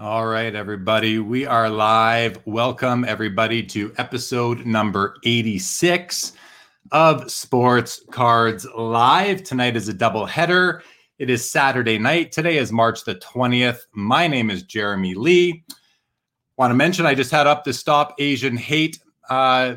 All 0.00 0.26
right, 0.26 0.54
everybody. 0.54 1.18
We 1.18 1.44
are 1.44 1.68
live. 1.68 2.38
Welcome, 2.44 3.04
everybody, 3.04 3.64
to 3.64 3.92
episode 3.98 4.64
number 4.64 5.16
86 5.24 6.34
of 6.92 7.28
Sports 7.28 8.04
Cards 8.12 8.64
Live. 8.76 9.42
Tonight 9.42 9.74
is 9.74 9.88
a 9.88 9.92
double 9.92 10.24
header. 10.24 10.84
It 11.18 11.30
is 11.30 11.50
Saturday 11.50 11.98
night. 11.98 12.30
Today 12.30 12.58
is 12.58 12.70
March 12.70 13.02
the 13.02 13.16
20th. 13.16 13.80
My 13.90 14.28
name 14.28 14.50
is 14.50 14.62
Jeremy 14.62 15.14
Lee. 15.14 15.64
Want 16.56 16.70
to 16.70 16.76
mention 16.76 17.04
I 17.04 17.16
just 17.16 17.32
had 17.32 17.48
up 17.48 17.64
the 17.64 17.72
Stop 17.72 18.14
Asian 18.20 18.56
Hate 18.56 19.00
uh, 19.28 19.74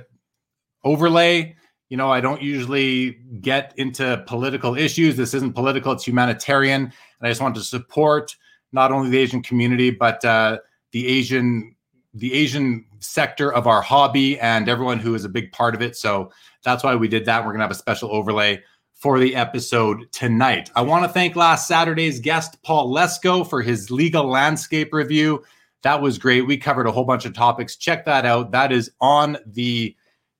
overlay. 0.84 1.56
You 1.90 1.98
know, 1.98 2.12
I 2.12 2.22
don't 2.22 2.44
usually 2.44 3.14
get 3.42 3.74
into 3.78 4.24
political 4.28 4.78
issues. 4.78 5.18
This 5.18 5.34
isn't 5.34 5.56
political, 5.56 5.94
it's 5.94 6.08
humanitarian. 6.08 6.84
And 6.84 6.94
I 7.24 7.30
just 7.30 7.42
want 7.42 7.56
to 7.56 7.62
support 7.62 8.36
not 8.72 8.92
only 8.92 9.10
the 9.10 9.18
Asian 9.18 9.41
community, 9.41 9.90
but 9.91 10.24
uh, 10.26 10.60
the 10.91 11.08
Asian 11.08 11.76
the 12.14 12.34
Asian 12.34 12.86
sector 13.00 13.54
of 13.54 13.68
our 13.68 13.82
hobby 13.82 14.38
and 14.40 14.68
everyone 14.68 15.00
who 15.00 15.16
is 15.16 15.24
a 15.24 15.30
big 15.30 15.50
part 15.54 15.74
of 15.74 15.82
it. 15.82 15.96
So 15.96 16.30
that's 16.63 16.84
why 16.84 16.96
we 16.96 17.08
did 17.08 17.26
that. 17.26 17.46
We're 17.46 17.54
gonna 17.54 17.63
have 17.63 17.72
a 17.72 17.76
special 17.76 18.12
overlay 18.12 18.62
for 18.96 19.18
the 19.18 19.36
episode 19.36 20.12
tonight. 20.12 20.70
I 20.76 20.82
want 20.82 21.05
to 21.05 21.10
thank 21.10 21.36
last 21.36 21.68
Saturday's 21.68 22.20
guest, 22.20 22.62
Paul 22.63 22.94
Lesko, 22.94 23.50
for 23.50 23.62
his 23.62 23.90
legal 23.90 24.26
landscape 24.26 24.94
review. 24.94 25.44
That 25.82 26.02
was 26.02 26.20
great. 26.20 26.41
We 26.41 26.58
covered 26.58 26.85
a 26.85 26.91
whole 26.91 27.06
bunch 27.06 27.26
of 27.26 27.34
topics. 27.34 27.78
Check 27.78 28.06
that 28.06 28.26
out. 28.26 28.52
That 28.52 28.72
is 28.72 28.91
on 29.02 29.38
the 29.48 29.96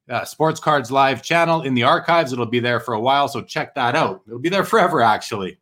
uh, 0.10 0.26
Sports 0.26 0.60
Cards 0.60 0.92
Live 0.92 1.24
channel 1.24 1.64
in 1.64 1.74
the 1.74 1.84
archives. 1.84 2.34
It'll 2.34 2.46
be 2.46 2.60
there 2.60 2.80
for 2.80 2.94
a 2.94 3.00
while, 3.00 3.28
so 3.28 3.42
check 3.42 3.74
that 3.76 3.96
out. 3.96 4.22
It'll 4.28 4.40
be 4.40 4.50
there 4.50 4.66
forever, 4.66 5.02
actually. 5.02 5.58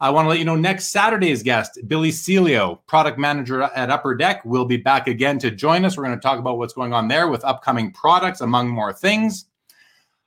I 0.00 0.10
want 0.10 0.26
to 0.26 0.28
let 0.28 0.38
you 0.38 0.44
know 0.44 0.54
next 0.54 0.92
Saturday's 0.92 1.42
guest, 1.42 1.76
Billy 1.88 2.10
Celio, 2.10 2.78
product 2.86 3.18
manager 3.18 3.62
at 3.62 3.90
Upper 3.90 4.14
Deck, 4.14 4.44
will 4.44 4.64
be 4.64 4.76
back 4.76 5.08
again 5.08 5.40
to 5.40 5.50
join 5.50 5.84
us. 5.84 5.96
We're 5.96 6.04
going 6.04 6.16
to 6.16 6.22
talk 6.22 6.38
about 6.38 6.56
what's 6.56 6.72
going 6.72 6.92
on 6.92 7.08
there 7.08 7.26
with 7.26 7.44
upcoming 7.44 7.90
products, 7.90 8.40
among 8.40 8.68
more 8.68 8.92
things. 8.92 9.46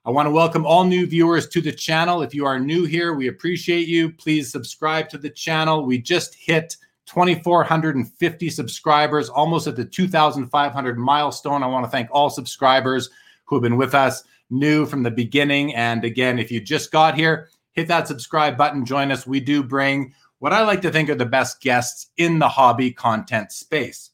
I 0.03 0.09
want 0.09 0.25
to 0.25 0.31
welcome 0.31 0.65
all 0.65 0.83
new 0.83 1.07
viewers 1.07 1.47
to 1.49 1.61
the 1.61 1.71
channel. 1.71 2.21
If 2.21 2.35
you 2.35 2.45
are 2.45 2.59
new 2.59 2.83
here, 2.83 3.13
we 3.13 3.29
appreciate 3.29 3.87
you. 3.87 4.11
Please 4.11 4.51
subscribe 4.51 5.07
to 5.07 5.17
the 5.17 5.29
channel. 5.29 5.85
We 5.85 5.99
just 5.99 6.35
hit 6.35 6.75
2,450 7.05 8.49
subscribers, 8.49 9.29
almost 9.29 9.67
at 9.67 9.77
the 9.77 9.85
2,500 9.85 10.99
milestone. 10.99 11.63
I 11.63 11.67
want 11.67 11.85
to 11.85 11.91
thank 11.91 12.09
all 12.11 12.29
subscribers 12.29 13.09
who 13.45 13.55
have 13.55 13.63
been 13.63 13.77
with 13.77 13.95
us 13.95 14.25
new 14.49 14.85
from 14.85 15.03
the 15.03 15.11
beginning. 15.11 15.73
And 15.75 16.03
again, 16.03 16.39
if 16.39 16.51
you 16.51 16.59
just 16.59 16.91
got 16.91 17.15
here, 17.15 17.47
hit 17.73 17.87
that 17.87 18.07
subscribe 18.07 18.57
button, 18.57 18.85
join 18.85 19.11
us. 19.11 19.25
We 19.25 19.39
do 19.39 19.63
bring 19.63 20.13
what 20.39 20.53
I 20.53 20.63
like 20.63 20.81
to 20.81 20.91
think 20.91 21.09
are 21.09 21.15
the 21.15 21.25
best 21.25 21.61
guests 21.61 22.07
in 22.17 22.39
the 22.39 22.49
hobby 22.49 22.91
content 22.91 23.51
space. 23.51 24.09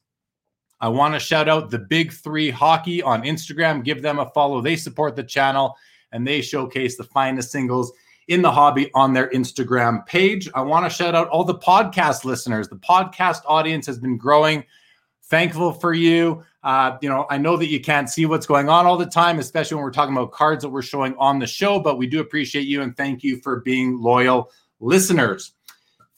I 0.80 0.88
want 0.88 1.14
to 1.14 1.20
shout 1.20 1.48
out 1.48 1.70
the 1.70 1.78
Big 1.78 2.12
Three 2.12 2.50
Hockey 2.50 3.02
on 3.02 3.22
Instagram. 3.22 3.82
Give 3.82 4.02
them 4.02 4.18
a 4.18 4.30
follow. 4.30 4.60
They 4.60 4.76
support 4.76 5.16
the 5.16 5.24
channel 5.24 5.74
and 6.12 6.26
they 6.26 6.40
showcase 6.40 6.96
the 6.96 7.04
finest 7.04 7.50
singles 7.50 7.92
in 8.28 8.42
the 8.42 8.50
hobby 8.50 8.90
on 8.94 9.12
their 9.12 9.28
Instagram 9.30 10.06
page. 10.06 10.48
I 10.54 10.60
want 10.60 10.84
to 10.84 10.90
shout 10.90 11.14
out 11.14 11.28
all 11.28 11.44
the 11.44 11.54
podcast 11.54 12.24
listeners. 12.24 12.68
The 12.68 12.76
podcast 12.76 13.40
audience 13.46 13.86
has 13.86 13.98
been 13.98 14.18
growing. 14.18 14.64
Thankful 15.28 15.72
for 15.72 15.92
you. 15.92 16.42
Uh, 16.62 16.96
you 17.02 17.08
know, 17.08 17.26
I 17.30 17.38
know 17.38 17.56
that 17.56 17.68
you 17.68 17.80
can't 17.80 18.08
see 18.08 18.26
what's 18.26 18.46
going 18.46 18.68
on 18.68 18.86
all 18.86 18.96
the 18.96 19.06
time, 19.06 19.38
especially 19.38 19.76
when 19.76 19.84
we're 19.84 19.90
talking 19.90 20.16
about 20.16 20.32
cards 20.32 20.62
that 20.62 20.70
we're 20.70 20.82
showing 20.82 21.14
on 21.18 21.38
the 21.38 21.46
show, 21.46 21.78
but 21.78 21.98
we 21.98 22.06
do 22.06 22.20
appreciate 22.20 22.66
you 22.66 22.82
and 22.82 22.96
thank 22.96 23.22
you 23.22 23.38
for 23.40 23.60
being 23.60 24.00
loyal 24.00 24.50
listeners. 24.80 25.52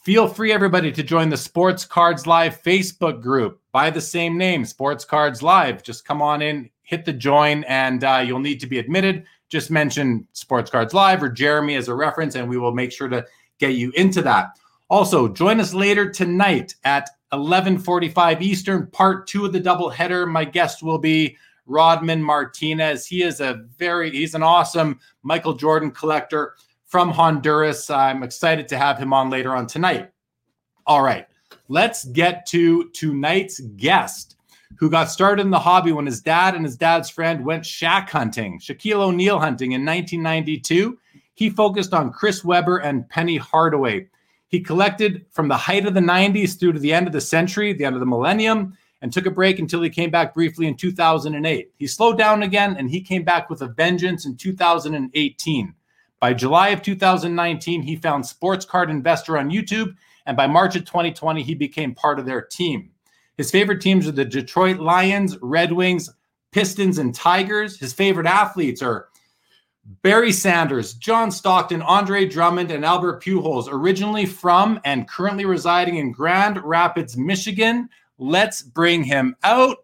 Feel 0.03 0.29
free, 0.29 0.53
everybody, 0.53 0.91
to 0.93 1.03
join 1.03 1.29
the 1.29 1.37
Sports 1.37 1.85
Cards 1.85 2.27
Live 2.27 2.63
Facebook 2.63 3.21
group 3.21 3.61
by 3.71 3.91
the 3.91 4.01
same 4.01 4.39
name, 4.39 4.65
Sports 4.65 5.05
Cards 5.05 5.43
Live. 5.43 5.83
Just 5.83 6.07
come 6.07 6.23
on 6.23 6.41
in, 6.41 6.71
hit 6.83 7.05
the 7.05 7.13
join, 7.13 7.65
and 7.65 8.03
uh, 8.03 8.23
you'll 8.25 8.39
need 8.39 8.61
to 8.61 8.67
be 8.67 8.79
admitted. 8.79 9.25
Just 9.51 9.71
mention 9.71 10.27
Sports 10.33 10.71
Cards 10.71 10.95
Live 10.95 11.23
or 11.23 11.29
Jeremy 11.29 11.75
as 11.75 11.89
a 11.89 11.95
reference, 11.95 12.35
and 12.35 12.49
we 12.49 12.57
will 12.57 12.73
make 12.73 12.93
sure 12.93 13.09
to 13.09 13.27
get 13.59 13.75
you 13.75 13.93
into 13.95 14.23
that. 14.23 14.59
Also, 14.89 15.29
join 15.29 15.61
us 15.61 15.75
later 15.75 16.11
tonight 16.11 16.75
at 16.85 17.11
11:45 17.33 18.41
Eastern, 18.43 18.87
part 18.89 19.27
two 19.27 19.45
of 19.45 19.53
the 19.53 19.61
doubleheader. 19.61 20.29
My 20.29 20.45
guest 20.45 20.83
will 20.83 20.99
be 20.99 21.37
Rodman 21.67 22.23
Martinez. 22.23 23.07
He 23.07 23.23
is 23.23 23.41
a 23.41 23.65
very 23.79 24.11
he's 24.11 24.35
an 24.35 24.43
awesome 24.43 24.99
Michael 25.23 25.55
Jordan 25.55 25.91
collector 25.91 26.57
from 26.87 27.11
Honduras. 27.11 27.89
I'm 27.89 28.23
excited 28.23 28.67
to 28.69 28.79
have 28.79 28.99
him 28.99 29.13
on 29.13 29.31
later 29.31 29.55
on 29.55 29.67
tonight. 29.67 30.11
All 30.87 31.03
right, 31.03 31.27
let's 31.69 32.05
get 32.07 32.47
to 32.47 32.91
tonight's 32.91 33.61
guest 33.77 34.37
who 34.77 34.91
got 34.91 35.11
started 35.11 35.43
in 35.43 35.51
the 35.51 35.59
hobby 35.59 35.93
when 35.93 36.07
his 36.07 36.21
dad 36.21 36.55
and 36.55 36.65
his 36.65 36.77
dad's 36.77 37.11
friend 37.11 37.45
went 37.45 37.65
Shaq 37.65 38.09
hunting, 38.09 38.59
Shaquille 38.59 39.03
O'Neal 39.03 39.39
hunting 39.39 39.73
in 39.73 39.85
1992. 39.85 40.99
He 41.35 41.51
focused 41.51 41.95
on 41.95 42.13
Chris 42.13 42.45
Webber 42.45 42.79
and 42.79 43.09
Penny 43.09 43.37
Hardaway. 43.37 44.09
He 44.51 44.61
collected 44.61 45.25
from 45.31 45.47
the 45.47 45.57
height 45.57 45.87
of 45.87 45.95
the 45.95 46.01
90s 46.01 46.59
through 46.59 46.73
to 46.73 46.81
the 46.81 46.93
end 46.93 47.07
of 47.07 47.13
the 47.13 47.21
century, 47.21 47.73
the 47.73 47.85
end 47.85 47.95
of 47.95 48.01
the 48.01 48.07
millennium, 48.07 48.77
and 49.01 49.13
took 49.13 49.27
a 49.27 49.31
break 49.31 49.61
until 49.61 49.81
he 49.81 49.89
came 49.89 50.11
back 50.11 50.35
briefly 50.35 50.67
in 50.67 50.77
2008. 50.77 51.71
He 51.77 51.87
slowed 51.87 52.19
down 52.19 52.43
again 52.43 52.77
and 52.77 52.91
he 52.91 53.01
came 53.01 53.23
back 53.23 53.49
with 53.49 53.63
a 53.63 53.69
vengeance 53.69 54.27
in 54.27 54.37
2018. 54.37 55.75
By 56.19 56.35
July 56.35 56.71
of 56.71 56.83
2019, 56.83 57.83
he 57.83 57.97
found 57.97 58.27
Sports 58.27 58.65
Card 58.67 58.91
Investor 58.91 59.39
on 59.39 59.51
YouTube, 59.51 59.95
and 60.27 60.37
by 60.37 60.47
March 60.47 60.77
of 60.77 60.85
2020, 60.85 61.43
he 61.43 61.55
became 61.55 61.95
part 61.95 62.19
of 62.19 62.27
their 62.27 62.43
team. 62.43 62.91
His 63.39 63.51
favorite 63.51 63.81
teams 63.81 64.07
are 64.07 64.13
the 64.13 64.25
Detroit 64.25 64.81
Lions, 64.81 65.39
Red 65.41 65.73
Wings, 65.73 66.11
Pistons, 66.53 66.99
and 66.99 67.15
Tigers. 67.15 67.79
His 67.79 67.95
favorite 67.95 68.27
athletes 68.27 68.83
are 68.83 69.09
Barry 70.03 70.31
Sanders, 70.31 70.95
John 70.95 71.33
Stockton, 71.33 71.83
Andre 71.83 72.25
Drummond, 72.25 72.71
and 72.71 72.85
Albert 72.85 73.23
Pujols, 73.23 73.67
originally 73.69 74.25
from 74.25 74.81
and 74.85 75.09
currently 75.09 75.45
residing 75.45 75.97
in 75.97 76.13
Grand 76.13 76.63
Rapids, 76.63 77.17
Michigan. 77.17 77.89
Let's 78.17 78.63
bring 78.63 79.03
him 79.03 79.35
out. 79.43 79.79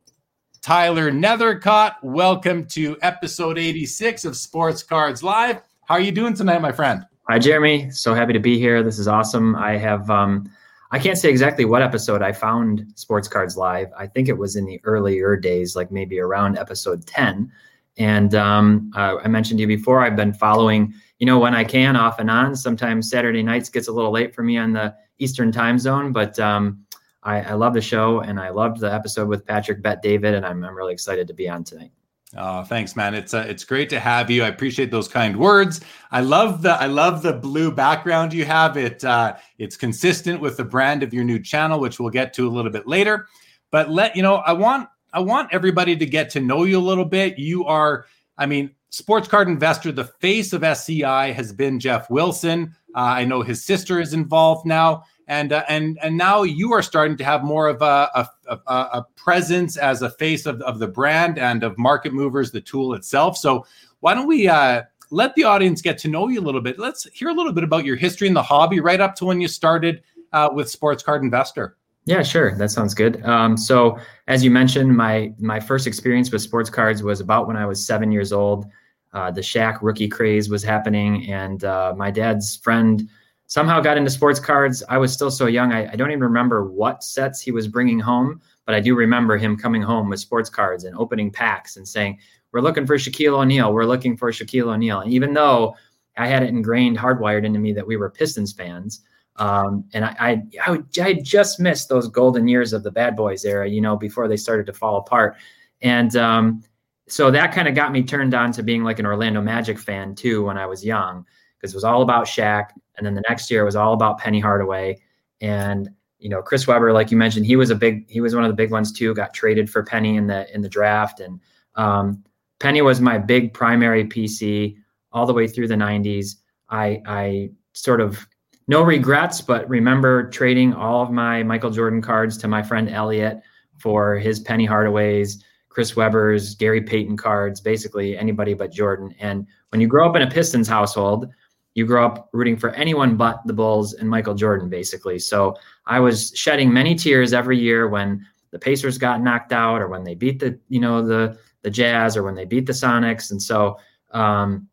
Tyler 0.62 1.10
Nethercott, 1.10 1.96
welcome 2.04 2.66
to 2.66 2.96
episode 3.02 3.58
86 3.58 4.24
of 4.24 4.36
Sports 4.36 4.84
Cards 4.84 5.24
Live. 5.24 5.60
How 5.86 5.94
are 5.94 6.00
you 6.00 6.12
doing 6.12 6.34
tonight, 6.34 6.62
my 6.62 6.72
friend? 6.72 7.04
Hi, 7.28 7.40
Jeremy. 7.40 7.90
So 7.90 8.14
happy 8.14 8.32
to 8.32 8.38
be 8.38 8.60
here. 8.60 8.84
This 8.84 9.00
is 9.00 9.08
awesome. 9.08 9.56
I 9.56 9.76
have, 9.76 10.08
um, 10.08 10.48
I 10.92 11.00
can't 11.00 11.18
say 11.18 11.30
exactly 11.30 11.64
what 11.64 11.82
episode 11.82 12.22
I 12.22 12.30
found 12.30 12.86
Sports 12.94 13.26
Cards 13.26 13.56
Live. 13.56 13.88
I 13.98 14.06
think 14.06 14.28
it 14.28 14.38
was 14.38 14.54
in 14.54 14.66
the 14.66 14.80
earlier 14.84 15.34
days, 15.36 15.74
like 15.74 15.90
maybe 15.90 16.20
around 16.20 16.58
episode 16.58 17.06
10. 17.06 17.50
And 17.98 18.34
um, 18.34 18.90
uh, 18.94 19.16
I 19.22 19.28
mentioned 19.28 19.58
to 19.58 19.62
you 19.62 19.66
before, 19.66 20.00
I've 20.00 20.16
been 20.16 20.32
following, 20.32 20.92
you 21.18 21.26
know, 21.26 21.38
when 21.38 21.54
I 21.54 21.64
can 21.64 21.96
off 21.96 22.18
and 22.18 22.30
on. 22.30 22.54
Sometimes 22.54 23.10
Saturday 23.10 23.42
nights 23.42 23.68
gets 23.68 23.88
a 23.88 23.92
little 23.92 24.10
late 24.10 24.34
for 24.34 24.42
me 24.42 24.58
on 24.58 24.72
the 24.72 24.94
Eastern 25.18 25.50
time 25.50 25.78
zone, 25.78 26.12
but 26.12 26.38
um, 26.38 26.84
I, 27.22 27.40
I, 27.40 27.52
love 27.54 27.72
the 27.72 27.80
show 27.80 28.20
and 28.20 28.38
I 28.38 28.50
loved 28.50 28.80
the 28.80 28.92
episode 28.92 29.28
with 29.28 29.46
Patrick 29.46 29.82
Bet 29.82 30.02
David, 30.02 30.34
and 30.34 30.44
I'm, 30.44 30.62
I'm 30.62 30.74
really 30.74 30.92
excited 30.92 31.26
to 31.28 31.34
be 31.34 31.48
on 31.48 31.64
tonight. 31.64 31.90
Oh, 32.36 32.64
thanks, 32.64 32.96
man. 32.96 33.14
It's 33.14 33.32
uh, 33.32 33.46
it's 33.48 33.64
great 33.64 33.88
to 33.90 34.00
have 34.00 34.30
you. 34.30 34.42
I 34.42 34.48
appreciate 34.48 34.90
those 34.90 35.08
kind 35.08 35.36
words. 35.36 35.80
I 36.10 36.20
love 36.20 36.60
the 36.60 36.72
I 36.72 36.86
love 36.86 37.22
the 37.22 37.32
blue 37.32 37.70
background 37.70 38.32
you 38.34 38.44
have. 38.44 38.76
It 38.76 39.04
uh, 39.04 39.36
it's 39.58 39.76
consistent 39.76 40.40
with 40.40 40.56
the 40.56 40.64
brand 40.64 41.02
of 41.02 41.14
your 41.14 41.24
new 41.24 41.38
channel, 41.38 41.78
which 41.78 42.00
we'll 42.00 42.10
get 42.10 42.34
to 42.34 42.46
a 42.46 42.50
little 42.50 42.70
bit 42.70 42.86
later. 42.86 43.28
But 43.70 43.90
let 43.90 44.16
you 44.16 44.22
know, 44.22 44.36
I 44.36 44.52
want 44.52 44.88
I 45.16 45.20
want 45.20 45.48
everybody 45.50 45.96
to 45.96 46.04
get 46.04 46.28
to 46.30 46.40
know 46.40 46.64
you 46.64 46.78
a 46.78 46.78
little 46.78 47.06
bit. 47.06 47.38
You 47.38 47.64
are, 47.64 48.04
I 48.36 48.44
mean, 48.44 48.74
sports 48.90 49.26
card 49.26 49.48
investor. 49.48 49.90
The 49.90 50.04
face 50.04 50.52
of 50.52 50.62
SCI 50.62 51.32
has 51.32 51.54
been 51.54 51.80
Geoff 51.80 52.10
Wilson. 52.10 52.76
Uh, 52.94 52.98
I 52.98 53.24
know 53.24 53.40
his 53.40 53.64
sister 53.64 53.98
is 53.98 54.12
involved 54.12 54.66
now, 54.66 55.04
and 55.26 55.54
uh, 55.54 55.64
and 55.70 55.98
and 56.02 56.18
now 56.18 56.42
you 56.42 56.74
are 56.74 56.82
starting 56.82 57.16
to 57.16 57.24
have 57.24 57.44
more 57.44 57.66
of 57.66 57.80
a, 57.80 58.28
a, 58.46 58.54
a, 58.58 59.06
presence 59.16 59.78
as 59.78 60.02
a 60.02 60.10
face 60.10 60.44
of, 60.44 60.60
of 60.60 60.80
the 60.80 60.86
brand 60.86 61.38
and 61.38 61.64
of 61.64 61.78
Market 61.78 62.12
Movers, 62.12 62.50
the 62.50 62.60
tool 62.60 62.92
itself. 62.92 63.38
So 63.38 63.64
why 64.00 64.12
don't 64.12 64.26
we 64.26 64.48
uh, 64.48 64.82
let 65.10 65.34
the 65.34 65.44
audience 65.44 65.80
get 65.80 65.96
to 66.00 66.08
know 66.08 66.28
you 66.28 66.40
a 66.40 66.44
little 66.44 66.60
bit? 66.60 66.78
Let's 66.78 67.08
hear 67.14 67.30
a 67.30 67.34
little 67.34 67.54
bit 67.54 67.64
about 67.64 67.86
your 67.86 67.96
history 67.96 68.28
in 68.28 68.34
the 68.34 68.42
hobby, 68.42 68.80
right 68.80 69.00
up 69.00 69.14
to 69.16 69.24
when 69.24 69.40
you 69.40 69.48
started 69.48 70.02
uh, 70.34 70.50
with 70.52 70.68
Sports 70.68 71.02
Card 71.02 71.22
Investor. 71.22 71.78
Yeah, 72.06 72.22
sure. 72.22 72.54
That 72.54 72.70
sounds 72.70 72.94
good. 72.94 73.22
Um, 73.24 73.56
so, 73.56 73.98
as 74.28 74.44
you 74.44 74.50
mentioned, 74.50 74.96
my 74.96 75.34
my 75.38 75.58
first 75.58 75.88
experience 75.88 76.30
with 76.30 76.40
sports 76.40 76.70
cards 76.70 77.02
was 77.02 77.20
about 77.20 77.48
when 77.48 77.56
I 77.56 77.66
was 77.66 77.84
seven 77.84 78.12
years 78.12 78.32
old. 78.32 78.64
Uh, 79.12 79.32
the 79.32 79.40
Shaq 79.40 79.78
rookie 79.82 80.08
craze 80.08 80.48
was 80.48 80.62
happening, 80.62 81.28
and 81.28 81.64
uh, 81.64 81.94
my 81.96 82.12
dad's 82.12 82.56
friend 82.56 83.08
somehow 83.46 83.80
got 83.80 83.96
into 83.96 84.10
sports 84.10 84.38
cards. 84.38 84.84
I 84.88 84.98
was 84.98 85.12
still 85.12 85.32
so 85.32 85.46
young; 85.46 85.72
I, 85.72 85.90
I, 85.90 85.96
don't 85.96 86.10
even 86.10 86.22
remember 86.22 86.70
what 86.70 87.02
sets 87.02 87.40
he 87.40 87.50
was 87.50 87.66
bringing 87.66 87.98
home, 87.98 88.40
but 88.66 88.74
I 88.76 88.80
do 88.80 88.94
remember 88.94 89.36
him 89.36 89.56
coming 89.56 89.82
home 89.82 90.08
with 90.08 90.20
sports 90.20 90.48
cards 90.48 90.84
and 90.84 90.96
opening 90.96 91.32
packs 91.32 91.76
and 91.76 91.88
saying, 91.88 92.20
"We're 92.52 92.60
looking 92.60 92.86
for 92.86 92.96
Shaquille 92.96 93.40
O'Neal. 93.40 93.72
We're 93.72 93.84
looking 93.84 94.16
for 94.16 94.30
Shaquille 94.30 94.72
O'Neal." 94.72 95.00
And 95.00 95.12
even 95.12 95.34
though 95.34 95.74
I 96.16 96.28
had 96.28 96.44
it 96.44 96.50
ingrained, 96.50 96.98
hardwired 96.98 97.44
into 97.44 97.58
me 97.58 97.72
that 97.72 97.86
we 97.86 97.96
were 97.96 98.10
Pistons 98.10 98.52
fans. 98.52 99.00
Um, 99.38 99.84
and 99.92 100.04
I, 100.04 100.42
I, 100.66 100.82
I, 101.00 101.12
just 101.14 101.60
missed 101.60 101.90
those 101.90 102.08
golden 102.08 102.48
years 102.48 102.72
of 102.72 102.82
the 102.82 102.90
bad 102.90 103.16
boys 103.16 103.44
era, 103.44 103.68
you 103.68 103.82
know, 103.82 103.94
before 103.94 104.28
they 104.28 104.36
started 104.36 104.64
to 104.66 104.72
fall 104.72 104.96
apart. 104.96 105.36
And 105.82 106.16
um, 106.16 106.62
so 107.06 107.30
that 107.30 107.52
kind 107.52 107.68
of 107.68 107.74
got 107.74 107.92
me 107.92 108.02
turned 108.02 108.32
on 108.32 108.50
to 108.52 108.62
being 108.62 108.82
like 108.82 108.98
an 108.98 109.04
Orlando 109.04 109.42
Magic 109.42 109.78
fan 109.78 110.14
too 110.14 110.44
when 110.44 110.56
I 110.56 110.64
was 110.64 110.84
young, 110.84 111.26
because 111.56 111.74
it 111.74 111.76
was 111.76 111.84
all 111.84 112.00
about 112.00 112.26
Shaq. 112.26 112.70
And 112.96 113.06
then 113.06 113.14
the 113.14 113.22
next 113.28 113.50
year 113.50 113.60
it 113.60 113.66
was 113.66 113.76
all 113.76 113.92
about 113.92 114.18
Penny 114.18 114.40
Hardaway. 114.40 115.02
And 115.42 115.90
you 116.18 116.30
know, 116.30 116.42
Chris 116.42 116.66
Webber, 116.66 116.92
like 116.92 117.10
you 117.10 117.16
mentioned, 117.16 117.46
he 117.46 117.56
was 117.56 117.70
a 117.70 117.74
big, 117.74 118.08
he 118.08 118.20
was 118.20 118.34
one 118.34 118.44
of 118.44 118.48
the 118.48 118.56
big 118.56 118.70
ones 118.70 118.90
too. 118.90 119.14
Got 119.14 119.34
traded 119.34 119.68
for 119.68 119.82
Penny 119.82 120.16
in 120.16 120.26
the 120.26 120.52
in 120.54 120.62
the 120.62 120.68
draft, 120.68 121.20
and 121.20 121.40
um, 121.74 122.24
Penny 122.58 122.80
was 122.80 123.00
my 123.00 123.18
big 123.18 123.52
primary 123.52 124.04
PC 124.04 124.76
all 125.12 125.26
the 125.26 125.34
way 125.34 125.46
through 125.46 125.68
the 125.68 125.74
'90s. 125.74 126.36
I 126.70 127.02
I 127.06 127.50
sort 127.74 128.00
of 128.00 128.26
no 128.68 128.82
regrets, 128.82 129.40
but 129.40 129.68
remember 129.68 130.28
trading 130.30 130.74
all 130.74 131.02
of 131.02 131.10
my 131.10 131.42
Michael 131.42 131.70
Jordan 131.70 132.02
cards 132.02 132.36
to 132.38 132.48
my 132.48 132.62
friend 132.62 132.88
Elliot 132.88 133.40
for 133.78 134.16
his 134.16 134.40
Penny 134.40 134.66
Hardaways, 134.66 135.42
Chris 135.68 135.94
Webber's, 135.94 136.54
Gary 136.54 136.80
Payton 136.80 137.16
cards, 137.16 137.60
basically 137.60 138.16
anybody 138.16 138.54
but 138.54 138.72
Jordan. 138.72 139.14
And 139.20 139.46
when 139.68 139.80
you 139.80 139.86
grow 139.86 140.08
up 140.08 140.16
in 140.16 140.22
a 140.22 140.30
Pistons 140.30 140.68
household, 140.68 141.28
you 141.74 141.84
grow 141.84 142.06
up 142.06 142.30
rooting 142.32 142.56
for 142.56 142.70
anyone 142.70 143.16
but 143.16 143.40
the 143.44 143.52
Bulls 143.52 143.92
and 143.92 144.08
Michael 144.08 144.34
Jordan, 144.34 144.70
basically. 144.70 145.18
So 145.18 145.54
I 145.84 146.00
was 146.00 146.32
shedding 146.34 146.72
many 146.72 146.94
tears 146.94 147.34
every 147.34 147.58
year 147.58 147.86
when 147.88 148.26
the 148.50 148.58
Pacers 148.58 148.96
got 148.96 149.20
knocked 149.20 149.52
out 149.52 149.82
or 149.82 149.88
when 149.88 150.02
they 150.02 150.14
beat 150.14 150.40
the, 150.40 150.58
you 150.68 150.80
know, 150.80 151.06
the 151.06 151.38
the 151.62 151.70
Jazz 151.70 152.16
or 152.16 152.22
when 152.22 152.36
they 152.36 152.44
beat 152.44 152.64
the 152.64 152.72
Sonics. 152.72 153.32
And 153.32 153.42
so 153.42 153.76
um, 154.12 154.68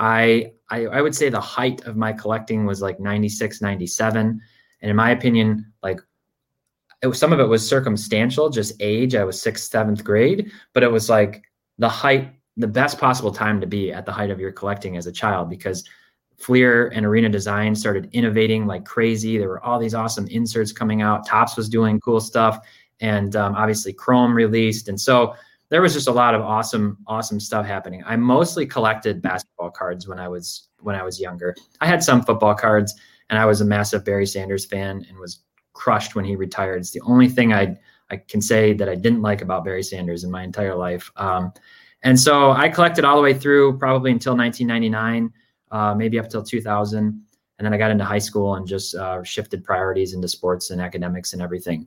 I, 0.00 0.52
I 0.70 0.86
I 0.86 1.02
would 1.02 1.14
say 1.14 1.28
the 1.28 1.40
height 1.40 1.84
of 1.86 1.96
my 1.96 2.12
collecting 2.12 2.64
was 2.64 2.80
like 2.82 2.98
96, 2.98 3.60
97. 3.60 4.40
And 4.82 4.90
in 4.90 4.96
my 4.96 5.10
opinion, 5.10 5.72
like 5.82 6.00
it 7.02 7.06
was, 7.06 7.18
some 7.18 7.32
of 7.32 7.38
it 7.38 7.44
was 7.44 7.66
circumstantial, 7.66 8.48
just 8.48 8.74
age. 8.80 9.14
I 9.14 9.24
was 9.24 9.40
sixth, 9.40 9.70
seventh 9.70 10.02
grade, 10.02 10.50
but 10.72 10.82
it 10.82 10.90
was 10.90 11.08
like 11.08 11.44
the 11.78 11.88
height, 11.88 12.32
the 12.56 12.66
best 12.66 12.98
possible 12.98 13.30
time 13.30 13.60
to 13.60 13.66
be 13.66 13.92
at 13.92 14.06
the 14.06 14.12
height 14.12 14.30
of 14.30 14.40
your 14.40 14.52
collecting 14.52 14.96
as 14.96 15.06
a 15.06 15.12
child 15.12 15.48
because 15.50 15.84
Fleer 16.38 16.88
and 16.88 17.04
Arena 17.04 17.28
Design 17.28 17.74
started 17.74 18.08
innovating 18.12 18.66
like 18.66 18.86
crazy. 18.86 19.36
There 19.36 19.48
were 19.48 19.62
all 19.62 19.78
these 19.78 19.94
awesome 19.94 20.26
inserts 20.28 20.72
coming 20.72 21.02
out. 21.02 21.26
Topps 21.26 21.56
was 21.56 21.68
doing 21.68 22.00
cool 22.00 22.20
stuff, 22.20 22.66
and 23.00 23.36
um, 23.36 23.54
obviously 23.54 23.92
Chrome 23.92 24.34
released, 24.34 24.88
and 24.88 24.98
so 24.98 25.34
there 25.70 25.80
was 25.80 25.94
just 25.94 26.08
a 26.08 26.12
lot 26.12 26.34
of 26.34 26.42
awesome, 26.42 26.98
awesome 27.06 27.40
stuff 27.40 27.64
happening. 27.64 28.02
I 28.04 28.16
mostly 28.16 28.66
collected 28.66 29.22
basketball 29.22 29.70
cards 29.70 30.06
when 30.06 30.18
I 30.18 30.28
was 30.28 30.68
when 30.80 30.94
I 30.94 31.02
was 31.02 31.20
younger. 31.20 31.54
I 31.80 31.86
had 31.86 32.02
some 32.02 32.22
football 32.22 32.54
cards, 32.54 32.94
and 33.30 33.38
I 33.38 33.46
was 33.46 33.60
a 33.60 33.64
massive 33.64 34.04
Barry 34.04 34.26
Sanders 34.26 34.66
fan 34.66 35.06
and 35.08 35.18
was 35.18 35.40
crushed 35.72 36.14
when 36.14 36.24
he 36.24 36.36
retired. 36.36 36.80
It's 36.80 36.90
the 36.90 37.00
only 37.02 37.28
thing 37.28 37.52
I 37.52 37.76
I 38.10 38.16
can 38.16 38.42
say 38.42 38.72
that 38.74 38.88
I 38.88 38.94
didn't 38.94 39.22
like 39.22 39.40
about 39.40 39.64
Barry 39.64 39.82
Sanders 39.82 40.24
in 40.24 40.30
my 40.30 40.42
entire 40.42 40.74
life. 40.74 41.10
Um, 41.16 41.52
and 42.02 42.18
so 42.18 42.52
I 42.52 42.68
collected 42.68 43.04
all 43.04 43.16
the 43.16 43.22
way 43.22 43.34
through 43.34 43.78
probably 43.78 44.10
until 44.10 44.36
1999 44.36 45.32
uh, 45.70 45.94
maybe 45.94 46.18
up 46.18 46.28
till 46.28 46.42
2000. 46.42 46.98
And 46.98 47.66
then 47.66 47.74
I 47.74 47.76
got 47.76 47.90
into 47.90 48.04
high 48.04 48.18
school 48.18 48.54
and 48.54 48.66
just 48.66 48.94
uh, 48.94 49.22
shifted 49.22 49.62
priorities 49.62 50.14
into 50.14 50.28
sports 50.28 50.70
and 50.70 50.80
academics 50.80 51.32
and 51.32 51.42
everything. 51.42 51.86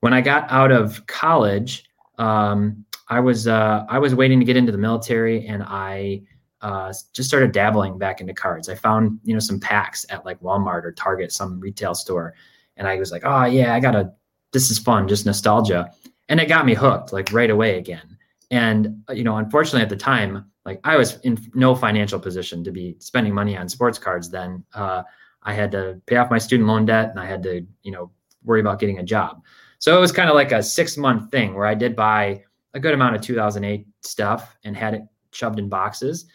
When 0.00 0.12
I 0.12 0.20
got 0.20 0.50
out 0.50 0.70
of 0.70 1.06
college, 1.06 1.84
um, 2.18 2.84
I 3.08 3.20
was 3.20 3.46
uh, 3.46 3.84
I 3.88 3.98
was 3.98 4.14
waiting 4.14 4.38
to 4.38 4.44
get 4.44 4.56
into 4.56 4.72
the 4.72 4.78
military, 4.78 5.46
and 5.46 5.62
I 5.62 6.22
uh, 6.60 6.92
just 7.12 7.28
started 7.28 7.52
dabbling 7.52 7.98
back 7.98 8.20
into 8.20 8.34
cards. 8.34 8.68
I 8.68 8.74
found 8.74 9.18
you 9.24 9.34
know 9.34 9.40
some 9.40 9.60
packs 9.60 10.06
at 10.08 10.24
like 10.24 10.40
Walmart 10.40 10.84
or 10.84 10.92
Target, 10.92 11.32
some 11.32 11.60
retail 11.60 11.94
store, 11.94 12.34
and 12.76 12.86
I 12.86 12.96
was 12.96 13.10
like, 13.10 13.22
oh 13.24 13.44
yeah, 13.44 13.74
I 13.74 13.80
gotta. 13.80 14.12
This 14.52 14.70
is 14.70 14.78
fun, 14.78 15.08
just 15.08 15.24
nostalgia, 15.24 15.90
and 16.28 16.38
it 16.38 16.46
got 16.46 16.66
me 16.66 16.74
hooked 16.74 17.12
like 17.12 17.32
right 17.32 17.50
away 17.50 17.78
again. 17.78 18.18
And 18.50 19.02
you 19.10 19.24
know, 19.24 19.38
unfortunately 19.38 19.82
at 19.82 19.88
the 19.88 19.96
time, 19.96 20.44
like 20.64 20.80
I 20.84 20.96
was 20.96 21.18
in 21.20 21.38
no 21.54 21.74
financial 21.74 22.20
position 22.20 22.62
to 22.64 22.70
be 22.70 22.96
spending 22.98 23.34
money 23.34 23.56
on 23.56 23.68
sports 23.68 23.98
cards 23.98 24.30
then. 24.30 24.64
Uh, 24.74 25.02
I 25.42 25.54
had 25.54 25.72
to 25.72 26.00
pay 26.06 26.16
off 26.16 26.30
my 26.30 26.38
student 26.38 26.68
loan 26.68 26.84
debt 26.84 27.10
and 27.10 27.18
I 27.18 27.26
had 27.26 27.42
to, 27.44 27.66
you 27.82 27.90
know, 27.90 28.10
worry 28.44 28.60
about 28.60 28.78
getting 28.78 28.98
a 28.98 29.02
job. 29.02 29.42
So 29.78 29.96
it 29.96 30.00
was 30.00 30.12
kind 30.12 30.28
of 30.28 30.36
like 30.36 30.52
a 30.52 30.62
six 30.62 30.96
month 30.96 31.30
thing 31.30 31.54
where 31.54 31.66
I 31.66 31.74
did 31.74 31.96
buy 31.96 32.44
a 32.74 32.80
good 32.80 32.94
amount 32.94 33.14
of 33.14 33.20
2008 33.22 33.86
stuff 34.02 34.56
and 34.64 34.76
had 34.76 34.94
it 34.94 35.02
shoved 35.32 35.58
in 35.58 35.68
boxes. 35.68 36.26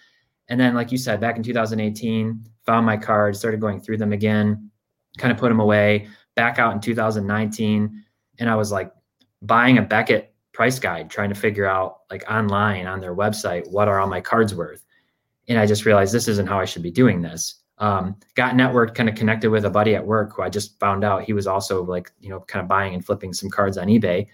And 0.50 0.60
then, 0.60 0.76
like 0.76 0.92
you 0.92 0.98
said, 0.98 1.20
back 1.20 1.36
in 1.38 1.44
2018, 1.44 2.46
found 2.66 2.86
my 2.86 2.98
cards, 2.98 3.40
started 3.40 3.60
going 3.60 3.82
through 3.82 3.98
them 3.98 4.14
again, 4.14 4.72
kind 5.18 5.32
of 5.32 5.38
put 5.38 5.50
them 5.50 5.60
away, 5.60 6.08
back 6.36 6.60
out 6.60 6.74
in 6.74 6.80
2019. 6.80 8.04
And 8.40 8.50
I 8.50 8.56
was 8.56 8.72
like 8.72 8.92
buying 9.42 9.78
a 9.78 9.82
Beckett 9.82 10.34
price 10.58 10.80
guide 10.80 11.08
trying 11.08 11.30
to 11.30 11.36
figure 11.36 11.68
out 11.68 12.00
like 12.10 12.24
online 12.28 12.88
on 12.88 13.00
their 13.00 13.16
website 13.16 13.70
what 13.70 13.88
are 13.88 14.00
all 14.00 14.08
my 14.08 14.20
cards 14.20 14.56
worth 14.56 14.84
and 15.48 15.60
i 15.60 15.68
just 15.68 15.86
realized 15.86 16.12
this 16.12 16.28
isn't 16.28 16.48
how 16.48 16.60
i 16.60 16.66
should 16.66 16.82
be 16.82 16.90
doing 16.90 17.22
this 17.22 17.62
um, 17.78 18.16
got 18.34 18.56
networked 18.56 18.96
kind 18.96 19.08
of 19.08 19.14
connected 19.14 19.52
with 19.52 19.66
a 19.66 19.70
buddy 19.70 19.94
at 19.94 20.04
work 20.04 20.36
who 20.36 20.42
i 20.42 20.50
just 20.50 20.80
found 20.80 21.04
out 21.04 21.24
he 21.24 21.32
was 21.32 21.46
also 21.46 21.84
like 21.84 22.12
you 22.20 22.30
know 22.30 22.40
kind 22.40 22.64
of 22.64 22.68
buying 22.68 22.96
and 22.96 23.06
flipping 23.06 23.34
some 23.34 23.52
cards 23.52 23.78
on 23.78 23.86
ebay 23.86 24.26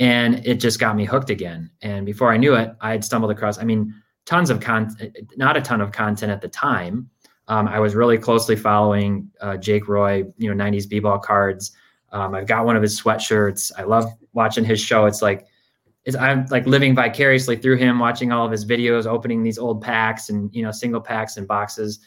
and 0.00 0.44
it 0.46 0.56
just 0.56 0.80
got 0.80 0.96
me 0.96 1.04
hooked 1.04 1.30
again. 1.30 1.70
And 1.82 2.06
before 2.06 2.32
i 2.32 2.36
knew 2.36 2.54
it 2.54 2.74
i 2.80 2.90
had 2.90 3.04
stumbled 3.04 3.30
across 3.30 3.58
i 3.58 3.64
mean 3.64 3.94
tons 4.24 4.50
of 4.50 4.60
content 4.60 5.16
not 5.36 5.56
a 5.56 5.60
ton 5.60 5.80
of 5.80 5.92
content 5.92 6.32
at 6.32 6.40
the 6.40 6.48
time. 6.48 7.08
Um, 7.48 7.68
i 7.68 7.78
was 7.80 7.94
really 7.94 8.18
closely 8.18 8.56
following 8.56 9.30
uh, 9.40 9.56
jake 9.56 9.88
roy 9.88 10.24
you 10.38 10.52
know 10.52 10.64
90s 10.64 10.88
b-ball 10.88 11.18
cards. 11.18 11.72
Um, 12.12 12.34
i've 12.34 12.46
got 12.46 12.66
one 12.66 12.76
of 12.76 12.82
his 12.82 13.00
sweatshirts. 13.00 13.72
I 13.78 13.82
love 13.82 14.06
watching 14.32 14.64
his 14.64 14.80
show. 14.80 15.06
It's 15.06 15.22
like 15.22 15.46
is 16.04 16.16
I'm 16.16 16.46
like 16.46 16.66
living 16.66 16.94
vicariously 16.94 17.56
through 17.56 17.76
him, 17.76 17.98
watching 17.98 18.32
all 18.32 18.44
of 18.44 18.50
his 18.50 18.64
videos, 18.64 19.06
opening 19.06 19.42
these 19.42 19.58
old 19.58 19.80
packs 19.80 20.30
and 20.30 20.52
you 20.54 20.62
know 20.62 20.72
single 20.72 21.00
packs 21.00 21.36
and 21.36 21.46
boxes, 21.46 22.00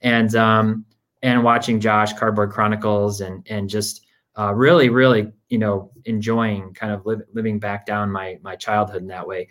and 0.00 0.34
um, 0.34 0.84
and 1.22 1.44
watching 1.44 1.80
Josh 1.80 2.12
Cardboard 2.14 2.50
Chronicles 2.50 3.20
and 3.20 3.46
and 3.50 3.68
just 3.68 4.06
uh, 4.38 4.54
really 4.54 4.88
really 4.88 5.30
you 5.52 5.58
know 5.58 5.90
enjoying 6.06 6.72
kind 6.72 6.90
of 6.90 7.04
li- 7.04 7.28
living 7.34 7.58
back 7.58 7.84
down 7.84 8.10
my 8.10 8.38
my 8.42 8.56
childhood 8.56 9.02
in 9.02 9.08
that 9.08 9.26
way. 9.26 9.46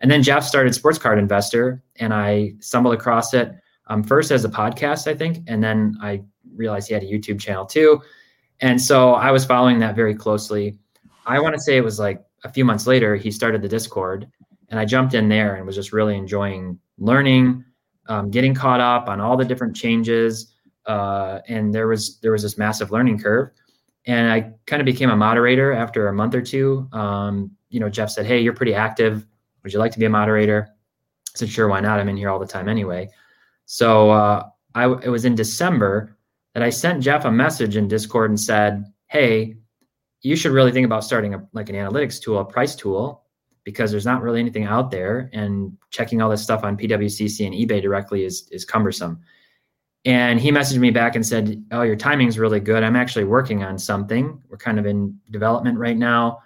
And 0.00 0.10
then 0.10 0.22
Geoff 0.22 0.44
started 0.44 0.74
Sports 0.74 0.98
Card 0.98 1.18
Investor, 1.18 1.82
and 1.96 2.12
I 2.12 2.52
stumbled 2.60 2.92
across 2.92 3.32
it 3.32 3.52
um, 3.86 4.02
first 4.04 4.30
as 4.30 4.44
a 4.44 4.50
podcast, 4.50 5.10
I 5.10 5.14
think, 5.14 5.38
and 5.46 5.64
then 5.64 5.96
I 6.02 6.22
realized 6.54 6.88
he 6.88 6.94
had 6.94 7.02
a 7.02 7.06
YouTube 7.06 7.40
channel 7.40 7.64
too. 7.64 8.02
And 8.60 8.80
so 8.80 9.14
I 9.14 9.30
was 9.30 9.46
following 9.46 9.78
that 9.78 9.96
very 9.96 10.14
closely. 10.14 10.78
I 11.24 11.40
want 11.40 11.54
to 11.54 11.60
say 11.60 11.78
it 11.78 11.84
was 11.84 11.98
like 11.98 12.22
a 12.44 12.52
few 12.52 12.66
months 12.66 12.86
later, 12.86 13.16
he 13.16 13.30
started 13.30 13.62
the 13.62 13.68
Discord, 13.68 14.28
and 14.68 14.78
I 14.78 14.84
jumped 14.84 15.14
in 15.14 15.30
there 15.30 15.54
and 15.54 15.64
was 15.64 15.74
just 15.74 15.90
really 15.90 16.18
enjoying 16.18 16.78
learning, 16.98 17.64
um, 18.08 18.30
getting 18.30 18.52
caught 18.54 18.80
up 18.80 19.08
on 19.08 19.22
all 19.22 19.38
the 19.38 19.44
different 19.46 19.74
changes. 19.74 20.52
Uh, 20.84 21.40
and 21.48 21.74
there 21.74 21.88
was 21.88 22.20
there 22.20 22.32
was 22.32 22.42
this 22.42 22.58
massive 22.58 22.90
learning 22.90 23.18
curve, 23.18 23.48
and 24.06 24.30
I 24.30 24.52
kind 24.66 24.80
of 24.80 24.86
became 24.86 25.10
a 25.10 25.16
moderator 25.16 25.72
after 25.72 26.08
a 26.08 26.12
month 26.12 26.34
or 26.34 26.42
two. 26.42 26.88
Um, 26.92 27.50
you 27.68 27.80
know, 27.80 27.88
Geoff 27.88 28.10
said, 28.10 28.26
"Hey, 28.26 28.40
you're 28.40 28.52
pretty 28.52 28.74
active. 28.74 29.26
Would 29.62 29.72
you 29.72 29.78
like 29.78 29.92
to 29.92 29.98
be 29.98 30.06
a 30.06 30.10
moderator?" 30.10 30.68
I 30.70 31.38
said, 31.38 31.48
"Sure, 31.48 31.68
why 31.68 31.80
not? 31.80 31.98
I'm 31.98 32.08
in 32.08 32.16
here 32.16 32.30
all 32.30 32.38
the 32.38 32.46
time 32.46 32.68
anyway." 32.68 33.08
So 33.66 34.10
uh, 34.10 34.48
I 34.74 34.84
it 34.84 35.08
was 35.08 35.24
in 35.24 35.34
December 35.34 36.16
that 36.54 36.62
I 36.62 36.70
sent 36.70 37.02
Geoff 37.02 37.24
a 37.24 37.32
message 37.32 37.76
in 37.76 37.88
Discord 37.88 38.30
and 38.30 38.40
said, 38.40 38.84
"Hey, 39.06 39.56
you 40.22 40.36
should 40.36 40.52
really 40.52 40.72
think 40.72 40.86
about 40.86 41.04
starting 41.04 41.34
a, 41.34 41.46
like 41.52 41.68
an 41.68 41.74
analytics 41.74 42.20
tool, 42.20 42.38
a 42.38 42.44
price 42.44 42.76
tool, 42.76 43.24
because 43.64 43.90
there's 43.90 44.06
not 44.06 44.22
really 44.22 44.40
anything 44.40 44.64
out 44.64 44.90
there, 44.92 45.28
and 45.32 45.76
checking 45.90 46.22
all 46.22 46.30
this 46.30 46.42
stuff 46.42 46.62
on 46.62 46.76
PWCC 46.76 47.44
and 47.46 47.54
eBay 47.54 47.82
directly 47.82 48.24
is 48.24 48.48
is 48.52 48.64
cumbersome. 48.64 49.20
And 50.06 50.40
he 50.40 50.50
messaged 50.50 50.78
me 50.78 50.90
back 50.90 51.14
and 51.16 51.26
said, 51.26 51.62
"Oh, 51.72 51.82
your 51.82 51.96
timing's 51.96 52.38
really 52.38 52.60
good. 52.60 52.82
I'm 52.82 52.96
actually 52.96 53.24
working 53.24 53.62
on 53.62 53.78
something. 53.78 54.40
We're 54.48 54.56
kind 54.56 54.78
of 54.78 54.86
in 54.86 55.18
development 55.30 55.78
right 55.78 55.96
now. 55.96 56.38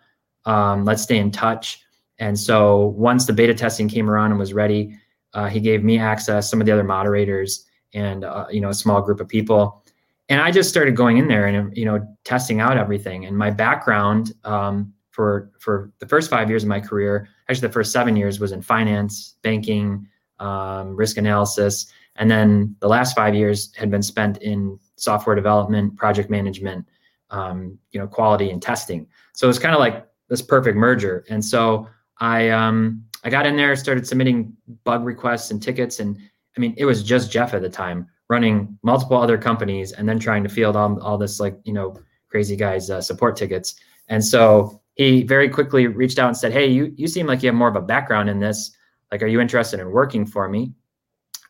Um, 0.46 0.84
let's 0.84 1.02
stay 1.02 1.18
in 1.18 1.30
touch." 1.30 1.80
And 2.18 2.38
so 2.38 2.86
once 2.96 3.26
the 3.26 3.32
beta 3.32 3.54
testing 3.54 3.88
came 3.88 4.10
around 4.10 4.30
and 4.30 4.40
was 4.40 4.52
ready, 4.52 4.98
uh, 5.34 5.48
he 5.48 5.60
gave 5.60 5.84
me 5.84 5.98
access, 5.98 6.50
some 6.50 6.60
of 6.60 6.66
the 6.66 6.72
other 6.72 6.84
moderators, 6.84 7.66
and 7.94 8.24
uh, 8.24 8.46
you 8.50 8.60
know 8.60 8.70
a 8.70 8.74
small 8.74 9.00
group 9.02 9.20
of 9.20 9.28
people 9.28 9.84
and 10.30 10.40
I 10.40 10.52
just 10.52 10.68
started 10.68 10.94
going 10.96 11.18
in 11.18 11.28
there 11.28 11.46
and 11.46 11.76
you 11.76 11.84
know 11.84 12.06
testing 12.24 12.60
out 12.60 12.78
everything. 12.78 13.26
And 13.26 13.36
my 13.36 13.50
background 13.50 14.32
um, 14.44 14.94
for 15.10 15.50
for 15.58 15.92
the 15.98 16.06
first 16.06 16.30
five 16.30 16.48
years 16.48 16.62
of 16.62 16.68
my 16.68 16.80
career, 16.80 17.28
actually 17.48 17.66
the 17.66 17.72
first 17.72 17.92
seven 17.92 18.16
years, 18.16 18.38
was 18.38 18.52
in 18.52 18.62
finance, 18.62 19.34
banking, 19.42 20.06
um, 20.38 20.96
risk 20.96 21.16
analysis, 21.18 21.92
and 22.20 22.30
then 22.30 22.76
the 22.80 22.86
last 22.86 23.16
five 23.16 23.34
years 23.34 23.74
had 23.74 23.90
been 23.90 24.02
spent 24.02 24.36
in 24.42 24.78
software 24.96 25.34
development, 25.34 25.96
project 25.96 26.28
management, 26.30 26.86
um, 27.30 27.78
you 27.90 27.98
know, 27.98 28.06
quality 28.06 28.50
and 28.50 28.60
testing. 28.60 29.06
So 29.32 29.48
it's 29.48 29.58
kind 29.58 29.74
of 29.74 29.80
like 29.80 30.06
this 30.28 30.42
perfect 30.42 30.76
merger. 30.76 31.24
And 31.30 31.42
so 31.42 31.88
I 32.18 32.50
um, 32.50 33.02
I 33.24 33.30
got 33.30 33.46
in 33.46 33.56
there, 33.56 33.74
started 33.74 34.06
submitting 34.06 34.54
bug 34.84 35.04
requests 35.04 35.50
and 35.50 35.62
tickets, 35.62 35.98
and 35.98 36.18
I 36.56 36.60
mean 36.60 36.74
it 36.76 36.84
was 36.84 37.02
just 37.02 37.32
Geoff 37.32 37.54
at 37.54 37.62
the 37.62 37.70
time 37.70 38.06
running 38.28 38.78
multiple 38.82 39.16
other 39.16 39.38
companies 39.38 39.92
and 39.92 40.08
then 40.08 40.18
trying 40.18 40.44
to 40.44 40.48
field 40.48 40.76
all, 40.76 41.00
all 41.00 41.18
this 41.18 41.40
like 41.40 41.58
you 41.64 41.72
know 41.72 41.96
crazy 42.28 42.54
guys 42.54 42.90
uh, 42.90 43.00
support 43.00 43.36
tickets 43.36 43.74
and 44.08 44.24
so 44.24 44.80
he 44.94 45.24
very 45.24 45.48
quickly 45.48 45.88
reached 45.88 46.18
out 46.18 46.28
and 46.28 46.36
said 46.36 46.52
hey 46.52 46.66
you 46.66 46.94
you 46.96 47.08
seem 47.08 47.26
like 47.26 47.42
you 47.42 47.48
have 47.48 47.56
more 47.56 47.68
of 47.68 47.74
a 47.74 47.80
background 47.80 48.30
in 48.30 48.38
this 48.38 48.70
like 49.10 49.20
are 49.20 49.26
you 49.26 49.40
interested 49.40 49.80
in 49.80 49.90
working 49.90 50.24
for 50.24 50.48
me 50.48 50.72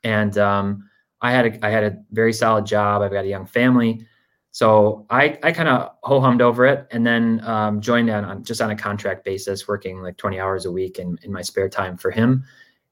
and 0.05 0.37
um, 0.39 0.89
i 1.21 1.31
had 1.31 1.47
a 1.47 1.67
i 1.67 1.71
had 1.71 1.85
a 1.85 1.97
very 2.13 2.33
solid 2.33 2.67
job. 2.67 3.03
I've 3.03 3.13
got 3.13 3.25
a 3.25 3.29
young 3.29 3.47
family. 3.47 4.07
So 4.53 5.07
i 5.11 5.39
i 5.43 5.53
kind 5.53 5.69
of 5.69 5.93
ho-hummed 6.03 6.43
over 6.43 6.67
it 6.67 6.87
and 6.91 7.07
then 7.07 7.41
um, 7.45 7.81
joined 7.81 8.11
on, 8.11 8.25
on, 8.25 8.45
just 8.45 8.61
on 8.61 8.71
a 8.71 8.77
contract 8.77 9.25
basis 9.25 9.69
working 9.69 10.03
like 10.03 10.17
20 10.17 10.41
hours 10.41 10.67
a 10.67 10.73
week 10.73 10.99
in, 10.99 11.19
in 11.23 11.33
my 11.33 11.43
spare 11.43 11.69
time 11.69 11.97
for 11.97 12.11
him. 12.11 12.45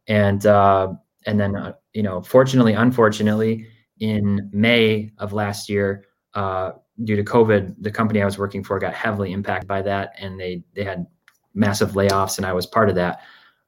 And 0.06 0.46
uh, 0.46 0.92
and 1.26 1.38
then 1.38 1.56
uh, 1.56 1.72
you 1.92 2.02
know 2.02 2.22
fortunately 2.22 2.74
unfortunately 2.74 3.66
in 4.00 4.48
May 4.52 5.10
of 5.18 5.32
last 5.32 5.68
year, 5.68 6.04
uh, 6.34 6.72
due 7.04 7.16
to 7.16 7.24
COVID, 7.24 7.76
the 7.80 7.90
company 7.90 8.22
I 8.22 8.24
was 8.24 8.38
working 8.38 8.62
for 8.62 8.78
got 8.78 8.94
heavily 8.94 9.32
impacted 9.32 9.68
by 9.68 9.82
that, 9.82 10.12
and 10.18 10.38
they 10.38 10.62
they 10.74 10.84
had 10.84 11.06
massive 11.54 11.92
layoffs, 11.92 12.38
and 12.38 12.46
I 12.46 12.52
was 12.52 12.66
part 12.66 12.88
of 12.88 12.94
that. 12.96 13.20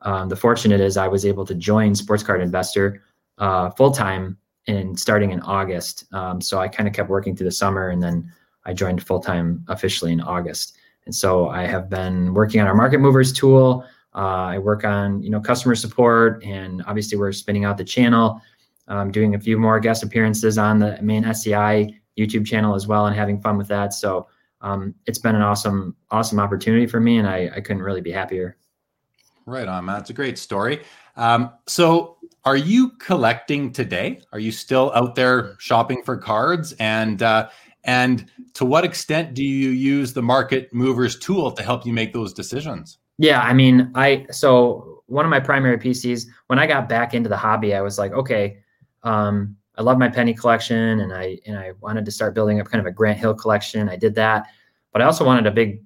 Um, 0.03 0.29
the 0.29 0.37
fortunate 0.37 0.81
is 0.81 0.97
I 0.97 1.09
was 1.09 1.27
able 1.27 1.45
to 1.47 1.55
join 1.55 1.95
Sports 1.95 2.23
Card 2.23 2.41
Investor 2.41 3.03
uh, 3.41 3.71
full 3.71 3.91
time 3.91 4.39
and 4.69 4.99
starting 4.99 5.33
in 5.33 5.41
August. 5.41 6.05
Um, 6.13 6.41
so 6.41 6.61
I 6.61 6.69
kind 6.69 6.89
of 6.89 6.95
kept 6.95 7.11
working 7.11 7.35
through 7.35 7.47
the 7.47 7.53
summer, 7.53 7.89
and 7.89 8.03
then 8.03 8.33
I 8.65 8.73
joined 8.73 9.03
full 9.03 9.21
time 9.21 9.65
officially 9.69 10.13
in 10.13 10.21
August. 10.21 10.77
And 11.07 11.15
so 11.15 11.49
I 11.49 11.67
have 11.67 11.91
been 11.91 12.33
working 12.35 12.61
on 12.61 12.69
our 12.69 12.75
Market 12.75 12.99
Movers 12.99 13.33
tool. 13.33 13.85
Uh, 14.15 14.55
I 14.55 14.59
work 14.59 14.85
on 14.85 15.23
you 15.23 15.31
know 15.31 15.41
customer 15.41 15.75
support, 15.75 16.45
and 16.45 16.83
obviously 16.87 17.19
we're 17.19 17.33
spinning 17.33 17.65
out 17.65 17.77
the 17.77 17.85
channel 17.85 18.41
doing 19.13 19.37
a 19.37 19.41
few 19.41 19.57
more 19.57 19.79
guest 19.79 20.03
appearances 20.03 20.59
on 20.59 20.81
the 20.81 20.99
main 21.01 21.25
SCI 21.25 21.95
YouTube 22.19 22.47
channel 22.47 22.75
as 22.75 22.87
well 22.87 23.07
and 23.07 23.17
having 23.17 23.41
fun 23.41 23.57
with 23.57 23.69
that. 23.69 23.95
So 23.95 24.29
um, 24.61 24.95
it's 25.07 25.19
been 25.19 25.35
an 25.35 25.43
awesome, 25.43 25.97
awesome 26.11 26.39
opportunity 26.39 26.87
for 26.87 27.01
me, 27.01 27.19
and 27.19 27.27
I, 27.27 27.51
I 27.57 27.61
couldn't 27.61 27.83
really 27.83 28.03
be 28.03 28.11
happier. 28.11 28.57
Right 29.47 29.67
on, 29.67 29.87
man. 29.87 30.01
It's 30.01 30.11
a 30.11 30.15
great 30.15 30.39
story. 30.39 30.83
Um, 31.21 31.53
so, 31.67 32.17
are 32.47 32.57
you 32.57 32.93
collecting 32.93 33.73
today? 33.73 34.23
Are 34.33 34.39
you 34.39 34.51
still 34.51 34.91
out 34.95 35.15
there 35.15 35.55
shopping 35.59 36.03
for 36.03 36.17
cards? 36.17 36.73
And 36.81 37.23
uh, 37.23 37.51
and 37.85 38.25
to 38.55 38.65
what 38.65 38.85
extent 38.85 39.35
do 39.35 39.45
you 39.45 39.69
use 39.69 40.15
the 40.15 40.23
market 40.23 40.73
movers 40.73 41.19
tool 41.19 41.53
to 41.53 41.63
help 41.63 41.85
you 41.85 41.93
make 41.93 42.15
those 42.15 42.33
decisions? 42.33 42.99
Yeah, 43.19 43.43
I 43.43 43.53
mean, 43.53 43.91
I 43.95 44.27
so 44.31 45.03
one 45.07 45.27
of 45.27 45.31
my 45.31 45.41
primary 45.41 45.77
PCs 45.77 46.25
when 46.47 46.59
I 46.59 46.67
got 46.67 46.89
back 46.89 47.13
into 47.13 47.29
the 47.29 47.37
hobby, 47.37 47.75
I 47.75 47.83
was 47.83 47.99
like, 47.99 48.13
okay, 48.13 48.57
um, 49.03 49.55
I 49.77 49.83
love 49.83 49.99
my 49.99 50.09
penny 50.09 50.33
collection, 50.33 51.01
and 51.01 51.13
I 51.13 51.39
and 51.45 51.59
I 51.59 51.73
wanted 51.83 52.07
to 52.07 52.11
start 52.11 52.33
building 52.33 52.61
up 52.61 52.69
kind 52.69 52.81
of 52.81 52.87
a 52.87 52.95
Grant 52.95 53.19
Hill 53.19 53.35
collection. 53.35 53.91
I 53.91 53.97
did 53.97 54.15
that, 54.15 54.47
but 54.91 55.03
I 55.03 55.05
also 55.05 55.27
wanted 55.27 55.47
a 55.47 55.51
big, 55.51 55.83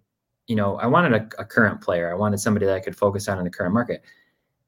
you 0.46 0.54
know, 0.54 0.76
I 0.76 0.86
wanted 0.86 1.12
a, 1.12 1.42
a 1.42 1.44
current 1.44 1.80
player. 1.80 2.08
I 2.08 2.14
wanted 2.14 2.38
somebody 2.38 2.66
that 2.66 2.76
I 2.76 2.80
could 2.80 2.94
focus 2.94 3.26
on 3.26 3.38
in 3.38 3.42
the 3.42 3.50
current 3.50 3.74
market. 3.74 4.04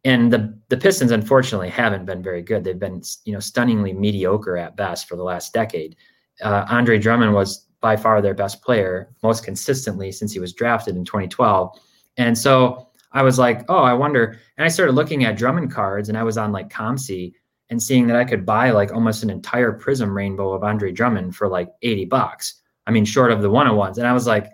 And 0.06 0.32
the 0.32 0.56
the 0.68 0.76
Pistons, 0.76 1.10
unfortunately, 1.10 1.68
haven't 1.68 2.06
been 2.06 2.22
very 2.22 2.40
good. 2.40 2.62
They've 2.62 2.78
been, 2.78 3.02
you 3.24 3.32
know, 3.32 3.40
stunningly 3.40 3.92
mediocre 3.92 4.56
at 4.56 4.76
best 4.76 5.08
for 5.08 5.16
the 5.16 5.24
last 5.24 5.52
decade. 5.52 5.96
Uh, 6.40 6.64
Andre 6.68 6.96
Drummond 6.96 7.34
was 7.34 7.66
by 7.80 7.96
far 7.96 8.22
their 8.22 8.32
best 8.32 8.62
player, 8.62 9.12
most 9.24 9.42
consistently 9.42 10.12
since 10.12 10.32
he 10.32 10.38
was 10.38 10.52
drafted 10.52 10.94
in 10.94 11.04
2012. 11.04 11.76
And 12.18 12.38
so 12.38 12.88
I 13.10 13.22
was 13.22 13.36
like, 13.36 13.64
oh, 13.68 13.82
I 13.82 13.94
wonder. 13.94 14.38
And 14.56 14.64
I 14.64 14.68
started 14.68 14.92
looking 14.92 15.24
at 15.24 15.36
Drummond 15.36 15.72
cards, 15.72 16.08
and 16.08 16.16
I 16.16 16.22
was 16.22 16.38
on 16.38 16.52
like 16.52 16.68
COMC, 16.68 17.32
and 17.70 17.82
seeing 17.82 18.06
that 18.06 18.16
I 18.16 18.24
could 18.24 18.46
buy 18.46 18.70
like 18.70 18.92
almost 18.92 19.24
an 19.24 19.30
entire 19.30 19.76
Prizm 19.76 20.14
rainbow 20.14 20.52
of 20.52 20.62
Andre 20.62 20.92
Drummond 20.92 21.34
for 21.34 21.48
like 21.48 21.70
80 21.82 22.04
bucks. 22.04 22.62
I 22.86 22.92
mean, 22.92 23.04
short 23.04 23.32
of 23.32 23.42
the 23.42 23.50
one 23.50 23.66
on 23.66 23.74
ones. 23.74 23.98
And 23.98 24.06
I 24.06 24.12
was 24.12 24.28
like, 24.28 24.52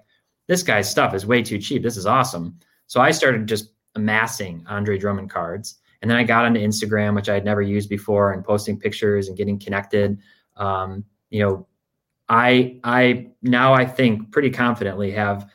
this 0.48 0.62
guy's 0.62 0.90
stuff 0.90 1.12
is 1.12 1.26
way 1.26 1.42
too 1.42 1.58
cheap. 1.58 1.82
This 1.82 1.98
is 1.98 2.06
awesome. 2.06 2.58
So 2.86 3.02
I 3.02 3.10
started 3.10 3.46
just 3.46 3.71
amassing 3.94 4.64
Andre 4.68 4.98
Drummond 4.98 5.30
cards. 5.30 5.76
And 6.00 6.10
then 6.10 6.18
I 6.18 6.24
got 6.24 6.44
onto 6.44 6.60
Instagram, 6.60 7.14
which 7.14 7.28
I 7.28 7.34
had 7.34 7.44
never 7.44 7.62
used 7.62 7.88
before, 7.88 8.32
and 8.32 8.44
posting 8.44 8.78
pictures 8.78 9.28
and 9.28 9.36
getting 9.36 9.58
connected. 9.58 10.18
Um, 10.56 11.04
you 11.30 11.42
know, 11.42 11.66
I 12.28 12.80
I 12.82 13.28
now 13.42 13.72
I 13.72 13.84
think 13.84 14.32
pretty 14.32 14.50
confidently 14.50 15.10
have 15.12 15.48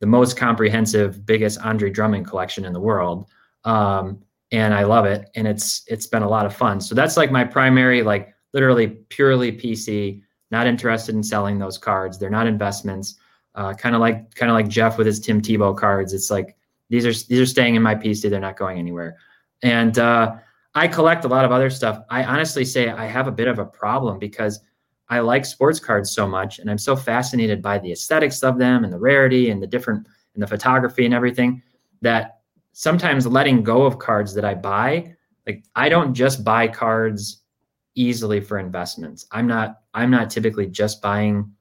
the 0.00 0.06
most 0.06 0.36
comprehensive, 0.36 1.24
biggest 1.24 1.58
Andre 1.60 1.90
Drummond 1.90 2.26
collection 2.26 2.64
in 2.64 2.72
the 2.72 2.80
world. 2.80 3.26
Um, 3.64 4.22
and 4.52 4.74
I 4.74 4.84
love 4.84 5.06
it. 5.06 5.30
And 5.34 5.48
it's 5.48 5.82
it's 5.86 6.06
been 6.06 6.22
a 6.22 6.28
lot 6.28 6.44
of 6.44 6.54
fun. 6.54 6.80
So 6.80 6.94
that's 6.94 7.16
like 7.16 7.32
my 7.32 7.44
primary, 7.44 8.02
like 8.02 8.34
literally 8.52 8.88
purely 9.08 9.52
PC. 9.52 10.20
Not 10.50 10.66
interested 10.66 11.14
in 11.14 11.22
selling 11.22 11.58
those 11.58 11.78
cards. 11.78 12.18
They're 12.18 12.30
not 12.30 12.46
investments. 12.46 13.16
Uh, 13.54 13.72
kind 13.72 13.94
of 13.94 14.00
like 14.00 14.34
kind 14.34 14.50
of 14.50 14.54
like 14.54 14.68
Geoff 14.68 14.98
with 14.98 15.06
his 15.06 15.20
Tim 15.20 15.40
Tebow 15.40 15.76
cards. 15.76 16.12
It's 16.12 16.30
like 16.30 16.56
these 16.90 17.06
are 17.06 17.12
these 17.28 17.40
are 17.40 17.46
staying 17.46 17.74
in 17.74 17.82
my 17.82 17.94
PC. 17.94 18.30
They're 18.30 18.40
not 18.40 18.56
going 18.56 18.78
anywhere. 18.78 19.16
And 19.62 19.98
uh, 19.98 20.36
I 20.74 20.88
collect 20.88 21.24
a 21.24 21.28
lot 21.28 21.44
of 21.44 21.52
other 21.52 21.70
stuff. 21.70 22.00
I 22.10 22.24
honestly 22.24 22.64
say 22.64 22.88
I 22.88 23.06
have 23.06 23.26
a 23.26 23.32
bit 23.32 23.48
of 23.48 23.58
a 23.58 23.64
problem 23.64 24.18
because 24.18 24.60
I 25.08 25.20
like 25.20 25.44
sports 25.44 25.78
cards 25.78 26.10
so 26.10 26.26
much, 26.26 26.58
and 26.58 26.70
I'm 26.70 26.78
so 26.78 26.96
fascinated 26.96 27.62
by 27.62 27.78
the 27.78 27.92
aesthetics 27.92 28.42
of 28.42 28.58
them 28.58 28.84
and 28.84 28.92
the 28.92 28.98
rarity 28.98 29.50
and 29.50 29.62
the 29.62 29.66
different 29.66 30.06
and 30.34 30.42
the 30.42 30.46
photography 30.46 31.04
and 31.04 31.14
everything 31.14 31.62
that 32.02 32.40
sometimes 32.72 33.26
letting 33.26 33.62
go 33.62 33.82
of 33.82 33.98
cards 33.98 34.34
that 34.34 34.44
I 34.44 34.54
buy, 34.54 35.14
like 35.46 35.64
I 35.76 35.88
don't 35.88 36.14
just 36.14 36.44
buy 36.44 36.68
cards 36.68 37.42
easily 37.94 38.40
for 38.40 38.58
investments. 38.58 39.26
I'm 39.30 39.46
not 39.46 39.80
I'm 39.94 40.10
not 40.10 40.30
typically 40.30 40.66
just 40.66 41.00
buying 41.00 41.52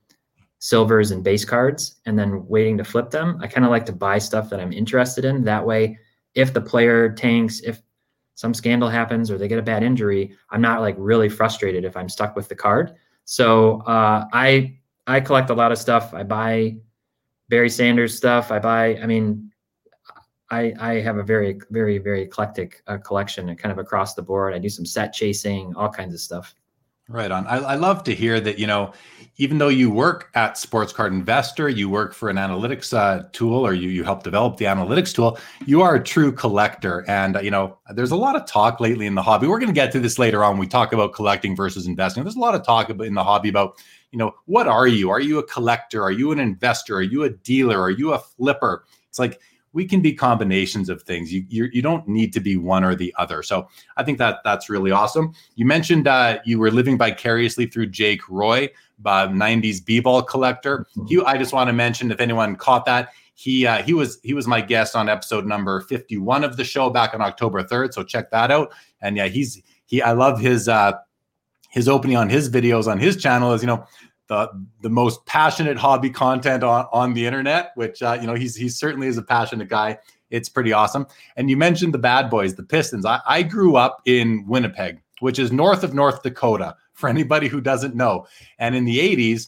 silvers 0.64 1.12
and 1.12 1.26
base 1.26 1.44
cards 1.44 1.96
and 2.06 2.18
then 2.18 2.48
waiting 2.48 2.78
to 2.78 2.86
flip 2.86 3.10
them. 3.10 3.38
I 3.42 3.48
kind 3.48 3.66
of 3.66 3.70
like 3.70 3.86
to 3.88 3.92
buy 3.92 4.18
stuff 4.18 4.50
that 4.50 4.62
I'm 4.62 4.72
interested 4.72 5.26
in. 5.26 5.44
That 5.44 5.66
way, 5.66 6.00
if 6.36 6.54
the 6.54 6.62
player 6.62 7.12
tanks, 7.12 7.60
if 7.60 7.82
some 8.36 8.54
scandal 8.54 8.88
happens 8.88 9.30
or 9.30 9.38
they 9.38 9.50
get 9.50 9.60
a 9.60 9.62
bad 9.62 9.84
injury, 9.84 10.34
I'm 10.52 10.62
not 10.62 10.80
like 10.80 10.96
really 10.98 11.28
frustrated 11.28 11.84
if 11.84 11.98
I'm 11.98 12.08
stuck 12.08 12.38
with 12.38 12.48
the 12.48 12.56
card. 12.56 12.96
So 13.26 13.82
uh, 13.82 14.24
I 14.32 14.80
I 15.06 15.20
collect 15.20 15.50
a 15.50 15.54
lot 15.54 15.74
of 15.74 15.78
stuff. 15.78 16.14
I 16.14 16.24
buy 16.24 16.78
Barry 17.50 17.70
Sanders 17.70 18.16
stuff. 18.16 18.50
I 18.50 18.60
buy. 18.60 18.96
I 19.04 19.06
mean, 19.06 19.52
I, 20.50 20.74
I 20.80 20.94
have 21.02 21.18
a 21.18 21.24
very, 21.24 21.60
very, 21.72 21.98
very 21.98 22.22
eclectic 22.22 22.82
uh, 22.88 23.00
collection 23.00 23.54
kind 23.58 23.74
of 23.74 23.80
across 23.80 24.14
the 24.14 24.22
board. 24.22 24.54
I 24.54 24.60
do 24.60 24.70
some 24.70 24.86
set 24.86 25.12
chasing, 25.12 25.76
all 25.76 25.90
kinds 25.90 26.14
of 26.14 26.22
stuff. 26.22 26.56
Right 27.10 27.32
on. 27.32 27.46
I, 27.48 27.58
I 27.58 27.76
love 27.76 28.06
to 28.06 28.16
hear 28.16 28.40
that, 28.40 28.58
you 28.58 28.66
know, 28.66 28.94
even 29.36 29.58
though 29.58 29.68
you 29.68 29.92
work 29.92 30.30
at 30.36 30.58
Sports 30.58 30.94
Card 30.94 31.12
Investor, 31.12 31.68
you 31.68 31.90
work 31.90 32.14
for 32.14 32.30
an 32.30 32.38
analytics 32.38 32.96
uh, 32.98 33.28
tool 33.34 33.68
or 33.68 33.74
you, 33.74 33.90
you 33.90 34.06
help 34.06 34.24
develop 34.24 34.56
the 34.56 34.66
analytics 34.66 35.14
tool, 35.14 35.38
you 35.66 35.82
are 35.82 35.96
a 35.96 36.04
true 36.04 36.32
collector. 36.32 37.04
And, 37.10 37.36
uh, 37.36 37.42
you 37.42 37.52
know, 37.52 37.78
there's 37.90 38.12
a 38.12 38.16
lot 38.16 38.38
of 38.38 38.46
talk 38.46 38.80
lately 38.80 39.06
in 39.06 39.16
the 39.16 39.22
hobby. 39.22 39.48
We're 39.48 39.60
going 39.60 39.68
to 39.68 39.74
get 39.74 39.92
to 39.94 40.00
this 40.00 40.18
later 40.18 40.46
on. 40.46 40.58
we 40.58 40.66
talk 40.66 40.94
about 40.94 41.14
collecting 41.14 41.58
versus 41.58 41.88
investing. 41.88 42.24
There's 42.24 42.38
a 42.38 42.40
lot 42.40 42.56
of 42.56 42.66
talk 42.66 42.90
about 42.90 43.06
in 43.06 43.16
the 43.16 43.24
hobby 43.24 43.50
about, 43.50 43.82
you 44.12 44.18
know, 44.18 44.34
what 44.46 44.68
are 44.68 44.88
you? 44.88 45.10
Are 45.10 45.20
you 45.20 45.40
a 45.40 45.44
collector? 45.44 46.02
Are 46.02 46.12
you 46.12 46.32
an 46.32 46.40
investor? 46.40 46.96
Are 46.96 47.02
you 47.02 47.24
a 47.24 47.30
dealer? 47.30 47.82
Are 47.82 47.90
you 47.90 48.14
a 48.14 48.20
flipper? 48.20 48.86
It's 49.10 49.20
like, 49.20 49.42
we 49.74 49.86
can 49.86 50.02
be 50.02 50.14
combinations 50.14 50.88
of 50.88 51.02
things. 51.02 51.34
You 51.34 51.46
you, 51.50 51.70
you 51.74 51.82
don't 51.82 52.08
need 52.08 52.32
to 52.34 52.40
be 52.40 52.56
one 52.56 52.84
or 52.84 52.96
the 52.96 53.14
other. 53.18 53.44
So 53.44 53.68
I 53.98 54.04
think 54.04 54.20
that 54.20 54.40
that's 54.44 54.70
really 54.70 54.92
awesome. 54.92 55.34
You 55.56 55.66
mentioned 55.66 56.08
uh, 56.08 56.40
you 56.46 56.60
were 56.60 56.72
living 56.72 56.98
vicariously 56.98 57.66
through 57.66 57.88
Jake 57.88 58.28
Roy, 58.30 58.70
uh, 59.06 59.28
90s 59.28 59.84
b-ball 59.84 60.24
collector. 60.24 60.88
Mm-hmm. 60.98 61.06
He, 61.08 61.22
I 61.22 61.38
just 61.38 61.54
want 61.54 61.68
to 61.68 61.74
mention 61.74 62.12
if 62.12 62.22
anyone 62.22 62.56
caught 62.56 62.86
that, 62.86 63.10
he 63.34 63.66
uh, 63.66 63.82
he 63.82 63.94
was 63.94 64.20
he 64.24 64.34
was 64.34 64.48
my 64.48 64.62
guest 64.62 64.96
on 64.96 65.10
episode 65.10 65.46
number 65.46 65.82
51 65.82 66.44
of 66.44 66.56
the 66.56 66.64
show 66.64 66.90
back 66.90 67.14
on 67.14 67.22
October 67.22 67.64
3rd. 67.64 67.94
So 67.94 68.04
check 68.04 68.30
that 68.32 68.52
out. 68.52 68.72
And 69.02 69.18
yeah, 69.18 69.28
he's 69.28 69.62
he 69.86 70.02
I 70.02 70.12
love 70.12 70.40
his 70.40 70.70
uh 70.70 70.94
his 71.72 71.90
opening 71.90 72.16
on 72.16 72.30
his 72.30 72.50
videos 72.50 72.88
on 72.88 73.00
his 73.00 73.18
channel 73.18 73.54
is 73.54 73.64
you 73.64 73.68
know 73.68 73.86
the 74.28 74.50
the 74.82 74.90
most 74.90 75.26
passionate 75.26 75.78
hobby 75.78 76.10
content 76.10 76.64
on, 76.64 76.88
on 76.92 77.14
the 77.14 77.26
internet, 77.26 77.72
which 77.76 78.02
uh, 78.02 78.18
you 78.20 78.28
know 78.28 78.36
he's 78.36 78.56
he 78.56 78.70
certainly 78.70 79.08
is 79.08 79.18
a 79.18 79.24
passionate 79.24 79.70
guy. 79.70 79.98
It's 80.30 80.50
pretty 80.50 80.74
awesome. 80.74 81.08
And 81.36 81.50
you 81.50 81.58
mentioned 81.58 81.94
the 81.94 82.00
bad 82.00 82.30
boys, 82.30 82.56
the 82.56 82.64
Pistons. 82.64 83.06
I, 83.06 83.20
I 83.28 83.44
grew 83.44 83.76
up 83.76 84.02
in 84.06 84.46
Winnipeg, 84.48 85.00
which 85.20 85.38
is 85.38 85.52
north 85.52 85.84
of 85.84 85.94
North 85.94 86.24
Dakota. 86.24 86.76
For 86.94 87.10
anybody 87.10 87.48
who 87.48 87.60
doesn't 87.60 87.96
know, 87.96 88.28
and 88.60 88.76
in 88.76 88.86
the 88.86 89.00
'80s, 89.00 89.48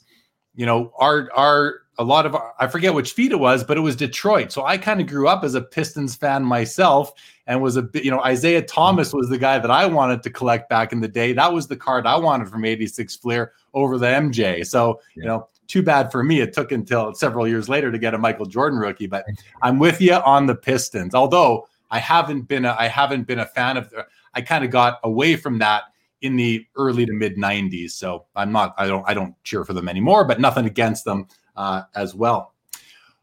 you 0.55 0.65
know, 0.65 0.91
our 0.97 1.29
our 1.35 1.81
a 1.97 2.03
lot 2.03 2.25
of 2.25 2.35
I 2.59 2.67
forget 2.67 2.93
which 2.93 3.13
feed 3.13 3.31
it 3.31 3.39
was, 3.39 3.63
but 3.63 3.77
it 3.77 3.81
was 3.81 3.95
Detroit. 3.95 4.51
So 4.51 4.65
I 4.65 4.77
kind 4.77 4.99
of 4.99 5.07
grew 5.07 5.27
up 5.27 5.43
as 5.43 5.55
a 5.55 5.61
Pistons 5.61 6.15
fan 6.15 6.43
myself 6.43 7.13
and 7.47 7.61
was 7.61 7.75
a 7.75 7.81
bit, 7.81 8.03
you 8.03 8.11
know, 8.11 8.25
Isiah 8.25 8.61
Thomas 8.61 9.13
was 9.13 9.29
the 9.29 9.37
guy 9.37 9.59
that 9.59 9.71
I 9.71 9.85
wanted 9.85 10.23
to 10.23 10.29
collect 10.29 10.69
back 10.69 10.91
in 10.91 10.99
the 10.99 11.07
day. 11.07 11.33
That 11.33 11.53
was 11.53 11.67
the 11.67 11.75
card 11.75 12.05
I 12.05 12.17
wanted 12.17 12.49
from 12.49 12.65
86 12.65 13.15
Fleer 13.17 13.53
over 13.73 13.97
the 13.97 14.07
MJ. 14.07 14.65
So, 14.65 14.99
yeah. 15.15 15.21
you 15.21 15.27
know, 15.27 15.47
too 15.67 15.81
bad 15.81 16.11
for 16.11 16.23
me. 16.23 16.41
It 16.41 16.53
took 16.53 16.71
until 16.71 17.13
several 17.13 17.47
years 17.47 17.69
later 17.69 17.91
to 17.91 17.97
get 17.97 18.13
a 18.13 18.17
Michael 18.17 18.45
Jordan 18.45 18.79
rookie, 18.79 19.07
but 19.07 19.25
I'm 19.61 19.79
with 19.79 20.01
you 20.01 20.13
on 20.13 20.45
the 20.45 20.55
Pistons. 20.55 21.15
Although 21.15 21.67
I 21.91 21.99
haven't 21.99 22.43
been 22.43 22.65
a, 22.65 22.75
I 22.77 22.87
haven't 22.87 23.25
been 23.25 23.39
a 23.39 23.45
fan 23.45 23.77
of 23.77 23.93
I 24.33 24.41
kind 24.41 24.65
of 24.65 24.69
got 24.69 24.99
away 25.03 25.37
from 25.37 25.59
that 25.59 25.83
in 26.21 26.35
the 26.35 26.65
early 26.75 27.05
to 27.05 27.13
mid 27.13 27.37
90s. 27.37 27.91
So 27.91 28.25
I'm 28.35 28.51
not, 28.51 28.73
I 28.77 28.87
don't, 28.87 29.07
I 29.07 29.13
don't 29.13 29.35
cheer 29.43 29.63
for 29.63 29.73
them 29.73 29.87
anymore, 29.87 30.25
but 30.25 30.39
nothing 30.39 30.65
against 30.65 31.05
them 31.05 31.27
uh, 31.55 31.83
as 31.95 32.15
well. 32.15 32.53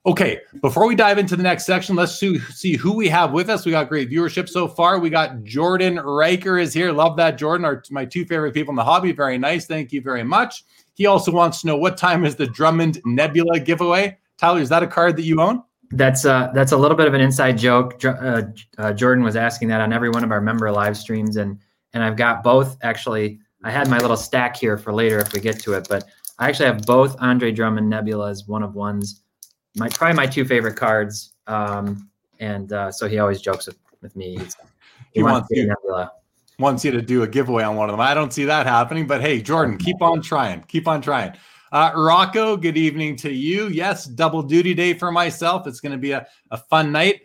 Okay, 0.05 0.41
before 0.61 0.89
we 0.89 0.97
dive 0.97 1.19
into 1.19 1.37
the 1.37 1.45
next 1.45 1.65
section, 1.65 1.95
let's 1.95 2.19
see 2.19 2.77
who 2.77 2.93
we 2.93 3.09
have 3.09 3.31
with 3.31 3.49
us. 3.49 3.65
We 3.65 3.71
got 3.71 3.89
great 3.89 4.11
viewership 4.11 4.49
so 4.49 4.67
far. 4.67 4.99
We 4.99 5.11
got 5.11 5.45
Jordan 5.45 6.01
Riker 6.01 6.59
is 6.59 6.75
here. 6.75 6.91
Love 6.91 7.17
that, 7.19 7.39
Jordan. 7.39 7.65
Our 7.65 7.85
my 7.91 8.05
two 8.05 8.25
favorite 8.25 8.53
people 8.53 8.73
in 8.73 8.77
the 8.77 8.83
hobby. 8.83 9.13
Very 9.13 9.39
nice. 9.39 9.67
Thank 9.67 9.93
you 9.93 10.01
very 10.01 10.25
much. 10.25 10.65
He 10.95 11.07
also 11.07 11.31
wants 11.31 11.61
to 11.61 11.69
know 11.69 11.77
what 11.77 11.97
time 11.97 12.25
is 12.25 12.35
the 12.35 12.49
Drummond 12.49 13.01
Nebula 13.05 13.61
giveaway. 13.61 14.19
Tyler, 14.39 14.61
is 14.61 14.69
that 14.71 14.83
a 14.83 14.89
card 14.89 15.17
that 15.17 15.23
you 15.23 15.41
own? 15.41 15.63
That's 15.93 16.25
uh 16.25 16.51
that's 16.53 16.73
a 16.73 16.77
little 16.77 16.97
bit 16.97 17.07
of 17.07 17.15
an 17.15 17.21
inside 17.21 17.57
joke. 17.57 18.05
Uh, 18.05 18.43
uh, 18.79 18.93
Jordan 18.93 19.23
was 19.23 19.37
asking 19.37 19.69
that 19.69 19.81
on 19.81 19.93
every 19.93 20.11
one 20.11 20.25
of 20.25 20.33
our 20.33 20.41
member 20.41 20.69
live 20.73 20.97
streams, 20.97 21.37
and 21.37 21.61
and 21.93 22.03
I've 22.03 22.17
got 22.17 22.43
both 22.43 22.77
actually. 22.83 23.39
I 23.63 23.71
had 23.71 23.89
my 23.89 23.99
little 23.99 24.17
stack 24.17 24.57
here 24.57 24.77
for 24.77 24.93
later 24.93 25.21
if 25.21 25.33
we 25.33 25.39
get 25.39 25.61
to 25.61 25.75
it, 25.75 25.87
but 25.89 26.07
I 26.43 26.49
actually 26.49 26.67
have 26.67 26.83
both 26.83 27.15
Andre 27.21 27.53
Drummond 27.53 27.93
Nebulas 27.93 28.49
one 28.49 28.65
of 28.65 28.75
ones 28.75 29.23
my 29.77 29.89
probably 29.89 30.17
my 30.17 30.27
two 30.27 30.45
favorite 30.45 30.77
cards. 30.77 31.35
Um, 31.47 32.09
and 32.41 32.73
uh, 32.73 32.91
so 32.91 33.09
he 33.09 33.19
always 33.19 33.41
jokes 33.41 33.67
with, 33.67 33.79
with 34.01 34.17
me. 34.17 34.37
He's, 34.37 34.57
he, 35.13 35.21
he 35.21 35.23
wants, 35.23 35.49
you, 35.51 35.73
wants 36.59 36.85
you 36.85 36.91
to 36.91 37.01
do 37.01 37.23
a 37.23 37.29
giveaway 37.29 37.63
on 37.63 37.77
one 37.77 37.89
of 37.89 37.93
them. 37.93 38.01
I 38.01 38.15
don't 38.15 38.33
see 38.33 38.45
that 38.47 38.67
happening, 38.67 39.07
but 39.07 39.21
hey, 39.21 39.41
Jordan, 39.41 39.79
keep 39.79 40.03
on 40.03 40.21
trying. 40.21 40.63
Keep 40.63 40.89
on 40.89 41.01
trying. 41.01 41.33
Uh, 41.71 41.93
Rocco, 41.95 42.57
good 42.57 42.77
evening 42.77 43.17
to 43.17 43.33
you. 43.33 43.69
Yes, 43.69 44.05
double 44.05 44.43
duty 44.43 44.75
day 44.75 44.95
for 44.95 45.11
myself. 45.11 45.67
It's 45.67 45.81
going 45.81 45.93
to 45.93 45.99
be 45.99 46.13
a, 46.13 46.27
a 46.51 46.59
fun 46.59 46.93
night. 46.93 47.23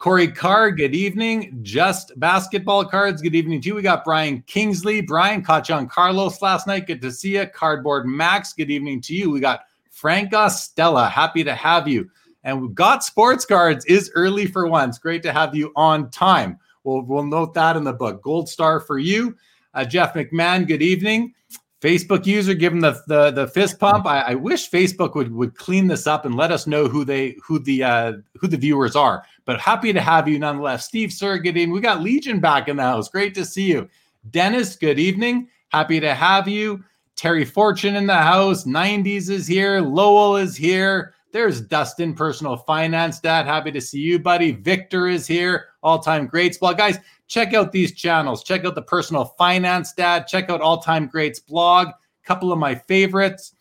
Corey 0.00 0.28
Carr, 0.28 0.70
good 0.70 0.94
evening. 0.94 1.58
Just 1.60 2.18
basketball 2.18 2.86
cards, 2.86 3.20
good 3.20 3.34
evening 3.34 3.60
to 3.60 3.68
you. 3.68 3.74
We 3.74 3.82
got 3.82 4.02
Brian 4.02 4.42
Kingsley. 4.46 5.02
Brian 5.02 5.42
caught 5.42 5.68
you 5.68 5.74
on 5.74 5.88
Carlos 5.88 6.40
last 6.40 6.66
night. 6.66 6.86
Good 6.86 7.02
to 7.02 7.12
see 7.12 7.36
you. 7.36 7.46
Cardboard 7.46 8.06
Max, 8.06 8.54
good 8.54 8.70
evening 8.70 9.02
to 9.02 9.14
you. 9.14 9.30
We 9.30 9.40
got 9.40 9.66
Frank 9.90 10.32
Ostella, 10.32 11.10
happy 11.10 11.44
to 11.44 11.54
have 11.54 11.86
you. 11.86 12.10
And 12.44 12.62
we've 12.62 12.74
got 12.74 13.04
sports 13.04 13.44
cards 13.44 13.84
is 13.84 14.10
early 14.14 14.46
for 14.46 14.66
once. 14.66 14.98
Great 14.98 15.22
to 15.24 15.34
have 15.34 15.54
you 15.54 15.70
on 15.76 16.10
time. 16.10 16.58
We'll, 16.82 17.02
we'll 17.02 17.26
note 17.26 17.52
that 17.52 17.76
in 17.76 17.84
the 17.84 17.92
book. 17.92 18.22
Gold 18.22 18.48
star 18.48 18.80
for 18.80 18.98
you. 18.98 19.36
Uh, 19.74 19.84
Jeff 19.84 20.14
McMahon, 20.14 20.66
good 20.66 20.80
evening. 20.80 21.34
Facebook 21.80 22.26
user, 22.26 22.52
give 22.52 22.72
him 22.72 22.80
the 22.80 23.02
the, 23.06 23.30
the 23.30 23.48
fist 23.48 23.78
pump. 23.78 24.06
I, 24.06 24.20
I, 24.20 24.34
wish 24.34 24.70
Facebook 24.70 25.14
would 25.14 25.32
would 25.32 25.56
clean 25.56 25.86
this 25.86 26.06
up 26.06 26.26
and 26.26 26.34
let 26.34 26.52
us 26.52 26.66
know 26.66 26.88
who 26.88 27.06
they 27.06 27.36
who 27.42 27.58
the 27.58 27.82
uh, 27.82 28.12
who 28.38 28.48
the 28.48 28.58
viewers 28.58 28.94
are. 28.94 29.24
But 29.50 29.58
happy 29.58 29.92
to 29.92 30.00
have 30.00 30.28
you 30.28 30.38
nonetheless. 30.38 30.86
Steve 30.86 31.12
evening. 31.12 31.72
We 31.72 31.80
got 31.80 32.02
Legion 32.02 32.38
back 32.38 32.68
in 32.68 32.76
the 32.76 32.84
house. 32.84 33.08
Great 33.08 33.34
to 33.34 33.44
see 33.44 33.64
you. 33.64 33.88
Dennis, 34.30 34.76
good 34.76 35.00
evening. 35.00 35.48
Happy 35.70 35.98
to 35.98 36.14
have 36.14 36.46
you. 36.46 36.84
Terry 37.16 37.44
Fortune 37.44 37.96
in 37.96 38.06
the 38.06 38.14
house. 38.14 38.62
90s 38.62 39.28
is 39.28 39.48
here. 39.48 39.80
Lowell 39.80 40.36
is 40.36 40.54
here. 40.54 41.14
There's 41.32 41.60
Dustin, 41.60 42.14
personal 42.14 42.58
finance 42.58 43.18
dad. 43.18 43.46
Happy 43.46 43.72
to 43.72 43.80
see 43.80 43.98
you, 43.98 44.20
buddy. 44.20 44.52
Victor 44.52 45.08
is 45.08 45.26
here. 45.26 45.70
All 45.82 45.98
time 45.98 46.28
greats 46.28 46.58
blog. 46.58 46.78
Guys, 46.78 47.00
check 47.26 47.52
out 47.52 47.72
these 47.72 47.92
channels. 47.92 48.44
Check 48.44 48.64
out 48.64 48.76
the 48.76 48.82
personal 48.82 49.34
finance 49.36 49.92
dad. 49.92 50.28
Check 50.28 50.48
out 50.48 50.60
all 50.60 50.78
time 50.78 51.08
greats 51.08 51.40
blog. 51.40 51.88
Couple 52.22 52.52
of 52.52 52.60
my 52.60 52.76
favorites. 52.76 53.56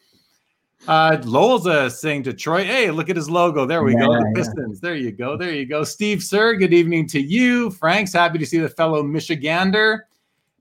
Uh, 0.87 1.17
Lowell's 1.23 1.67
uh, 1.67 1.89
saying 1.89 2.23
Detroit. 2.23 2.65
Hey, 2.65 2.89
look 2.89 3.09
at 3.09 3.15
his 3.15 3.29
logo. 3.29 3.65
There 3.65 3.83
we 3.83 3.93
yeah, 3.93 3.99
go. 3.99 4.13
The 4.13 4.31
Pistons. 4.35 4.79
Yeah. 4.81 4.89
There 4.89 4.95
you 4.95 5.11
go. 5.11 5.37
There 5.37 5.53
you 5.53 5.65
go. 5.65 5.83
Steve 5.83 6.23
Sir, 6.23 6.55
good 6.55 6.73
evening 6.73 7.07
to 7.07 7.21
you. 7.21 7.69
Frank's 7.71 8.13
happy 8.13 8.37
to 8.39 8.45
see 8.45 8.57
the 8.59 8.69
fellow 8.69 9.03
Michigander. 9.03 10.01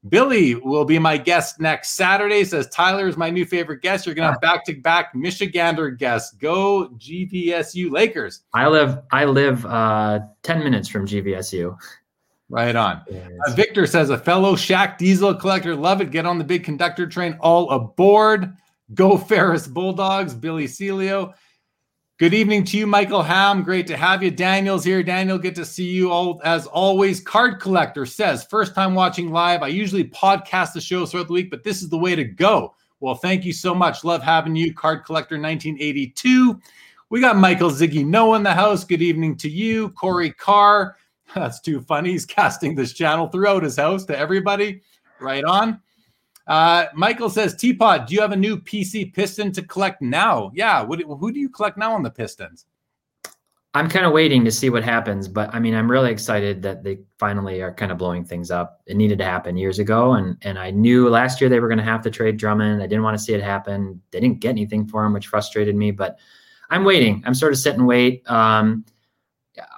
Billy 0.08 0.54
will 0.54 0.84
be 0.84 0.98
my 0.98 1.16
guest 1.16 1.60
next 1.60 1.90
Saturday. 1.90 2.44
Says 2.44 2.68
Tyler 2.68 3.08
is 3.08 3.16
my 3.16 3.30
new 3.30 3.44
favorite 3.44 3.82
guest. 3.82 4.06
You're 4.06 4.14
gonna 4.14 4.32
have 4.32 4.40
back 4.40 4.64
to 4.66 4.74
back 4.74 5.14
Michigander 5.14 5.96
guests. 5.96 6.34
Go 6.34 6.88
GVSU 6.90 7.90
Lakers. 7.90 8.42
I 8.54 8.68
live 8.68 9.00
I 9.10 9.24
live 9.24 9.66
uh, 9.66 10.20
ten 10.42 10.60
minutes 10.60 10.88
from 10.88 11.06
GVSU. 11.06 11.76
Right 12.48 12.76
on. 12.76 13.02
Uh, 13.46 13.52
Victor 13.52 13.86
says 13.86 14.08
a 14.08 14.16
fellow 14.16 14.54
Shaq 14.54 14.96
Diesel 14.96 15.34
collector. 15.34 15.76
Love 15.76 16.00
it. 16.00 16.10
Get 16.10 16.24
on 16.24 16.38
the 16.38 16.44
big 16.44 16.64
conductor 16.64 17.06
train. 17.06 17.36
All 17.40 17.70
aboard. 17.70 18.54
Go 18.94 19.16
Ferris 19.16 19.66
Bulldogs. 19.66 20.34
Billy 20.34 20.66
Celio. 20.66 21.34
Good 22.18 22.34
evening 22.34 22.64
to 22.64 22.76
you, 22.76 22.84
Michael 22.86 23.22
Ham. 23.22 23.62
Great 23.62 23.86
to 23.86 23.96
have 23.96 24.24
you. 24.24 24.32
Daniel's 24.32 24.84
here. 24.84 25.04
Daniel, 25.04 25.38
good 25.38 25.54
to 25.54 25.64
see 25.64 25.88
you 25.88 26.10
all 26.10 26.40
as 26.42 26.66
always. 26.66 27.20
Card 27.20 27.60
Collector 27.60 28.06
says, 28.06 28.44
first 28.44 28.74
time 28.74 28.94
watching 28.94 29.30
live. 29.30 29.62
I 29.62 29.68
usually 29.68 30.02
podcast 30.02 30.72
the 30.72 30.80
show 30.80 31.06
throughout 31.06 31.28
the 31.28 31.32
week, 31.32 31.48
but 31.48 31.62
this 31.62 31.80
is 31.80 31.88
the 31.88 31.96
way 31.96 32.16
to 32.16 32.24
go. 32.24 32.74
Well, 32.98 33.14
thank 33.14 33.44
you 33.44 33.52
so 33.52 33.72
much. 33.72 34.02
Love 34.02 34.20
having 34.20 34.56
you, 34.56 34.74
Card 34.74 35.04
Collector 35.04 35.36
1982. 35.36 36.60
We 37.10 37.20
got 37.20 37.36
Michael 37.36 37.70
Ziggy 37.70 38.04
Noah 38.04 38.38
in 38.38 38.42
the 38.42 38.52
house. 38.52 38.82
Good 38.82 39.00
evening 39.00 39.36
to 39.36 39.48
you. 39.48 39.90
Corey 39.90 40.32
Carr. 40.32 40.96
That's 41.36 41.60
too 41.60 41.80
funny. 41.80 42.10
He's 42.10 42.26
casting 42.26 42.74
this 42.74 42.94
channel 42.94 43.28
throughout 43.28 43.62
his 43.62 43.76
house 43.76 44.04
to 44.06 44.18
everybody. 44.18 44.80
Right 45.20 45.44
on. 45.44 45.80
Uh, 46.48 46.86
Michael 46.94 47.30
says, 47.30 47.54
T-Pott, 47.54 48.06
do 48.06 48.14
you 48.14 48.20
have 48.20 48.32
a 48.32 48.36
new 48.36 48.56
PC 48.56 49.12
Piston 49.12 49.52
to 49.52 49.62
collect 49.62 50.00
now? 50.02 50.50
Yeah. 50.54 50.80
What, 50.82 51.00
who 51.00 51.30
do 51.30 51.38
you 51.38 51.50
collect 51.50 51.76
now 51.76 51.92
on 51.92 52.02
the 52.02 52.10
Pistons? 52.10 52.64
I'm 53.74 53.88
kind 53.88 54.06
of 54.06 54.12
waiting 54.12 54.44
to 54.46 54.50
see 54.50 54.70
what 54.70 54.82
happens, 54.82 55.28
but 55.28 55.54
I 55.54 55.60
mean, 55.60 55.74
I'm 55.74 55.90
really 55.90 56.10
excited 56.10 56.62
that 56.62 56.82
they 56.82 56.98
finally 57.18 57.60
are 57.60 57.72
kind 57.72 57.92
of 57.92 57.98
blowing 57.98 58.24
things 58.24 58.50
up. 58.50 58.80
It 58.86 58.96
needed 58.96 59.18
to 59.18 59.24
happen 59.24 59.58
years 59.58 59.78
ago, 59.78 60.14
and 60.14 60.38
and 60.40 60.58
I 60.58 60.70
knew 60.70 61.08
last 61.10 61.38
year 61.40 61.50
they 61.50 61.60
were 61.60 61.68
going 61.68 61.78
to 61.78 61.84
have 61.84 62.02
to 62.02 62.10
trade 62.10 62.38
Drummond. 62.38 62.82
I 62.82 62.86
didn't 62.86 63.04
want 63.04 63.18
to 63.18 63.22
see 63.22 63.34
it 63.34 63.42
happen. 63.42 64.00
They 64.10 64.20
didn't 64.20 64.40
get 64.40 64.48
anything 64.48 64.88
for 64.88 65.04
him, 65.04 65.12
which 65.12 65.26
frustrated 65.26 65.76
me. 65.76 65.90
But 65.90 66.18
I'm 66.70 66.82
waiting. 66.84 67.22
I'm 67.26 67.34
sort 67.34 67.52
of 67.52 67.58
sit 67.58 67.74
and 67.74 67.86
wait. 67.86 68.28
Um, 68.28 68.86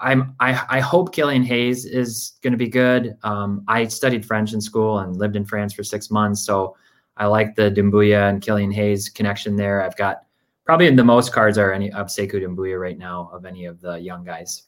I'm 0.01 0.35
I, 0.41 0.65
I 0.69 0.81
hope 0.81 1.15
Killian 1.15 1.43
Hayes 1.45 1.85
is 1.85 2.33
going 2.43 2.53
to 2.53 2.59
be 2.59 2.69
good. 2.69 3.17
Um, 3.23 3.65
I 3.69 3.87
studied 3.87 4.25
French 4.25 4.53
in 4.53 4.61
school 4.61 4.99
and 4.99 5.17
lived 5.17 5.37
in 5.37 5.45
France 5.45 5.73
for 5.73 5.83
six 5.83 6.11
months, 6.11 6.45
so 6.45 6.77
I 7.17 7.27
like 7.27 7.55
the 7.55 7.71
Doumbouya 7.71 8.29
and 8.31 8.43
Killian 8.43 8.71
Hayes 8.71 9.09
connection 9.09 9.57
there. 9.57 9.83
I've 9.83 9.97
got 9.97 10.23
probably 10.65 10.95
the 10.95 11.05
most 11.05 11.33
cards 11.33 11.59
are 11.59 11.73
any 11.73 11.93
of 11.93 12.09
Sekou 12.09 12.43
Doumbouya 12.43 12.81
right 12.81 12.99
now 12.99 13.31
of 13.33 13.45
any 13.45 13.67
of 13.67 13.81
the 13.81 13.99
young 13.99 14.25
guys. 14.25 14.65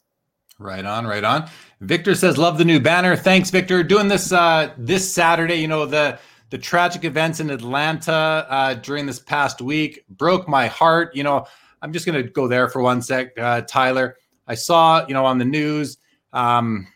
Right 0.59 0.85
on, 0.85 1.07
right 1.07 1.23
on. 1.23 1.49
Victor 1.81 2.13
says, 2.13 2.37
"Love 2.37 2.57
the 2.57 2.65
new 2.65 2.79
banner." 2.79 3.15
Thanks, 3.15 3.49
Victor. 3.49 3.83
Doing 3.83 4.07
this 4.07 4.31
uh, 4.31 4.73
this 4.77 5.11
Saturday. 5.11 5.55
You 5.55 5.67
know 5.67 5.85
the 5.85 6.19
the 6.51 6.59
tragic 6.59 7.03
events 7.03 7.39
in 7.39 7.49
Atlanta 7.49 8.45
uh, 8.47 8.73
during 8.75 9.07
this 9.07 9.19
past 9.19 9.59
week 9.59 10.05
broke 10.07 10.47
my 10.47 10.67
heart. 10.67 11.15
You 11.15 11.23
know, 11.23 11.47
I'm 11.81 11.91
just 11.91 12.05
going 12.05 12.23
to 12.23 12.29
go 12.29 12.47
there 12.47 12.69
for 12.69 12.83
one 12.83 13.01
sec, 13.01 13.37
uh, 13.39 13.61
Tyler. 13.61 14.17
I 14.47 14.55
saw, 14.55 15.05
you 15.07 15.13
know, 15.13 15.25
on 15.25 15.37
the 15.37 15.45
news, 15.45 15.97
um, 16.33 16.87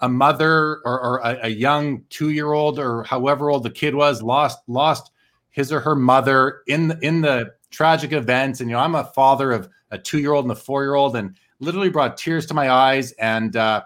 a 0.00 0.08
mother 0.08 0.80
or, 0.84 1.00
or 1.00 1.18
a, 1.18 1.46
a 1.46 1.48
young 1.48 2.04
two-year-old 2.10 2.78
or 2.78 3.02
however 3.04 3.50
old 3.50 3.62
the 3.62 3.70
kid 3.70 3.94
was 3.94 4.22
lost 4.22 4.58
lost 4.68 5.10
his 5.50 5.72
or 5.72 5.80
her 5.80 5.96
mother 5.96 6.62
in 6.66 6.88
the, 6.88 6.98
in 7.00 7.22
the 7.22 7.54
tragic 7.70 8.12
events. 8.12 8.60
And 8.60 8.70
you 8.70 8.76
know, 8.76 8.82
I'm 8.82 8.94
a 8.94 9.04
father 9.04 9.52
of 9.52 9.68
a 9.90 9.98
two-year-old 9.98 10.44
and 10.44 10.52
a 10.52 10.56
four-year-old, 10.56 11.16
and 11.16 11.36
literally 11.60 11.88
brought 11.88 12.16
tears 12.16 12.46
to 12.46 12.54
my 12.54 12.70
eyes. 12.70 13.12
And 13.12 13.56
uh, 13.56 13.82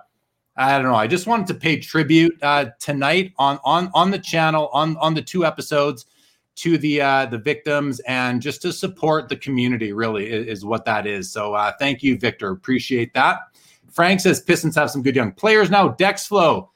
I 0.57 0.73
don't 0.73 0.91
know. 0.91 0.95
I 0.95 1.07
just 1.07 1.27
wanted 1.27 1.47
to 1.49 1.55
pay 1.55 1.79
tribute 1.79 2.37
uh, 2.43 2.67
tonight 2.81 3.33
on 3.39 3.59
on 3.65 3.91
on 3.95 4.11
the 4.11 4.19
channel 4.19 4.69
on 4.73 4.97
on 4.97 5.15
the 5.15 5.23
two 5.23 5.47
episodes 5.47 6.07
to 6.61 6.77
the 6.77 7.01
uh, 7.01 7.27
the 7.27 7.39
victims 7.39 8.01
and 8.01 8.43
just 8.43 8.61
to 8.63 8.73
support 8.73 9.29
the 9.29 9.37
community. 9.37 9.93
Really 9.93 10.31
is, 10.31 10.59
is 10.59 10.65
what 10.65 10.85
that 10.85 11.07
is. 11.07 11.33
So 11.33 11.55
uh, 11.55 11.73
thank 11.79 12.03
you, 12.03 12.19
Victor. 12.19 12.51
Appreciate 12.51 13.15
that. 13.15 13.39
Frank 13.91 14.21
says 14.21 14.43
Pistons 14.43 14.77
have 14.77 14.91
some 14.91 15.03
good 15.03 15.17
young 15.17 15.33
players 15.33 15.71
now. 15.71 15.89
Dex 15.89 16.27
Flow. 16.27 16.71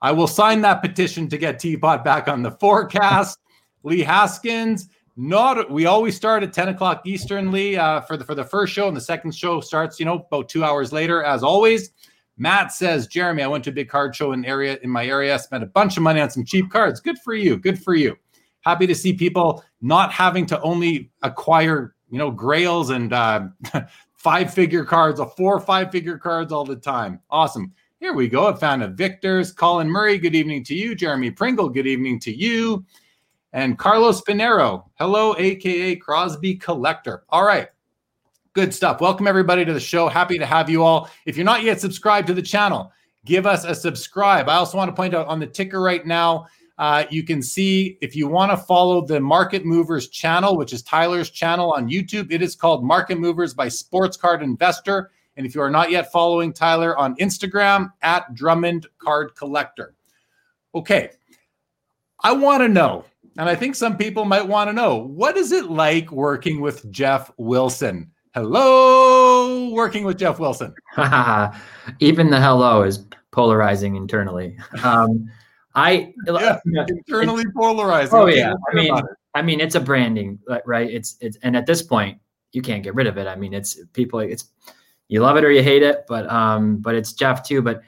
I 0.00 0.12
will 0.12 0.26
sign 0.26 0.60
that 0.62 0.82
petition 0.82 1.28
to 1.28 1.38
get 1.38 1.58
T-Pott 1.58 2.04
back 2.04 2.28
on 2.28 2.42
the 2.42 2.50
forecast. 2.50 3.38
Lee 3.82 4.02
Haskins. 4.02 4.88
Not 5.18 5.70
we 5.70 5.86
always 5.86 6.16
start 6.16 6.42
at 6.42 6.52
10 6.52 6.68
o'clock 6.68 7.02
Eastern, 7.06 7.50
Lee, 7.50 7.76
uh, 7.76 8.02
for 8.02 8.16
the 8.16 8.24
for 8.24 8.34
the 8.34 8.44
first 8.44 8.72
show, 8.72 8.88
and 8.88 8.96
the 8.96 9.00
second 9.00 9.34
show 9.34 9.60
starts, 9.60 9.98
you 10.00 10.06
know, 10.06 10.26
about 10.26 10.48
two 10.48 10.64
hours 10.64 10.92
later, 10.92 11.22
as 11.22 11.42
always. 11.42 11.90
Matt 12.38 12.72
says, 12.72 13.06
Jeremy, 13.06 13.42
I 13.42 13.46
went 13.46 13.64
to 13.64 13.70
a 13.70 13.72
big 13.72 13.88
card 13.88 14.14
show 14.14 14.32
in 14.32 14.44
area 14.44 14.78
in 14.82 14.90
my 14.90 15.06
area, 15.06 15.38
spent 15.38 15.62
a 15.62 15.66
bunch 15.66 15.96
of 15.96 16.02
money 16.02 16.20
on 16.20 16.28
some 16.28 16.44
cheap 16.44 16.70
cards. 16.70 17.00
Good 17.00 17.18
for 17.20 17.34
you. 17.34 17.56
Good 17.56 17.82
for 17.82 17.94
you 17.94 18.18
happy 18.66 18.84
to 18.84 18.94
see 18.96 19.12
people 19.12 19.64
not 19.80 20.12
having 20.12 20.44
to 20.44 20.60
only 20.60 21.08
acquire, 21.22 21.94
you 22.10 22.18
know, 22.18 22.32
grails 22.32 22.90
and 22.90 23.12
uh, 23.12 23.46
five 24.14 24.52
figure 24.52 24.84
cards, 24.84 25.20
a 25.20 25.26
four 25.26 25.54
or 25.54 25.60
five 25.60 25.92
figure 25.92 26.18
cards 26.18 26.52
all 26.52 26.64
the 26.64 26.74
time. 26.74 27.20
Awesome. 27.30 27.72
Here 28.00 28.12
we 28.12 28.28
go. 28.28 28.48
A 28.48 28.56
fan 28.56 28.82
of 28.82 28.94
Victor's. 28.94 29.52
Colin 29.52 29.88
Murray, 29.88 30.18
good 30.18 30.34
evening 30.34 30.64
to 30.64 30.74
you. 30.74 30.96
Jeremy 30.96 31.30
Pringle, 31.30 31.68
good 31.68 31.86
evening 31.86 32.18
to 32.20 32.36
you. 32.36 32.84
And 33.52 33.78
Carlos 33.78 34.20
Pinero, 34.20 34.90
hello, 34.96 35.36
AKA 35.38 35.96
Crosby 35.96 36.56
Collector. 36.56 37.22
All 37.30 37.44
right. 37.44 37.68
Good 38.52 38.74
stuff. 38.74 39.00
Welcome, 39.00 39.28
everybody, 39.28 39.64
to 39.64 39.72
the 39.72 39.80
show. 39.80 40.08
Happy 40.08 40.38
to 40.38 40.46
have 40.46 40.68
you 40.68 40.82
all. 40.82 41.08
If 41.24 41.36
you're 41.36 41.44
not 41.44 41.62
yet 41.62 41.80
subscribed 41.80 42.26
to 42.26 42.34
the 42.34 42.42
channel, 42.42 42.90
give 43.24 43.46
us 43.46 43.64
a 43.64 43.76
subscribe. 43.76 44.48
I 44.48 44.56
also 44.56 44.76
want 44.76 44.88
to 44.88 44.94
point 44.96 45.14
out 45.14 45.28
on 45.28 45.38
the 45.38 45.46
ticker 45.46 45.80
right 45.80 46.04
now, 46.04 46.48
Uh, 46.78 47.04
you 47.10 47.22
can 47.22 47.42
see 47.42 47.96
if 48.00 48.14
you 48.14 48.28
want 48.28 48.52
to 48.52 48.56
follow 48.56 49.04
the 49.04 49.18
Market 49.18 49.64
Movers 49.64 50.08
channel, 50.08 50.56
which 50.56 50.72
is 50.72 50.82
Tyler's 50.82 51.30
channel 51.30 51.72
on 51.72 51.88
YouTube, 51.88 52.30
it 52.30 52.42
is 52.42 52.54
called 52.54 52.84
Market 52.84 53.18
Movers 53.18 53.54
by 53.54 53.68
Sports 53.68 54.16
Card 54.16 54.42
Investor. 54.42 55.10
And 55.36 55.46
if 55.46 55.54
you 55.54 55.62
are 55.62 55.70
not 55.70 55.90
yet 55.90 56.12
following 56.12 56.52
Tyler 56.52 56.96
on 56.96 57.16
Instagram, 57.16 57.92
at 58.02 58.34
Drummond 58.34 58.86
Card 58.98 59.34
Collector. 59.36 59.94
Okay, 60.74 61.10
I 62.22 62.32
want 62.32 62.62
to 62.62 62.68
know, 62.68 63.04
and 63.38 63.48
I 63.48 63.54
think 63.54 63.74
some 63.74 63.96
people 63.96 64.24
might 64.24 64.46
want 64.46 64.68
to 64.68 64.74
know, 64.74 64.96
what 64.96 65.36
is 65.36 65.52
it 65.52 65.70
like 65.70 66.10
working 66.10 66.60
with 66.60 66.90
Geoff 66.90 67.30
Wilson? 67.38 68.10
Hello, 68.34 69.70
working 69.70 70.04
with 70.04 70.18
Geoff 70.18 70.38
Wilson. 70.38 70.74
Even 72.00 72.30
the 72.30 72.40
hello 72.40 72.82
is 72.82 73.06
polarizing 73.30 73.96
internally. 73.96 74.58
Um, 74.82 75.30
I 75.76 76.14
yeah, 76.26 76.58
you 76.64 76.72
know, 76.72 76.86
internally 76.88 77.44
polarizing. 77.54 78.18
Oh 78.18 78.26
yeah, 78.26 78.54
I 78.72 78.74
mean, 78.74 78.94
I 79.34 79.42
mean, 79.42 79.60
it's 79.60 79.74
a 79.74 79.80
branding, 79.80 80.38
right? 80.64 80.90
It's 80.90 81.16
it's, 81.20 81.36
and 81.42 81.54
at 81.54 81.66
this 81.66 81.82
point, 81.82 82.18
you 82.52 82.62
can't 82.62 82.82
get 82.82 82.94
rid 82.94 83.06
of 83.06 83.18
it. 83.18 83.26
I 83.26 83.36
mean, 83.36 83.52
it's 83.52 83.78
people, 83.92 84.20
it's 84.20 84.46
you 85.08 85.20
love 85.20 85.36
it 85.36 85.44
or 85.44 85.50
you 85.50 85.62
hate 85.62 85.82
it, 85.82 86.06
but 86.08 86.28
um, 86.32 86.78
but 86.78 86.94
it's 86.94 87.12
Geoff 87.12 87.42
too. 87.42 87.60
But 87.60 87.82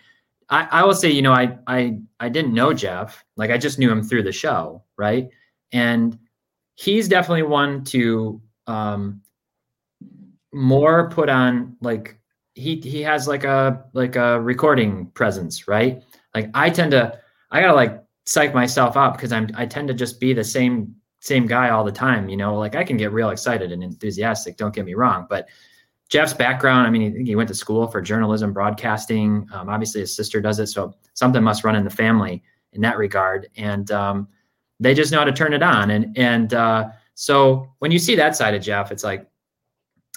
I, 0.51 0.69
I 0.71 0.85
will 0.85 0.95
say, 0.95 1.11
you 1.11 1.23
know, 1.23 1.33
I 1.33 1.57
I 1.67 1.99
I 2.21 2.29
didn't 2.29 2.53
know 2.53 2.75
Geoff, 2.75 3.25
like 3.37 3.51
I 3.51 3.57
just 3.57 3.79
knew 3.79 3.91
him 3.91 4.03
through 4.03 4.25
the 4.25 4.33
show, 4.33 4.85
right? 4.99 5.31
And 5.73 6.19
he's 6.75 7.09
definitely 7.09 7.45
one 7.45 7.85
to 7.85 8.41
um 8.67 9.23
more 10.53 11.09
put 11.09 11.31
on 11.31 11.75
like 11.81 12.21
he 12.55 12.77
he 12.81 13.01
has 13.01 13.27
like 13.27 13.45
a 13.45 13.83
like 13.95 14.17
a 14.17 14.39
recording 14.43 15.07
presence, 15.13 15.67
right? 15.67 16.03
Like 16.35 16.51
I 16.53 16.69
tend 16.69 16.91
to 16.91 17.19
I 17.51 17.61
gotta 17.61 17.75
like 17.75 18.03
psych 18.25 18.55
myself 18.55 18.97
up 18.97 19.15
because 19.15 19.33
I'm 19.33 19.49
I 19.55 19.67
tend 19.67 19.89
to 19.89 19.95
just 19.95 20.21
be 20.21 20.33
the 20.33 20.45
same 20.45 20.95
same 21.21 21.47
guy 21.47 21.71
all 21.71 21.85
the 21.85 21.93
time. 21.93 22.29
You 22.29 22.37
know, 22.37 22.59
like 22.59 22.75
I 22.77 22.85
can 22.85 22.97
get 22.97 23.13
real 23.13 23.31
excited 23.31 23.73
and 23.73 23.83
enthusiastic. 23.83 24.57
Don't 24.57 24.75
get 24.75 24.85
me 24.85 24.95
wrong, 24.95 25.27
but 25.29 25.49
Geoff's 26.09 26.33
background, 26.33 26.87
I 26.87 26.91
mean, 26.91 27.15
he, 27.15 27.25
he 27.25 27.37
went 27.37 27.49
to 27.49 27.55
school 27.55 27.87
for 27.87 28.01
journalism, 28.01 28.53
broadcasting. 28.53 29.47
Um, 29.53 29.69
obviously, 29.69 30.01
his 30.01 30.17
sister 30.17 30.41
does 30.41 30.59
it, 30.59 30.69
so 30.69 30.95
something 31.15 31.43
must 31.43 31.65
run 31.65 31.77
in 31.77 31.85
the 31.85 31.91
family 31.91 32.43
in 32.73 32.81
that 32.81 32.97
regard. 32.97 33.49
And 33.57 33.91
um, 33.91 34.29
they 34.81 34.95
just 34.95 35.13
know 35.13 35.19
how 35.19 35.25
to 35.25 35.33
turn 35.33 35.53
it 35.53 35.63
on. 35.63 35.91
And 35.91 36.17
and 36.17 36.55
uh, 36.55 36.89
so 37.15 37.69
when 37.81 37.91
you 37.91 37.99
see 37.99 38.15
that 38.17 38.37
side 38.37 38.55
of 38.55 38.63
Geoff, 38.63 38.91
it's 38.91 39.05
like, 39.05 39.27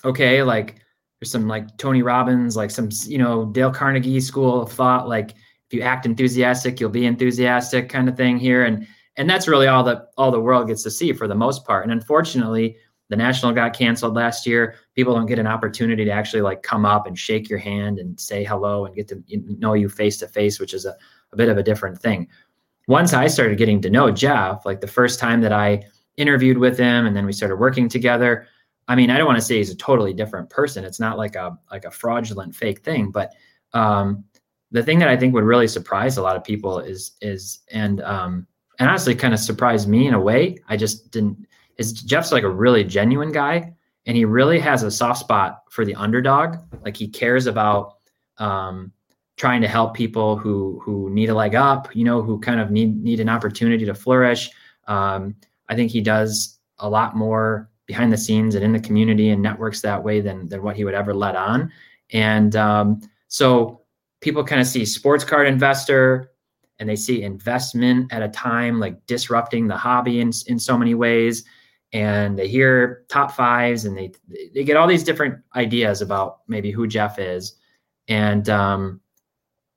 okay, 0.06 0.44
like 0.44 0.78
there's 1.20 1.32
some 1.32 1.48
like 1.48 1.78
Tony 1.78 2.02
Robbins, 2.02 2.56
like 2.56 2.72
some 2.72 2.89
you 3.06 3.17
know 3.17 3.46
Dale 3.46 3.72
Carnegie 3.72 4.22
school 4.22 4.62
of 4.62 4.72
thought, 4.72 5.10
like 5.10 5.34
if 5.72 5.76
you 5.76 5.84
act 5.84 6.06
enthusiastic, 6.06 6.82
you'll 6.82 6.90
be 6.90 7.06
enthusiastic 7.06 7.88
kind 7.88 8.10
of 8.10 8.18
thing 8.18 8.38
here. 8.38 8.66
And 8.66 8.86
and 9.16 9.30
that's 9.30 9.48
really 9.48 9.68
all 9.68 9.84
that 9.86 10.10
all 10.18 10.30
the 10.30 10.40
world 10.40 10.68
gets 10.68 10.84
to 10.84 10.92
see 10.92 11.14
for 11.14 11.30
the 11.30 11.36
most 11.36 11.66
part. 11.66 11.84
And 11.84 11.94
unfortunately, 11.94 12.76
the 13.08 13.16
national 13.16 13.54
got 13.54 13.74
canceled 13.74 14.14
last 14.14 14.46
year. 14.46 14.76
People 14.96 15.14
don't 15.16 15.28
get 15.28 15.40
an 15.40 15.48
opportunity 15.48 16.04
to 16.04 16.12
actually 16.12 16.42
like 16.42 16.62
come 16.62 16.86
up 16.86 17.08
and 17.08 17.18
shake 17.18 17.50
your 17.50 17.60
hand 17.60 18.00
and 18.00 18.20
say 18.20 18.44
hello 18.44 18.86
and 18.86 18.96
get 18.96 19.08
to 19.10 19.24
know 19.60 19.74
you 19.74 19.88
face 19.88 20.18
to 20.18 20.28
face, 20.28 20.60
which 20.60 20.74
is 20.74 20.86
a, 20.86 20.94
a 21.32 21.38
bit 21.38 21.48
of 21.48 21.58
a 21.58 21.64
different 21.64 21.98
thing. 21.98 22.28
Once 22.88 23.14
I 23.14 23.28
started 23.28 23.58
getting 23.58 23.82
to 23.82 23.90
know 23.90 24.12
Geoff, 24.12 24.66
like 24.66 24.82
the 24.82 24.88
first 24.88 25.22
time 25.22 25.40
that 25.40 25.54
I 25.54 25.84
interviewed 26.18 26.58
with 26.58 26.78
him 26.78 27.06
and 27.06 27.16
then 27.16 27.26
we 27.26 27.32
started 27.32 27.58
working 27.58 27.88
together, 27.88 28.46
I 28.90 28.96
mean, 28.96 29.10
I 29.10 29.18
don't 29.18 29.28
want 29.28 29.40
to 29.40 29.46
say 29.46 29.58
he's 29.58 29.70
a 29.70 29.76
totally 29.76 30.14
different 30.14 30.50
person. 30.50 30.84
It's 30.84 31.00
not 31.00 31.18
like 31.18 31.36
a 31.36 31.58
like 31.72 31.86
a 31.86 31.92
fraudulent 31.92 32.56
fake 32.56 32.84
thing, 32.84 33.10
but 33.10 33.34
um, 33.74 34.26
the 34.72 34.84
thing 34.84 35.00
that 35.00 35.10
I 35.10 35.18
think 35.18 35.34
would 35.34 35.44
really 35.44 35.68
surprise 35.68 36.18
a 36.18 36.22
lot 36.22 36.36
of 36.36 36.44
people 36.44 36.80
is 36.80 37.12
is 37.22 37.60
and 37.72 38.02
um 38.02 38.48
and 38.80 38.90
honestly 38.90 39.14
kind 39.14 39.34
of 39.34 39.40
surprised 39.40 39.88
me 39.88 40.08
in 40.08 40.14
a 40.14 40.20
way. 40.20 40.58
I 40.68 40.78
just 40.78 41.12
didn't 41.12 41.48
is 41.78 41.94
Geoff's 41.94 42.32
like 42.32 42.44
a 42.44 42.50
really 42.50 42.84
genuine 42.84 43.32
guy 43.32 43.74
and 44.06 44.18
he 44.18 44.26
really 44.26 44.60
has 44.60 44.84
a 44.84 44.92
soft 44.92 45.20
spot 45.20 45.64
for 45.70 45.86
the 45.86 45.96
underdog. 45.96 46.58
Like 46.84 46.98
he 46.98 47.08
cares 47.08 47.48
about 47.48 47.98
um 48.38 48.92
trying 49.38 49.62
to 49.62 49.68
help 49.68 49.94
people 49.94 50.38
who 50.38 50.80
who 50.84 51.10
need 51.10 51.30
a 51.30 51.36
leg 51.36 51.56
up, 51.56 51.94
you 51.96 52.04
know, 52.04 52.22
who 52.22 52.40
kind 52.40 52.60
of 52.60 52.72
need 52.72 53.02
need 53.04 53.20
an 53.20 53.30
opportunity 53.30 53.86
to 53.86 53.94
flourish. 53.94 54.50
Um, 54.88 55.36
I 55.70 55.76
think 55.76 55.92
he 55.92 56.02
does 56.02 56.60
a 56.80 56.90
lot 56.90 57.16
more 57.16 57.70
behind 57.86 58.12
the 58.12 58.18
scenes 58.18 58.56
and 58.56 58.64
in 58.64 58.72
the 58.72 58.80
community 58.80 59.30
and 59.30 59.42
networks 59.42 59.82
that 59.82 60.04
way 60.04 60.22
than 60.22 60.48
than 60.48 60.64
what 60.64 60.76
he 60.76 60.86
would 60.86 60.94
ever 60.94 61.14
let 61.14 61.36
on. 61.36 61.72
And 62.12 62.56
um, 62.56 63.02
so 63.28 63.81
people 64.22 64.44
kind 64.44 64.62
of 64.62 64.68
see 64.68 64.86
sports 64.86 65.24
card 65.24 65.48
investor 65.48 66.32
and 66.80 66.88
they 66.88 66.96
see 66.96 67.24
investment 67.24 68.12
at 68.12 68.24
a 68.24 68.30
time 68.30 68.80
like 68.80 69.06
disrupting 69.06 69.68
the 69.68 69.78
hobby 69.78 70.20
in, 70.20 70.32
in 70.48 70.58
so 70.58 70.78
many 70.78 70.94
ways. 70.94 71.44
And 71.94 72.40
they 72.40 72.48
hear 72.48 73.06
top 73.10 73.32
fives 73.32 73.84
and 73.84 73.98
they 73.98 74.14
they 74.56 74.64
get 74.64 74.78
all 74.78 74.88
these 74.88 75.04
different 75.04 75.40
ideas 75.56 76.02
about 76.02 76.40
maybe 76.48 76.72
who 76.72 76.88
geoff 76.88 77.20
is. 77.20 77.58
And 78.08 78.50
um, 78.50 79.02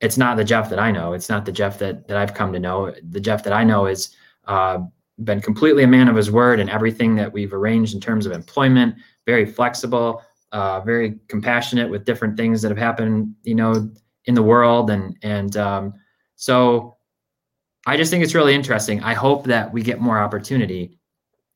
it's 0.00 0.16
not 0.16 0.36
the 0.36 0.44
geoff 0.44 0.70
that 0.70 0.78
i 0.78 0.92
know. 0.92 1.12
It's 1.12 1.28
not 1.28 1.44
the 1.44 1.52
geoff 1.52 1.78
that 1.80 2.06
that 2.06 2.16
i've 2.16 2.34
come 2.34 2.52
to 2.52 2.60
know. 2.60 2.94
The 3.10 3.20
geoff 3.20 3.42
that 3.42 3.52
i 3.52 3.64
know 3.64 3.86
is 3.86 4.14
uh, 4.46 4.78
been 5.24 5.40
completely 5.40 5.82
a 5.82 5.88
man 5.88 6.08
of 6.08 6.16
his 6.16 6.30
word 6.30 6.60
and 6.60 6.70
everything 6.70 7.16
that 7.16 7.32
we've 7.32 7.52
arranged 7.52 7.94
in 7.94 8.00
terms 8.00 8.26
of 8.26 8.32
employment 8.32 8.96
very 9.26 9.46
flexible 9.46 10.22
uh, 10.52 10.80
very 10.80 11.16
compassionate 11.28 11.88
with 11.90 12.04
different 12.04 12.36
things 12.36 12.62
that 12.62 12.70
have 12.70 12.78
happened 12.78 13.34
you 13.44 13.54
know 13.54 13.90
in 14.26 14.34
the 14.34 14.42
world. 14.42 14.90
And 14.90 15.16
and 15.22 15.56
um, 15.56 15.94
so 16.36 16.96
i 17.86 17.96
just 17.96 18.10
think 18.10 18.24
it's 18.24 18.34
really 18.34 18.54
interesting. 18.54 19.02
I 19.02 19.14
hope 19.14 19.44
that 19.44 19.72
we 19.72 19.82
get 19.82 20.00
more 20.00 20.18
opportunity 20.18 20.98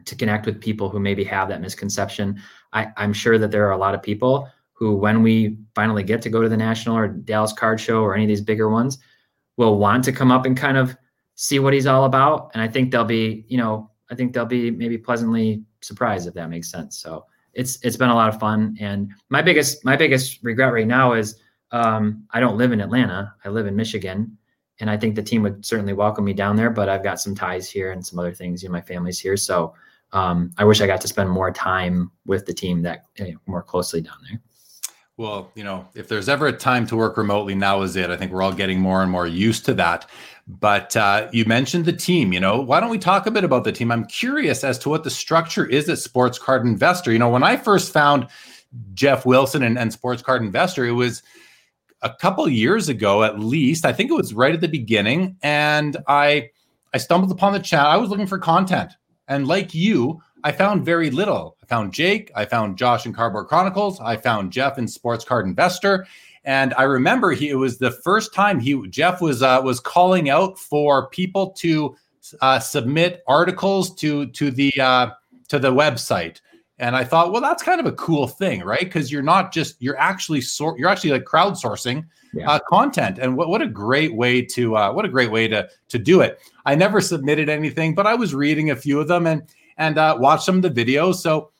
to 0.04 0.14
connect 0.14 0.46
with 0.46 0.61
people 0.61 0.88
who 0.88 1.00
maybe 1.00 1.24
have 1.24 1.48
that 1.48 1.61
misconception. 1.61 2.40
I, 2.72 2.88
i'm 2.98 3.14
sure 3.14 3.38
that 3.38 3.50
there 3.50 3.66
are 3.66 3.72
a 3.72 3.78
lot 3.78 3.94
of 3.94 4.02
people 4.02 4.48
who 4.72 4.94
when 4.94 5.22
we 5.22 5.57
finally 5.74 6.02
get 6.02 6.20
to 6.22 6.31
go 6.31 6.42
to 6.42 6.48
the 6.48 6.57
national 6.57 6.96
or 6.98 7.09
dallas 7.09 7.54
card 7.54 7.81
show 7.81 8.02
or 8.02 8.14
any 8.14 8.24
of 8.24 8.28
these 8.28 8.42
bigger 8.42 8.68
ones 8.68 8.98
will 9.57 9.78
want 9.78 10.04
to 10.04 10.12
come 10.12 10.31
up 10.31 10.44
and 10.44 10.54
kind 10.54 10.76
of 10.76 10.94
see 11.35 11.59
what 11.61 11.72
he's 11.72 11.87
all 11.87 12.04
about. 12.04 12.50
And 12.52 12.62
i 12.62 12.68
think 12.68 12.90
they'll 12.90 13.04
be 13.04 13.46
you 13.48 13.57
know 13.57 13.90
i 14.11 14.14
think 14.14 14.33
they'll 14.33 14.44
be 14.44 14.70
maybe 14.70 14.98
pleasantly 14.98 15.64
surprised 15.81 16.26
if 16.28 16.35
that 16.35 16.50
makes 16.50 16.70
sense. 16.70 16.98
So 16.98 17.24
it's 17.54 17.78
it's 17.83 17.96
been 17.96 18.11
a 18.11 18.14
lot 18.14 18.28
of 18.28 18.38
fun. 18.38 18.76
And 18.81 19.12
my 19.31 19.42
biggest 19.42 19.85
my 19.85 19.96
biggest 19.96 20.40
regret 20.42 20.72
right 20.72 20.87
now 20.87 21.14
is 21.14 21.37
um, 21.70 22.24
I 22.31 22.40
don't 22.40 22.57
live 22.57 22.72
in 22.72 22.81
Atlanta. 22.81 23.35
I 23.44 23.48
live 23.48 23.66
in 23.66 23.76
Michigan, 23.76 24.37
and 24.81 24.90
I 24.90 24.96
think 24.96 25.14
the 25.14 25.22
team 25.22 25.42
would 25.42 25.64
certainly 25.64 25.92
welcome 25.92 26.24
me 26.24 26.33
down 26.33 26.57
there. 26.57 26.70
But 26.70 26.88
I've 26.88 27.02
got 27.02 27.20
some 27.20 27.35
ties 27.35 27.70
here 27.70 27.92
and 27.92 28.04
some 28.04 28.18
other 28.18 28.33
things. 28.33 28.62
You 28.62 28.68
know, 28.68 28.72
my 28.72 28.81
family's 28.81 29.18
here, 29.18 29.37
so 29.37 29.74
um, 30.12 30.52
I 30.57 30.64
wish 30.64 30.81
I 30.81 30.87
got 30.87 31.00
to 31.02 31.09
spend 31.09 31.31
more 31.31 31.50
time 31.50 32.11
with 32.26 32.46
the 32.46 32.54
team 32.54 32.83
that 32.83 33.04
you 33.16 33.33
know, 33.33 33.38
more 33.46 33.62
closely 33.62 34.00
down 34.00 34.16
there. 34.28 34.40
Well, 35.18 35.50
you 35.57 35.64
know, 35.64 35.88
if 35.94 36.07
there's 36.07 36.28
ever 36.28 36.46
a 36.46 36.52
time 36.52 36.87
to 36.87 36.96
work 36.96 37.16
remotely, 37.16 37.57
now 37.57 37.83
is 37.83 37.96
it. 37.96 38.09
I 38.09 38.16
think 38.16 38.31
we're 38.31 38.42
all 38.42 38.52
getting 38.52 38.81
more 38.81 39.02
and 39.02 39.11
more 39.11 39.26
used 39.26 39.64
to 39.64 39.74
that. 39.74 40.09
But 40.46 40.96
uh, 40.96 41.28
you 41.33 41.44
mentioned 41.44 41.87
the 41.87 41.92
team. 41.92 42.33
You 42.33 42.38
know, 42.38 42.61
why 42.61 42.78
don't 42.78 42.88
we 42.88 42.98
talk 42.98 43.26
a 43.26 43.31
bit 43.33 43.42
about 43.42 43.64
the 43.64 43.72
team? 43.72 43.90
I'm 43.90 44.07
curious 44.07 44.62
as 44.62 44.78
to 44.78 44.88
what 44.88 45.02
the 45.02 45.11
structure 45.11 45.66
is 45.66 45.88
at 45.88 45.98
Sports 45.98 46.38
Card 46.38 46.64
Investor. 46.64 47.12
You 47.12 47.18
know, 47.18 47.28
when 47.28 47.42
I 47.42 47.57
first 47.57 47.92
found 47.92 48.28
Geoff 48.94 49.26
Wilson 49.26 49.64
and, 49.64 49.76
and 49.76 49.92
Sports 49.92 50.22
Card 50.22 50.40
Investor, 50.40 50.87
it 50.87 50.92
was 50.92 51.22
a 52.02 52.14
couple 52.14 52.48
years 52.48 52.88
ago 52.88 53.24
at 53.24 53.38
least. 53.38 53.84
I 53.84 53.92
think 53.92 54.11
it 54.11 54.14
was 54.14 54.34
right 54.34 54.54
at 54.54 54.61
the 54.61 54.68
beginning, 54.68 55.37
and 55.42 55.96
I 56.06 56.50
I 56.94 56.98
stumbled 56.98 57.32
upon 57.32 57.52
the 57.52 57.58
chat. 57.58 57.87
I 57.87 57.96
was 57.96 58.11
looking 58.11 58.26
for 58.26 58.38
content, 58.38 58.92
and 59.26 59.46
like 59.46 59.74
you, 59.74 60.20
I 60.44 60.52
found 60.52 60.84
very 60.84 61.11
little. 61.11 61.56
I 61.62 61.66
found 61.66 61.92
Jake, 61.92 62.30
I 62.34 62.44
found 62.44 62.78
Josh 62.78 63.06
in 63.06 63.12
Cardboard 63.12 63.48
Chronicles, 63.48 64.00
I 64.00 64.16
found 64.16 64.52
Geoff 64.52 64.78
in 64.78 64.88
Sports 64.88 65.24
Card 65.24 65.46
Investor, 65.46 66.06
and 66.44 66.72
I 66.74 66.84
remember 66.84 67.32
he 67.32 67.50
it 67.50 67.56
was 67.56 67.78
the 67.78 67.90
first 67.90 68.32
time 68.32 68.61
he 68.61 68.87
Geoff 68.88 69.20
was 69.20 69.42
uh, 69.42 69.61
was 69.62 69.80
calling 69.80 70.30
out 70.30 70.58
for 70.58 71.08
people 71.08 71.50
to 71.58 71.96
uh, 72.40 72.58
submit 72.58 73.22
articles 73.26 73.94
to 73.96 74.26
to 74.26 74.50
the 74.50 74.72
uh, 74.80 75.11
to 75.48 75.58
the 75.58 75.72
website 75.72 76.40
and 76.80 76.94
I 76.94 77.02
thought, 77.02 77.32
well, 77.32 77.42
that's 77.42 77.62
kind 77.62 77.80
of 77.80 77.86
a 77.86 77.92
cool 77.92 78.28
thing, 78.28 78.62
right? 78.62 78.80
Because 78.80 79.10
you're 79.10 79.22
not 79.22 79.52
just 79.52 79.76
you're 79.80 79.98
actually 79.98 80.40
sort 80.40 80.78
you're 80.78 80.88
actually 80.88 81.10
like 81.10 81.24
crowdsourcing 81.24 82.06
yeah. 82.32 82.50
uh, 82.50 82.58
content, 82.68 83.18
and 83.18 83.36
what 83.36 83.48
what 83.48 83.62
a 83.62 83.66
great 83.66 84.14
way 84.14 84.42
to 84.42 84.76
uh, 84.76 84.92
what 84.92 85.04
a 85.04 85.08
great 85.08 85.30
way 85.30 85.48
to 85.48 85.68
to 85.88 85.98
do 85.98 86.20
it. 86.20 86.38
I 86.64 86.74
never 86.76 87.00
submitted 87.00 87.48
anything, 87.48 87.94
but 87.94 88.06
I 88.06 88.14
was 88.14 88.34
reading 88.34 88.70
a 88.70 88.76
few 88.76 89.00
of 89.00 89.08
them 89.08 89.26
and 89.26 89.42
and 89.76 89.98
uh, 89.98 90.16
watched 90.20 90.44
some 90.44 90.56
of 90.56 90.62
the 90.62 90.70
videos. 90.70 91.16
So, 91.16 91.50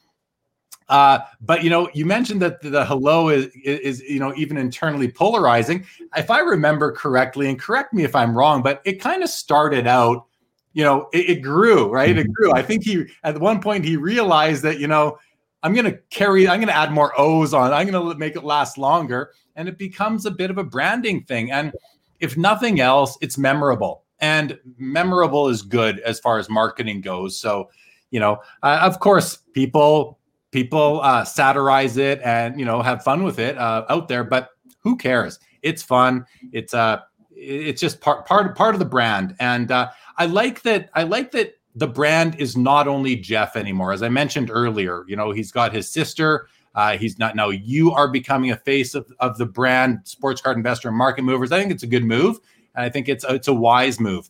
uh, 0.88 1.18
but 1.40 1.64
you 1.64 1.70
know, 1.70 1.88
you 1.94 2.04
mentioned 2.04 2.40
that 2.42 2.61
the, 2.61 2.85
hello 2.85 3.28
is, 3.28 3.46
is 3.64 3.81
is 3.81 4.00
you 4.02 4.20
know 4.20 4.33
even 4.37 4.57
internally 4.57 5.09
polarizing. 5.09 5.85
If 6.16 6.31
I 6.31 6.40
remember 6.40 6.92
correctly, 6.92 7.48
and 7.48 7.59
correct 7.59 7.92
me 7.92 8.04
if 8.04 8.14
I'm 8.14 8.38
wrong, 8.38 8.62
but 8.62 8.83
it 8.85 9.00
kind 9.00 9.24
of 9.24 9.31
started 9.31 9.88
out 9.88 10.26
you 10.72 10.85
know, 10.85 11.09
it, 11.12 11.31
it 11.31 11.42
grew, 11.42 11.88
right? 11.90 12.11
It 12.11 12.22
mm-hmm. 12.22 12.33
grew. 12.33 12.52
I 12.52 12.62
think 12.62 12.85
he 12.85 13.07
at 13.24 13.38
one 13.40 13.61
point 13.61 13.85
he 13.85 13.96
realized 13.96 14.62
that, 14.62 14.78
you 14.78 14.87
know, 14.87 15.18
I'm 15.62 15.74
going 15.74 15.87
to 15.87 15.98
carry, 16.11 16.46
I'm 16.48 16.59
going 16.61 16.68
to 16.68 16.76
add 16.76 16.92
more 16.92 17.12
O's 17.18 17.52
on, 17.52 17.72
I'm 17.72 17.88
going 17.88 18.12
to 18.12 18.18
make 18.18 18.37
it 18.37 18.44
last 18.44 18.78
longer. 18.78 19.33
And 19.57 19.68
it 19.68 19.76
becomes 19.76 20.24
a 20.24 20.31
bit 20.31 20.50
of 20.50 20.59
a 20.59 20.64
branding 20.64 21.24
thing. 21.24 21.50
And 21.50 21.72
if 22.20 22.37
nothing 22.37 22.81
else, 22.81 23.18
it's 23.20 23.37
memorable. 23.37 24.04
and 24.20 24.59
memorable 24.78 25.48
is 25.48 25.62
good 25.62 26.00
as 26.00 26.18
far 26.20 26.38
as 26.38 26.48
marketing 26.48 27.00
goes. 27.00 27.38
So, 27.38 27.70
you 28.11 28.20
know, 28.20 28.38
uh, 28.62 28.81
of 28.83 29.00
course, 29.00 29.38
people 29.52 30.18
people 30.50 31.00
uh, 31.02 31.24
satirize 31.24 31.96
it 31.96 32.20
and 32.24 32.59
you 32.59 32.64
know 32.64 32.83
have 32.83 33.04
fun 33.04 33.22
with 33.22 33.38
it 33.38 33.57
uh, 33.59 33.85
out 33.88 34.09
there, 34.09 34.24
but 34.24 34.50
who 34.81 34.96
cares? 34.96 35.38
It's 35.62 35.83
fun. 35.83 36.24
It's 36.52 36.74
uh 36.74 37.00
it's 37.31 37.81
just 37.81 38.00
part 38.00 38.26
part 38.26 38.57
part 38.57 38.74
of 38.74 38.78
the 38.78 38.85
brand, 38.85 39.37
and 39.38 39.70
uh, 39.70 39.90
I 40.18 40.26
like 40.26 40.62
that. 40.62 40.90
I 40.94 41.04
like 41.04 41.31
that 41.33 41.54
the 41.78 41.87
brand 41.87 42.35
is 42.40 42.57
not 42.57 42.88
only 42.88 43.14
Geoff 43.14 43.57
anymore. 43.57 43.92
As 43.92 44.02
I 44.02 44.09
mentioned 44.09 44.50
earlier, 44.52 45.04
you 45.07 45.16
know, 45.16 45.31
he's 45.31 45.52
got 45.52 45.72
his 45.72 45.88
sister. 45.88 46.48
Uh, 46.74 46.98
he's 46.98 47.18
not 47.18 47.37
now. 47.37 47.50
You 47.50 47.92
are 47.92 48.09
becoming 48.09 48.50
a 48.50 48.57
face 48.57 48.94
of, 48.94 49.11
of 49.20 49.38
the 49.38 49.46
brand, 49.46 50.00
sports 50.04 50.40
card 50.40 50.57
investor, 50.57 50.88
and 50.88 50.96
market 50.96 51.22
movers. 51.22 51.52
I 51.52 51.59
think 51.59 51.72
it's 51.72 51.83
a 51.83 51.88
good 51.88 52.04
move, 52.04 52.38
and 52.74 52.85
I 52.85 52.88
think 52.88 53.09
it's 53.09 53.24
a, 53.24 53.35
it's 53.35 53.48
a 53.48 53.54
wise 53.54 54.00
move. 54.00 54.28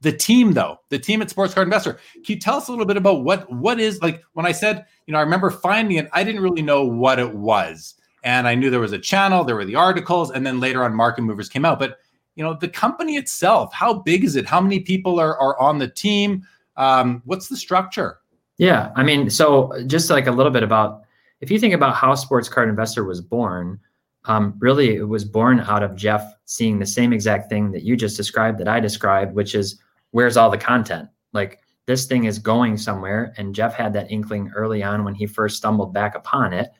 The 0.00 0.12
team, 0.12 0.52
though, 0.52 0.78
the 0.90 0.98
team 0.98 1.20
at 1.22 1.30
Sports 1.30 1.54
Card 1.54 1.66
Investor, 1.66 1.94
can 1.94 2.22
you 2.26 2.38
tell 2.38 2.56
us 2.56 2.68
a 2.68 2.70
little 2.70 2.86
bit 2.86 2.96
about 2.96 3.24
what 3.24 3.50
what 3.52 3.80
is 3.80 4.00
like? 4.00 4.22
When 4.34 4.46
I 4.46 4.52
said, 4.52 4.86
you 5.06 5.12
know, 5.12 5.18
I 5.18 5.22
remember 5.22 5.50
finding 5.50 5.96
it, 5.98 6.08
I 6.12 6.24
didn't 6.24 6.42
really 6.42 6.62
know 6.62 6.84
what 6.84 7.18
it 7.18 7.34
was, 7.34 7.94
and 8.22 8.46
I 8.46 8.54
knew 8.54 8.70
there 8.70 8.80
was 8.80 8.92
a 8.92 8.98
channel, 8.98 9.44
there 9.44 9.56
were 9.56 9.64
the 9.64 9.74
articles, 9.74 10.30
and 10.30 10.46
then 10.46 10.60
later 10.60 10.84
on, 10.84 10.94
Market 10.94 11.22
Movers 11.22 11.48
came 11.48 11.64
out. 11.64 11.78
But 11.78 11.98
you 12.38 12.44
know, 12.44 12.54
the 12.54 12.68
company 12.68 13.16
itself, 13.16 13.72
how 13.72 13.92
big 13.92 14.22
is 14.22 14.36
it? 14.36 14.46
How 14.46 14.60
many 14.60 14.78
people 14.78 15.18
are 15.18 15.36
are 15.38 15.58
on 15.58 15.78
the 15.78 15.88
team? 15.88 16.46
Um, 16.76 17.20
what's 17.24 17.48
the 17.48 17.56
structure? 17.56 18.20
Yeah, 18.58 18.92
I 18.94 19.02
mean, 19.02 19.28
so 19.28 19.72
just 19.88 20.08
like 20.08 20.28
a 20.28 20.30
little 20.30 20.52
bit 20.52 20.62
about 20.62 21.02
if 21.40 21.50
you 21.50 21.58
think 21.58 21.74
about 21.74 21.96
how 21.96 22.14
Sports 22.14 22.48
Card 22.48 22.68
Investor 22.68 23.04
was 23.04 23.20
born, 23.20 23.80
um, 24.26 24.54
really 24.60 24.94
it 24.94 25.08
was 25.08 25.24
born 25.24 25.58
out 25.58 25.82
of 25.82 25.96
Geoff 25.96 26.22
seeing 26.44 26.78
the 26.78 26.86
same 26.86 27.12
exact 27.12 27.48
thing 27.48 27.72
that 27.72 27.82
you 27.82 27.96
just 27.96 28.16
described 28.16 28.58
that 28.58 28.68
I 28.68 28.78
described, 28.78 29.34
which 29.34 29.56
is 29.56 29.80
where's 30.12 30.36
all 30.36 30.48
the 30.48 30.58
content? 30.58 31.08
Like 31.32 31.58
this 31.86 32.06
thing 32.06 32.24
is 32.24 32.38
going 32.38 32.76
somewhere. 32.76 33.34
And 33.36 33.52
Geoff 33.52 33.74
had 33.74 33.92
that 33.94 34.12
inkling 34.12 34.52
early 34.54 34.84
on 34.84 35.02
when 35.02 35.14
he 35.14 35.26
first 35.26 35.56
stumbled 35.56 35.92
back 35.92 36.14
upon 36.14 36.52
it. 36.52 36.70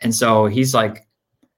And 0.00 0.12
so 0.12 0.46
he's 0.46 0.74
like, 0.74 1.06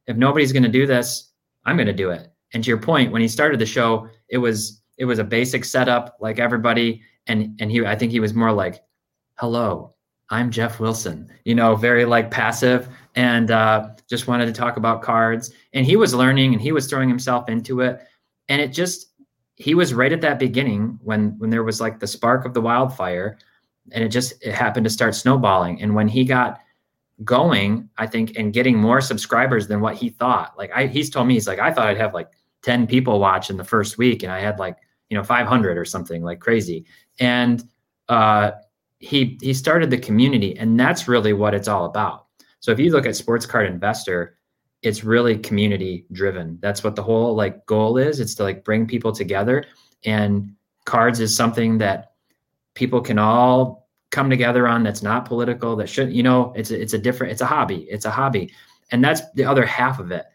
if 0.07 0.17
nobody's 0.19 0.53
going 0.53 0.63
to 0.63 0.69
do 0.69 0.87
this, 0.87 1.33
I'm 1.65 1.77
going 1.77 1.87
to 1.87 1.95
do 1.95 2.11
it. 2.11 2.31
And 2.53 2.63
to 2.65 2.69
your 2.69 2.81
point, 2.81 3.13
when 3.13 3.23
he 3.23 3.29
started 3.29 3.61
the 3.61 3.67
show, 3.67 4.09
it 4.29 4.39
was 4.39 4.81
it 4.99 5.05
was 5.05 5.19
a 5.19 5.25
basic 5.25 5.65
setup 5.65 6.17
like 6.21 6.39
everybody 6.39 7.03
and 7.27 7.61
and 7.61 7.71
he 7.71 7.85
I 7.85 7.97
think 7.97 8.13
he 8.13 8.21
was 8.21 8.35
more 8.35 8.53
like, 8.53 8.83
"Hello, 9.35 9.95
I'm 10.31 10.51
Geoff 10.51 10.81
Wilson." 10.81 11.31
You 11.45 11.55
know, 11.55 11.77
very 11.77 12.05
like 12.05 12.31
passive 12.31 12.89
and 13.15 13.51
uh, 13.51 13.89
just 14.09 14.29
wanted 14.29 14.47
to 14.47 14.53
talk 14.53 14.77
about 14.77 15.03
cards. 15.03 15.53
And 15.73 15.87
he 15.87 15.97
was 15.97 16.15
learning 16.15 16.53
and 16.53 16.63
he 16.63 16.73
was 16.73 16.87
throwing 16.87 17.09
himself 17.09 17.49
into 17.49 17.81
it. 17.81 18.01
And 18.49 18.61
it 18.61 18.69
just 18.69 19.09
he 19.57 19.75
was 19.75 19.95
right 19.95 20.13
at 20.13 20.21
that 20.21 20.39
beginning 20.39 20.99
when 21.03 21.37
when 21.39 21.51
there 21.51 21.65
was 21.65 21.81
like 21.81 21.99
the 21.99 22.07
spark 22.07 22.45
of 22.45 22.55
the 22.55 22.61
wildfire 22.61 23.39
and 23.93 24.05
it 24.05 24.09
just 24.09 24.35
it 24.45 24.53
happened 24.53 24.85
to 24.85 24.91
start 24.91 25.15
snowballing 25.15 25.81
and 25.81 25.95
when 25.95 26.09
he 26.09 26.25
got 26.25 26.61
going 27.25 27.89
i 27.97 28.07
think 28.07 28.37
and 28.37 28.53
getting 28.53 28.77
more 28.77 29.01
subscribers 29.01 29.67
than 29.67 29.81
what 29.81 29.95
he 29.95 30.11
thought 30.11 30.53
like 30.59 30.71
i 30.75 30.87
he's 30.87 31.09
told 31.09 31.27
me 31.27 31.35
he's 31.35 31.49
like 31.49 31.59
i 31.59 31.73
thought 31.73 31.87
i'd 31.87 31.97
have 31.97 32.13
like 32.13 32.29
10 32.67 32.87
people 32.89 33.21
watch 33.21 33.49
in 33.49 33.57
the 33.57 33.65
first 33.65 33.97
week 33.97 34.25
and 34.25 34.33
i 34.33 34.41
had 34.41 34.59
like 34.59 34.77
you 35.09 35.17
know 35.17 35.23
500 35.23 35.79
or 35.79 35.85
something 35.85 36.23
like 36.23 36.41
crazy. 36.41 36.85
And 37.19 37.63
uh 38.09 38.53
he 38.99 39.39
he 39.41 39.55
started 39.55 39.91
the 39.91 39.99
community 39.99 40.59
and 40.59 40.79
that's 40.79 41.07
really 41.07 41.33
what 41.33 41.55
it's 41.55 41.69
all 41.69 41.85
about. 41.85 42.27
So 42.61 42.73
if 42.73 42.79
you 42.79 42.91
look 42.91 43.07
at 43.07 43.17
sports 43.17 43.47
card 43.47 43.67
investor 43.67 44.39
it's 44.83 45.05
really 45.05 45.39
community 45.39 46.07
driven. 46.13 46.59
That's 46.61 46.85
what 46.85 46.97
the 46.97 47.03
whole 47.03 47.35
like 47.35 47.65
goal 47.67 47.97
is. 47.99 48.21
It's 48.21 48.35
to 48.37 48.43
like 48.43 48.65
bring 48.65 48.87
people 48.87 49.13
together 49.13 49.65
and 50.05 50.55
cards 50.85 51.19
is 51.21 51.37
something 51.37 51.79
that 51.79 52.13
people 52.75 53.01
can 53.01 53.19
all 53.19 53.89
come 54.11 54.31
together 54.31 54.69
on 54.69 54.83
that's 54.85 55.03
not 55.03 55.25
political 55.25 55.75
that 55.77 55.89
should 55.89 56.13
you 56.13 56.23
know 56.23 56.53
it's 56.55 56.71
it's 56.71 56.93
a 56.93 56.99
different 56.99 57.33
it's 57.33 57.43
a 57.43 57.47
hobby. 57.47 57.87
It's 57.89 58.07
a 58.07 58.11
hobby. 58.11 58.53
And 58.91 59.05
that's 59.05 59.23
the 59.33 59.45
other 59.45 59.67
half 59.67 59.99
of 59.99 60.11
it 60.11 60.27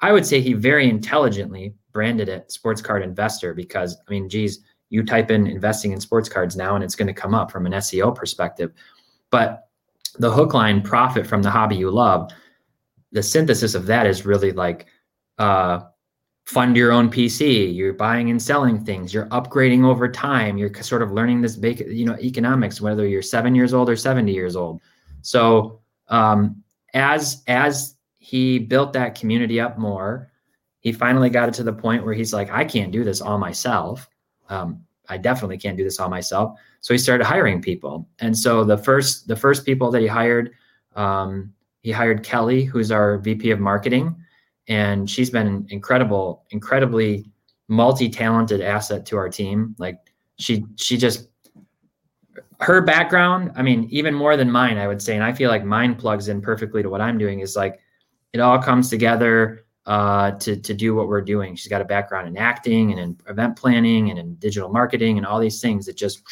i 0.00 0.12
would 0.12 0.26
say 0.26 0.40
he 0.40 0.52
very 0.52 0.88
intelligently 0.88 1.74
branded 1.92 2.28
it 2.28 2.50
sports 2.50 2.80
card 2.80 3.02
investor 3.02 3.54
because 3.54 3.96
i 4.06 4.10
mean 4.10 4.28
geez 4.28 4.60
you 4.88 5.04
type 5.04 5.30
in 5.30 5.46
investing 5.46 5.92
in 5.92 6.00
sports 6.00 6.28
cards 6.28 6.56
now 6.56 6.74
and 6.74 6.84
it's 6.84 6.96
going 6.96 7.06
to 7.06 7.14
come 7.14 7.34
up 7.34 7.50
from 7.50 7.66
an 7.66 7.72
seo 7.72 8.14
perspective 8.14 8.72
but 9.30 9.68
the 10.18 10.30
hook 10.30 10.54
line 10.54 10.82
profit 10.82 11.26
from 11.26 11.42
the 11.42 11.50
hobby 11.50 11.76
you 11.76 11.90
love 11.90 12.30
the 13.12 13.22
synthesis 13.22 13.74
of 13.74 13.86
that 13.86 14.06
is 14.06 14.26
really 14.26 14.52
like 14.52 14.86
uh, 15.38 15.80
fund 16.44 16.76
your 16.76 16.92
own 16.92 17.08
PC. 17.08 17.74
You're 17.74 17.92
buying 17.92 18.30
and 18.30 18.42
selling 18.42 18.84
things. 18.84 19.14
You're 19.14 19.26
upgrading 19.26 19.84
over 19.84 20.08
time. 20.08 20.58
You're 20.58 20.74
sort 20.82 21.02
of 21.02 21.12
learning 21.12 21.40
this 21.40 21.56
basic, 21.56 21.88
you 21.88 22.04
know, 22.04 22.18
economics, 22.18 22.80
whether 22.80 23.06
you're 23.06 23.22
seven 23.22 23.54
years 23.54 23.72
old 23.72 23.88
or 23.88 23.96
70 23.96 24.32
years 24.32 24.56
old. 24.56 24.80
So 25.22 25.80
um, 26.08 26.62
as 26.94 27.42
as 27.46 27.96
he 28.30 28.60
built 28.60 28.92
that 28.92 29.16
community 29.16 29.58
up 29.58 29.76
more, 29.76 30.30
he 30.78 30.92
finally 30.92 31.30
got 31.30 31.48
it 31.48 31.54
to 31.54 31.64
the 31.64 31.72
point 31.72 32.04
where 32.04 32.14
he's 32.14 32.32
like, 32.32 32.48
I 32.48 32.64
can't 32.64 32.92
do 32.92 33.02
this 33.02 33.20
all 33.20 33.38
myself. 33.38 34.08
Um, 34.48 34.84
I 35.08 35.18
definitely 35.18 35.58
can't 35.58 35.76
do 35.76 35.82
this 35.82 35.98
all 35.98 36.08
myself. 36.08 36.56
So 36.80 36.94
he 36.94 36.98
started 36.98 37.24
hiring 37.24 37.60
people. 37.60 38.08
And 38.20 38.38
so 38.38 38.62
the 38.62 38.78
first 38.78 39.26
the 39.26 39.34
first 39.34 39.66
people 39.66 39.90
that 39.90 40.00
he 40.00 40.06
hired, 40.06 40.52
um, 40.94 41.52
he 41.80 41.90
hired 41.90 42.22
Kelly, 42.22 42.62
who's 42.62 42.92
our 42.92 43.18
VP 43.18 43.50
of 43.50 43.58
marketing, 43.58 44.14
and 44.68 45.10
she's 45.10 45.28
been 45.28 45.48
an 45.48 45.66
incredible, 45.70 46.44
incredibly 46.50 47.28
multi-talented 47.66 48.60
asset 48.60 49.04
to 49.06 49.16
our 49.16 49.28
team. 49.28 49.74
Like 49.76 49.98
she 50.38 50.64
she 50.76 50.96
just 50.96 51.26
her 52.60 52.80
background, 52.80 53.50
I 53.56 53.62
mean, 53.62 53.88
even 53.90 54.14
more 54.14 54.36
than 54.36 54.52
mine, 54.52 54.78
I 54.78 54.86
would 54.86 55.02
say, 55.02 55.16
and 55.16 55.24
I 55.24 55.32
feel 55.32 55.50
like 55.50 55.64
mine 55.64 55.96
plugs 55.96 56.28
in 56.28 56.40
perfectly 56.40 56.84
to 56.84 56.88
what 56.88 57.00
I'm 57.00 57.18
doing. 57.18 57.40
Is 57.40 57.56
like 57.56 57.80
it 58.32 58.40
all 58.40 58.58
comes 58.60 58.88
together 58.88 59.64
uh, 59.86 60.32
to 60.32 60.56
to 60.56 60.74
do 60.74 60.94
what 60.94 61.08
we're 61.08 61.20
doing. 61.20 61.56
She's 61.56 61.70
got 61.70 61.80
a 61.80 61.84
background 61.84 62.28
in 62.28 62.36
acting 62.36 62.92
and 62.92 63.00
in 63.00 63.18
event 63.28 63.56
planning 63.56 64.10
and 64.10 64.18
in 64.18 64.34
digital 64.36 64.68
marketing 64.68 65.16
and 65.16 65.26
all 65.26 65.40
these 65.40 65.60
things 65.60 65.86
that 65.86 65.96
just 65.96 66.22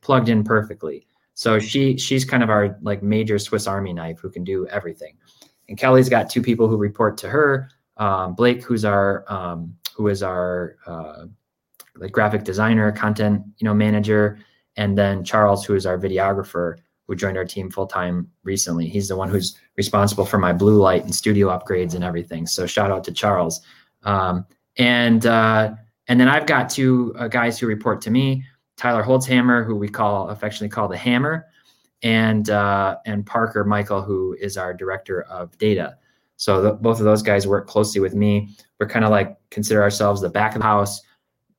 plugged 0.00 0.28
in 0.28 0.42
perfectly. 0.42 1.06
So 1.34 1.58
she 1.58 1.96
she's 1.96 2.24
kind 2.24 2.42
of 2.42 2.50
our 2.50 2.76
like 2.82 3.02
major 3.02 3.38
Swiss 3.38 3.66
Army 3.66 3.92
knife 3.92 4.18
who 4.18 4.30
can 4.30 4.42
do 4.42 4.66
everything. 4.66 5.16
And 5.68 5.78
Kelly's 5.78 6.08
got 6.08 6.30
two 6.30 6.42
people 6.42 6.66
who 6.66 6.76
report 6.76 7.16
to 7.18 7.28
her. 7.28 7.70
Um, 7.98 8.34
Blake, 8.34 8.62
who's 8.64 8.84
our 8.84 9.24
um, 9.28 9.76
who 9.94 10.08
is 10.08 10.22
our 10.22 10.76
uh, 10.86 11.26
like 11.96 12.12
graphic 12.12 12.44
designer, 12.44 12.90
content 12.90 13.42
you 13.58 13.64
know 13.64 13.74
manager, 13.74 14.38
and 14.76 14.96
then 14.96 15.24
Charles, 15.24 15.64
who 15.64 15.74
is 15.74 15.86
our 15.86 15.98
videographer, 15.98 16.78
who 17.08 17.16
joined 17.16 17.38
our 17.38 17.44
team 17.44 17.70
full 17.70 17.86
time 17.86 18.30
recently. 18.44 18.86
He's 18.86 19.08
the 19.08 19.16
one 19.16 19.30
who's 19.30 19.58
responsible 19.76 20.26
for 20.26 20.38
my 20.38 20.52
blue 20.52 20.76
light 20.76 21.04
and 21.04 21.14
studio 21.14 21.48
upgrades 21.48 21.94
and 21.94 22.04
everything. 22.04 22.46
So 22.46 22.66
shout 22.66 22.90
out 22.90 23.02
to 23.04 23.12
Charles. 23.12 23.62
Um, 24.04 24.46
and 24.76 25.24
uh, 25.26 25.72
and 26.06 26.20
then 26.20 26.28
I've 26.28 26.46
got 26.46 26.68
two 26.68 27.14
uh, 27.18 27.28
guys 27.28 27.58
who 27.58 27.66
report 27.66 28.00
to 28.02 28.10
me. 28.10 28.44
Tyler 28.76 29.02
Holzhammer, 29.02 29.66
who 29.66 29.74
we 29.74 29.88
call 29.88 30.28
affectionately 30.28 30.68
call 30.68 30.86
the 30.86 30.96
Hammer, 30.96 31.46
and 32.02 32.48
uh, 32.50 32.96
and 33.06 33.26
Parker 33.26 33.64
Michael, 33.64 34.02
who 34.02 34.36
is 34.38 34.56
our 34.56 34.72
director 34.72 35.22
of 35.22 35.56
data. 35.58 35.96
So 36.36 36.74
both 36.74 37.00
of 37.00 37.04
those 37.04 37.22
guys 37.22 37.48
work 37.48 37.66
closely 37.66 38.00
with 38.00 38.14
me. 38.14 38.50
We're 38.78 38.86
kind 38.86 39.04
of 39.04 39.10
like 39.10 39.36
consider 39.50 39.82
ourselves 39.82 40.20
the 40.20 40.28
back 40.28 40.54
of 40.54 40.60
the 40.60 40.66
house, 40.66 41.00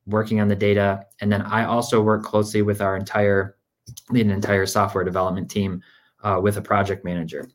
working 0.06 0.40
on 0.40 0.48
the 0.48 0.56
data, 0.56 1.06
and 1.20 1.32
then 1.32 1.42
I 1.42 1.66
also 1.66 2.02
work 2.02 2.24
closely 2.24 2.62
with 2.62 2.82
our 2.82 2.96
entire 2.96 3.58
lead 4.10 4.26
an 4.26 4.32
entire 4.32 4.66
software 4.66 5.04
development 5.04 5.50
team 5.50 5.82
uh, 6.24 6.40
with 6.42 6.58
a 6.58 6.62
project 6.62 7.06
manager. 7.06 7.50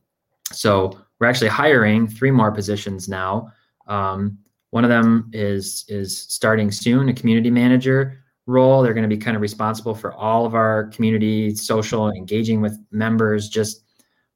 So 0.53 0.99
we're 1.19 1.27
actually 1.27 1.49
hiring 1.49 2.07
three 2.07 2.31
more 2.31 2.53
positions 2.53 3.09
now. 3.09 3.53
Um, 3.87 4.39
one 4.71 4.85
of 4.85 4.91
them 4.91 5.31
is 5.33 5.85
is 5.89 6.19
starting 6.19 6.71
soon, 6.71 7.09
a 7.09 7.15
community 7.15 7.51
manager 7.51 8.25
role. 8.47 8.83
They're 8.83 8.95
going 8.95 9.09
to 9.09 9.17
be 9.17 9.23
kind 9.23 9.37
of 9.37 9.41
responsible 9.41 9.95
for 9.95 10.13
all 10.15 10.45
of 10.47 10.55
our 10.55 10.89
community, 10.89 11.55
social, 11.55 12.11
engaging 12.11 12.61
with 12.61 12.79
members, 12.91 13.49
just 13.49 13.85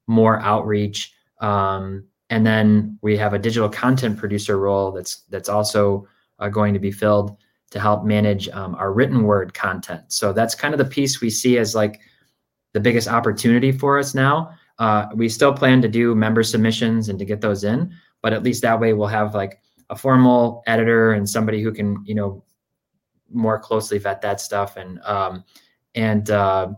more 0.07 0.41
outreach. 0.41 1.13
Um, 1.41 2.05
and 2.31 2.47
then 2.47 2.99
we 3.03 3.17
have 3.17 3.35
a 3.35 3.39
digital 3.39 3.69
content 3.69 4.19
producer 4.19 4.59
role 4.59 4.93
that's 4.93 5.23
that's 5.29 5.49
also 5.49 6.07
uh, 6.39 6.49
going 6.49 6.75
to 6.75 6.81
be 6.81 6.93
filled 6.93 7.37
to 7.71 7.81
help 7.81 8.05
manage 8.05 8.49
um, 8.51 8.75
our 8.77 8.93
written 8.93 9.25
word 9.25 9.55
content. 9.55 10.03
So 10.09 10.33
that's 10.33 10.55
kind 10.55 10.75
of 10.75 10.79
the 10.79 10.85
piece 10.85 11.21
we 11.21 11.31
see 11.31 11.59
as 11.59 11.75
like 11.75 12.01
the 12.73 12.81
biggest 12.81 13.09
opportunity 13.09 13.73
for 13.73 13.99
us 13.99 14.15
now. 14.15 14.51
Uh, 14.79 15.07
we 15.15 15.29
still 15.29 15.53
plan 15.53 15.83
to 15.83 15.89
do 15.89 16.15
member 16.15 16.43
submissions 16.43 17.09
and 17.09 17.19
to 17.19 17.25
get 17.25 17.41
those 17.41 17.65
in, 17.65 17.93
but 18.23 18.33
at 18.33 18.43
least 18.43 18.63
that 18.63 18.79
way 18.79 18.93
we'll 18.93 19.09
have 19.09 19.35
like 19.35 19.61
a 19.91 19.97
formal 19.97 20.63
editor 20.67 21.13
and 21.13 21.29
somebody 21.29 21.63
who 21.63 21.73
can 21.73 22.03
you 22.05 22.15
know 22.15 22.45
more 23.31 23.59
closely 23.59 23.99
vet 23.99 24.21
that 24.23 24.41
stuff 24.41 24.77
and 24.77 25.01
um, 25.03 25.45
and 25.95 26.31
uh, 26.31 26.69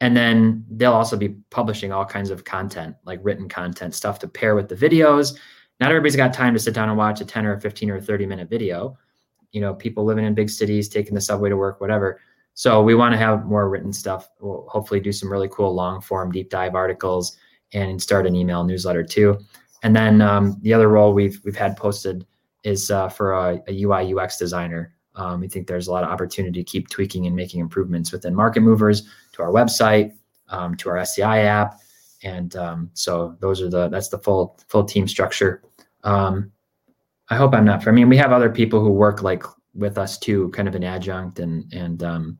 and 0.00 0.16
then 0.16 0.64
they'll 0.70 0.92
also 0.92 1.16
be 1.16 1.30
publishing 1.50 1.92
all 1.92 2.04
kinds 2.04 2.30
of 2.30 2.44
content 2.44 2.96
like 3.04 3.20
written 3.22 3.48
content 3.48 3.94
stuff 3.94 4.18
to 4.18 4.28
pair 4.28 4.54
with 4.54 4.68
the 4.68 4.74
videos 4.74 5.38
not 5.80 5.90
everybody's 5.90 6.16
got 6.16 6.32
time 6.32 6.54
to 6.54 6.60
sit 6.60 6.74
down 6.74 6.88
and 6.88 6.98
watch 6.98 7.20
a 7.20 7.24
10 7.24 7.46
or 7.46 7.54
a 7.54 7.60
15 7.60 7.90
or 7.90 7.96
a 7.96 8.02
30 8.02 8.26
minute 8.26 8.48
video 8.48 8.96
you 9.52 9.60
know, 9.60 9.74
people 9.74 10.04
living 10.04 10.24
in 10.24 10.34
big 10.34 10.50
cities, 10.50 10.88
taking 10.88 11.14
the 11.14 11.20
subway 11.20 11.48
to 11.48 11.56
work, 11.56 11.80
whatever. 11.80 12.20
So 12.54 12.82
we 12.82 12.94
want 12.94 13.12
to 13.12 13.18
have 13.18 13.46
more 13.46 13.68
written 13.68 13.92
stuff. 13.92 14.30
We'll 14.40 14.66
hopefully 14.68 15.00
do 15.00 15.12
some 15.12 15.30
really 15.30 15.48
cool 15.48 15.74
long 15.74 16.00
form 16.00 16.32
deep 16.32 16.50
dive 16.50 16.74
articles 16.74 17.36
and 17.72 18.00
start 18.02 18.26
an 18.26 18.34
email 18.34 18.64
newsletter 18.64 19.04
too. 19.04 19.38
And 19.82 19.94
then 19.94 20.20
um, 20.20 20.58
the 20.62 20.72
other 20.72 20.88
role 20.88 21.12
we've 21.12 21.40
we've 21.44 21.56
had 21.56 21.76
posted 21.76 22.26
is 22.64 22.90
uh, 22.90 23.08
for 23.08 23.32
a, 23.32 23.62
a, 23.68 23.82
UI 23.84 24.12
UX 24.12 24.36
designer. 24.36 24.92
Um, 25.14 25.40
we 25.40 25.48
think 25.48 25.66
there's 25.66 25.86
a 25.86 25.92
lot 25.92 26.04
of 26.04 26.10
opportunity 26.10 26.60
to 26.60 26.64
keep 26.64 26.88
tweaking 26.88 27.26
and 27.26 27.36
making 27.36 27.60
improvements 27.60 28.12
within 28.12 28.34
Market 28.34 28.60
Movers 28.60 29.08
to 29.32 29.42
our 29.42 29.50
website, 29.50 30.12
um, 30.48 30.76
to 30.76 30.88
our 30.88 30.98
SCI 30.98 31.42
app, 31.42 31.78
and 32.22 32.56
um, 32.56 32.90
so 32.94 33.36
those 33.40 33.62
are 33.62 33.68
the 33.68 33.88
that's 33.88 34.08
the 34.08 34.18
full 34.18 34.58
full 34.68 34.84
team 34.84 35.06
structure. 35.06 35.62
Um, 36.04 36.52
I 37.30 37.36
hope 37.36 37.54
I'm 37.54 37.64
not. 37.64 37.86
I 37.86 37.90
mean, 37.90 38.08
we 38.08 38.16
have 38.16 38.32
other 38.32 38.50
people 38.50 38.80
who 38.80 38.90
work 38.90 39.22
like 39.22 39.42
with 39.74 39.98
us 39.98 40.18
too, 40.18 40.50
kind 40.50 40.68
of 40.68 40.74
an 40.74 40.84
adjunct 40.84 41.38
and 41.38 41.72
and 41.72 42.02
um, 42.02 42.38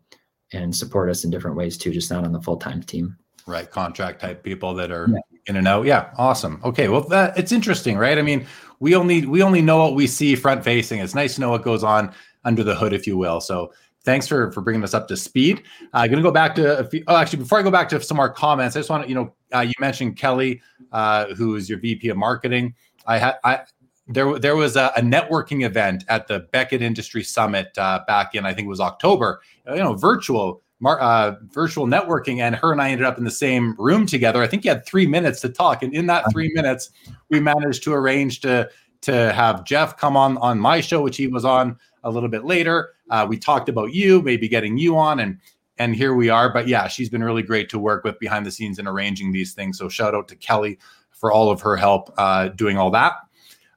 and 0.53 0.74
support 0.74 1.11
us 1.11 1.24
in 1.24 1.31
different 1.31 1.57
ways 1.57 1.77
too, 1.77 1.90
just 1.90 2.11
not 2.11 2.24
on 2.24 2.33
the 2.33 2.40
full 2.40 2.57
time 2.57 2.83
team. 2.83 3.16
Right, 3.46 3.70
contract 3.70 4.20
type 4.20 4.42
people 4.42 4.74
that 4.74 4.90
are 4.90 5.09
yeah. 5.11 5.20
in 5.46 5.57
and 5.57 5.66
out. 5.66 5.87
Yeah, 5.87 6.11
awesome. 6.18 6.61
Okay, 6.64 6.88
well, 6.88 7.03
that 7.09 7.37
it's 7.38 7.53
interesting, 7.53 7.96
right? 7.96 8.18
I 8.18 8.22
mean, 8.22 8.46
we 8.81 8.94
only 8.94 9.24
we 9.27 9.42
only 9.42 9.62
know 9.62 9.79
what 9.79 9.94
we 9.94 10.07
see 10.07 10.35
front 10.37 10.64
facing. 10.64 11.01
It's 11.01 11.14
nice 11.14 11.35
to 11.37 11.40
know 11.40 11.51
what 11.51 11.62
goes 11.62 11.83
on 11.83 12.12
under 12.44 12.62
the 12.62 12.74
hood, 12.74 12.92
if 12.92 13.07
you 13.07 13.16
will. 13.16 13.40
So 13.40 13.72
thanks 14.05 14.27
for 14.27 14.53
for 14.53 14.61
bringing 14.61 14.85
us 14.85 14.94
up 14.94 15.09
to 15.09 15.16
speed. 15.16 15.62
I'm 15.92 16.05
uh, 16.05 16.07
going 16.07 16.18
to 16.18 16.22
go 16.22 16.31
back 16.31 16.55
to 16.57 16.79
a 16.79 16.85
few. 16.85 17.05
Oh, 17.09 17.16
actually, 17.16 17.40
before 17.40 17.59
I 17.59 17.62
go 17.62 17.70
back 17.70 17.88
to 17.90 18.03
some 18.03 18.16
more 18.16 18.31
comments, 18.31 18.77
I 18.77 18.81
just 18.81 18.90
want 18.90 19.05
to, 19.05 19.09
you 19.09 19.14
know, 19.14 19.35
uh, 19.55 19.61
you 19.61 19.72
mentioned 19.81 20.16
Kelly, 20.16 20.61
uh, 20.92 21.35
who 21.35 21.57
is 21.57 21.68
your 21.68 21.79
VP 21.79 22.09
of 22.09 22.16
marketing. 22.16 22.74
I 23.07 23.18
had 23.18 23.37
I 23.44 23.61
there 24.09 24.38
there 24.38 24.57
was 24.57 24.77
a, 24.77 24.90
a, 24.97 25.01
networking 25.01 25.64
event 25.64 26.05
at 26.09 26.27
the 26.27 26.40
Beckett 26.53 26.83
Industry 26.83 27.23
Summit 27.23 27.77
uh, 27.77 28.01
back 28.07 28.35
in 28.35 28.47
I 28.47 28.55
think 28.55 28.66
it 28.66 28.71
was 28.71 28.81
October. 28.81 29.40
You 29.66 29.77
know, 29.77 29.94
virtual. 29.94 30.62
Uh, 30.85 31.35
virtual 31.53 31.88
networking, 31.88 32.38
and 32.38 32.55
her 32.55 32.71
and 32.71 32.81
I 32.81 32.90
ended 32.90 33.05
up 33.05 33.18
in 33.18 33.25
the 33.25 33.33
same 33.33 33.75
room 33.81 34.07
together. 34.07 34.44
I 34.44 34.47
think 34.47 34.64
you 34.64 34.71
had 34.71 34.87
three 34.87 35.09
minutes 35.09 35.40
to 35.40 35.49
talk, 35.49 35.83
and 35.83 35.92
in 35.92 36.07
that 36.07 36.31
three 36.31 36.53
minutes, 36.55 36.90
we 37.31 37.40
managed 37.40 37.83
to 37.83 37.94
arrange 37.94 38.38
to 38.42 38.71
to 39.01 39.33
have 39.33 39.64
Geoff 39.64 39.97
come 39.97 40.16
on 40.16 40.38
on 40.38 40.61
my 40.61 40.81
show, 40.81 41.03
which 41.03 41.16
he 41.16 41.27
was 41.27 41.44
on 41.44 41.77
a 42.05 42.11
little 42.11 42.29
bit 42.29 42.44
later. 42.44 42.90
Uh, 43.11 43.27
we 43.29 43.37
talked 43.38 43.68
about 43.68 43.92
you, 43.92 44.23
maybe 44.23 44.47
getting 44.49 44.79
you 44.79 44.97
on, 44.97 45.18
and 45.18 45.40
and 45.79 45.97
here 45.97 46.14
we 46.14 46.29
are. 46.29 46.53
But 46.53 46.68
yeah, 46.68 46.87
she's 46.87 47.09
been 47.09 47.25
really 47.25 47.42
great 47.42 47.68
to 47.71 47.79
work 47.81 48.05
with 48.05 48.18
behind 48.21 48.47
the 48.47 48.53
scenes 48.53 48.79
and 48.79 48.87
arranging 48.87 49.33
these 49.33 49.55
things. 49.55 49.79
So 49.79 49.88
shout 49.88 50.14
out 50.14 50.29
to 50.29 50.37
Kelly 50.37 50.79
for 51.11 51.33
all 51.33 51.51
of 51.51 51.61
her 51.62 51.77
help 51.77 52.12
uh, 52.16 52.49
doing 52.49 52.79
all 52.79 52.90
that. 52.92 53.14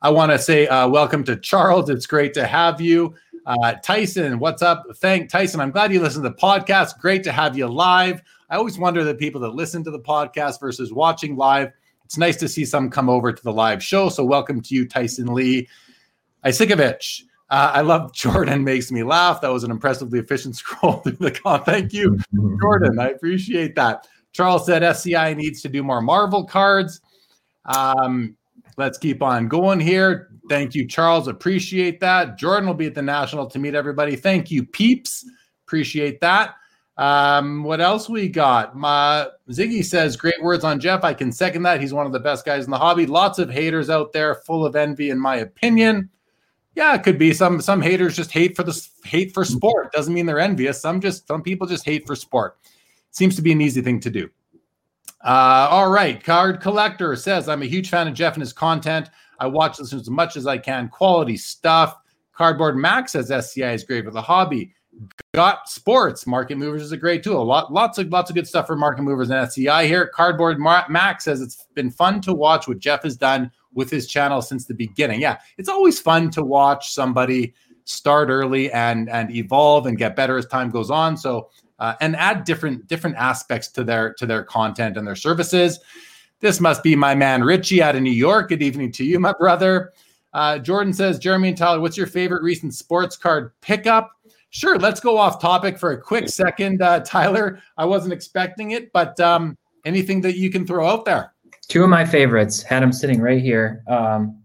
I 0.03 0.09
want 0.09 0.31
to 0.31 0.39
say 0.39 0.65
uh, 0.65 0.87
welcome 0.87 1.23
to 1.25 1.35
Charles. 1.35 1.87
It's 1.87 2.07
great 2.07 2.33
to 2.33 2.47
have 2.47 2.81
you. 2.81 3.13
Uh, 3.45 3.73
Tyson, 3.83 4.39
what's 4.39 4.63
up? 4.63 4.83
Thank 4.95 5.29
Tyson. 5.29 5.59
I'm 5.59 5.69
glad 5.69 5.93
you 5.93 6.01
listened 6.01 6.23
to 6.23 6.29
the 6.29 6.35
podcast. 6.35 6.97
Great 6.97 7.23
to 7.25 7.31
have 7.31 7.55
you 7.55 7.67
live. 7.67 8.19
I 8.49 8.55
always 8.55 8.79
wonder 8.79 9.03
the 9.03 9.13
people 9.13 9.39
that 9.41 9.53
listen 9.53 9.83
to 9.83 9.91
the 9.91 9.99
podcast 9.99 10.59
versus 10.59 10.91
watching 10.91 11.35
live. 11.35 11.71
It's 12.03 12.17
nice 12.17 12.35
to 12.37 12.49
see 12.49 12.65
some 12.65 12.89
come 12.89 13.09
over 13.09 13.31
to 13.31 13.43
the 13.43 13.53
live 13.53 13.83
show. 13.83 14.09
So 14.09 14.25
welcome 14.25 14.59
to 14.61 14.73
you, 14.73 14.87
Tyson 14.87 15.35
Lee. 15.35 15.67
Isikovich. 16.43 17.21
Uh, 17.51 17.71
I 17.75 17.81
love 17.81 18.11
Jordan 18.15 18.63
makes 18.63 18.91
me 18.91 19.03
laugh. 19.03 19.39
That 19.41 19.53
was 19.53 19.63
an 19.63 19.69
impressively 19.69 20.17
efficient 20.17 20.55
scroll 20.57 20.93
through 20.93 21.17
the 21.17 21.29
con. 21.29 21.63
Thank 21.63 21.93
you, 21.93 22.17
Jordan. 22.59 22.97
I 22.97 23.09
appreciate 23.09 23.75
that. 23.75 24.07
Charles 24.33 24.65
said 24.65 24.81
SCI 24.81 25.35
needs 25.35 25.61
to 25.61 25.69
do 25.69 25.83
more 25.83 26.01
Marvel 26.01 26.43
cards. 26.43 27.01
Um, 27.65 28.35
let's 28.81 28.97
keep 28.97 29.21
on 29.21 29.47
going 29.47 29.79
here. 29.79 30.29
Thank 30.49 30.73
you, 30.75 30.87
Charles. 30.87 31.27
Appreciate 31.27 31.99
that. 31.99 32.37
Jordan 32.37 32.67
will 32.67 32.75
be 32.75 32.87
at 32.87 32.95
the 32.95 33.01
National 33.01 33.45
to 33.45 33.59
meet 33.59 33.75
everybody. 33.75 34.15
Thank 34.15 34.49
you, 34.49 34.65
peeps. 34.65 35.23
Appreciate 35.65 36.19
that. 36.21 36.55
Um, 36.97 37.63
what 37.63 37.79
else 37.79 38.09
we 38.09 38.27
got? 38.27 38.75
My 38.75 39.27
Ziggy 39.49 39.85
says 39.85 40.17
great 40.17 40.41
words 40.41 40.63
on 40.63 40.79
Geoff. 40.79 41.03
I 41.03 41.13
can 41.13 41.31
second 41.31 41.63
that. 41.63 41.79
He's 41.79 41.93
one 41.93 42.05
of 42.05 42.11
the 42.11 42.19
best 42.19 42.43
guys 42.43 42.65
in 42.65 42.71
the 42.71 42.77
hobby. 42.77 43.05
Lots 43.05 43.39
of 43.39 43.49
haters 43.49 43.89
out 43.89 44.11
there, 44.13 44.35
full 44.35 44.65
of 44.65 44.75
envy, 44.75 45.11
in 45.11 45.19
my 45.19 45.37
opinion. 45.37 46.09
Yeah, 46.75 46.95
it 46.95 47.03
could 47.03 47.17
be 47.17 47.33
some 47.33 47.61
some 47.61 47.81
haters 47.81 48.15
just 48.15 48.31
hate 48.31 48.55
for 48.55 48.63
the 48.63 48.87
hate 49.03 49.33
for 49.33 49.45
sport. 49.45 49.91
Doesn't 49.91 50.13
mean 50.13 50.25
they're 50.25 50.39
envious. 50.39 50.81
Some 50.81 51.01
just 51.01 51.27
some 51.27 51.43
people 51.43 51.67
just 51.67 51.85
hate 51.85 52.07
for 52.07 52.15
sport. 52.15 52.57
Seems 53.11 53.35
to 53.35 53.41
be 53.41 53.51
an 53.51 53.61
easy 53.61 53.81
thing 53.81 53.99
to 54.01 54.09
do. 54.09 54.29
Uh, 55.23 55.67
all 55.69 55.89
right, 55.89 56.23
card 56.23 56.61
collector 56.61 57.15
says 57.15 57.47
I'm 57.47 57.61
a 57.61 57.67
huge 57.67 57.89
fan 57.89 58.07
of 58.07 58.13
Geoff 58.13 58.33
and 58.33 58.41
his 58.41 58.53
content. 58.53 59.09
I 59.39 59.47
watch 59.47 59.77
this 59.77 59.93
as 59.93 60.09
much 60.09 60.35
as 60.35 60.47
I 60.47 60.57
can. 60.57 60.89
Quality 60.89 61.37
stuff. 61.37 61.97
Cardboard 62.33 62.75
Max 62.75 63.11
says 63.11 63.29
SCI 63.29 63.73
is 63.73 63.83
great 63.83 64.05
for 64.05 64.11
the 64.11 64.21
hobby. 64.21 64.73
Got 65.33 65.69
Sports 65.69 66.27
Market 66.27 66.57
Movers 66.57 66.81
is 66.81 66.91
a 66.91 66.97
great 66.97 67.23
tool. 67.23 67.45
Lot, 67.45 67.71
lots 67.71 67.97
of 67.97 68.09
lots 68.09 68.29
of 68.29 68.35
good 68.35 68.47
stuff 68.47 68.67
for 68.67 68.75
Market 68.75 69.03
Movers 69.03 69.29
and 69.29 69.39
SCI 69.47 69.85
here. 69.85 70.07
Cardboard 70.07 70.59
Max 70.59 71.23
says 71.23 71.41
it's 71.41 71.67
been 71.75 71.91
fun 71.91 72.19
to 72.21 72.33
watch 72.33 72.67
what 72.67 72.79
Geoff 72.79 73.03
has 73.03 73.15
done 73.15 73.51
with 73.73 73.89
his 73.89 74.07
channel 74.07 74.41
since 74.41 74.65
the 74.65 74.73
beginning. 74.73 75.21
Yeah, 75.21 75.37
it's 75.57 75.69
always 75.69 75.99
fun 75.99 76.29
to 76.31 76.43
watch 76.43 76.93
somebody 76.93 77.53
start 77.85 78.29
early 78.29 78.71
and 78.71 79.09
and 79.09 79.33
evolve 79.35 79.85
and 79.85 79.97
get 79.97 80.15
better 80.15 80.37
as 80.37 80.45
time 80.45 80.69
goes 80.69 80.91
on. 80.91 81.15
So 81.15 81.49
uh, 81.81 81.95
and 81.99 82.15
add 82.15 82.45
different 82.45 82.87
different 82.87 83.17
aspects 83.17 83.67
to 83.67 83.83
their 83.83 84.13
to 84.13 84.25
their 84.25 84.43
content 84.43 84.95
and 84.95 85.05
their 85.05 85.15
services. 85.15 85.79
This 86.39 86.59
must 86.59 86.83
be 86.83 86.95
my 86.95 87.15
man 87.15 87.43
Richie 87.43 87.81
out 87.81 87.95
of 87.95 88.03
New 88.03 88.11
York. 88.11 88.49
Good 88.49 88.61
evening 88.61 88.91
to 88.93 89.03
you, 89.03 89.19
my 89.19 89.33
brother. 89.33 89.91
Uh, 90.33 90.59
Jordan 90.59 90.93
says, 90.93 91.19
Jeremy 91.19 91.49
and 91.49 91.57
Tyler, 91.57 91.81
what's 91.81 91.97
your 91.97 92.07
favorite 92.07 92.41
recent 92.41 92.73
sports 92.73 93.17
card 93.17 93.51
pickup? 93.61 94.11
Sure, 94.49 94.77
let's 94.77 94.99
go 94.99 95.17
off 95.17 95.41
topic 95.41 95.77
for 95.77 95.91
a 95.91 96.01
quick 96.01 96.29
second, 96.29 96.81
uh, 96.81 97.01
Tyler. 97.01 97.61
I 97.77 97.85
wasn't 97.85 98.13
expecting 98.13 98.71
it, 98.71 98.91
but 98.93 99.19
um, 99.19 99.57
anything 99.83 100.21
that 100.21 100.37
you 100.37 100.49
can 100.49 100.65
throw 100.65 100.87
out 100.87 101.03
there? 101.03 101.33
Two 101.67 101.83
of 101.83 101.89
my 101.89 102.05
favorites 102.05 102.61
had 102.61 102.81
them 102.81 102.91
sitting 102.91 103.21
right 103.21 103.41
here. 103.41 103.83
Um, 103.87 104.40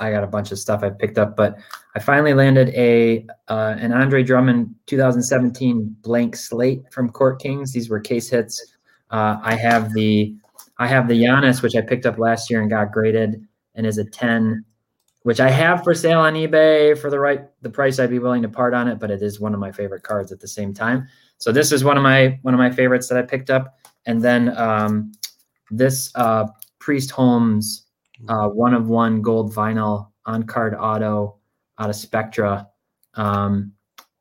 I 0.00 0.10
got 0.10 0.22
a 0.22 0.28
bunch 0.28 0.52
of 0.52 0.58
stuff 0.58 0.82
I 0.82 0.90
picked 0.90 1.18
up, 1.18 1.36
but 1.36 1.58
I 1.94 1.98
finally 1.98 2.34
landed 2.34 2.68
a 2.70 3.26
uh, 3.48 3.74
an 3.78 3.92
Andre 3.92 4.22
Drummond 4.22 4.74
2017 4.86 5.96
blank 6.02 6.36
slate 6.36 6.82
from 6.92 7.10
Court 7.10 7.40
Kings. 7.40 7.72
These 7.72 7.90
were 7.90 8.00
case 8.00 8.28
hits. 8.28 8.76
Uh, 9.10 9.38
I 9.42 9.54
have 9.54 9.92
the 9.92 10.36
I 10.78 10.86
have 10.86 11.08
the 11.08 11.20
Giannis, 11.20 11.62
which 11.62 11.74
I 11.74 11.80
picked 11.80 12.06
up 12.06 12.18
last 12.18 12.50
year 12.50 12.60
and 12.60 12.70
got 12.70 12.92
graded, 12.92 13.44
and 13.74 13.86
is 13.86 13.98
a 13.98 14.04
10, 14.04 14.64
which 15.22 15.40
I 15.40 15.50
have 15.50 15.82
for 15.82 15.94
sale 15.94 16.20
on 16.20 16.34
eBay 16.34 16.96
for 16.96 17.10
the 17.10 17.18
right 17.18 17.42
the 17.62 17.70
price 17.70 17.98
I'd 17.98 18.10
be 18.10 18.20
willing 18.20 18.42
to 18.42 18.48
part 18.48 18.74
on 18.74 18.86
it, 18.86 19.00
but 19.00 19.10
it 19.10 19.22
is 19.22 19.40
one 19.40 19.54
of 19.54 19.60
my 19.60 19.72
favorite 19.72 20.04
cards 20.04 20.30
at 20.30 20.40
the 20.40 20.48
same 20.48 20.72
time. 20.72 21.08
So 21.38 21.50
this 21.50 21.72
is 21.72 21.82
one 21.82 21.96
of 21.96 22.04
my 22.04 22.38
one 22.42 22.54
of 22.54 22.58
my 22.58 22.70
favorites 22.70 23.08
that 23.08 23.18
I 23.18 23.22
picked 23.22 23.50
up, 23.50 23.78
and 24.06 24.22
then 24.22 24.56
um, 24.56 25.12
this 25.70 26.12
uh, 26.14 26.46
Priest 26.78 27.10
Holmes 27.10 27.87
uh, 28.28 28.48
one 28.48 28.74
of 28.74 28.88
one 28.88 29.22
gold 29.22 29.54
vinyl 29.54 30.10
on 30.26 30.42
card 30.44 30.74
auto 30.74 31.36
out 31.78 31.90
of 31.90 31.96
Spectra. 31.96 32.68
Um, 33.14 33.72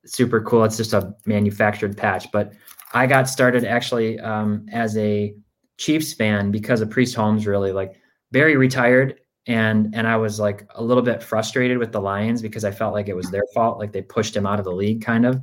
super 0.05 0.41
cool. 0.41 0.63
It's 0.63 0.77
just 0.77 0.93
a 0.93 1.15
manufactured 1.25 1.97
patch, 1.97 2.31
but 2.31 2.53
I 2.93 3.07
got 3.07 3.27
started 3.29 3.65
actually 3.65 4.19
um, 4.19 4.65
as 4.71 4.97
a 4.97 5.35
Chiefs 5.77 6.13
fan 6.13 6.51
because 6.51 6.81
of 6.81 6.89
Priest 6.89 7.15
Holmes. 7.15 7.45
Really, 7.45 7.71
like 7.71 7.99
Barry 8.31 8.55
retired, 8.55 9.19
and 9.45 9.93
and 9.93 10.07
I 10.07 10.17
was 10.17 10.39
like 10.39 10.67
a 10.75 10.83
little 10.83 11.03
bit 11.03 11.21
frustrated 11.21 11.77
with 11.77 11.91
the 11.91 12.01
Lions 12.01 12.41
because 12.41 12.65
I 12.65 12.71
felt 12.71 12.93
like 12.93 13.09
it 13.09 13.15
was 13.15 13.29
their 13.29 13.43
fault, 13.53 13.77
like 13.77 13.91
they 13.91 14.01
pushed 14.01 14.35
him 14.35 14.45
out 14.45 14.59
of 14.59 14.65
the 14.65 14.71
league, 14.71 15.01
kind 15.03 15.25
of. 15.25 15.41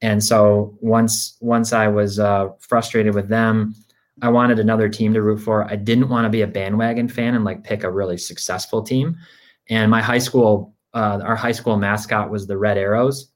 And 0.00 0.22
so 0.22 0.76
once 0.80 1.36
once 1.40 1.72
I 1.72 1.88
was 1.88 2.18
uh, 2.18 2.50
frustrated 2.60 3.14
with 3.14 3.28
them, 3.28 3.74
I 4.22 4.28
wanted 4.28 4.58
another 4.58 4.88
team 4.88 5.14
to 5.14 5.22
root 5.22 5.38
for. 5.38 5.64
I 5.70 5.76
didn't 5.76 6.08
want 6.08 6.24
to 6.24 6.28
be 6.28 6.42
a 6.42 6.46
bandwagon 6.46 7.08
fan 7.08 7.34
and 7.34 7.44
like 7.44 7.64
pick 7.64 7.84
a 7.84 7.90
really 7.90 8.18
successful 8.18 8.82
team. 8.82 9.16
And 9.68 9.90
my 9.90 10.00
high 10.00 10.18
school, 10.18 10.74
uh, 10.94 11.20
our 11.22 11.36
high 11.36 11.52
school 11.52 11.76
mascot 11.76 12.30
was 12.30 12.46
the 12.46 12.56
Red 12.56 12.78
Arrows. 12.78 13.30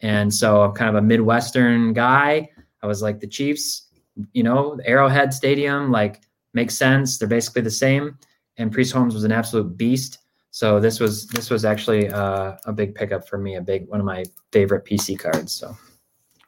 And 0.00 0.32
so 0.32 0.62
I'm 0.62 0.72
kind 0.72 0.90
of 0.90 0.96
a 0.96 1.06
Midwestern 1.06 1.92
guy. 1.92 2.50
I 2.82 2.86
was 2.86 3.02
like, 3.02 3.20
the 3.20 3.26
Chiefs, 3.26 3.88
you 4.32 4.42
know, 4.42 4.78
Arrowhead 4.84 5.32
Stadium, 5.32 5.90
like 5.90 6.22
makes 6.52 6.76
sense. 6.76 7.18
They're 7.18 7.28
basically 7.28 7.62
the 7.62 7.70
same. 7.70 8.18
And 8.58 8.72
Priest 8.72 8.92
Holmes 8.92 9.14
was 9.14 9.24
an 9.24 9.32
absolute 9.32 9.76
beast. 9.76 10.18
So 10.50 10.80
this 10.80 11.00
was 11.00 11.26
this 11.28 11.50
was 11.50 11.66
actually 11.66 12.08
uh, 12.08 12.56
a 12.64 12.72
big 12.72 12.94
pickup 12.94 13.28
for 13.28 13.36
me, 13.36 13.56
a 13.56 13.60
big 13.60 13.88
one 13.88 14.00
of 14.00 14.06
my 14.06 14.24
favorite 14.52 14.86
PC 14.86 15.18
cards. 15.18 15.52
So 15.52 15.76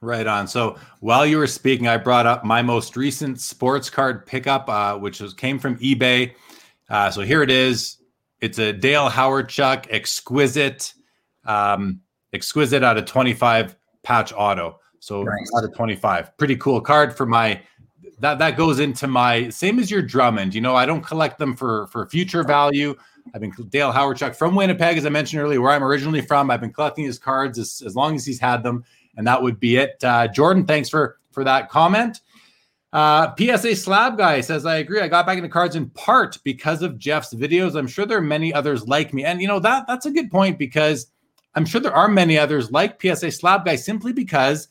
Right 0.00 0.26
on. 0.26 0.46
So 0.46 0.78
while 1.00 1.26
you 1.26 1.38
were 1.38 1.48
speaking, 1.48 1.88
I 1.88 1.96
brought 1.96 2.26
up 2.26 2.44
my 2.44 2.62
most 2.62 2.96
recent 2.96 3.40
sports 3.40 3.90
card 3.90 4.26
pickup, 4.26 4.68
uh, 4.68 4.96
which 4.96 5.20
was, 5.20 5.34
came 5.34 5.58
from 5.58 5.76
eBay. 5.78 6.34
Uh, 6.88 7.10
so 7.10 7.22
here 7.22 7.42
it 7.42 7.50
is. 7.50 7.98
It's 8.40 8.58
a 8.58 8.72
Dale 8.72 9.10
Hawerchuk 9.10 9.86
exquisite, 9.90 10.94
um, 11.44 12.00
exquisite 12.32 12.84
out 12.84 12.96
of 12.96 13.06
25 13.06 13.76
patch 14.04 14.32
auto. 14.36 14.78
So 15.00 15.24
nice. 15.24 15.50
out 15.56 15.64
of 15.64 15.74
25, 15.74 16.36
pretty 16.36 16.56
cool 16.56 16.80
card 16.80 17.16
for 17.16 17.26
my 17.26 17.60
that 18.20 18.38
that 18.38 18.56
goes 18.56 18.80
into 18.80 19.06
my 19.06 19.48
same 19.48 19.78
as 19.78 19.90
your 19.90 20.02
Drummond. 20.02 20.54
You 20.54 20.60
know, 20.60 20.74
I 20.74 20.86
don't 20.86 21.02
collect 21.02 21.38
them 21.38 21.56
for 21.56 21.86
for 21.88 22.06
future 22.06 22.42
value. 22.42 22.96
I've 23.34 23.40
been 23.40 23.52
Dale 23.68 23.92
Hawerchuk 23.92 24.34
from 24.34 24.54
Winnipeg, 24.54 24.96
as 24.96 25.06
I 25.06 25.10
mentioned 25.10 25.42
earlier, 25.42 25.60
where 25.60 25.72
I'm 25.72 25.84
originally 25.84 26.20
from. 26.20 26.50
I've 26.50 26.60
been 26.60 26.72
collecting 26.72 27.04
his 27.04 27.18
cards 27.18 27.58
as, 27.58 27.82
as 27.84 27.94
long 27.94 28.16
as 28.16 28.24
he's 28.24 28.40
had 28.40 28.62
them, 28.62 28.84
and 29.18 29.26
that 29.26 29.42
would 29.42 29.60
be 29.60 29.76
it. 29.76 30.02
Uh, 30.02 30.28
Jordan, 30.28 30.64
thanks 30.64 30.88
for 30.88 31.18
for 31.32 31.44
that 31.44 31.68
comment. 31.68 32.22
Uh, 32.90 33.34
PSA 33.36 33.76
Slab 33.76 34.16
Guy 34.16 34.40
says, 34.40 34.64
I 34.64 34.76
agree. 34.76 35.00
I 35.00 35.08
got 35.08 35.26
back 35.26 35.36
into 35.36 35.50
cards 35.50 35.76
in 35.76 35.90
part 35.90 36.38
because 36.42 36.80
of 36.80 36.96
Geoff's 36.96 37.34
videos. 37.34 37.76
I'm 37.76 37.86
sure 37.86 38.06
there 38.06 38.16
are 38.16 38.22
many 38.22 38.54
others 38.54 38.88
like 38.88 39.12
me. 39.12 39.24
And 39.24 39.42
you 39.42 39.48
know, 39.48 39.60
that 39.60 39.86
that's 39.86 40.06
a 40.06 40.10
good 40.10 40.30
point 40.30 40.58
because 40.58 41.08
I'm 41.54 41.66
sure 41.66 41.82
there 41.82 41.94
are 41.94 42.08
many 42.08 42.38
others 42.38 42.70
like 42.70 43.02
PSA 43.02 43.32
Slab 43.32 43.66
Guy 43.66 43.76
simply 43.76 44.14
because 44.14 44.68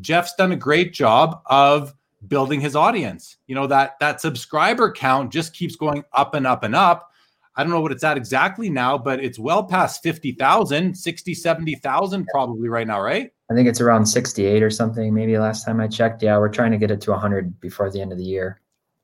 Geoff's 0.00 0.34
done 0.36 0.52
a 0.52 0.56
great 0.56 0.94
job 0.94 1.42
of 1.46 1.92
building 2.28 2.60
his 2.60 2.74
audience. 2.74 3.36
You 3.48 3.56
know, 3.56 3.66
that 3.66 3.98
that 4.00 4.20
subscriber 4.20 4.90
count 4.90 5.30
just 5.30 5.52
keeps 5.52 5.76
going 5.76 6.04
up 6.14 6.34
and 6.34 6.46
up 6.46 6.62
and 6.62 6.74
up. 6.74 7.10
I 7.56 7.64
don't 7.64 7.72
know 7.72 7.80
what 7.80 7.92
it's 7.92 8.04
at 8.04 8.16
exactly 8.16 8.70
now, 8.70 8.96
but 8.96 9.22
it's 9.22 9.38
well 9.38 9.64
past 9.64 10.00
50,000, 10.04 10.96
60, 10.96 11.34
70,000 11.34 12.26
probably 12.32 12.68
right 12.68 12.86
now, 12.86 13.00
right? 13.00 13.32
I 13.50 13.54
think 13.54 13.68
it's 13.68 13.80
around 13.80 14.06
68 14.06 14.62
or 14.62 14.70
something. 14.70 15.14
Maybe 15.14 15.38
last 15.38 15.64
time 15.64 15.80
I 15.80 15.88
checked. 15.88 16.22
Yeah, 16.22 16.38
we're 16.38 16.50
trying 16.50 16.72
to 16.72 16.78
get 16.78 16.90
it 16.90 17.00
to 17.02 17.10
100 17.12 17.60
before 17.60 17.90
the 17.90 18.00
end 18.00 18.12
of 18.12 18.18
the 18.18 18.24
year. 18.24 18.60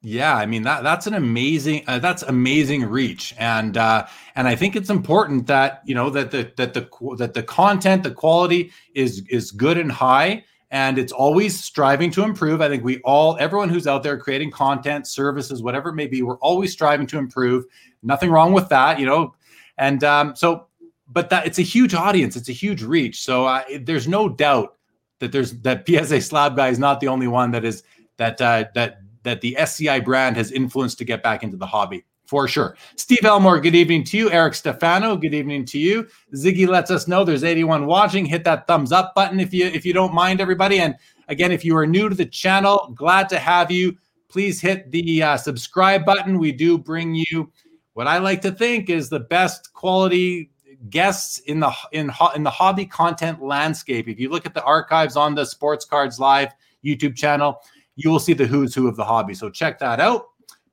Yeah, 0.07 0.37
I 0.37 0.45
mean 0.45 0.65
that 0.65 0.83
that's 0.83 1.07
an 1.07 1.15
amazing 1.15 1.83
uh, 1.87 1.99
that's 1.99 2.23
amazing 2.25 2.85
reach, 2.85 3.35
and 3.39 3.75
uh, 3.79 4.07
and 4.35 4.47
I 4.47 4.55
think 4.55 4.77
it's 4.77 4.91
important 4.91 5.47
that 5.47 5.81
you 5.87 5.95
know 5.95 6.11
that 6.11 6.31
the 6.31 6.53
that 6.59 6.75
the 6.75 6.87
that 7.17 7.33
the 7.33 7.43
content, 7.43 8.03
the 8.03 8.11
quality 8.11 8.71
is 8.95 9.23
is 9.31 9.51
good 9.51 9.79
and 9.79 9.91
high, 9.91 10.45
and 10.71 10.99
it's 10.99 11.13
always 11.13 11.59
striving 11.59 12.11
to 12.11 12.25
improve. 12.25 12.61
I 12.61 12.69
think 12.69 12.83
we 12.83 13.01
all, 13.03 13.37
everyone 13.39 13.69
who's 13.69 13.87
out 13.87 14.03
there 14.03 14.19
creating 14.19 14.51
content, 14.51 15.07
services, 15.07 15.63
whatever 15.63 15.91
it 15.91 15.95
may 15.95 16.09
be, 16.09 16.21
we're 16.21 16.39
always 16.39 16.73
striving 16.73 17.07
to 17.07 17.19
improve. 17.19 17.65
Nothing 18.03 18.29
wrong 18.29 18.53
with 18.53 18.69
that, 18.71 18.99
you 18.99 19.07
know. 19.07 19.35
And 19.79 20.03
um, 20.03 20.35
so 20.37 20.67
but 21.09 21.31
that 21.31 21.47
it's 21.47 21.59
a 21.59 21.63
huge 21.63 21.95
audience, 21.95 22.37
it's 22.37 22.49
a 22.49 22.53
huge 22.53 22.83
reach. 22.83 23.23
So 23.23 23.63
there's 23.81 24.09
no 24.09 24.29
doubt 24.29 24.77
that 25.21 25.33
there's 25.33 25.53
that 25.61 25.87
PSA 25.87 26.21
Slab 26.21 26.57
Guy 26.57 26.69
is 26.69 26.79
not 26.79 27.01
the 27.01 27.09
only 27.09 27.29
one 27.29 27.51
that 27.53 27.65
is 27.65 27.83
that 28.17 28.41
uh, 28.41 28.65
that 28.75 28.99
that 29.23 29.41
the 29.41 29.57
SCI 29.57 30.01
brand 30.01 30.37
has 30.37 30.53
influenced 30.53 30.99
to 30.99 31.05
get 31.05 31.23
back 31.23 31.43
into 31.43 31.57
the 31.57 31.67
hobby 31.67 32.05
for 32.27 32.49
sure. 32.49 32.77
Steve 32.97 33.25
Elmore, 33.25 33.61
good 33.61 33.75
evening 33.75 34.05
to 34.05 34.17
you. 34.17 34.31
Eric 34.31 34.55
Stefano, 34.55 35.17
good 35.17 35.35
evening 35.35 35.65
to 35.67 35.79
you. 35.79 36.09
Ziggy 36.35 36.67
lets 36.67 36.91
us 36.91 37.07
know 37.07 37.25
there's 37.25 37.45
81 37.45 37.87
watching. 37.87 38.25
Hit 38.25 38.45
that 38.45 38.67
thumbs 38.67 38.93
up 38.93 39.15
button 39.15 39.41
if 39.41 39.53
you 39.53 39.67
if 39.67 39.85
you 39.85 39.93
don't 39.93 40.15
mind, 40.15 40.41
everybody. 40.41 40.79
And 40.81 40.97
again, 41.29 41.53
if 41.53 41.65
you 41.65 41.77
are 41.77 41.87
new 41.87 42.09
to 42.09 42.15
the 42.15 42.27
channel, 42.27 42.93
glad 42.95 43.29
to 43.31 43.39
have 43.39 43.71
you. 43.71 43.97
Please 44.29 44.61
hit 44.61 44.91
the 44.91 45.23
uh, 45.23 45.37
subscribe 45.37 46.05
button. 46.05 46.39
We 46.39 46.51
do 46.51 46.77
bring 46.77 47.15
you 47.15 47.53
what 47.93 48.09
I 48.09 48.19
like 48.19 48.43
to 48.43 48.51
think 48.51 48.91
is 48.91 49.09
the 49.09 49.21
best 49.21 49.73
quality 49.73 50.51
guests 50.91 51.39
in 51.41 51.61
the 51.61 51.73
in 51.93 52.11
in 52.35 52.43
the 52.43 52.51
hobby 52.51 52.87
content 52.87 53.43
landscape. 53.43 54.09
If 54.09 54.19
you 54.19 54.29
look 54.31 54.47
at 54.47 54.55
the 54.55 54.63
archives 54.65 55.17
on 55.17 55.35
the 55.35 55.45
Sports 55.45 55.85
Cards 55.85 56.19
Live 56.19 56.53
YouTube 56.85 57.17
channel, 57.17 57.61
you 57.97 58.11
will 58.11 58.21
see 58.21 58.33
the 58.35 58.47
who's 58.47 58.75
who 58.75 58.89
of 58.89 58.97
the 58.97 59.05
hobby. 59.05 59.35
So 59.35 59.51
check 59.51 59.79
that 59.79 60.01
out. 60.01 60.27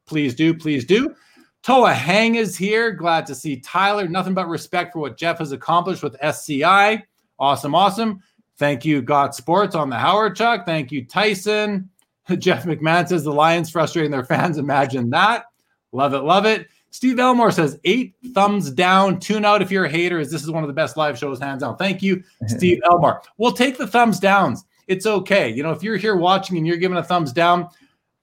Please 0.06 0.36
do, 0.36 0.54
please 0.54 0.86
do. 0.86 1.16
Toa 1.64 1.94
Hang 1.94 2.36
is 2.36 2.58
here. 2.58 2.92
Glad 2.92 3.26
to 3.28 3.36
see 3.36 3.58
Tyler. 3.58 4.08
Nothing 4.08 4.34
but 4.34 4.48
respect 4.48 4.94
for 4.94 5.00
what 5.00 5.18
Geoff 5.18 5.40
has 5.40 5.52
accomplished 5.52 6.02
with 6.02 6.18
SCI. 6.20 7.04
Awesome, 7.40 7.76
awesome. 7.76 8.22
Thank 8.58 8.84
you, 8.84 9.02
Got 9.02 9.36
Sports 9.36 9.76
on 9.76 9.90
the 9.90 9.96
Hawerchuk. 9.96 10.66
Thank 10.66 10.92
you, 10.92 11.06
Tyson. 11.06 11.90
Jeff 12.38 12.66
McMahon 12.66 13.08
says 13.08 13.24
the 13.24 13.34
Lions 13.34 13.70
frustrating 13.70 14.12
their 14.12 14.26
fans. 14.26 14.58
Imagine 14.58 15.10
that. 15.12 15.46
Love 15.92 16.14
it, 16.14 16.22
love 16.22 16.46
it. 16.46 16.68
Steve 16.92 17.20
Elmore 17.20 17.52
says 17.52 17.80
eight 17.86 18.16
thumbs 18.34 18.70
down. 18.70 19.20
Tune 19.20 19.46
out 19.46 19.62
if 19.62 19.72
you're 19.72 19.86
a 19.86 19.90
hater, 19.90 20.20
as 20.20 20.30
this 20.30 20.44
is 20.44 20.52
one 20.52 20.64
of 20.64 20.68
the 20.68 20.74
best 20.74 20.98
live 20.98 21.18
shows, 21.18 21.40
hands 21.40 21.62
down. 21.62 21.78
Thank 21.78 22.04
you, 22.04 22.24
Steve 22.48 22.80
Elmore. 22.90 23.22
We'll 23.38 23.54
take 23.54 23.78
the 23.78 23.88
thumbs 23.88 24.20
downs. 24.20 24.66
It's 24.88 25.06
okay. 25.06 25.50
You 25.50 25.64
know, 25.64 25.72
if 25.72 25.84
you're 25.84 25.98
here 25.98 26.16
watching 26.16 26.58
and 26.58 26.68
you're 26.68 26.78
giving 26.78 26.98
a 26.98 27.04
thumbs 27.04 27.32
down, 27.32 27.70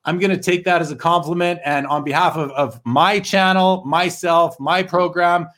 I'm 0.04 0.18
going 0.18 0.30
to 0.30 0.40
take 0.42 0.64
that 0.64 0.82
as 0.82 0.90
a 0.90 0.96
compliment. 0.96 1.60
And 1.64 1.86
on 1.86 2.04
behalf 2.04 2.36
of, 2.36 2.50
of 2.50 2.80
my 2.84 3.20
channel, 3.20 3.82
myself, 3.86 4.58
my 4.60 4.82
program, 4.82 5.48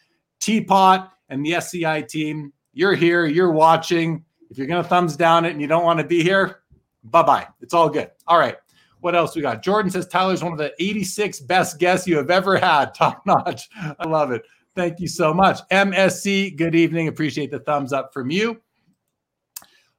T-Pott, 0.40 1.12
and 1.28 1.44
the 1.44 1.54
SCI 1.54 2.02
team, 2.02 2.52
you're 2.72 2.94
here, 2.94 3.26
you're 3.26 3.52
watching. 3.52 4.24
If 4.50 4.58
you're 4.58 4.66
going 4.66 4.82
to 4.82 4.88
thumbs 4.88 5.16
down 5.16 5.44
it 5.44 5.50
and 5.50 5.60
you 5.60 5.66
don't 5.66 5.84
want 5.84 5.98
to 6.00 6.04
be 6.04 6.22
here, 6.22 6.60
bye 7.04 7.22
bye. 7.22 7.46
It's 7.60 7.74
all 7.74 7.88
good. 7.88 8.10
All 8.26 8.38
right. 8.38 8.56
What 9.00 9.14
else 9.14 9.34
we 9.34 9.42
got? 9.42 9.62
Jordan 9.62 9.90
says 9.90 10.06
Tyler's 10.06 10.42
one 10.42 10.52
of 10.52 10.58
the 10.58 10.72
86 10.78 11.40
best 11.40 11.78
guests 11.78 12.06
you 12.06 12.16
have 12.16 12.30
ever 12.30 12.58
had. 12.58 12.94
Top 12.94 13.22
notch. 13.26 13.68
I 13.76 14.06
love 14.06 14.30
it. 14.30 14.42
Thank 14.74 15.00
you 15.00 15.08
so 15.08 15.34
much. 15.34 15.58
MSC, 15.70 16.56
good 16.56 16.74
evening. 16.74 17.08
Appreciate 17.08 17.50
the 17.50 17.58
thumbs 17.60 17.92
up 17.92 18.12
from 18.12 18.30
you. 18.30 18.60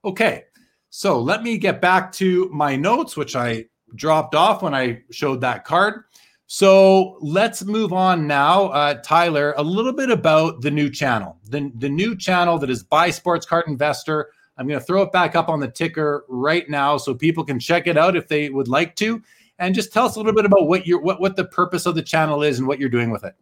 Okay, 0.03 0.45
so 0.89 1.19
let 1.19 1.43
me 1.43 1.57
get 1.57 1.81
back 1.81 2.11
to 2.13 2.49
my 2.51 2.75
notes, 2.75 3.15
which 3.15 3.35
I 3.35 3.65
dropped 3.95 4.33
off 4.33 4.61
when 4.61 4.73
I 4.73 5.03
showed 5.11 5.41
that 5.41 5.65
card. 5.65 6.03
So 6.47 7.17
let's 7.21 7.63
move 7.63 7.93
on 7.93 8.27
now, 8.27 8.65
uh, 8.67 8.95
Tyler, 8.95 9.53
a 9.57 9.63
little 9.63 9.93
bit 9.93 10.09
about 10.09 10.61
the 10.61 10.71
new 10.71 10.89
channel, 10.89 11.37
the, 11.47 11.71
the 11.75 11.87
new 11.87 12.15
channel 12.15 12.57
that 12.57 12.69
is 12.69 12.83
Buy 12.83 13.09
Sports 13.09 13.45
Card 13.45 13.65
Investor. 13.67 14.31
I'm 14.61 14.67
going 14.67 14.79
to 14.79 14.85
throw 14.85 15.01
it 15.01 15.11
back 15.11 15.35
up 15.35 15.49
on 15.49 15.59
the 15.59 15.67
ticker 15.67 16.23
right 16.29 16.69
now 16.69 16.95
so 16.95 17.15
people 17.15 17.43
can 17.43 17.59
check 17.59 17.87
it 17.87 17.97
out 17.97 18.15
if 18.15 18.27
they 18.27 18.49
would 18.49 18.67
like 18.67 18.95
to. 18.97 19.19
And 19.57 19.73
just 19.73 19.91
tell 19.91 20.05
us 20.05 20.15
a 20.15 20.19
little 20.19 20.33
bit 20.33 20.45
about 20.45 20.67
what 20.67 20.85
your 20.85 21.01
what 21.01 21.19
what 21.19 21.35
the 21.35 21.45
purpose 21.45 21.87
of 21.87 21.95
the 21.95 22.01
channel 22.03 22.43
is 22.43 22.59
and 22.59 22.67
what 22.67 22.79
you're 22.79 22.89
doing 22.89 23.09
with 23.09 23.23
it. 23.23 23.33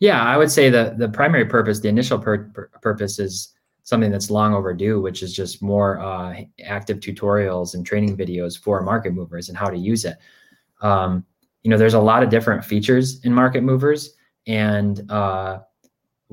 Yeah, 0.00 0.20
I 0.20 0.36
would 0.36 0.50
say 0.50 0.70
the 0.70 0.96
the 0.98 1.08
primary 1.08 1.44
purpose, 1.44 1.78
the 1.78 1.88
initial 1.88 2.18
pur- 2.18 2.70
purpose 2.82 3.20
is 3.20 3.54
something 3.84 4.10
that's 4.10 4.28
long 4.28 4.54
overdue, 4.54 5.00
which 5.00 5.22
is 5.22 5.32
just 5.32 5.62
more 5.62 6.00
uh, 6.00 6.40
active 6.64 6.98
tutorials 6.98 7.74
and 7.74 7.86
training 7.86 8.16
videos 8.16 8.58
for 8.58 8.82
market 8.82 9.12
movers 9.12 9.48
and 9.48 9.56
how 9.56 9.68
to 9.68 9.76
use 9.76 10.04
it. 10.04 10.16
Um, 10.80 11.24
you 11.62 11.70
know, 11.70 11.78
there's 11.78 11.94
a 11.94 12.00
lot 12.00 12.24
of 12.24 12.28
different 12.28 12.64
features 12.64 13.24
in 13.24 13.32
market 13.32 13.62
movers, 13.62 14.14
and 14.48 15.08
uh, 15.12 15.60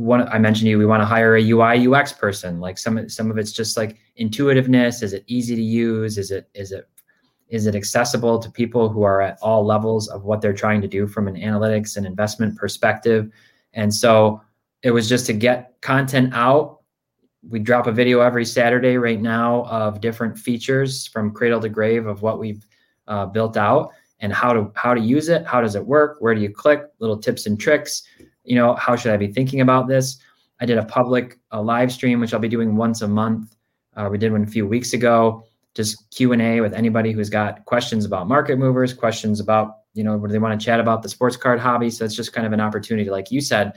one 0.02 0.28
I 0.30 0.40
mentioned 0.40 0.68
you, 0.68 0.78
we 0.78 0.86
want 0.86 1.02
to 1.02 1.06
hire 1.06 1.36
a 1.36 1.50
UI 1.50 1.88
UX 1.88 2.12
person. 2.12 2.60
Like 2.60 2.78
some 2.78 3.08
some 3.08 3.30
of 3.30 3.38
it's 3.38 3.52
just 3.52 3.78
like 3.78 3.98
intuitiveness. 4.16 5.02
Is 5.04 5.14
it 5.14 5.24
easy 5.28 5.56
to 5.56 5.62
use? 5.62 6.18
Is 6.18 6.32
it 6.32 6.50
is 6.54 6.72
it 6.72 6.90
is 7.50 7.68
it 7.68 7.76
accessible 7.76 8.40
to 8.40 8.50
people 8.50 8.90
who 8.90 9.04
are 9.04 9.22
at 9.22 9.38
all 9.42 9.66
levels 9.66 10.08
of 10.08 10.24
what 10.24 10.42
they're 10.42 10.54
trying 10.54 10.82
to 10.82 10.88
do 10.88 11.06
from 11.06 11.28
an 11.28 11.36
analytics 11.36 11.98
and 11.98 12.06
investment 12.06 12.58
perspective? 12.58 13.30
And 13.74 13.94
so 13.94 14.42
it 14.82 14.92
was 14.92 15.08
just 15.08 15.26
to 15.28 15.34
get 15.34 15.76
content 15.82 16.34
out. 16.34 16.80
We 17.48 17.60
drop 17.60 17.88
a 17.88 17.92
video 17.92 18.22
every 18.22 18.46
Saturday 18.46 18.98
right 18.98 19.22
now 19.22 19.66
of 19.66 20.02
different 20.02 20.38
features 20.38 21.08
from 21.08 21.32
cradle 21.34 21.60
to 21.62 21.70
grave 21.70 22.08
of 22.08 22.22
what 22.22 22.40
we've 22.40 22.66
uh, 23.08 23.26
built 23.28 23.58
out 23.58 23.92
and 24.20 24.32
how 24.32 24.54
to 24.54 24.72
how 24.76 24.94
to 24.94 25.02
use 25.02 25.30
it. 25.30 25.46
How 25.46 25.62
does 25.62 25.76
it 25.76 25.86
work? 25.86 26.18
Where 26.20 26.34
do 26.34 26.42
you 26.42 26.50
click? 26.50 26.84
Little 27.00 27.18
tips 27.18 27.46
and 27.46 27.60
tricks 27.60 28.04
you 28.44 28.56
know, 28.56 28.76
how 28.76 28.96
should 28.96 29.12
I 29.12 29.18
be 29.18 29.28
thinking 29.28 29.62
about 29.62 29.88
this? 29.88 30.18
I 30.60 30.66
did 30.66 30.78
a 30.78 30.86
public 30.86 31.40
a 31.52 31.62
live 31.62 31.92
stream, 31.92 32.20
which 32.20 32.34
I'll 32.34 32.40
be 32.40 32.48
doing 32.48 32.76
once 32.76 33.02
a 33.02 33.08
month. 33.08 33.56
Uh, 33.96 34.08
we 34.12 34.18
did 34.18 34.32
one 34.32 34.44
a 34.44 34.48
few 34.48 34.68
weeks 34.68 34.94
ago, 34.94 35.44
just 35.76 36.10
Q 36.12 36.34
and 36.34 36.42
A 36.42 36.62
with 36.62 36.74
anybody 36.74 37.12
who's 37.12 37.30
got 37.30 37.66
questions 37.66 38.06
about 38.06 38.28
market 38.28 38.58
movers, 38.58 38.94
questions 38.94 39.40
about 39.40 39.78
you 39.94 40.04
know, 40.04 40.18
where 40.18 40.32
they 40.32 40.40
want 40.40 40.60
to 40.60 40.64
chat 40.64 40.80
about 40.80 41.04
the 41.04 41.10
sports 41.10 41.36
card 41.36 41.60
hobby. 41.60 41.90
So 41.90 42.06
it's 42.06 42.16
just 42.16 42.34
kind 42.34 42.48
of 42.48 42.54
an 42.54 42.62
opportunity, 42.62 43.10
like 43.10 43.32
you 43.32 43.42
said, 43.42 43.74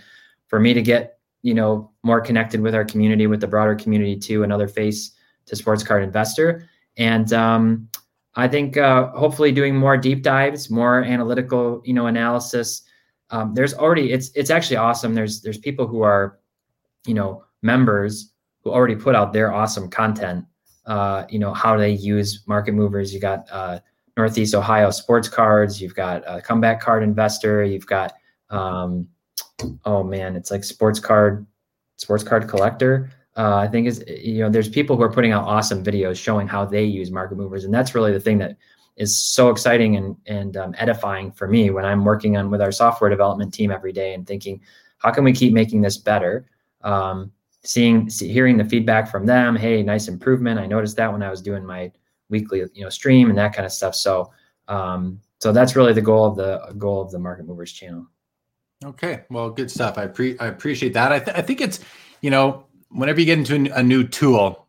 for 0.47 0.61
me 0.61 0.75
to 0.75 0.83
get 0.83 1.19
you 1.43 1.55
know 1.55 1.91
more 2.03 2.21
connected 2.21 2.61
with 2.61 2.75
our 2.75 2.85
community, 2.85 3.27
with 3.27 3.41
the 3.41 3.47
broader 3.47 3.75
community 3.75 4.17
too, 4.17 4.43
another 4.43 4.69
face 4.69 5.12
to 5.47 5.57
sports 5.57 5.83
card 5.83 6.03
investor. 6.03 6.69
And 6.97 7.33
um, 7.33 7.89
I 8.37 8.49
think 8.49 8.77
uh, 8.77 9.09
hopefully 9.09 9.53
doing 9.53 9.77
more 9.77 9.97
deep 9.97 10.23
dives, 10.23 10.71
more 10.71 11.03
analytical, 11.03 11.83
you 11.85 11.93
know, 11.93 12.07
analysis 12.07 12.83
um, 13.31 13.55
there's 13.55 13.75
already 13.75 14.12
it's 14.12 14.31
it's 14.35 14.51
actually 14.51 14.77
awesome. 14.77 15.14
There's 15.14 15.41
there's 15.41 15.59
people 15.59 15.87
who 15.87 16.03
are, 16.03 16.39
you 17.07 17.14
know, 17.14 17.45
members 17.62 18.33
who 18.62 18.70
already 18.70 18.97
put 18.97 19.14
out 19.14 19.33
their 19.33 19.53
awesome 19.53 19.89
content. 19.91 20.45
Uh, 20.87 21.25
you 21.31 21.39
know 21.39 21.55
how 21.55 21.77
they 21.77 21.91
use 21.91 22.45
market 22.47 22.72
movers. 22.72 23.12
You 23.14 23.20
got 23.20 23.47
uh, 23.51 23.81
Northeast 24.16 24.55
Ohio 24.55 24.91
Sports 24.91 25.29
Cards. 25.29 25.81
You've 25.81 25.95
got 25.95 26.22
a 26.27 26.41
Comeback 26.43 26.81
Card 26.81 27.03
Investor. 27.03 27.64
You've 27.64 27.87
got 27.87 28.12
um, 28.51 29.09
oh 29.85 30.03
man, 30.03 30.37
it's 30.37 30.51
like 30.51 30.64
Sports 30.64 31.01
Card 31.01 31.47
Sports 31.97 32.25
Card 32.25 32.49
Collector. 32.49 33.11
Uh, 33.37 33.57
I 33.57 33.66
think 33.66 33.89
is 33.89 34.05
you 34.07 34.41
know 34.41 34.51
there's 34.51 34.68
people 34.68 34.97
who 34.97 35.03
are 35.03 35.12
putting 35.12 35.33
out 35.33 35.45
awesome 35.45 35.83
videos 35.83 36.16
showing 36.16 36.47
how 36.47 36.64
they 36.64 36.85
use 36.85 37.11
market 37.11 37.37
movers, 37.37 37.64
and 37.64 37.72
that's 37.72 37.95
really 37.95 38.12
the 38.12 38.20
thing 38.20 38.39
that 38.39 38.57
is 38.97 39.19
so 39.19 39.51
exciting 39.51 39.97
and 39.97 40.17
and 40.27 40.57
um, 40.57 40.75
edifying 40.79 41.33
for 41.33 41.49
me 41.49 41.71
when 41.71 41.85
I'm 41.85 42.05
working 42.05 42.37
on 42.37 42.51
with 42.51 42.61
our 42.61 42.73
software 42.73 43.11
development 43.11 43.53
team 43.53 43.71
every 43.71 43.93
day 43.93 44.15
and 44.15 44.27
thinking, 44.27 44.61
how 44.99 45.11
can 45.11 45.25
we 45.25 45.33
keep 45.33 45.53
making 45.53 45.83
this 45.83 45.99
better? 45.99 46.47
Um, 46.83 47.33
seeing, 47.65 48.11
see, 48.11 48.33
hearing 48.33 48.57
the 48.57 48.65
feedback 48.65 49.11
from 49.11 49.27
them, 49.27 49.57
hey, 49.57 49.83
nice 49.83 50.09
improvement. 50.09 50.61
I 50.61 50.67
noticed 50.67 50.97
that 50.97 51.11
when 51.11 51.23
I 51.23 51.31
was 51.31 51.43
doing 51.43 51.65
my 51.65 51.91
weekly, 52.29 52.63
you 52.75 52.85
know, 52.85 52.91
stream 52.91 53.31
and 53.31 53.39
that 53.39 53.55
kind 53.55 53.67
of 53.67 53.73
stuff. 53.73 53.95
So 53.95 54.33
Um, 54.69 55.21
so 55.41 55.53
that's 55.53 55.77
really 55.77 55.93
the 55.93 56.01
goal 56.01 56.25
of 56.25 56.37
the 56.37 56.75
goal 56.79 57.03
of 57.03 57.11
the 57.11 57.19
Market 57.19 57.47
Movers 57.47 57.73
channel. 57.73 58.07
Okay, 58.83 59.25
well, 59.31 59.51
good 59.51 59.71
stuff. 59.71 59.99
I 59.99 60.07
pre- 60.07 60.39
I 60.39 60.47
appreciate 60.47 60.95
that. 60.95 61.13
I, 61.13 61.19
th- 61.19 61.37
I 61.37 61.43
think 61.43 61.61
it's 61.61 61.81
you 62.23 62.31
know 62.31 62.65
whenever 62.89 63.21
you 63.21 63.27
get 63.27 63.39
into 63.39 63.71
a 63.75 63.83
new 63.83 64.07
tool, 64.07 64.67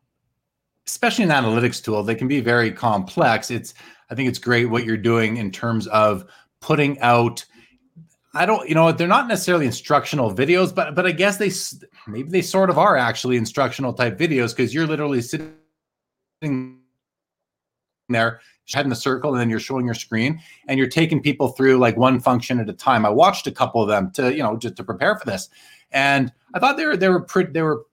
especially 0.86 1.24
an 1.24 1.30
analytics 1.32 1.82
tool, 1.84 2.04
they 2.04 2.16
can 2.16 2.28
be 2.28 2.42
very 2.42 2.72
complex. 2.72 3.52
It's 3.52 3.74
I 4.10 4.16
think 4.16 4.30
it's 4.30 4.40
great 4.40 4.66
what 4.66 4.86
you're 4.86 4.98
doing 4.98 5.38
in 5.38 5.52
terms 5.52 5.88
of 5.88 6.26
putting 6.62 7.00
out 7.00 7.46
I 8.38 8.46
don't, 8.46 8.68
you 8.68 8.76
know, 8.76 8.92
they're 8.92 9.08
not 9.08 9.30
necessarily 9.30 9.66
instructional 9.66 10.30
videos, 10.34 10.76
but 10.76 10.94
but 10.94 11.06
I 11.06 11.12
guess 11.12 11.38
they 11.38 11.52
maybe 12.06 12.30
they 12.30 12.42
sort 12.42 12.70
of 12.70 12.78
are 12.78 12.98
actually 12.98 13.38
instructional 13.38 13.94
type 13.94 14.18
videos 14.20 14.54
because 14.54 14.74
you're 14.74 14.86
literally 14.86 15.22
sitting 15.22 15.56
there, 18.10 18.42
head 18.74 18.86
in 18.86 18.90
the 18.90 18.96
circle, 18.96 19.32
and 19.32 19.40
then 19.40 19.50
you're 19.50 19.60
showing 19.60 19.86
your 19.86 19.96
screen 19.96 20.42
and 20.68 20.78
you're 20.78 20.90
taking 20.90 21.22
people 21.22 21.50
through 21.50 21.78
like 21.78 21.96
one 21.96 22.20
function 22.20 22.60
at 22.60 22.70
a 22.70 22.74
time. 22.74 23.06
I 23.06 23.10
watched 23.10 23.48
a 23.48 23.52
couple 23.52 23.82
of 23.82 23.88
them 23.88 24.12
to, 24.12 24.36
you 24.36 24.44
know, 24.44 24.58
just 24.58 24.76
to 24.76 24.84
prepare 24.84 25.18
for 25.18 25.26
this, 25.26 25.50
and 25.92 26.34
I 26.54 26.60
thought 26.60 26.76
they 26.76 26.86
were 26.86 26.98
they 26.98 27.10
were 27.10 27.22
pretty 27.22 27.54
they 27.54 27.62
were 27.62 27.86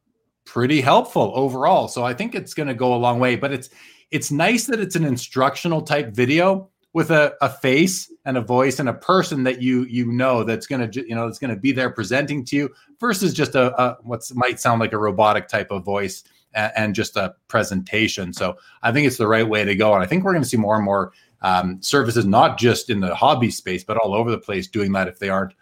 pretty 0.44 0.80
helpful 0.80 1.30
overall. 1.36 1.86
So 1.86 2.02
I 2.02 2.14
think 2.14 2.34
it's 2.34 2.52
going 2.52 2.66
to 2.66 2.74
go 2.74 2.94
a 2.94 2.96
long 2.96 3.20
way. 3.20 3.36
But 3.36 3.52
it's 3.52 3.70
it's 4.12 4.30
nice 4.30 4.66
that 4.66 4.78
it's 4.78 4.94
an 4.94 5.04
instructional 5.04 5.82
type 5.82 6.14
video 6.14 6.68
with 6.92 7.10
a, 7.10 7.34
a 7.40 7.48
face 7.48 8.12
and 8.26 8.36
a 8.36 8.40
voice 8.40 8.78
and 8.78 8.88
a 8.88 8.94
person 8.94 9.42
that 9.44 9.62
you 9.62 9.84
you 9.84 10.12
know 10.12 10.44
that's 10.44 10.66
to 10.90 11.08
you 11.08 11.14
know 11.14 11.26
that's 11.26 11.38
to 11.54 11.60
be 11.60 11.72
there 11.72 11.90
presenting 11.90 12.44
to 12.44 12.54
you 12.54 12.70
versus 13.00 13.32
just 13.32 13.54
a, 13.54 13.74
a 13.82 13.96
what 14.02 14.22
might 14.34 14.60
sound 14.60 14.80
like 14.80 14.92
a 14.92 14.98
robotic 14.98 15.48
type 15.48 15.70
of 15.70 15.84
voice 15.84 16.22
and, 16.54 16.72
and, 16.76 16.94
just 16.94 17.16
a 17.16 17.34
presentation. 17.48 18.32
So 18.32 18.58
i 18.82 18.92
think 18.92 19.06
it's 19.06 19.16
the 19.16 19.26
right 19.26 19.48
way 19.48 19.64
to 19.64 19.74
go. 19.74 19.94
And 19.94 20.02
i 20.02 20.06
think 20.06 20.22
we're 20.22 20.34
to 20.34 20.44
see 20.44 20.58
more 20.58 20.76
and 20.76 20.84
more 20.84 21.12
um, 21.40 21.82
services 21.82 22.26
not 22.26 22.58
just 22.58 22.90
in 22.90 23.00
the 23.00 23.14
hobby 23.14 23.50
space 23.50 23.82
but 23.82 23.96
all 23.96 24.14
over 24.14 24.30
the 24.30 24.38
place 24.38 24.68
doing 24.68 24.92
that 24.92 25.08
if 25.08 25.18
they 25.18 25.30
aren't 25.30 25.54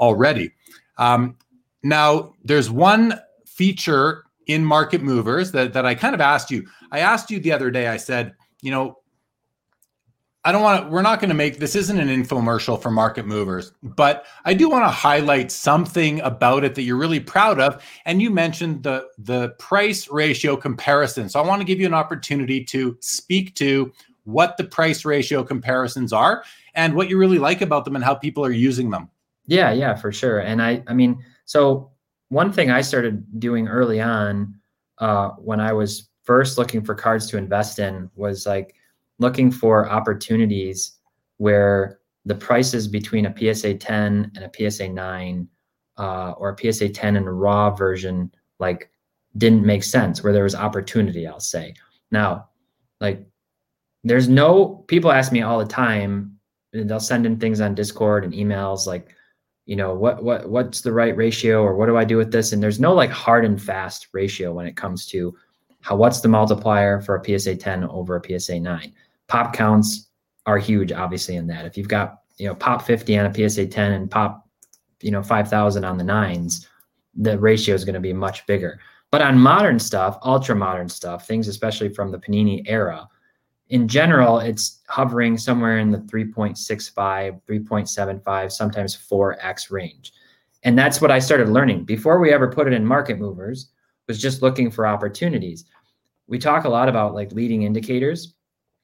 already. 0.00 0.52
Um, 0.96 1.36
now 1.82 2.32
there's 2.42 2.70
one 2.70 3.20
feature 3.46 4.24
in 4.48 4.64
market 4.64 5.02
movers 5.02 5.52
that, 5.52 5.72
that 5.72 5.86
i 5.86 5.94
kind 5.94 6.14
of 6.14 6.20
asked 6.20 6.50
you 6.50 6.66
i 6.90 6.98
asked 6.98 7.30
you 7.30 7.38
the 7.38 7.52
other 7.52 7.70
day 7.70 7.88
i 7.88 7.96
said 7.96 8.34
you 8.60 8.70
know 8.70 8.98
I 10.44 10.52
don't 10.52 10.62
want 10.62 10.84
to, 10.84 10.88
we're 10.88 11.02
not 11.02 11.20
going 11.20 11.28
to 11.28 11.34
make 11.34 11.58
this 11.58 11.74
isn't 11.74 11.98
an 11.98 12.08
infomercial 12.08 12.80
for 12.80 12.90
market 12.90 13.26
movers, 13.26 13.72
but 13.82 14.24
I 14.46 14.54
do 14.54 14.70
want 14.70 14.84
to 14.84 14.88
highlight 14.88 15.50
something 15.50 16.20
about 16.20 16.64
it 16.64 16.74
that 16.76 16.82
you're 16.82 16.96
really 16.96 17.20
proud 17.20 17.60
of. 17.60 17.84
And 18.06 18.22
you 18.22 18.30
mentioned 18.30 18.84
the, 18.84 19.08
the 19.18 19.50
price 19.58 20.08
ratio 20.08 20.56
comparison. 20.56 21.28
So 21.28 21.38
I 21.38 21.46
want 21.46 21.60
to 21.60 21.66
give 21.66 21.80
you 21.80 21.86
an 21.86 21.92
opportunity 21.92 22.64
to 22.64 22.96
speak 23.00 23.56
to 23.56 23.92
what 24.24 24.56
the 24.56 24.64
price 24.64 25.04
ratio 25.04 25.42
comparisons 25.42 26.12
are 26.12 26.44
and 26.74 26.94
what 26.94 27.10
you 27.10 27.18
really 27.18 27.38
like 27.38 27.60
about 27.60 27.84
them 27.84 27.96
and 27.96 28.04
how 28.04 28.14
people 28.14 28.42
are 28.42 28.50
using 28.50 28.88
them. 28.88 29.10
Yeah, 29.46 29.72
yeah, 29.72 29.96
for 29.96 30.12
sure. 30.12 30.38
And 30.38 30.62
I, 30.62 30.82
I 30.86 30.94
mean, 30.94 31.22
so 31.46 31.90
one 32.28 32.52
thing 32.52 32.70
I 32.70 32.80
started 32.80 33.40
doing 33.40 33.68
early 33.68 34.00
on 34.00 34.54
uh, 34.98 35.30
when 35.30 35.60
I 35.60 35.72
was 35.72 36.08
first 36.24 36.58
looking 36.58 36.84
for 36.84 36.94
cards 36.94 37.26
to 37.28 37.38
invest 37.38 37.78
in 37.78 38.10
was 38.14 38.46
like, 38.46 38.74
looking 39.18 39.50
for 39.50 39.88
opportunities 39.88 40.98
where 41.38 41.98
the 42.24 42.34
prices 42.34 42.88
between 42.88 43.26
a 43.26 43.54
PSA 43.54 43.74
10 43.74 44.32
and 44.34 44.44
a 44.44 44.70
PSA 44.70 44.88
9 44.88 45.48
uh, 45.98 46.30
or 46.32 46.50
a 46.50 46.72
PSA 46.72 46.88
10 46.90 47.16
and 47.16 47.26
a 47.26 47.30
raw 47.30 47.70
version 47.70 48.30
like 48.58 48.90
didn't 49.36 49.64
make 49.64 49.82
sense 49.82 50.22
where 50.22 50.32
there 50.32 50.44
was 50.44 50.54
opportunity 50.54 51.26
I'll 51.26 51.40
say. 51.40 51.74
Now 52.10 52.48
like 53.00 53.24
there's 54.04 54.28
no 54.28 54.84
people 54.88 55.10
ask 55.10 55.32
me 55.32 55.42
all 55.42 55.58
the 55.58 55.64
time 55.64 56.38
they'll 56.72 57.00
send 57.00 57.26
in 57.26 57.38
things 57.38 57.60
on 57.60 57.74
discord 57.74 58.24
and 58.24 58.32
emails 58.32 58.86
like 58.86 59.14
you 59.68 59.76
know 59.76 59.94
what 59.94 60.24
what 60.24 60.48
what's 60.48 60.80
the 60.80 60.92
right 60.92 61.16
ratio 61.16 61.62
or 61.62 61.76
what 61.76 61.86
do 61.86 61.96
I 61.96 62.04
do 62.04 62.16
with 62.16 62.32
this 62.32 62.52
and 62.52 62.62
there's 62.62 62.80
no 62.80 62.92
like 62.92 63.10
hard 63.10 63.44
and 63.44 63.60
fast 63.62 64.08
ratio 64.12 64.52
when 64.52 64.66
it 64.66 64.76
comes 64.76 65.06
to 65.06 65.36
how 65.80 65.94
what's 65.94 66.20
the 66.20 66.28
multiplier 66.28 67.00
for 67.00 67.14
a 67.14 67.24
PSA 67.24 67.54
10 67.56 67.84
over 67.84 68.16
a 68.16 68.40
PSA 68.40 68.58
9 68.58 68.92
pop 69.28 69.52
counts 69.52 70.08
are 70.48 70.58
huge, 70.58 70.92
obviously, 70.92 71.36
in 71.36 71.46
that. 71.46 71.66
If 71.66 71.76
you've 71.76 71.88
got, 71.88 72.22
you 72.38 72.48
know, 72.48 72.54
pop 72.54 72.82
50 72.82 73.16
on 73.18 73.26
a 73.26 73.48
PSA 73.48 73.66
10 73.66 73.92
and 73.92 74.10
pop, 74.10 74.48
you 75.02 75.10
know, 75.10 75.22
5,000 75.22 75.84
on 75.84 75.98
the 75.98 76.04
nines, 76.04 76.66
the 77.14 77.38
ratio 77.38 77.74
is 77.74 77.84
going 77.84 77.94
to 77.94 78.00
be 78.00 78.14
much 78.14 78.46
bigger. 78.46 78.80
But 79.10 79.22
on 79.22 79.38
modern 79.38 79.78
stuff, 79.78 80.18
ultra 80.22 80.56
modern 80.56 80.88
stuff, 80.88 81.26
things 81.26 81.48
especially 81.48 81.90
from 81.90 82.10
the 82.10 82.18
Panini 82.18 82.62
era, 82.66 83.06
in 83.70 83.86
general, 83.86 84.38
it's 84.38 84.80
hovering 84.88 85.36
somewhere 85.36 85.78
in 85.78 85.90
the 85.90 85.98
3.65, 85.98 87.40
3.75, 87.48 88.52
sometimes 88.52 88.96
4x 88.96 89.70
range. 89.70 90.12
And 90.62 90.78
that's 90.78 91.00
what 91.00 91.10
I 91.10 91.18
started 91.18 91.48
learning 91.48 91.84
before 91.84 92.18
we 92.18 92.32
ever 92.32 92.50
put 92.50 92.66
it 92.66 92.72
in 92.72 92.84
market 92.84 93.18
movers 93.18 93.70
was 94.06 94.20
just 94.20 94.42
looking 94.42 94.70
for 94.70 94.86
opportunities. 94.86 95.66
We 96.26 96.38
talk 96.38 96.64
a 96.64 96.68
lot 96.68 96.88
about 96.88 97.14
like 97.14 97.32
leading 97.32 97.62
indicators 97.62 98.34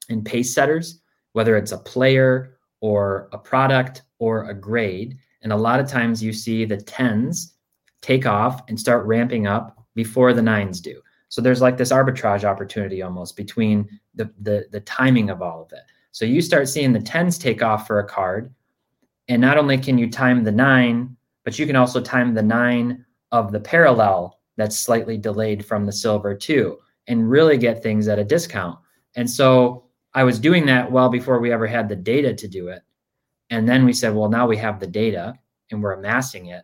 and 0.09 0.25
pace 0.25 0.55
setters, 0.55 1.01
whether 1.33 1.57
it's 1.57 1.73
a 1.73 1.79
player 1.79 2.59
or 2.81 3.29
a 3.33 3.39
product 3.39 4.03
or 4.19 4.51
a 4.51 4.55
grade. 4.55 5.19
And 5.43 5.53
a 5.53 5.57
lot 5.57 5.81
of 5.81 5.89
times 5.89 6.23
you 6.23 6.33
see 6.33 6.65
the 6.65 6.77
tens 6.77 7.55
take 8.03 8.27
off 8.27 8.63
and 8.69 8.79
start 8.79 9.07
ramping 9.07 9.47
up 9.47 9.83
before 9.95 10.35
the 10.35 10.43
nines 10.43 10.81
do. 10.81 11.01
So 11.35 11.43
there's 11.43 11.61
like 11.61 11.77
this 11.77 11.91
arbitrage 11.91 12.45
opportunity 12.45 13.03
almost 13.03 13.37
between 13.37 13.89
the, 14.15 14.31
the, 14.41 14.67
the 14.71 14.79
timing 14.83 15.31
of 15.31 15.43
all 15.43 15.63
of 15.63 15.73
it. 15.73 15.81
So 16.13 16.25
you 16.25 16.41
start 16.41 16.69
seeing 16.69 16.93
the 16.93 17.01
tens 17.01 17.39
take 17.39 17.61
off 17.61 17.89
for 17.89 17.99
a 17.99 18.07
card. 18.07 18.55
And 19.27 19.43
not 19.43 19.59
only 19.59 19.77
can 19.77 19.99
you 19.99 20.09
time 20.09 20.45
the 20.45 20.53
nine, 20.53 21.17
but 21.43 21.59
you 21.59 21.67
can 21.67 21.75
also 21.75 22.01
time 22.01 22.35
the 22.35 22.43
nine 22.45 23.05
of 23.33 23.51
the 23.51 23.59
parallel 23.59 24.39
that's 24.57 24.79
slightly 24.79 25.19
delayed 25.19 25.67
from 25.67 25.87
the 25.87 25.91
silver 25.91 26.37
too, 26.37 26.79
and 27.09 27.29
really 27.29 27.59
get 27.59 27.83
things 27.83 28.07
at 28.07 28.21
a 28.21 28.25
discount. 28.25 28.79
And 29.17 29.29
so 29.29 29.87
I 30.15 30.23
was 30.23 30.39
doing 30.39 30.65
that 30.67 30.93
well 30.93 31.09
before 31.09 31.41
we 31.41 31.51
ever 31.51 31.67
had 31.67 31.89
the 31.89 31.97
data 31.97 32.33
to 32.33 32.47
do 32.47 32.69
it. 32.69 32.83
And 33.51 33.69
then 33.69 33.85
we 33.85 33.93
said, 33.93 34.15
well, 34.15 34.29
now 34.29 34.47
we 34.47 34.57
have 34.59 34.79
the 34.79 34.87
data 34.87 35.37
and 35.73 35.83
we're 35.83 35.95
amassing 35.95 36.47
it. 36.47 36.63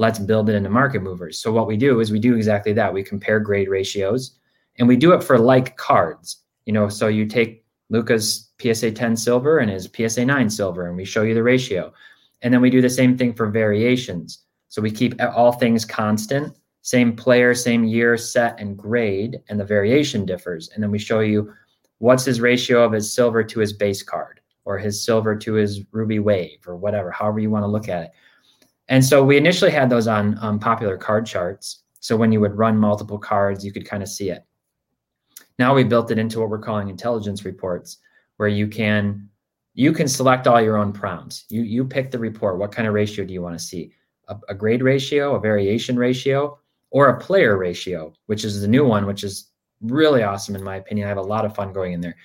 Let's 0.00 0.18
build 0.18 0.48
it 0.48 0.54
into 0.54 0.70
market 0.70 1.02
movers. 1.02 1.36
So 1.36 1.52
what 1.52 1.66
we 1.66 1.76
do 1.76 2.00
is 2.00 2.10
we 2.10 2.18
do 2.18 2.34
exactly 2.34 2.72
that. 2.72 2.94
We 2.94 3.02
compare 3.02 3.38
grade 3.38 3.68
ratios 3.68 4.38
and 4.78 4.88
we 4.88 4.96
do 4.96 5.12
it 5.12 5.22
for 5.22 5.38
like 5.38 5.76
cards. 5.76 6.38
You 6.64 6.72
know, 6.72 6.88
so 6.88 7.08
you 7.08 7.26
take 7.26 7.66
Luka's 7.90 8.50
PSA 8.62 8.92
10 8.92 9.14
silver 9.14 9.58
and 9.58 9.70
his 9.70 9.90
PSA 9.94 10.24
9 10.24 10.48
silver 10.48 10.88
and 10.88 10.96
we 10.96 11.04
show 11.04 11.20
you 11.20 11.34
the 11.34 11.42
ratio. 11.42 11.92
And 12.40 12.54
then 12.54 12.62
we 12.62 12.70
do 12.70 12.80
the 12.80 12.88
same 12.88 13.18
thing 13.18 13.34
for 13.34 13.50
variations. 13.50 14.42
So 14.68 14.80
we 14.80 14.90
keep 14.90 15.20
all 15.20 15.52
things 15.52 15.84
constant, 15.84 16.56
same 16.80 17.14
player, 17.14 17.54
same 17.54 17.84
year, 17.84 18.16
set, 18.16 18.58
and 18.58 18.78
grade, 18.78 19.42
and 19.50 19.60
the 19.60 19.66
variation 19.66 20.24
differs. 20.24 20.70
And 20.70 20.82
then 20.82 20.90
we 20.90 20.98
show 20.98 21.20
you 21.20 21.52
what's 21.98 22.24
his 22.24 22.40
ratio 22.40 22.82
of 22.84 22.92
his 22.92 23.12
silver 23.12 23.44
to 23.44 23.60
his 23.60 23.74
base 23.74 24.02
card 24.02 24.40
or 24.64 24.78
his 24.78 25.04
silver 25.04 25.36
to 25.36 25.52
his 25.52 25.82
ruby 25.92 26.20
wave 26.20 26.66
or 26.66 26.76
whatever 26.76 27.10
however 27.10 27.38
you 27.38 27.50
want 27.50 27.64
to 27.64 27.68
look 27.68 27.90
at 27.90 28.04
it 28.04 28.10
and 28.90 29.04
so 29.04 29.24
we 29.24 29.36
initially 29.36 29.70
had 29.70 29.88
those 29.88 30.06
on 30.06 30.36
um, 30.42 30.58
popular 30.58 30.96
card 30.98 31.24
charts 31.26 31.82
so 32.00 32.16
when 32.16 32.32
you 32.32 32.40
would 32.40 32.56
run 32.56 32.76
multiple 32.76 33.18
cards 33.18 33.64
you 33.64 33.72
could 33.72 33.86
kind 33.86 34.02
of 34.02 34.08
see 34.08 34.30
it 34.30 34.44
now 35.58 35.74
we 35.74 35.82
built 35.82 36.10
it 36.10 36.18
into 36.18 36.40
what 36.40 36.50
we're 36.50 36.58
calling 36.58 36.88
intelligence 36.88 37.44
reports 37.44 37.98
where 38.36 38.48
you 38.48 38.68
can 38.68 39.26
you 39.74 39.92
can 39.92 40.08
select 40.08 40.46
all 40.46 40.60
your 40.60 40.76
own 40.76 40.92
prompts 40.92 41.44
you 41.48 41.62
you 41.62 41.84
pick 41.84 42.10
the 42.10 42.18
report 42.18 42.58
what 42.58 42.72
kind 42.72 42.86
of 42.86 42.94
ratio 42.94 43.24
do 43.24 43.32
you 43.32 43.42
want 43.42 43.58
to 43.58 43.64
see 43.64 43.90
a, 44.28 44.36
a 44.50 44.54
grade 44.54 44.82
ratio 44.82 45.34
a 45.36 45.40
variation 45.40 45.96
ratio 45.96 46.58
or 46.90 47.08
a 47.08 47.18
player 47.20 47.56
ratio 47.56 48.12
which 48.26 48.44
is 48.44 48.60
the 48.60 48.68
new 48.68 48.84
one 48.84 49.06
which 49.06 49.24
is 49.24 49.50
really 49.80 50.22
awesome 50.22 50.56
in 50.56 50.62
my 50.62 50.76
opinion. 50.76 51.06
I 51.06 51.08
have 51.08 51.18
a 51.18 51.22
lot 51.22 51.44
of 51.44 51.54
fun 51.54 51.72
going 51.72 51.92
in 51.92 52.00
there. 52.00 52.16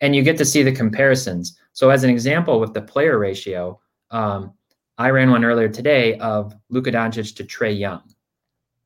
And 0.00 0.16
you 0.16 0.22
get 0.22 0.38
to 0.38 0.44
see 0.44 0.62
the 0.62 0.72
comparisons. 0.72 1.58
So 1.72 1.90
as 1.90 2.04
an 2.04 2.10
example 2.10 2.60
with 2.60 2.72
the 2.72 2.82
player 2.82 3.18
ratio, 3.18 3.80
um, 4.10 4.54
I 5.00 5.08
ran 5.08 5.30
one 5.30 5.46
earlier 5.46 5.70
today 5.70 6.18
of 6.18 6.54
Luka 6.68 6.92
Doncic 6.92 7.34
to 7.36 7.44
Trae 7.44 7.78
Young. 7.78 8.02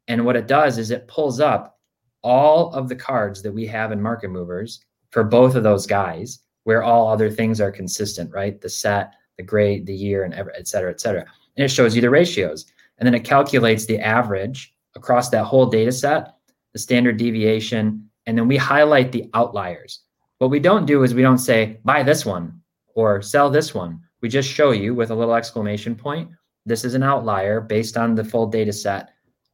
And 0.06 0.24
what 0.24 0.36
it 0.36 0.46
does 0.46 0.78
is 0.78 0.92
it 0.92 1.08
pulls 1.08 1.40
up 1.40 1.80
all 2.22 2.72
of 2.72 2.88
the 2.88 2.94
cards 2.94 3.42
that 3.42 3.50
we 3.50 3.66
have 3.66 3.90
in 3.90 4.00
market 4.00 4.30
movers 4.30 4.78
for 5.10 5.24
both 5.24 5.56
of 5.56 5.64
those 5.64 5.88
guys, 5.88 6.38
where 6.62 6.84
all 6.84 7.08
other 7.08 7.28
things 7.28 7.60
are 7.60 7.72
consistent, 7.72 8.32
right? 8.32 8.60
The 8.60 8.68
set, 8.68 9.14
the 9.38 9.42
grade, 9.42 9.86
the 9.86 9.92
year, 9.92 10.22
and 10.22 10.32
et 10.32 10.68
cetera, 10.68 10.92
et 10.92 11.00
cetera. 11.00 11.26
And 11.56 11.64
it 11.64 11.68
shows 11.68 11.96
you 11.96 12.00
the 12.00 12.10
ratios. 12.10 12.66
And 12.98 13.06
then 13.08 13.14
it 13.14 13.24
calculates 13.24 13.84
the 13.84 13.98
average 13.98 14.72
across 14.94 15.30
that 15.30 15.42
whole 15.42 15.66
data 15.66 15.90
set, 15.90 16.36
the 16.74 16.78
standard 16.78 17.16
deviation, 17.16 18.08
and 18.26 18.38
then 18.38 18.46
we 18.46 18.56
highlight 18.56 19.10
the 19.10 19.28
outliers. 19.34 20.02
What 20.38 20.52
we 20.52 20.60
don't 20.60 20.86
do 20.86 21.02
is 21.02 21.12
we 21.12 21.22
don't 21.22 21.38
say, 21.38 21.80
buy 21.84 22.04
this 22.04 22.24
one 22.24 22.60
or 22.94 23.20
sell 23.20 23.50
this 23.50 23.74
one. 23.74 23.98
We 24.24 24.30
just 24.30 24.48
show 24.48 24.70
you 24.70 24.94
with 24.94 25.10
a 25.10 25.14
little 25.14 25.34
exclamation 25.34 25.94
point, 25.94 26.30
this 26.64 26.86
is 26.86 26.94
an 26.94 27.02
outlier 27.02 27.60
based 27.60 27.98
on 27.98 28.14
the 28.14 28.24
full 28.24 28.46
data 28.46 28.72
set. 28.72 29.10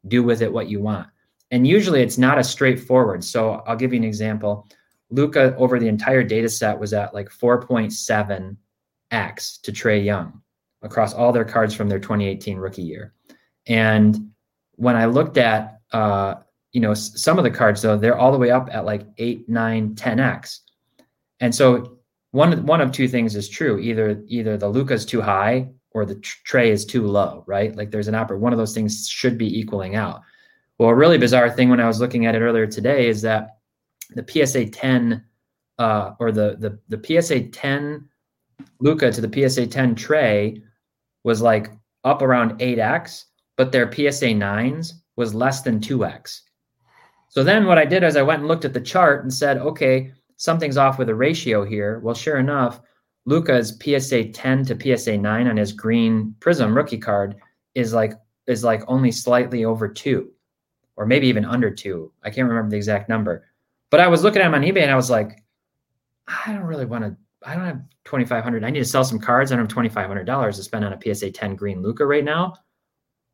Do 0.07 0.23
with 0.23 0.43
it 0.43 0.53
what 0.53 0.69
you 0.69 0.79
want. 0.79 1.09
And 1.51 1.67
usually 1.67 2.03
it's 2.03 2.19
not 2.19 2.39
as 2.39 2.49
straightforward. 2.49 3.25
So 3.25 3.65
I'll 3.67 3.75
give 3.75 3.93
you 3.93 3.99
an 3.99 4.05
example. 4.05 4.69
Luka 5.11 5.57
over 5.57 5.81
the 5.81 5.89
entire 5.89 6.23
data 6.23 6.49
set 6.49 6.79
was 6.79 6.93
at 6.93 7.13
like 7.13 7.31
4.7 7.31 8.57
X 9.11 9.59
to 9.59 9.73
Trae 9.73 10.05
Young 10.05 10.41
across 10.83 11.15
all 11.15 11.33
their 11.33 11.45
cards 11.45 11.75
from 11.75 11.89
their 11.89 11.99
2018 11.99 12.57
rookie 12.57 12.83
year. 12.83 13.13
And 13.67 14.31
when 14.77 14.95
I 14.95 15.07
looked 15.07 15.37
at, 15.37 15.81
uh, 15.91 16.35
you 16.71 16.81
know, 16.81 16.95
some 16.95 17.39
of 17.39 17.43
the 17.43 17.51
cards 17.51 17.83
though, 17.83 17.97
they're 17.97 18.17
all 18.17 18.31
the 18.31 18.39
way 18.39 18.53
up 18.53 18.69
at 18.71 18.85
like 18.85 19.03
eight, 19.19 19.49
nine, 19.49 19.97
10x. 19.97 20.61
And 21.41 21.53
so 21.53 21.97
one 22.33 22.65
one 22.67 22.81
of 22.81 22.93
two 22.93 23.09
things 23.09 23.37
is 23.37 23.49
true: 23.49 23.79
either 23.79 24.23
either 24.27 24.57
the 24.57 24.69
Luka 24.69 24.95
is 24.95 25.05
too 25.05 25.21
high 25.21 25.69
or 25.93 26.05
the 26.05 26.17
Trae 26.17 26.71
is 26.71 26.85
too 26.85 27.07
low, 27.07 27.45
right? 27.47 27.75
Like 27.75 27.91
there's 27.91 28.09
an 28.09 28.15
upper 28.15 28.39
One 28.39 28.53
of 28.53 28.59
those 28.59 28.75
things 28.75 29.09
should 29.09 29.37
be 29.37 29.59
equaling 29.59 29.97
out. 29.97 30.21
Well, 30.79 30.91
a 30.91 30.95
really 30.95 31.19
bizarre 31.19 31.51
thing 31.51 31.69
when 31.69 31.81
I 31.81 31.87
was 31.87 32.01
looking 32.01 32.27
at 32.27 32.35
it 32.35 32.41
earlier 32.41 32.67
today 32.67 33.09
is 33.09 33.23
that 33.23 33.59
the 34.15 34.25
PSA 34.27 34.67
10 34.67 35.25
uh, 35.79 36.13
or 36.21 36.33
the 36.33 36.57
the 36.59 36.97
the 36.97 37.21
PSA 37.23 37.49
10 37.49 38.09
Luka 38.81 39.11
to 39.11 39.21
the 39.21 39.49
PSA 39.49 39.67
10 39.67 39.95
Trae 39.95 40.63
was 41.25 41.43
like 41.43 41.71
up 42.05 42.23
around 42.23 42.59
8x, 42.61 43.25
but 43.57 43.73
their 43.73 43.91
PSA 43.91 44.27
9s 44.27 44.93
was 45.17 45.35
less 45.35 45.63
than 45.63 45.81
2x. 45.81 46.41
So 47.29 47.45
then 47.45 47.67
what 47.67 47.79
I 47.79 47.85
did 47.85 48.03
is 48.03 48.17
I 48.17 48.23
went 48.23 48.41
and 48.41 48.49
looked 48.49 48.65
at 48.65 48.73
the 48.73 48.81
chart 48.81 49.23
and 49.23 49.33
said, 49.33 49.59
okay, 49.59 50.13
something's 50.41 50.79
off 50.79 50.99
with 50.99 51.09
the 51.09 51.15
ratio 51.15 51.67
here. 51.67 51.99
Well, 51.99 52.15
sure 52.15 52.39
enough, 52.39 52.81
Luca's 53.27 53.77
PSA 53.79 54.31
10 54.31 54.65
to 54.65 54.97
PSA 54.97 55.19
9 55.19 55.47
on 55.47 55.57
his 55.59 55.73
green 55.73 56.35
Prizm 56.41 56.75
rookie 56.75 56.99
card 56.99 57.37
is 57.75 57.93
like 57.93 58.15
is 58.47 58.65
like 58.65 58.83
only 58.89 59.13
slightly 59.13 59.67
over 59.67 59.87
2 59.87 60.31
or 60.97 61.05
maybe 61.05 61.27
even 61.27 61.45
under 61.45 61.71
2. 61.71 62.11
I 62.25 62.31
can't 62.31 62.49
remember 62.49 62.71
the 62.71 62.79
exact 62.79 63.11
number. 63.11 63.45
But 63.91 64.01
I 64.01 64.09
was 64.09 64.23
looking 64.23 64.41
at 64.41 64.47
him 64.47 64.55
on 64.55 64.63
eBay 64.63 64.81
and 64.81 64.91
I 64.91 64.97
was 64.97 65.11
like 65.11 65.45
I 66.27 66.55
don't 66.55 66.63
really 66.63 66.87
want 66.87 67.05
to 67.05 67.15
I 67.47 67.55
don't 67.55 67.67
have 67.67 67.83
2500. 68.07 68.65
I 68.65 68.71
need 68.71 68.79
to 68.79 68.85
sell 68.87 69.05
some 69.05 69.19
cards. 69.19 69.53
I 69.53 69.57
don't 69.57 69.71
have 69.71 69.93
$2500 69.93 70.57
to 70.57 70.63
spend 70.63 70.87
on 70.87 70.95
a 70.95 71.15
PSA 71.15 71.33
10 71.33 71.55
green 71.55 71.83
Luka 71.83 72.07
right 72.07 72.25
now. 72.25 72.55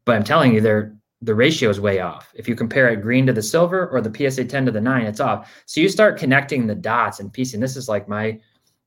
But 0.05 0.17
I'm 0.17 0.25
telling 0.25 0.53
you 0.53 0.61
they're 0.61 0.96
the 1.23 1.35
ratio 1.35 1.71
is 1.71 1.81
way 1.81 2.01
off. 2.01 2.33
If 2.35 2.49
you 2.49 2.55
compare 2.55 2.89
it 2.91 3.03
green 3.03 3.27
to 3.27 3.33
the 3.33 3.43
silver 3.43 3.89
or 3.89 4.01
the 4.01 4.31
PSA 4.31 4.45
10 4.45 4.67
to 4.67 4.73
the 4.73 4.81
9, 4.81 5.07
it's 5.07 5.21
off. 5.21 5.63
So 5.67 5.81
you 5.81 5.89
start 5.89 6.19
connecting 6.19 6.67
the 6.67 6.75
dots 6.75 7.21
and 7.21 7.33
piecing. 7.33 7.61
This 7.61 7.77
is 7.77 7.89
like 7.89 8.09
my 8.09 8.39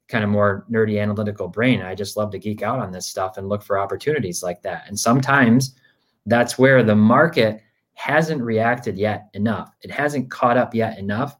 kind 0.07 0.23
of 0.23 0.29
more 0.29 0.65
nerdy 0.69 1.01
analytical 1.01 1.47
brain. 1.47 1.81
I 1.81 1.95
just 1.95 2.17
love 2.17 2.31
to 2.31 2.39
geek 2.39 2.61
out 2.61 2.79
on 2.79 2.91
this 2.91 3.07
stuff 3.07 3.37
and 3.37 3.49
look 3.49 3.63
for 3.63 3.79
opportunities 3.79 4.43
like 4.43 4.61
that. 4.63 4.85
And 4.87 4.99
sometimes 4.99 5.75
that's 6.25 6.57
where 6.57 6.83
the 6.83 6.95
market 6.95 7.61
hasn't 7.93 8.41
reacted 8.41 8.97
yet 8.97 9.29
enough. 9.33 9.75
It 9.81 9.91
hasn't 9.91 10.31
caught 10.31 10.57
up 10.57 10.73
yet 10.73 10.97
enough, 10.97 11.35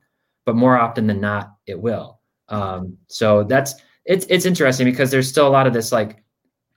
but 0.45 0.55
more 0.55 0.77
often 0.77 1.07
than 1.07 1.21
not, 1.21 1.53
it 1.65 1.79
will. 1.79 2.19
Um, 2.49 2.97
so 3.07 3.43
that's 3.43 3.75
it's 4.05 4.25
it's 4.29 4.45
interesting 4.45 4.85
because 4.85 5.11
there's 5.11 5.29
still 5.29 5.47
a 5.47 5.49
lot 5.49 5.67
of 5.67 5.73
this 5.73 5.91
like 5.91 6.23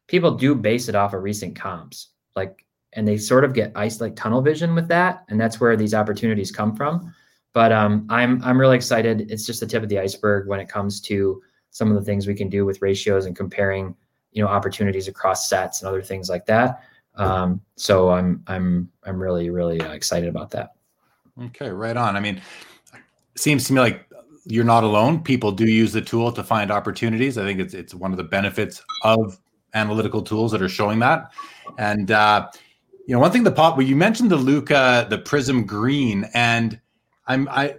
people 0.06 0.32
do 0.32 0.54
base 0.54 0.88
it 0.88 0.94
off 0.94 1.14
of 1.14 1.22
recent 1.22 1.56
comps. 1.56 2.10
Like 2.36 2.64
and 2.94 3.06
they 3.06 3.16
sort 3.16 3.44
of 3.44 3.54
get 3.54 3.72
ice 3.74 4.00
like 4.00 4.14
tunnel 4.16 4.42
vision 4.42 4.74
with 4.74 4.88
that 4.88 5.24
and 5.28 5.40
that's 5.40 5.60
where 5.60 5.76
these 5.76 5.94
opportunities 5.94 6.50
come 6.50 6.74
from. 6.74 7.14
But 7.52 7.70
um, 7.70 8.06
i'm 8.08 8.42
i'm 8.42 8.58
really 8.58 8.76
excited. 8.76 9.30
It's 9.30 9.46
just 9.46 9.60
the 9.60 9.66
tip 9.66 9.82
of 9.82 9.88
the 9.88 9.98
iceberg 9.98 10.48
when 10.48 10.60
it 10.60 10.68
comes 10.68 11.00
to 11.02 11.42
some 11.70 11.90
of 11.90 11.96
the 11.96 12.04
things 12.04 12.26
we 12.26 12.34
can 12.34 12.48
do 12.48 12.64
with 12.64 12.82
ratios 12.82 13.26
and 13.26 13.36
comparing 13.36 13.94
you 14.32 14.42
know 14.42 14.48
opportunities 14.48 15.08
across 15.08 15.48
sets 15.48 15.80
and 15.80 15.88
other 15.88 16.02
things 16.02 16.28
like 16.28 16.46
that. 16.46 16.82
Um, 17.14 17.60
so 17.76 18.10
i'm 18.10 18.42
i'm 18.46 18.90
i'm 19.04 19.20
really 19.20 19.50
really 19.50 19.80
uh, 19.80 19.92
excited 19.92 20.28
about 20.28 20.50
that. 20.50 20.72
Okay 21.44 21.70
right 21.70 21.96
on. 21.96 22.16
I 22.16 22.20
mean 22.20 22.40
seems 23.36 23.64
to 23.66 23.72
me 23.72 23.80
like 23.80 24.06
you're 24.44 24.64
not 24.64 24.84
alone. 24.84 25.22
People 25.22 25.52
do 25.52 25.66
use 25.66 25.92
the 25.92 26.00
tool 26.00 26.32
to 26.32 26.42
find 26.42 26.70
opportunities. 26.70 27.38
I 27.38 27.44
think 27.44 27.60
it's 27.60 27.74
it's 27.74 27.94
one 27.94 28.10
of 28.10 28.16
the 28.16 28.24
benefits 28.24 28.82
of 29.02 29.38
analytical 29.74 30.22
tools 30.22 30.52
that 30.52 30.62
are 30.62 30.68
showing 30.68 30.98
that. 31.00 31.32
And 31.78 32.10
uh, 32.10 32.48
you 33.06 33.14
know, 33.14 33.20
one 33.20 33.32
thing 33.32 33.44
the 33.44 33.52
pop 33.52 33.76
well, 33.76 33.86
you 33.86 33.96
mentioned 33.96 34.30
the 34.30 34.36
Luka, 34.36 35.06
the 35.10 35.18
Prizm 35.18 35.66
Green, 35.66 36.28
and 36.34 36.80
I'm 37.26 37.48
I 37.48 37.76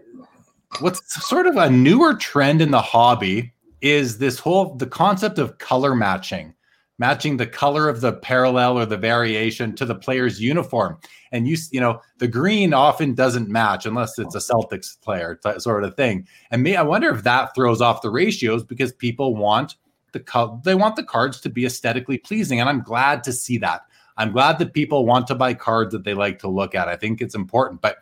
what's 0.80 1.28
sort 1.28 1.48
of 1.48 1.56
a 1.56 1.70
newer 1.70 2.14
trend 2.16 2.62
in 2.62 2.72
the 2.72 2.82
hobby 2.82 3.54
is 3.82 4.18
this 4.18 4.40
whole 4.40 4.76
the 4.76 4.88
concept 4.88 5.40
of 5.40 5.58
color 5.60 5.96
matching, 5.96 6.54
matching 6.98 7.38
the 7.38 7.48
color 7.48 7.88
of 7.88 8.02
the 8.02 8.14
parallel 8.14 8.78
or 8.78 8.86
the 8.86 8.98
variation 8.98 9.76
to 9.76 9.86
the 9.86 9.96
player's 9.96 10.42
uniform. 10.42 10.98
And 11.32 11.48
you 11.48 11.58
you 11.72 11.80
know, 11.80 12.02
the 12.18 12.28
green 12.28 12.74
often 12.74 13.14
doesn't 13.14 13.50
match 13.50 13.86
unless 13.86 14.20
it's 14.20 14.36
a 14.36 14.40
Celtics 14.40 15.00
player 15.02 15.40
t- 15.44 15.60
sort 15.60 15.84
of 15.84 15.96
thing. 15.96 16.28
And 16.52 16.64
me, 16.64 16.76
I 16.76 16.84
wonder 16.84 17.10
if 17.10 17.24
that 17.24 17.56
throws 17.56 17.82
off 17.82 18.02
the 18.02 18.10
ratios 18.10 18.64
because 18.64 18.92
people 18.92 19.36
want 19.36 19.76
the 20.12 20.20
co- 20.20 20.62
they 20.64 20.76
want 20.76 20.96
the 20.96 21.04
cards 21.04 21.40
to 21.42 21.50
be 21.50 21.66
aesthetically 21.66 22.18
pleasing, 22.18 22.60
and 22.60 22.70
I'm 22.70 22.84
glad 22.84 23.24
to 23.26 23.34
see 23.34 23.58
that. 23.60 23.84
I'm 24.18 24.32
glad 24.32 24.60
that 24.60 24.74
people 24.74 25.06
want 25.06 25.28
to 25.28 25.36
buy 25.36 25.54
cards 25.54 25.92
that 25.94 26.04
they 26.04 26.14
like 26.14 26.40
to 26.40 26.48
look 26.48 26.76
at. 26.76 26.88
I 26.88 26.96
think 26.96 27.22
it's 27.22 27.36
important, 27.36 27.82
but 27.82 27.98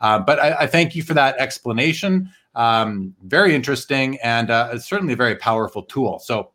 uh, 0.00 0.18
but 0.18 0.38
I, 0.38 0.60
I, 0.60 0.66
thank 0.66 0.94
you 0.94 1.02
for 1.02 1.12
that 1.12 1.36
explanation. 1.36 2.30
Um, 2.54 3.14
very 3.24 3.54
interesting 3.54 4.18
and 4.22 4.50
uh, 4.50 4.70
it's 4.72 4.86
certainly 4.86 5.12
a 5.12 5.16
very 5.16 5.36
powerful 5.36 5.82
tool. 5.82 6.18
So 6.20 6.52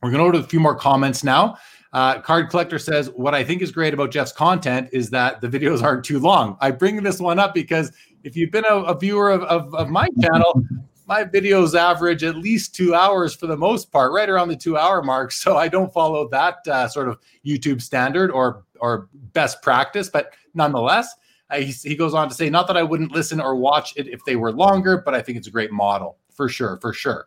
we're 0.00 0.12
going 0.12 0.24
to 0.24 0.30
go 0.30 0.38
to 0.38 0.44
a 0.44 0.48
few 0.48 0.60
more 0.60 0.76
comments 0.76 1.24
now. 1.24 1.56
Uh, 1.92 2.20
Card 2.20 2.50
Collector 2.50 2.78
says, 2.78 3.10
What 3.10 3.34
I 3.34 3.42
think 3.42 3.62
is 3.62 3.72
great 3.72 3.94
about 3.94 4.10
Geoff's 4.10 4.32
content 4.32 4.90
is 4.92 5.10
that 5.10 5.40
the 5.40 5.48
videos 5.48 5.82
aren't 5.82 6.04
too 6.04 6.18
long. 6.18 6.56
I 6.60 6.70
bring 6.70 7.02
this 7.02 7.18
one 7.18 7.38
up 7.38 7.54
because 7.54 7.92
if 8.24 8.36
you've 8.36 8.50
been 8.50 8.64
a, 8.68 8.76
a 8.76 8.98
viewer 8.98 9.30
of, 9.30 9.42
of, 9.44 9.74
of, 9.74 9.88
my 9.88 10.08
channel, 10.20 10.62
my 11.08 11.24
videos 11.24 11.74
average 11.74 12.22
at 12.22 12.36
least 12.36 12.74
two 12.74 12.94
hours 12.94 13.34
for 13.34 13.46
the 13.46 13.56
most 13.56 13.90
part, 13.90 14.12
right 14.12 14.28
around 14.28 14.48
the 14.48 14.56
two 14.56 14.76
hour 14.76 15.02
mark. 15.02 15.32
So 15.32 15.56
I 15.56 15.68
don't 15.68 15.92
follow 15.92 16.28
that 16.28 16.66
uh, 16.68 16.88
sort 16.88 17.08
of 17.08 17.18
YouTube 17.44 17.80
standard 17.80 18.30
or 18.30 18.64
or 18.80 19.08
best 19.32 19.62
practice, 19.62 20.08
but 20.08 20.34
nonetheless, 20.54 21.14
uh, 21.50 21.56
he, 21.56 21.96
goes 21.96 22.14
on 22.14 22.28
to 22.28 22.34
say, 22.34 22.50
not 22.50 22.66
that 22.66 22.76
I 22.76 22.82
wouldn't 22.82 23.12
listen 23.12 23.40
or 23.40 23.56
watch 23.56 23.94
it 23.96 24.06
if 24.08 24.24
they 24.24 24.36
were 24.36 24.52
longer, 24.52 24.98
but 24.98 25.14
I 25.14 25.22
think 25.22 25.38
it's 25.38 25.48
a 25.48 25.50
great 25.50 25.72
model 25.72 26.18
for 26.30 26.48
sure, 26.48 26.76
for 26.76 26.92
sure. 26.92 27.26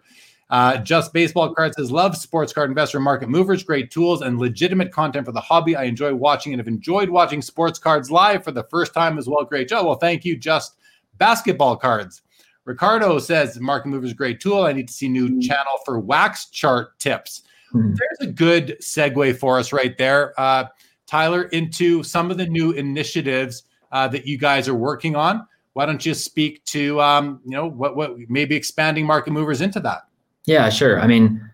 Uh, 0.50 0.78
Just 0.78 1.12
Baseball 1.14 1.54
Card 1.54 1.74
says, 1.74 1.92
love 1.92 2.16
sports 2.16 2.54
card 2.54 2.70
investor 2.70 3.00
market 3.00 3.30
movers, 3.30 3.64
great 3.64 3.90
tools 3.90 4.22
and 4.22 4.38
legitimate 4.38 4.92
content 4.92 5.26
for 5.26 5.32
the 5.32 5.42
hobby. 5.42 5.76
I 5.76 5.84
enjoy 5.84 6.14
watching 6.14 6.54
and 6.54 6.60
have 6.60 6.68
enjoyed 6.68 7.10
watching 7.10 7.42
sports 7.42 7.80
cards 7.80 8.12
live 8.12 8.44
for 8.44 8.52
the 8.52 8.64
first 8.66 8.94
time 8.94 9.18
as 9.18 9.28
well. 9.28 9.44
Great 9.46 9.70
job. 9.70 9.86
Well, 9.86 9.96
thank 9.96 10.24
you, 10.24 10.38
Just 10.38 10.76
Basketball 11.18 11.78
Cards. 11.78 12.22
Ricardo 12.66 13.18
says 13.20 13.60
Market 13.60 13.90
Mover 13.90 14.06
is 14.06 14.12
a 14.12 14.16
great 14.16 14.40
tool. 14.40 14.64
I 14.64 14.74
need 14.74 14.88
to 14.88 14.94
see 14.94 15.10
new 15.10 15.28
mm-hmm. 15.28 15.40
channel 15.40 15.80
for 15.86 16.00
wax 16.00 16.50
chart 16.50 16.98
tips. 17.00 17.44
Mm-hmm. 17.74 17.96
There's 17.96 18.30
a 18.30 18.34
good 18.34 18.78
segue 18.82 19.38
for 19.38 19.58
us 19.58 19.74
right 19.74 19.98
there, 19.98 20.40
uh, 20.40 20.66
Tyler, 21.08 21.44
into 21.44 22.04
some 22.04 22.30
of 22.30 22.38
the 22.38 22.46
new 22.46 22.72
initiatives 22.72 23.64
uh, 23.92 24.08
that 24.10 24.26
you 24.26 24.38
guys 24.38 24.68
are 24.68 24.76
working 24.76 25.16
on. 25.16 25.46
Why 25.74 25.86
don't 25.86 26.06
you 26.06 26.14
speak 26.14 26.64
to 26.66 27.00
um, 27.00 27.40
you 27.46 27.52
know 27.52 27.68
what 27.68 27.96
what 27.96 28.18
maybe 28.28 28.56
expanding 28.56 29.06
market 29.06 29.32
movers 29.32 29.62
into 29.62 29.80
that? 29.82 30.02
Yeah, 30.46 30.70
sure. 30.70 31.00
I 31.00 31.08
mean, 31.08 31.50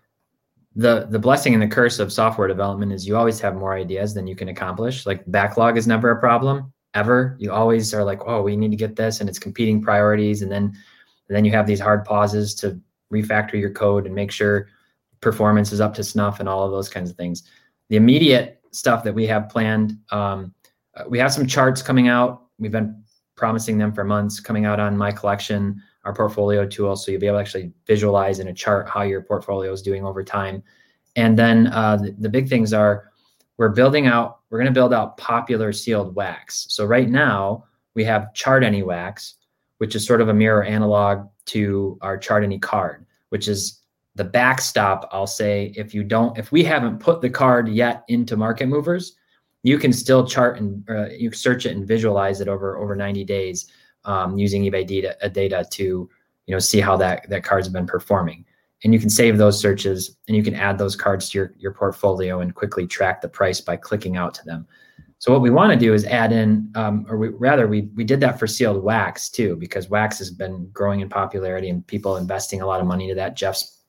the 0.74 1.06
the 1.08 1.18
blessing 1.18 1.54
and 1.54 1.62
the 1.62 1.68
curse 1.68 2.00
of 2.00 2.12
software 2.12 2.48
development 2.48 2.92
is 2.92 3.06
you 3.06 3.16
always 3.16 3.40
have 3.40 3.54
more 3.54 3.74
ideas 3.74 4.14
than 4.14 4.26
you 4.26 4.34
can 4.34 4.48
accomplish. 4.48 5.06
Like 5.06 5.22
backlog 5.30 5.76
is 5.76 5.86
never 5.86 6.10
a 6.10 6.18
problem 6.18 6.72
ever. 6.94 7.36
You 7.38 7.52
always 7.52 7.94
are 7.94 8.02
like, 8.02 8.20
oh, 8.26 8.42
we 8.42 8.56
need 8.56 8.70
to 8.70 8.76
get 8.76 8.96
this, 8.96 9.20
and 9.20 9.28
it's 9.28 9.38
competing 9.38 9.80
priorities, 9.80 10.42
and 10.42 10.50
then 10.50 10.74
and 11.28 11.36
then 11.36 11.44
you 11.44 11.52
have 11.52 11.66
these 11.66 11.80
hard 11.80 12.04
pauses 12.04 12.54
to 12.56 12.80
refactor 13.12 13.54
your 13.54 13.70
code 13.70 14.06
and 14.06 14.14
make 14.14 14.30
sure 14.30 14.68
performance 15.20 15.72
is 15.72 15.80
up 15.80 15.94
to 15.94 16.04
snuff 16.04 16.40
and 16.40 16.48
all 16.48 16.64
of 16.64 16.70
those 16.70 16.88
kinds 16.88 17.10
of 17.10 17.16
things. 17.16 17.42
The 17.88 17.96
immediate 17.96 18.60
stuff 18.70 19.02
that 19.04 19.14
we 19.14 19.26
have 19.26 19.48
planned, 19.48 19.98
um, 20.10 20.54
we 21.08 21.18
have 21.18 21.32
some 21.32 21.46
charts 21.46 21.82
coming 21.82 22.08
out. 22.08 22.42
We've 22.58 22.72
been 22.72 23.02
promising 23.36 23.78
them 23.78 23.92
for 23.92 24.04
months 24.04 24.40
coming 24.40 24.64
out 24.64 24.80
on 24.80 24.96
my 24.96 25.12
collection, 25.12 25.80
our 26.04 26.12
portfolio 26.12 26.66
tool. 26.66 26.96
So 26.96 27.10
you'll 27.10 27.20
be 27.20 27.26
able 27.26 27.38
to 27.38 27.40
actually 27.40 27.72
visualize 27.86 28.40
in 28.40 28.48
a 28.48 28.54
chart 28.54 28.88
how 28.88 29.02
your 29.02 29.22
portfolio 29.22 29.72
is 29.72 29.82
doing 29.82 30.04
over 30.04 30.24
time. 30.24 30.62
And 31.16 31.38
then 31.38 31.68
uh, 31.68 31.96
the, 31.96 32.14
the 32.18 32.28
big 32.28 32.48
things 32.48 32.72
are 32.72 33.10
we're 33.56 33.70
building 33.70 34.06
out, 34.06 34.40
we're 34.50 34.58
going 34.58 34.72
to 34.72 34.78
build 34.78 34.92
out 34.92 35.16
popular 35.16 35.72
sealed 35.72 36.14
wax. 36.14 36.66
So 36.68 36.84
right 36.84 37.08
now 37.08 37.64
we 37.94 38.04
have 38.04 38.32
chart 38.34 38.62
any 38.62 38.82
wax, 38.82 39.34
which 39.78 39.94
is 39.94 40.06
sort 40.06 40.20
of 40.20 40.28
a 40.28 40.34
mirror 40.34 40.62
analog 40.62 41.26
to 41.46 41.98
our 42.02 42.18
chart 42.18 42.44
any 42.44 42.58
card, 42.58 43.06
which 43.30 43.48
is 43.48 43.80
the 44.14 44.24
backstop. 44.24 45.08
I'll 45.12 45.26
say 45.26 45.72
if 45.76 45.94
you 45.94 46.04
don't, 46.04 46.36
if 46.36 46.52
we 46.52 46.62
haven't 46.64 46.98
put 46.98 47.20
the 47.20 47.30
card 47.30 47.68
yet 47.68 48.04
into 48.08 48.36
market 48.36 48.66
movers, 48.66 49.14
you 49.62 49.78
can 49.78 49.92
still 49.92 50.26
chart 50.26 50.58
and 50.58 50.88
uh, 50.90 51.08
you 51.08 51.32
search 51.32 51.66
it 51.66 51.76
and 51.76 51.86
visualize 51.86 52.40
it 52.40 52.48
over 52.48 52.76
over 52.78 52.94
90 52.94 53.24
days 53.24 53.70
um, 54.04 54.36
using 54.38 54.62
eBay 54.62 54.86
data, 54.86 55.16
uh, 55.24 55.28
data 55.28 55.64
to 55.72 56.08
you 56.46 56.54
know 56.54 56.58
see 56.58 56.80
how 56.80 56.96
that 56.96 57.28
that 57.30 57.44
card's 57.44 57.68
been 57.68 57.86
performing. 57.86 58.44
And 58.84 58.92
you 58.92 59.00
can 59.00 59.10
save 59.10 59.38
those 59.38 59.60
searches 59.60 60.16
and 60.28 60.36
you 60.36 60.42
can 60.42 60.54
add 60.54 60.78
those 60.78 60.94
cards 60.94 61.30
to 61.30 61.38
your, 61.38 61.54
your 61.58 61.72
portfolio 61.72 62.40
and 62.40 62.54
quickly 62.54 62.86
track 62.86 63.20
the 63.20 63.28
price 63.28 63.60
by 63.60 63.76
clicking 63.76 64.16
out 64.16 64.34
to 64.34 64.44
them. 64.44 64.68
So 65.20 65.32
what 65.32 65.42
we 65.42 65.50
want 65.50 65.72
to 65.72 65.78
do 65.78 65.94
is 65.94 66.04
add 66.04 66.30
in, 66.30 66.70
um, 66.76 67.04
or 67.08 67.18
we, 67.18 67.28
rather, 67.28 67.66
we 67.66 67.90
we 67.96 68.04
did 68.04 68.20
that 68.20 68.38
for 68.38 68.46
sealed 68.46 68.84
wax 68.84 69.28
too, 69.28 69.56
because 69.56 69.90
wax 69.90 70.18
has 70.18 70.30
been 70.30 70.70
growing 70.72 71.00
in 71.00 71.08
popularity 71.08 71.68
and 71.70 71.84
people 71.86 72.16
investing 72.16 72.60
a 72.60 72.66
lot 72.66 72.80
of 72.80 72.86
money 72.86 73.04
into 73.04 73.16
that. 73.16 73.34
Geoff's 73.34 73.82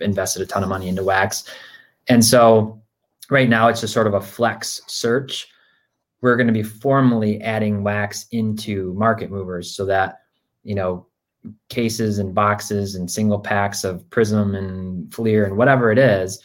invested 0.00 0.40
a 0.40 0.46
ton 0.46 0.62
of 0.62 0.68
money 0.68 0.88
into 0.88 1.04
wax, 1.04 1.44
And 2.10 2.24
so 2.24 2.82
right 3.30 3.48
now 3.48 3.68
it's 3.68 3.80
just 3.80 3.94
sort 3.94 4.06
of 4.06 4.14
a 4.14 4.20
flex 4.20 4.80
search. 4.86 5.48
We're 6.20 6.36
going 6.36 6.48
to 6.48 6.52
be 6.52 6.62
formally 6.62 7.40
adding 7.40 7.82
wax 7.82 8.26
into 8.32 8.92
market 8.94 9.30
movers 9.30 9.74
so 9.74 9.86
that, 9.86 10.18
you 10.62 10.74
know, 10.74 11.06
cases 11.70 12.18
and 12.18 12.34
boxes 12.34 12.96
and 12.96 13.10
single 13.10 13.38
packs 13.38 13.84
of 13.84 14.02
Prizm 14.10 14.56
and 14.56 15.12
Fleer 15.14 15.46
and 15.46 15.56
whatever 15.56 15.90
it 15.90 15.98
is, 15.98 16.40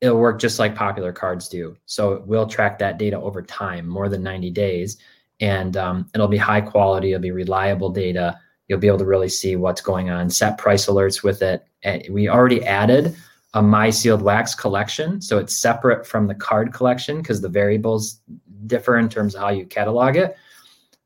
it'll 0.00 0.18
work 0.18 0.38
just 0.38 0.58
like 0.58 0.74
popular 0.74 1.12
cards 1.12 1.48
do. 1.48 1.76
So 1.86 2.22
we'll 2.26 2.46
track 2.46 2.78
that 2.78 2.98
data 2.98 3.20
over 3.20 3.42
time, 3.42 3.86
more 3.88 4.08
than 4.08 4.22
90 4.22 4.50
days, 4.50 4.98
and 5.40 5.76
um, 5.76 6.10
it'll 6.14 6.28
be 6.28 6.36
high 6.36 6.60
quality. 6.60 7.12
It'll 7.12 7.22
be 7.22 7.30
reliable 7.30 7.90
data. 7.90 8.38
You'll 8.68 8.78
be 8.78 8.86
able 8.86 8.98
to 8.98 9.06
really 9.06 9.28
see 9.28 9.56
what's 9.56 9.80
going 9.80 10.10
on. 10.10 10.30
Set 10.30 10.58
price 10.58 10.86
alerts 10.86 11.22
with 11.22 11.42
it. 11.42 11.64
And 11.82 12.04
we 12.10 12.28
already 12.28 12.64
added 12.64 13.16
a 13.54 13.62
my 13.62 13.90
sealed 13.90 14.22
wax 14.22 14.54
collection, 14.54 15.22
so 15.22 15.38
it's 15.38 15.56
separate 15.56 16.06
from 16.06 16.26
the 16.26 16.34
card 16.34 16.72
collection 16.72 17.18
because 17.18 17.40
the 17.40 17.48
variables 17.48 18.20
differ 18.66 18.98
in 18.98 19.08
terms 19.08 19.34
of 19.34 19.40
how 19.40 19.48
you 19.48 19.64
catalog 19.64 20.16
it 20.16 20.36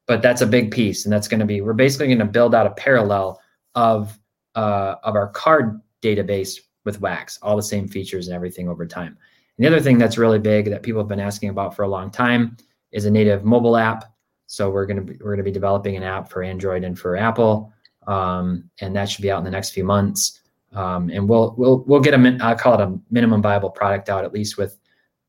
but 0.07 0.22
that's 0.22 0.43
a 0.43 0.47
big 0.47 0.70
piece 0.70 1.05
and 1.05 1.12
that's 1.12 1.28
going 1.28 1.40
to 1.40 1.47
be 1.47 1.61
we're 1.61 1.72
basically 1.72 2.07
going 2.07 2.18
to 2.18 2.24
build 2.24 2.55
out 2.55 2.66
a 2.66 2.70
parallel 2.70 3.40
of 3.74 4.18
uh, 4.55 4.97
of 5.03 5.14
our 5.14 5.28
card 5.28 5.80
database 6.03 6.59
with 6.85 7.01
wax 7.01 7.39
all 7.43 7.57
the 7.57 7.62
same 7.62 7.89
features 7.89 8.28
and 8.28 8.35
everything 8.35 8.68
over 8.68 8.87
time. 8.87 9.16
And 9.57 9.64
the 9.64 9.68
other 9.68 9.80
thing 9.80 9.99
that's 9.99 10.18
really 10.18 10.39
big 10.39 10.70
that 10.70 10.83
people 10.83 11.01
have 11.01 11.09
been 11.09 11.20
asking 11.20 11.51
about 11.51 11.76
for 11.76 11.83
a 11.83 11.89
long 11.89 12.11
time 12.11 12.57
is 12.91 13.05
a 13.05 13.11
native 13.11 13.45
mobile 13.45 13.76
app. 13.76 14.12
So 14.47 14.70
we're 14.70 14.87
to 14.87 15.01
be, 15.01 15.18
we're 15.22 15.37
to 15.37 15.43
be 15.43 15.51
developing 15.51 15.97
an 15.97 16.03
app 16.03 16.30
for 16.30 16.43
android 16.43 16.85
and 16.85 16.99
for 16.99 17.16
apple 17.16 17.72
um, 18.07 18.68
and 18.80 18.95
that 18.97 19.09
should 19.09 19.22
be 19.22 19.30
out 19.30 19.39
in 19.39 19.45
the 19.45 19.51
next 19.51 19.70
few 19.70 19.85
months. 19.85 20.41
Um, 20.72 21.11
and 21.11 21.28
we'll 21.28 21.55
we'll 21.57 21.85
we'll 21.87 22.01
get 22.01 22.14
a 22.14 22.18
min- 22.18 22.41
I'll 22.41 22.57
call 22.57 22.74
it 22.74 22.80
a 22.80 22.99
minimum 23.11 23.43
viable 23.43 23.70
product 23.70 24.09
out 24.09 24.24
at 24.24 24.33
least 24.33 24.57
with 24.57 24.78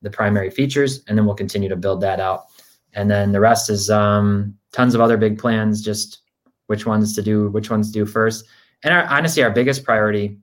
the 0.01 0.09
primary 0.09 0.49
features 0.49 1.03
and 1.07 1.17
then 1.17 1.25
we'll 1.25 1.35
continue 1.35 1.69
to 1.69 1.75
build 1.75 2.01
that 2.01 2.19
out. 2.19 2.45
And 2.93 3.09
then 3.09 3.31
the 3.31 3.39
rest 3.39 3.69
is 3.69 3.89
um, 3.89 4.57
tons 4.71 4.95
of 4.95 5.01
other 5.01 5.17
big 5.17 5.37
plans 5.37 5.81
just 5.81 6.21
which 6.67 6.85
ones 6.85 7.13
to 7.15 7.21
do 7.21 7.49
which 7.49 7.69
ones 7.69 7.87
to 7.87 7.93
do 7.93 8.05
first. 8.05 8.45
And 8.83 8.93
our, 8.93 9.03
honestly 9.05 9.43
our 9.43 9.51
biggest 9.51 9.83
priority 9.83 10.37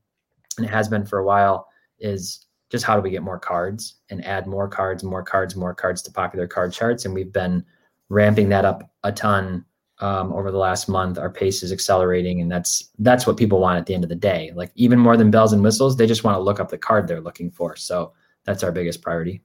and 0.61 0.69
it 0.69 0.73
has 0.73 0.89
been 0.89 1.05
for 1.05 1.19
a 1.19 1.25
while 1.25 1.69
is 1.99 2.47
just 2.71 2.85
how 2.85 2.95
do 2.95 3.03
we 3.03 3.11
get 3.11 3.23
more 3.23 3.39
cards 3.39 3.97
and 4.11 4.25
add 4.25 4.47
more 4.47 4.69
cards 4.69 5.03
more 5.03 5.23
cards 5.23 5.57
more 5.57 5.75
cards 5.75 6.03
to 6.03 6.13
popular 6.13 6.47
card 6.47 6.73
charts 6.73 7.05
and 7.05 7.15
we've 7.15 7.33
been 7.33 7.65
ramping 8.09 8.49
that 8.49 8.65
up 8.65 8.91
a 9.05 9.13
ton 9.13 9.65
um, 10.01 10.33
over 10.33 10.51
the 10.51 10.59
last 10.59 10.89
month 10.89 11.19
our 11.19 11.31
pace 11.31 11.63
is 11.63 11.73
accelerating 11.73 12.41
and 12.41 12.51
that's 12.51 12.91
that's 13.01 13.27
what 13.27 13.37
people 13.37 13.61
want 13.61 13.79
at 13.79 13.87
the 13.87 13.95
end 13.95 14.05
of 14.05 14.09
the 14.11 14.17
day 14.17 14.53
like 14.55 14.71
even 14.75 14.99
more 14.99 15.17
than 15.17 15.31
bells 15.31 15.53
and 15.53 15.63
whistles 15.63 15.97
they 15.97 16.07
just 16.07 16.25
want 16.25 16.37
to 16.37 16.43
look 16.43 16.61
up 16.61 16.71
the 16.71 16.79
card 16.79 17.07
they're 17.07 17.21
looking 17.21 17.51
for 17.51 17.77
so 17.77 18.13
that's 18.45 18.63
our 18.63 18.73
biggest 18.73 19.03
priority 19.03 19.43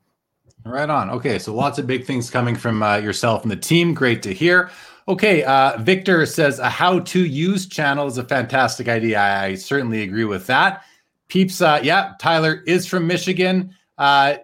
Right 0.65 0.89
on. 0.89 1.11
Okay, 1.11 1.37
so 1.37 1.53
lots 1.53 1.77
of 1.77 1.85
big 1.85 2.05
things 2.05 2.31
coming 2.31 2.55
from 2.55 2.81
uh, 2.81 2.97
yourself 2.97 3.43
and 3.43 3.51
the 3.51 3.55
team. 3.55 3.93
Great 3.93 4.23
to 4.23 4.33
hear. 4.33 4.71
Okay, 5.07 5.43
uh, 5.43 5.77
Victor 5.77 6.25
says 6.25 6.57
a 6.57 6.67
how-to 6.67 7.23
use 7.23 7.67
channel 7.67 8.07
is 8.07 8.17
a 8.17 8.23
fantastic 8.23 8.87
idea. 8.87 9.19
I, 9.19 9.45
I 9.45 9.55
certainly 9.55 10.01
agree 10.01 10.25
with 10.25 10.47
that. 10.47 10.83
Peeps, 11.27 11.61
uh, 11.61 11.79
yeah, 11.83 12.13
Tyler 12.19 12.63
is 12.67 12.85
from 12.85 13.07
Michigan. 13.07 13.73
Uh, 13.97 14.35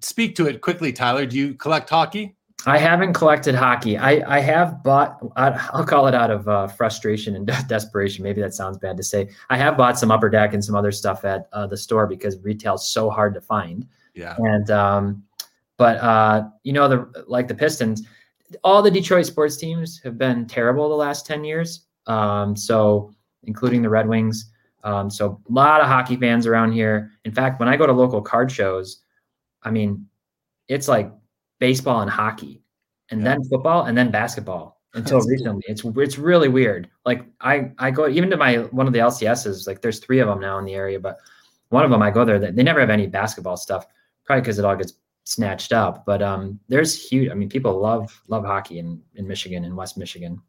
speak 0.00 0.36
to 0.36 0.46
it 0.46 0.60
quickly, 0.60 0.92
Tyler. 0.92 1.26
Do 1.26 1.36
you 1.36 1.54
collect 1.54 1.88
hockey? 1.88 2.34
I 2.66 2.76
haven't 2.76 3.12
collected 3.12 3.54
hockey. 3.54 3.96
I, 3.96 4.36
I 4.36 4.40
have 4.40 4.82
bought, 4.82 5.18
I'll 5.36 5.86
call 5.86 6.08
it 6.08 6.14
out 6.14 6.30
of 6.30 6.48
uh, 6.48 6.66
frustration 6.66 7.36
and 7.36 7.46
desperation. 7.68 8.24
Maybe 8.24 8.40
that 8.40 8.52
sounds 8.52 8.78
bad 8.78 8.96
to 8.96 9.02
say. 9.02 9.28
I 9.48 9.56
have 9.56 9.76
bought 9.76 9.98
some 9.98 10.10
upper 10.10 10.28
deck 10.28 10.54
and 10.54 10.64
some 10.64 10.74
other 10.74 10.92
stuff 10.92 11.24
at 11.24 11.48
uh, 11.52 11.66
the 11.66 11.76
store 11.76 12.06
because 12.06 12.38
retail's 12.40 12.88
so 12.88 13.10
hard 13.10 13.32
to 13.34 13.40
find. 13.40 13.86
Yeah. 14.14 14.34
And 14.38 14.70
um, 14.70 15.22
but 15.76 15.98
uh, 15.98 16.48
you 16.64 16.72
know 16.72 16.88
the 16.88 17.24
like 17.28 17.46
the 17.46 17.54
Pistons, 17.54 18.02
all 18.64 18.82
the 18.82 18.90
Detroit 18.90 19.26
sports 19.26 19.56
teams 19.56 20.00
have 20.02 20.18
been 20.18 20.46
terrible 20.46 20.88
the 20.88 20.96
last 20.96 21.24
ten 21.24 21.44
years. 21.44 21.86
Um, 22.06 22.56
so 22.56 23.12
including 23.44 23.82
the 23.82 23.88
Red 23.88 24.08
Wings. 24.08 24.50
Um, 24.84 25.10
so 25.10 25.40
a 25.48 25.52
lot 25.52 25.80
of 25.80 25.86
hockey 25.86 26.16
fans 26.16 26.46
around 26.46 26.72
here. 26.72 27.10
In 27.24 27.32
fact, 27.32 27.60
when 27.60 27.68
I 27.68 27.76
go 27.76 27.86
to 27.86 27.92
local 27.92 28.22
card 28.22 28.50
shows, 28.50 29.02
I 29.62 29.70
mean, 29.70 30.06
it's 30.68 30.88
like 30.88 31.12
baseball 31.58 32.00
and 32.00 32.10
hockey, 32.10 32.62
and 33.10 33.20
yeah. 33.20 33.28
then 33.28 33.44
football, 33.44 33.84
and 33.84 33.96
then 33.96 34.10
basketball. 34.10 34.76
Until 34.94 35.18
That's 35.18 35.30
recently, 35.30 35.62
cool. 35.66 35.92
it's 35.92 36.14
it's 36.14 36.18
really 36.18 36.48
weird. 36.48 36.88
Like 37.04 37.22
I 37.42 37.72
I 37.78 37.90
go 37.90 38.08
even 38.08 38.30
to 38.30 38.38
my 38.38 38.56
one 38.70 38.86
of 38.86 38.94
the 38.94 39.00
LCSs. 39.00 39.66
Like 39.66 39.82
there's 39.82 39.98
three 39.98 40.18
of 40.20 40.28
them 40.28 40.40
now 40.40 40.58
in 40.58 40.64
the 40.64 40.74
area, 40.74 40.98
but 40.98 41.18
one 41.68 41.84
of 41.84 41.90
them 41.90 42.00
I 42.00 42.10
go 42.10 42.24
there. 42.24 42.38
They 42.38 42.62
never 42.62 42.80
have 42.80 42.88
any 42.88 43.06
basketball 43.06 43.58
stuff 43.58 43.86
probably 44.24 44.40
because 44.40 44.58
it 44.58 44.64
all 44.64 44.76
gets 44.76 44.94
snatched 45.24 45.74
up. 45.74 46.06
But 46.06 46.22
um, 46.22 46.58
there's 46.68 47.08
huge. 47.08 47.30
I 47.30 47.34
mean, 47.34 47.50
people 47.50 47.78
love 47.78 48.18
love 48.28 48.46
hockey 48.46 48.78
in 48.78 49.02
in 49.16 49.28
Michigan 49.28 49.64
and 49.64 49.76
West 49.76 49.98
Michigan. 49.98 50.40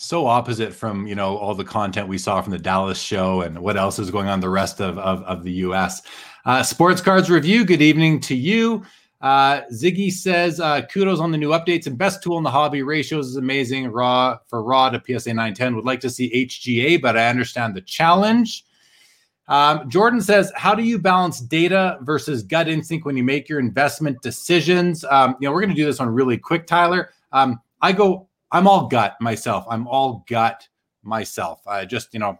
So 0.00 0.28
opposite 0.28 0.72
from 0.72 1.08
you 1.08 1.16
know 1.16 1.36
all 1.36 1.56
the 1.56 1.64
content 1.64 2.06
we 2.06 2.18
saw 2.18 2.40
from 2.40 2.52
the 2.52 2.58
Dallas 2.58 3.00
show 3.02 3.40
and 3.40 3.58
what 3.58 3.76
else 3.76 3.98
is 3.98 4.12
going 4.12 4.28
on 4.28 4.38
the 4.38 4.48
rest 4.48 4.80
of 4.80 4.96
of, 4.96 5.24
of 5.24 5.42
the 5.42 5.50
U.S. 5.54 6.02
Uh, 6.44 6.62
Sports 6.62 7.00
Cards 7.00 7.28
Review. 7.28 7.64
Good 7.64 7.82
evening 7.82 8.20
to 8.20 8.36
you. 8.36 8.84
Uh, 9.20 9.62
Ziggy 9.72 10.12
says, 10.12 10.60
uh, 10.60 10.82
kudos 10.82 11.18
on 11.18 11.32
the 11.32 11.36
new 11.36 11.48
updates 11.48 11.88
and 11.88 11.98
best 11.98 12.22
tool 12.22 12.38
in 12.38 12.44
the 12.44 12.50
hobby. 12.50 12.84
Ratios 12.84 13.26
is 13.26 13.34
amazing. 13.34 13.88
Raw 13.88 14.38
for 14.46 14.62
raw 14.62 14.88
to 14.88 15.02
PSA 15.04 15.30
910. 15.30 15.74
Would 15.74 15.84
like 15.84 15.98
to 15.98 16.10
see 16.10 16.46
HGA, 16.46 17.02
but 17.02 17.18
I 17.18 17.28
understand 17.28 17.74
the 17.74 17.80
challenge. 17.80 18.64
Um, 19.48 19.90
Jordan 19.90 20.20
says, 20.20 20.52
"How 20.54 20.76
do 20.76 20.84
you 20.84 21.00
balance 21.00 21.40
data 21.40 21.98
versus 22.02 22.44
gut 22.44 22.68
instinct 22.68 23.04
when 23.04 23.16
you 23.16 23.24
make 23.24 23.48
your 23.48 23.58
investment 23.58 24.22
decisions?" 24.22 25.04
Um, 25.10 25.34
you 25.40 25.48
know, 25.48 25.52
we're 25.52 25.62
going 25.62 25.74
to 25.74 25.76
do 25.76 25.86
this 25.86 25.98
one 25.98 26.10
really 26.10 26.38
quick, 26.38 26.68
Tyler. 26.68 27.10
Um, 27.32 27.60
I 27.82 27.90
go, 27.90 28.27
I'm 28.50 28.66
all 28.66 28.86
gut 28.86 29.16
myself. 29.20 29.64
I'm 29.68 29.86
all 29.86 30.24
gut 30.28 30.66
myself. 31.02 31.60
I 31.66 31.84
just, 31.84 32.12
you 32.12 32.20
know, 32.20 32.38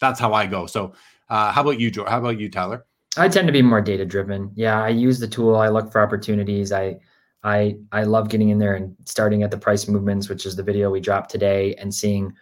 that's 0.00 0.20
how 0.20 0.32
I 0.32 0.46
go. 0.46 0.66
So, 0.66 0.92
uh, 1.28 1.52
how 1.52 1.62
about 1.62 1.80
you, 1.80 1.90
Joe? 1.90 2.04
How 2.04 2.18
about 2.18 2.38
you, 2.38 2.48
Tyler? 2.48 2.86
I 3.16 3.28
tend 3.28 3.48
to 3.48 3.52
be 3.52 3.62
more 3.62 3.80
data 3.80 4.04
driven. 4.04 4.50
Yeah, 4.54 4.82
I 4.82 4.88
use 4.88 5.18
the 5.18 5.26
tool. 5.28 5.56
I 5.56 5.68
look 5.68 5.90
for 5.90 6.00
opportunities. 6.00 6.72
I, 6.72 6.98
I, 7.42 7.76
I 7.92 8.04
love 8.04 8.28
getting 8.28 8.50
in 8.50 8.58
there 8.58 8.74
and 8.74 8.94
starting 9.04 9.42
at 9.42 9.50
the 9.50 9.58
price 9.58 9.88
movements, 9.88 10.28
which 10.28 10.46
is 10.46 10.56
the 10.56 10.62
video 10.62 10.90
we 10.90 11.00
dropped 11.00 11.30
today, 11.30 11.74
and 11.74 11.92
seeing 11.92 12.32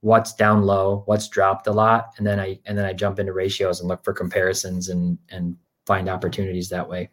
what's 0.00 0.34
down 0.34 0.62
low, 0.62 1.02
what's 1.06 1.28
dropped 1.28 1.66
a 1.66 1.72
lot, 1.72 2.12
and 2.18 2.26
then 2.26 2.38
I 2.38 2.58
and 2.66 2.76
then 2.76 2.84
I 2.84 2.92
jump 2.92 3.18
into 3.18 3.32
ratios 3.32 3.80
and 3.80 3.88
look 3.88 4.04
for 4.04 4.12
comparisons 4.12 4.88
and 4.88 5.18
and 5.30 5.56
find 5.86 6.08
opportunities 6.08 6.68
that 6.68 6.88
way. 6.88 7.10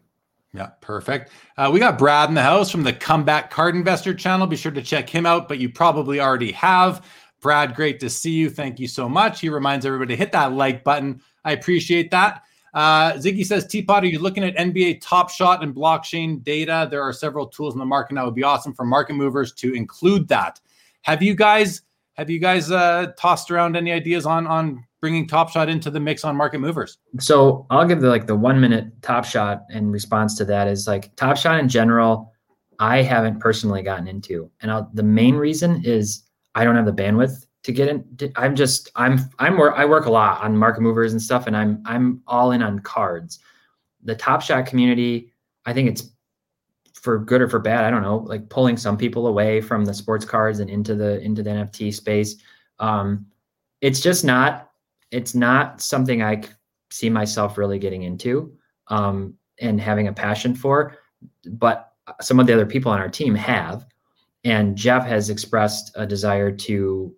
Yeah, 0.54 0.68
perfect. 0.80 1.32
Uh, 1.56 1.68
we 1.72 1.80
got 1.80 1.98
Brad 1.98 2.28
in 2.28 2.36
the 2.36 2.42
house 2.42 2.70
from 2.70 2.84
the 2.84 2.92
Comeback 2.92 3.50
Card 3.50 3.74
Investor 3.74 4.14
channel. 4.14 4.46
Be 4.46 4.56
sure 4.56 4.70
to 4.70 4.82
check 4.82 5.08
him 5.08 5.26
out, 5.26 5.48
but 5.48 5.58
you 5.58 5.68
probably 5.68 6.20
already 6.20 6.52
have. 6.52 7.04
Brad, 7.40 7.74
great 7.74 7.98
to 8.00 8.08
see 8.08 8.30
you. 8.30 8.48
Thank 8.48 8.78
you 8.78 8.86
so 8.86 9.08
much. 9.08 9.40
He 9.40 9.48
reminds 9.48 9.84
everybody 9.84 10.14
to 10.14 10.16
hit 10.16 10.30
that 10.30 10.52
like 10.52 10.84
button. 10.84 11.20
I 11.44 11.52
appreciate 11.52 12.12
that. 12.12 12.44
Uh, 12.72 13.14
Ziggy 13.14 13.44
says, 13.44 13.66
T-Pott, 13.66 14.04
are 14.04 14.06
you 14.06 14.20
looking 14.20 14.44
at 14.44 14.56
NBA 14.56 15.00
Top 15.00 15.28
Shot 15.28 15.62
and 15.62 15.74
blockchain 15.74 16.42
data? 16.42 16.86
There 16.88 17.02
are 17.02 17.12
several 17.12 17.46
tools 17.46 17.74
in 17.74 17.80
the 17.80 17.84
market. 17.84 18.16
It 18.16 18.24
would 18.24 18.34
be 18.34 18.44
awesome 18.44 18.74
for 18.74 18.84
market 18.84 19.14
movers 19.14 19.52
to 19.54 19.74
include 19.74 20.28
that. 20.28 20.60
Have 21.02 21.22
you 21.22 21.34
guys 21.34 21.82
have 22.14 22.30
you 22.30 22.38
guys 22.38 22.70
uh, 22.70 23.12
tossed 23.18 23.50
around 23.50 23.76
any 23.76 23.90
ideas 23.90 24.24
on 24.24 24.46
on 24.46 24.84
bringing 25.04 25.26
Top 25.26 25.50
Shot 25.50 25.68
into 25.68 25.90
the 25.90 26.00
mix 26.00 26.24
on 26.24 26.34
market 26.34 26.60
movers? 26.60 26.96
So 27.20 27.66
I'll 27.68 27.86
give 27.86 28.00
the 28.00 28.08
like 28.08 28.26
the 28.26 28.34
one 28.34 28.58
minute 28.58 28.86
Top 29.02 29.26
Shot 29.26 29.64
in 29.68 29.90
response 29.90 30.34
to 30.38 30.46
that 30.46 30.66
is 30.66 30.86
like 30.86 31.14
Top 31.16 31.36
Shot 31.36 31.58
in 31.58 31.68
general. 31.68 32.32
I 32.78 33.02
haven't 33.02 33.38
personally 33.38 33.82
gotten 33.82 34.08
into, 34.08 34.50
and 34.62 34.70
I'll, 34.70 34.90
the 34.94 35.02
main 35.02 35.34
reason 35.34 35.82
is 35.84 36.22
I 36.54 36.64
don't 36.64 36.74
have 36.74 36.86
the 36.86 36.92
bandwidth 36.92 37.44
to 37.64 37.72
get 37.72 37.88
in. 37.88 38.32
I'm 38.36 38.56
just 38.56 38.88
I'm 38.96 39.20
I'm 39.38 39.60
I 39.60 39.84
work 39.84 40.06
a 40.06 40.10
lot 40.10 40.40
on 40.42 40.56
market 40.56 40.80
movers 40.80 41.12
and 41.12 41.20
stuff, 41.20 41.46
and 41.46 41.54
I'm 41.54 41.82
I'm 41.84 42.22
all 42.26 42.52
in 42.52 42.62
on 42.62 42.78
cards. 42.78 43.40
The 44.04 44.14
Top 44.14 44.40
Shot 44.40 44.64
community, 44.64 45.34
I 45.66 45.74
think 45.74 45.90
it's 45.90 46.08
for 46.94 47.18
good 47.18 47.42
or 47.42 47.50
for 47.50 47.58
bad, 47.58 47.84
I 47.84 47.90
don't 47.90 48.00
know, 48.00 48.20
like 48.20 48.48
pulling 48.48 48.78
some 48.78 48.96
people 48.96 49.26
away 49.26 49.60
from 49.60 49.84
the 49.84 49.92
sports 49.92 50.24
cards 50.24 50.60
and 50.60 50.70
into 50.70 50.94
the 50.94 51.20
into 51.20 51.42
the 51.42 51.50
NFT 51.50 51.92
space. 51.92 52.36
Um, 52.78 53.26
it's 53.82 54.00
just 54.00 54.24
not 54.24 54.70
it's 55.14 55.34
not 55.34 55.80
something 55.80 56.22
I 56.22 56.42
see 56.90 57.08
myself 57.08 57.56
really 57.56 57.78
getting 57.78 58.02
into 58.02 58.52
um, 58.88 59.34
and 59.60 59.80
having 59.80 60.08
a 60.08 60.12
passion 60.12 60.54
for. 60.54 60.96
But 61.48 61.92
some 62.20 62.40
of 62.40 62.46
the 62.46 62.52
other 62.52 62.66
people 62.66 62.90
on 62.90 63.00
our 63.00 63.08
team 63.08 63.34
have, 63.34 63.86
and 64.44 64.76
Geoff 64.76 65.06
has 65.06 65.30
expressed 65.30 65.92
a 65.94 66.06
desire 66.06 66.50
to 66.50 67.14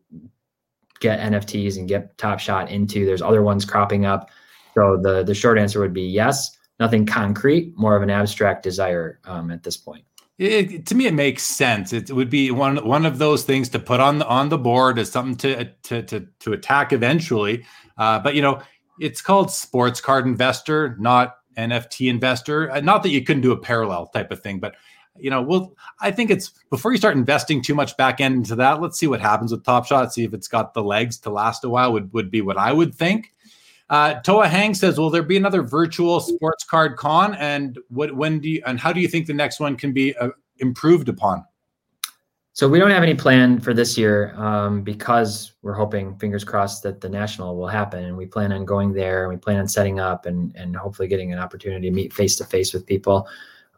get 1.00 1.20
NFTs 1.20 1.76
and 1.76 1.88
get 1.88 2.16
Top 2.18 2.38
Shot 2.38 2.70
into. 2.70 3.04
There's 3.04 3.22
other 3.22 3.42
ones 3.42 3.64
cropping 3.64 4.06
up. 4.06 4.30
So 4.74 4.98
the 5.02 5.24
the 5.24 5.34
short 5.34 5.58
answer 5.58 5.80
would 5.80 5.94
be 5.94 6.02
yes 6.02 6.56
nothing 6.78 7.06
concrete, 7.06 7.72
more 7.76 7.96
of 7.96 8.02
an 8.02 8.10
abstract 8.10 8.62
desire 8.62 9.18
um, 9.24 9.50
at 9.50 9.62
this 9.62 9.76
point. 9.76 10.04
It, 10.38 10.84
to 10.86 10.94
me, 10.94 11.06
it 11.06 11.14
makes 11.14 11.44
sense. 11.44 11.94
It 11.94 12.10
would 12.10 12.28
be 12.28 12.50
one 12.50 12.76
one 12.86 13.06
of 13.06 13.18
those 13.18 13.44
things 13.44 13.70
to 13.70 13.78
put 13.78 14.00
on 14.00 14.18
the 14.18 14.26
on 14.26 14.50
the 14.50 14.58
board 14.58 14.98
as 14.98 15.10
something 15.10 15.36
to 15.36 15.64
to 15.84 16.02
to, 16.02 16.28
to 16.40 16.52
attack 16.52 16.92
eventually. 16.92 17.64
Uh, 17.96 18.18
but 18.18 18.34
you 18.34 18.42
know, 18.42 18.60
it's 19.00 19.22
called 19.22 19.50
sports 19.50 20.00
card 20.00 20.26
investor, 20.26 20.94
not 20.98 21.36
NFT 21.56 22.10
investor. 22.10 22.70
Uh, 22.70 22.80
not 22.80 23.02
that 23.02 23.10
you 23.10 23.24
couldn't 23.24 23.42
do 23.42 23.52
a 23.52 23.56
parallel 23.56 24.08
type 24.08 24.30
of 24.30 24.42
thing, 24.42 24.60
but 24.60 24.74
you 25.18 25.30
know, 25.30 25.40
well, 25.40 25.74
I 26.00 26.10
think 26.10 26.30
it's 26.30 26.52
before 26.68 26.92
you 26.92 26.98
start 26.98 27.16
investing 27.16 27.62
too 27.62 27.74
much 27.74 27.96
back 27.96 28.20
end 28.20 28.34
into 28.34 28.56
that. 28.56 28.82
Let's 28.82 28.98
see 28.98 29.06
what 29.06 29.22
happens 29.22 29.52
with 29.52 29.64
Top 29.64 29.86
Shot. 29.86 30.12
See 30.12 30.24
if 30.24 30.34
it's 30.34 30.48
got 30.48 30.74
the 30.74 30.82
legs 30.82 31.18
to 31.20 31.30
last 31.30 31.64
a 31.64 31.70
while. 31.70 31.94
Would 31.94 32.12
would 32.12 32.30
be 32.30 32.42
what 32.42 32.58
I 32.58 32.72
would 32.72 32.94
think. 32.94 33.32
Uh, 33.88 34.14
Toa 34.20 34.48
Hang 34.48 34.74
says, 34.74 34.98
"Will 34.98 35.10
there 35.10 35.22
be 35.22 35.36
another 35.36 35.62
virtual 35.62 36.20
sports 36.20 36.64
card 36.64 36.96
con? 36.96 37.34
And 37.34 37.78
what 37.88 38.16
when 38.16 38.40
do 38.40 38.50
you 38.50 38.62
and 38.66 38.80
how 38.80 38.92
do 38.92 39.00
you 39.00 39.08
think 39.08 39.26
the 39.26 39.34
next 39.34 39.60
one 39.60 39.76
can 39.76 39.92
be 39.92 40.16
uh, 40.16 40.30
improved 40.58 41.08
upon?" 41.08 41.44
So 42.56 42.66
we 42.66 42.78
don't 42.78 42.90
have 42.90 43.02
any 43.02 43.14
plan 43.14 43.60
for 43.60 43.74
this 43.74 43.98
year 43.98 44.34
um, 44.36 44.80
because 44.82 45.52
we're 45.60 45.74
hoping, 45.74 46.16
fingers 46.16 46.42
crossed, 46.42 46.82
that 46.84 47.02
the 47.02 47.08
national 47.08 47.54
will 47.54 47.68
happen, 47.68 48.02
and 48.02 48.16
we 48.16 48.24
plan 48.24 48.50
on 48.50 48.64
going 48.64 48.94
there. 48.94 49.24
and 49.24 49.30
We 49.30 49.36
plan 49.36 49.58
on 49.58 49.68
setting 49.68 50.00
up 50.00 50.24
and 50.24 50.56
and 50.56 50.74
hopefully 50.74 51.06
getting 51.06 51.32
an 51.32 51.38
opportunity 51.38 51.88
to 51.88 51.94
meet 51.94 52.12
face 52.12 52.34
to 52.36 52.44
face 52.44 52.72
with 52.72 52.86
people. 52.86 53.28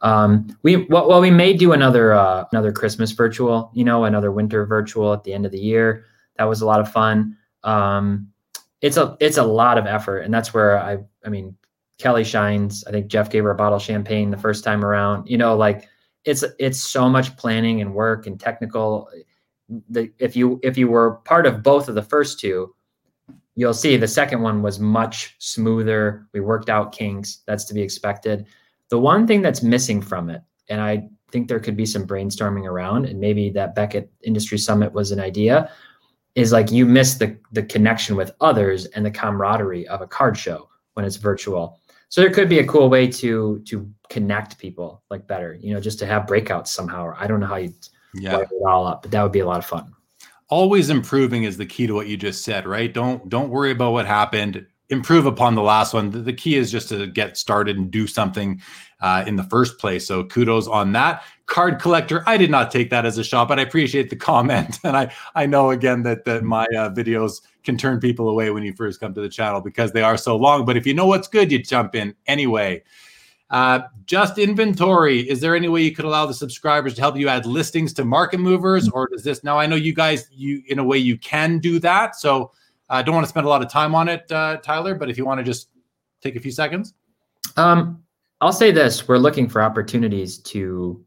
Um, 0.00 0.56
we 0.62 0.86
well, 0.86 1.09
well, 1.09 1.20
we 1.20 1.30
may 1.30 1.54
do 1.54 1.72
another 1.72 2.12
uh, 2.12 2.44
another 2.52 2.72
Christmas 2.72 3.11
virtual, 3.11 3.70
you 3.74 3.84
know, 3.84 4.04
another 4.04 4.30
winter 4.30 4.64
virtual 4.64 5.12
at 5.12 5.24
the 5.24 5.32
end 5.32 5.44
of 5.44 5.52
the 5.52 5.59
year. 5.59 6.04
That 6.36 6.44
was 6.44 6.62
a 6.62 6.66
lot 6.66 6.80
of 6.80 6.90
fun. 6.90 7.36
Um, 7.64 8.28
it's 8.81 8.97
a 8.97 9.16
it's 9.20 9.37
a 9.37 9.45
lot 9.45 9.79
of 9.79 9.87
effort, 9.87 10.20
and 10.20 10.33
that's 10.33 10.55
where 10.55 10.79
I 10.79 10.99
I 11.24 11.29
mean 11.29 11.57
Kelly 11.99 12.24
shines. 12.24 12.85
I 12.87 12.91
think 12.91 13.09
Geoff 13.09 13.31
gave 13.31 13.45
her 13.45 13.51
a 13.51 13.57
bottle 13.57 13.76
of 13.76 13.83
champagne 13.83 14.31
the 14.31 14.37
first 14.37 14.64
time 14.64 14.85
around. 14.85 15.29
You 15.29 15.39
know, 15.39 15.57
like 15.57 15.89
it's 16.24 16.45
it's 16.59 16.81
so 16.81 17.09
much 17.09 17.37
planning 17.37 17.81
and 17.81 17.95
work 17.95 18.26
and 18.26 18.39
technical. 18.39 19.09
The, 19.91 20.11
if 20.18 20.37
you 20.37 20.61
if 20.62 20.79
you 20.79 20.89
were 20.89 21.16
part 21.24 21.47
of 21.47 21.62
both 21.62 21.89
of 21.89 21.95
the 21.95 22.03
first 22.03 22.39
two, 22.39 22.74
you'll 23.57 23.74
see 23.74 23.97
the 23.97 24.09
second 24.09 24.43
one 24.43 24.62
was 24.62 24.79
much 24.79 25.35
smoother. 25.39 26.26
We 26.33 26.41
worked 26.41 26.70
out 26.70 26.93
kinks. 26.93 27.43
That's 27.47 27.64
to 27.66 27.74
be 27.74 27.83
expected. 27.83 28.47
The 28.91 28.99
one 28.99 29.26
thing 29.26 29.43
that's 29.43 29.62
missing 29.62 30.01
from 30.01 30.31
it, 30.31 30.43
and 30.68 30.81
I 30.81 31.09
think 31.31 31.49
there 31.49 31.61
could 31.61 31.76
be 31.76 31.85
some 31.85 32.07
brainstorming 32.07 32.64
around, 32.64 33.05
and 33.07 33.20
maybe 33.20 33.51
that 33.51 33.74
Beckett 33.74 34.11
Industry 34.22 34.57
Summit 34.57 34.93
was 34.93 35.11
an 35.11 35.20
idea, 35.20 35.70
is 36.35 36.53
like 36.53 36.70
you 36.70 36.87
miss 36.87 37.14
the 37.14 37.37
the 37.53 37.62
connection 37.62 38.16
with 38.16 38.33
others 38.41 38.87
and 38.87 39.05
the 39.05 39.11
camaraderie 39.11 39.87
of 39.89 40.01
a 40.01 40.07
card 40.07 40.37
show 40.37 40.68
when 40.95 41.05
it's 41.05 41.16
virtual. 41.16 41.81
So 42.11 42.20
there 42.20 42.31
could 42.31 42.49
be 42.49 42.61
a 42.61 42.66
cool 42.66 42.89
way 42.89 43.07
to 43.09 43.61
to 43.66 43.91
connect 44.09 44.59
people 44.59 45.03
like 45.11 45.26
better, 45.26 45.55
you 45.61 45.74
know, 45.74 45.81
just 45.81 45.99
to 46.01 46.07
have 46.07 46.26
breakouts 46.26 46.68
somehow. 46.68 47.05
Or 47.05 47.14
I 47.16 47.26
don't 47.26 47.41
know 47.41 47.47
how 47.47 47.57
you 47.57 47.72
yeah. 48.14 48.39
it 48.39 48.49
all 48.66 48.87
up, 48.87 49.03
but 49.03 49.11
that 49.11 49.22
would 49.22 49.33
be 49.33 49.41
a 49.41 49.47
lot 49.47 49.59
of 49.59 49.66
fun. 49.66 49.93
Always 50.49 50.89
improving 50.89 51.45
is 51.45 51.59
the 51.59 51.66
key 51.66 51.87
to 51.87 51.95
what 51.95 52.07
you 52.07 52.16
just 52.16 52.43
said, 52.43 52.66
right? 52.66 52.93
Don't 52.93 53.29
don't 53.29 53.51
worry 53.51 53.70
about 53.70 53.93
what 53.93 54.07
happened. 54.07 54.66
Improve 54.91 55.26
upon 55.26 55.55
the 55.55 55.62
last 55.62 55.93
one. 55.93 56.11
The, 56.11 56.20
the 56.20 56.32
key 56.32 56.57
is 56.57 56.70
just 56.70 56.89
to 56.89 57.07
get 57.07 57.36
started 57.36 57.76
and 57.76 57.91
do 57.91 58.07
something 58.07 58.61
uh, 59.01 59.24
in 59.26 59.36
the 59.36 59.45
first 59.45 59.78
place. 59.78 60.07
So 60.07 60.24
kudos 60.24 60.66
on 60.66 60.93
that. 60.93 61.22
Card 61.47 61.80
collector, 61.80 62.22
I 62.26 62.36
did 62.36 62.51
not 62.51 62.70
take 62.70 62.91
that 62.91 63.07
as 63.07 63.18
a 63.18 63.24
shot, 63.24 63.49
but 63.49 63.59
I 63.59 63.62
appreciate 63.62 64.11
the 64.11 64.16
comment, 64.16 64.78
and 64.84 64.97
I 64.97 65.12
I 65.34 65.47
know 65.47 65.70
again 65.70 66.03
that 66.03 66.24
that 66.26 66.45
my 66.45 66.64
uh, 66.66 66.91
videos 66.91 67.41
can 67.64 67.78
turn 67.78 68.01
people 68.01 68.28
away 68.28 68.51
when 68.51 68.62
you 68.62 68.72
first 68.74 69.01
come 69.01 69.14
to 69.14 69.20
the 69.20 69.28
channel 69.28 69.61
because 69.61 69.93
they 69.93 70.03
are 70.03 70.16
so 70.16 70.36
long. 70.36 70.64
But 70.64 70.76
if 70.76 70.86
you 70.86 70.95
know 70.95 71.07
what's 71.07 71.28
good, 71.28 71.51
you 71.51 71.62
jump 71.62 71.95
in 71.95 72.14
anyway. 72.26 72.82
Uh, 73.51 73.80
just 74.05 74.36
inventory. 74.36 75.20
Is 75.20 75.41
there 75.41 75.57
any 75.57 75.68
way 75.68 75.82
you 75.82 75.95
could 75.95 76.05
allow 76.05 76.26
the 76.26 76.34
subscribers 76.34 76.95
to 76.95 77.01
help 77.01 77.16
you 77.16 77.28
add 77.28 77.47
listings 77.47 77.95
to 77.95 78.05
market 78.05 78.41
movers, 78.41 78.89
or 78.91 79.09
does 79.09 79.24
this? 79.24 79.43
Now 79.43 79.59
I 79.59 79.66
know 79.66 79.76
you 79.76 79.95
guys, 79.95 80.28
you 80.30 80.62
in 80.66 80.78
a 80.78 80.84
way 80.84 80.99
you 80.99 81.16
can 81.16 81.59
do 81.59 81.78
that. 81.80 82.16
So 82.16 82.53
I 82.89 83.03
don't 83.03 83.14
want 83.14 83.24
to 83.24 83.28
spend 83.28 83.47
a 83.47 83.49
lot 83.49 83.62
of 83.62 83.70
time 83.70 83.95
on 83.95 84.09
it, 84.09 84.30
uh, 84.30 84.59
Tyler. 84.59 84.95
But 84.95 85.11
if 85.11 85.18
you 85.18 85.24
want 85.24 85.39
to 85.39 85.45
just 85.45 85.68
take 86.22 86.36
a 86.36 86.41
few 86.41 86.51
seconds. 86.51 86.95
Um, 87.57 88.03
I'll 88.41 88.53
say 88.53 88.70
this: 88.70 89.09
we're 89.09 89.18
looking 89.18 89.49
for 89.49 89.62
opportunities 89.62 90.39
to 90.39 91.05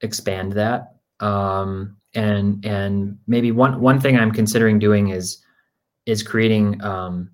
expand 0.00 0.52
that, 0.52 0.96
um, 1.20 1.96
and 2.14 2.64
and 2.64 3.18
maybe 3.26 3.52
one 3.52 3.80
one 3.80 4.00
thing 4.00 4.18
I'm 4.18 4.32
considering 4.32 4.78
doing 4.78 5.08
is 5.08 5.38
is 6.06 6.22
creating 6.22 6.82
um, 6.82 7.30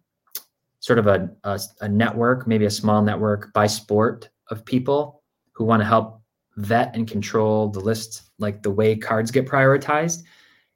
sort 0.80 0.98
of 0.98 1.06
a, 1.06 1.30
a, 1.44 1.60
a 1.82 1.88
network, 1.88 2.46
maybe 2.46 2.64
a 2.64 2.70
small 2.70 3.02
network 3.02 3.52
by 3.52 3.66
sport 3.66 4.30
of 4.50 4.64
people 4.64 5.22
who 5.52 5.64
want 5.64 5.80
to 5.80 5.86
help 5.86 6.20
vet 6.56 6.94
and 6.96 7.06
control 7.06 7.68
the 7.68 7.80
list, 7.80 8.30
like 8.38 8.62
the 8.62 8.70
way 8.70 8.96
cards 8.96 9.30
get 9.30 9.46
prioritized. 9.46 10.24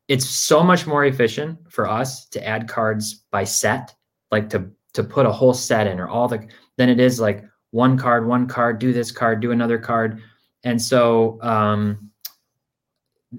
It's 0.09 0.29
so 0.29 0.63
much 0.63 0.87
more 0.87 1.05
efficient 1.05 1.59
for 1.71 1.89
us 1.89 2.27
to 2.27 2.47
add 2.47 2.69
cards 2.69 3.25
by 3.31 3.45
set, 3.45 3.95
like 4.31 4.49
to 4.51 4.71
to 4.95 5.05
put 5.05 5.27
a 5.27 5.33
whole 5.33 5.55
set 5.55 5.87
in 5.87 6.01
or 6.01 6.09
all 6.09 6.29
the 6.29 6.47
than 6.77 6.89
it 6.89 7.01
is 7.01 7.21
like 7.21 7.45
one 7.71 7.99
card, 7.99 8.27
one 8.27 8.47
card, 8.47 8.79
do 8.79 8.93
this 8.93 9.11
card, 9.11 9.41
do 9.41 9.51
another 9.51 9.79
card. 9.79 10.23
And 10.65 10.81
so 10.81 11.39
um, 11.43 12.11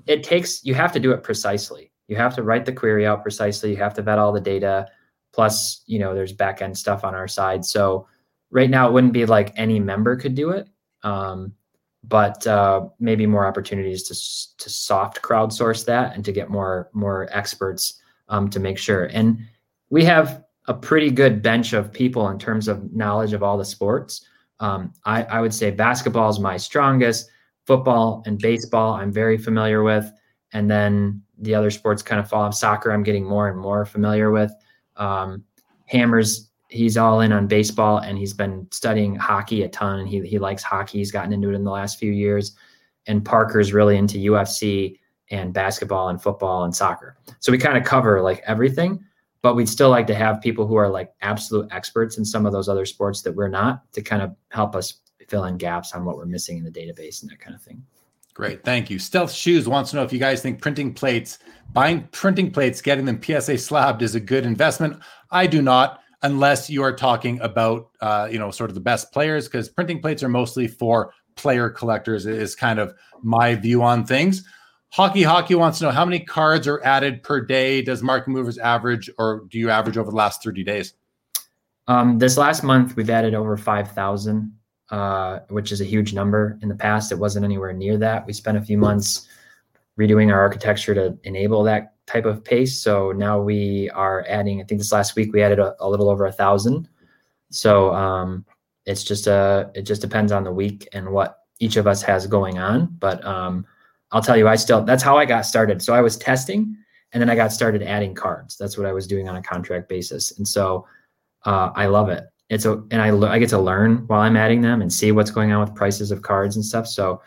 it 0.06 0.24
takes 0.24 0.64
you 0.64 0.74
have 0.76 0.92
to 0.94 1.00
do 1.00 1.12
it 1.12 1.24
precisely. 1.24 1.92
You 2.08 2.16
have 2.16 2.36
to 2.36 2.44
write 2.44 2.66
the 2.66 2.74
query 2.74 3.06
out 3.06 3.22
precisely. 3.22 3.72
You 3.72 3.78
have 3.78 3.94
to 3.96 4.02
vet 4.02 4.20
all 4.20 4.32
the 4.32 4.42
data. 4.42 4.88
Plus, 5.34 5.84
you 5.86 6.00
know, 6.00 6.16
there's 6.16 6.34
back 6.34 6.62
end 6.62 6.78
stuff 6.78 7.04
on 7.04 7.14
our 7.14 7.28
side. 7.28 7.66
So 7.66 8.08
right 8.50 8.70
now, 8.70 8.88
it 8.88 8.94
wouldn't 8.94 9.14
be 9.14 9.26
like 9.26 9.54
any 9.56 9.80
member 9.80 10.16
could 10.16 10.36
do 10.36 10.52
it, 10.52 10.68
um, 11.04 11.54
but 12.08 12.46
uh, 12.48 12.88
maybe 13.00 13.26
more 13.26 13.46
opportunities 13.46 14.04
to 14.04 14.64
to 14.64 14.70
soft 14.70 15.22
crowdsource 15.22 15.86
that 15.86 16.16
and 16.16 16.24
to 16.26 16.32
get 16.32 16.50
more 16.50 16.90
more 16.94 17.28
experts 17.32 18.02
um, 18.30 18.50
to 18.50 18.60
make 18.60 18.78
sure. 18.78 19.06
And 19.06 19.40
we 19.90 20.04
have 20.06 20.44
a 20.68 20.74
pretty 20.74 21.10
good 21.10 21.42
bench 21.42 21.74
of 21.74 21.92
people 21.92 22.28
in 22.30 22.40
terms 22.40 22.68
of 22.68 22.94
knowledge 22.94 23.34
of 23.34 23.42
all 23.42 23.58
the 23.58 23.66
sports. 23.66 24.26
Um, 24.60 24.92
I, 25.06 25.24
I 25.24 25.42
would 25.42 25.54
say 25.54 25.72
basketball 25.72 26.30
is 26.30 26.40
my 26.40 26.58
strongest. 26.58 27.30
Football 27.66 28.24
and 28.26 28.40
baseball, 28.40 28.94
I'm 28.94 29.12
very 29.12 29.38
familiar 29.38 29.84
with, 29.84 30.10
and 30.54 30.72
then 30.72 31.22
the 31.40 31.54
other 31.54 31.70
sports 31.70 32.02
kind 32.02 32.20
of 32.20 32.30
fall 32.30 32.44
off. 32.44 32.54
Soccer, 32.54 32.92
I'm 32.92 33.04
getting 33.04 33.26
more 33.26 33.50
and 33.50 33.60
more 33.60 33.86
familiar 33.86 34.32
with. 34.32 34.52
Um, 34.96 35.44
Hammers, 35.86 36.47
he's 36.70 36.98
all 36.98 37.22
in 37.22 37.32
on 37.32 37.48
baseball 37.48 38.00
and 38.00 38.18
he's 38.18 38.34
been 38.34 38.68
studying 38.72 39.16
hockey 39.16 39.64
a 39.64 39.70
ton. 39.70 40.00
And 40.00 40.10
he, 40.10 40.22
he 40.22 40.40
likes 40.40 40.64
hockey. 40.64 41.00
He's 41.00 41.12
gotten 41.12 41.34
into 41.34 41.50
it 41.50 41.56
in 41.56 41.64
the 41.64 41.72
last 41.72 42.00
few 42.00 42.12
years. 42.12 42.56
And 43.06 43.24
Parker's 43.24 43.74
really 43.74 43.98
into 43.98 44.18
UFC 44.18 45.00
and 45.32 45.54
basketball 45.54 46.10
and 46.10 46.22
football 46.22 46.64
and 46.64 46.76
soccer. 46.76 47.18
So 47.40 47.52
we 47.52 47.58
kind 47.58 47.78
of 47.78 47.84
cover 47.84 48.22
like 48.22 48.42
everything, 48.46 49.04
but 49.42 49.56
we'd 49.56 49.70
still 49.70 49.90
like 49.90 50.08
to 50.08 50.16
have 50.16 50.42
people 50.42 50.68
who 50.68 50.76
are 50.76 50.90
like 50.90 51.14
absolute 51.22 51.68
experts 51.72 52.18
in 52.18 52.26
some 52.26 52.46
of 52.46 52.52
those 52.52 52.70
other 52.70 52.86
sports 52.86 53.22
that 53.22 53.34
we're 53.34 53.48
not 53.48 53.92
to 53.94 54.02
kind 54.02 54.22
of 54.22 54.36
help 54.50 54.76
us 54.76 55.02
fill 55.28 55.46
in 55.46 55.58
gaps 55.58 55.94
on 55.94 56.06
what 56.06 56.18
we're 56.18 56.26
missing 56.26 56.58
in 56.58 56.64
the 56.64 56.72
database 56.72 57.22
and 57.22 57.32
that 57.32 57.40
kind 57.40 57.56
of 57.56 57.62
thing. 57.62 57.84
Great, 58.34 58.64
thank 58.64 58.90
you. 58.90 59.00
Stealth 59.00 59.32
Shoes 59.32 59.68
wants 59.68 59.90
to 59.90 59.96
know 59.96 60.04
if 60.04 60.14
you 60.14 60.20
guys 60.20 60.42
think 60.42 60.62
printing 60.62 60.94
plates, 60.94 61.40
buying 61.74 62.08
printing 62.12 62.52
plates, 62.52 62.82
getting 62.82 63.04
them 63.04 63.22
PSA 63.22 63.58
slabbed 63.58 64.04
is 64.04 64.16
a 64.16 64.20
good 64.20 64.46
investment. 64.46 65.00
I 65.32 65.48
do 65.48 65.62
not, 65.62 66.02
unless 66.24 66.70
you 66.70 66.84
are 66.84 66.94
talking 66.94 67.40
about, 67.42 67.90
uh, 68.02 68.28
you 68.32 68.40
know, 68.40 68.52
sort 68.52 68.70
of 68.70 68.74
the 68.74 68.82
best 68.82 69.12
players, 69.12 69.48
because 69.48 69.70
printing 69.70 70.02
plates 70.02 70.24
are 70.24 70.30
mostly 70.30 70.68
for 70.68 71.14
player 71.36 71.70
collectors. 71.70 72.26
Is 72.26 72.56
kind 72.56 72.80
of 72.80 72.94
my 73.22 73.56
view 73.56 73.84
on 73.84 74.06
things. 74.06 74.44
Hockey 74.90 75.24
Hockey 75.24 75.56
wants 75.56 75.80
to 75.80 75.86
know 75.86 75.92
how 75.92 76.06
many 76.06 76.20
cards 76.20 76.68
are 76.68 76.84
added 76.84 77.24
per 77.24 77.42
day. 77.42 77.82
Does 77.82 78.02
Market 78.02 78.30
Movers 78.30 78.58
average, 78.58 79.10
or 79.18 79.44
do 79.50 79.60
you 79.60 79.70
average 79.70 79.98
over 79.98 80.10
the 80.10 80.18
last 80.18 80.44
thirty 80.44 80.64
days? 80.64 80.94
Um, 81.88 82.20
this 82.20 82.38
last 82.38 82.64
month, 82.64 82.96
we've 82.96 83.10
added 83.10 83.34
over 83.34 83.56
five 83.58 83.92
thousand 83.92 84.54
uh, 84.90 85.40
which 85.50 85.72
is 85.72 85.82
a 85.82 85.86
huge 85.86 86.14
number. 86.14 86.58
In 86.62 86.70
the 86.70 86.76
past, 86.76 87.12
it 87.12 87.20
wasn't 87.20 87.46
anywhere 87.46 87.74
near 87.74 87.98
that. 87.98 88.26
We 88.26 88.34
spent 88.34 88.58
a 88.58 88.62
few 88.62 88.78
months 88.78 89.28
redoing 90.00 90.32
our 90.32 90.40
architecture 90.40 90.94
to 90.94 91.18
enable 91.24 91.64
that 91.64 91.96
type 92.08 92.26
of 92.26 92.44
pace. 92.44 92.82
So 92.82 93.12
now 93.12 93.40
we 93.40 93.90
are 93.92 94.26
adding. 94.28 94.62
I 94.62 94.64
think 94.64 94.80
this 94.80 94.92
last 94.92 95.16
week 95.16 95.34
we 95.34 95.44
added 95.44 95.60
a, 95.60 95.76
a 95.80 95.88
little 95.90 96.10
over 96.10 96.26
a 96.26 96.32
thousand. 96.32 96.90
So 97.52 97.94
um, 97.94 98.46
it's 98.86 99.04
just 99.04 99.28
a. 99.28 99.70
It 99.76 99.84
just 99.84 100.02
depends 100.02 100.32
on 100.32 100.44
the 100.44 100.52
week 100.52 100.88
and 100.94 101.12
what 101.12 101.40
each 101.60 101.76
of 101.78 101.88
us 101.88 102.02
has 102.02 102.26
going 102.28 102.58
on. 102.58 102.88
But 103.00 103.24
um, 103.26 103.66
I'll 104.12 104.22
tell 104.22 104.38
you, 104.38 104.48
I 104.48 104.56
still. 104.56 104.84
That's 104.84 105.04
how 105.04 105.18
I 105.18 105.26
got 105.26 105.46
started. 105.46 105.82
So 105.82 105.94
I 105.94 106.02
was 106.02 106.18
testing, 106.18 106.76
and 107.14 107.22
then 107.22 107.30
I 107.30 107.36
got 107.36 107.52
started 107.52 107.84
adding 107.84 108.16
cards. 108.16 108.58
That's 108.58 108.78
what 108.78 108.88
I 108.88 108.94
was 108.94 109.08
doing 109.08 109.30
on 109.30 109.36
a 109.36 109.44
contract 109.44 109.88
basis, 109.90 110.38
and 110.38 110.48
so 110.48 110.88
uh, 111.46 111.72
I 111.76 111.86
love 111.86 112.10
it 112.10 112.26
it's 112.50 112.66
a 112.66 112.74
and 112.92 113.02
I 113.02 113.10
I 113.28 113.40
get 113.40 113.50
to 113.50 113.60
learn 113.60 114.08
while 114.08 114.22
I'm 114.22 114.38
adding 114.38 114.62
them 114.62 114.82
and 114.82 114.92
see 114.92 115.12
what's 115.12 115.32
going 115.32 115.52
on 115.52 115.60
with 115.60 115.76
prices 115.76 116.12
of 116.12 116.22
cards 116.22 116.56
and 116.56 116.64
stuff. 116.64 116.88
So 116.88 117.22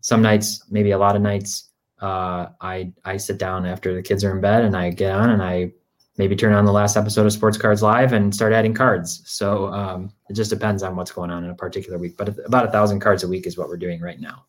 some 0.00 0.22
nights, 0.22 0.64
maybe 0.70 0.92
a 0.92 0.98
lot 0.98 1.16
of 1.16 1.22
nights, 1.22 1.67
uh, 2.00 2.48
I 2.60 2.92
I 3.04 3.16
sit 3.16 3.38
down 3.38 3.66
after 3.66 3.94
the 3.94 4.02
kids 4.02 4.24
are 4.24 4.32
in 4.32 4.40
bed 4.40 4.64
and 4.64 4.76
I 4.76 4.90
get 4.90 5.14
on 5.14 5.30
and 5.30 5.42
I 5.42 5.72
maybe 6.16 6.36
turn 6.36 6.52
on 6.52 6.64
the 6.64 6.72
last 6.72 6.96
episode 6.96 7.26
of 7.26 7.32
Sports 7.32 7.56
Cards 7.56 7.82
Live 7.82 8.12
and 8.12 8.34
start 8.34 8.52
adding 8.52 8.74
cards. 8.74 9.22
So 9.24 9.68
um, 9.68 10.12
it 10.28 10.34
just 10.34 10.50
depends 10.50 10.82
on 10.82 10.96
what's 10.96 11.12
going 11.12 11.30
on 11.30 11.44
in 11.44 11.50
a 11.50 11.54
particular 11.54 11.96
week. 11.96 12.16
But 12.16 12.36
about 12.44 12.66
a 12.66 12.70
thousand 12.70 13.00
cards 13.00 13.22
a 13.22 13.28
week 13.28 13.46
is 13.46 13.56
what 13.56 13.68
we're 13.68 13.76
doing 13.76 14.00
right 14.00 14.20
now. 14.20 14.44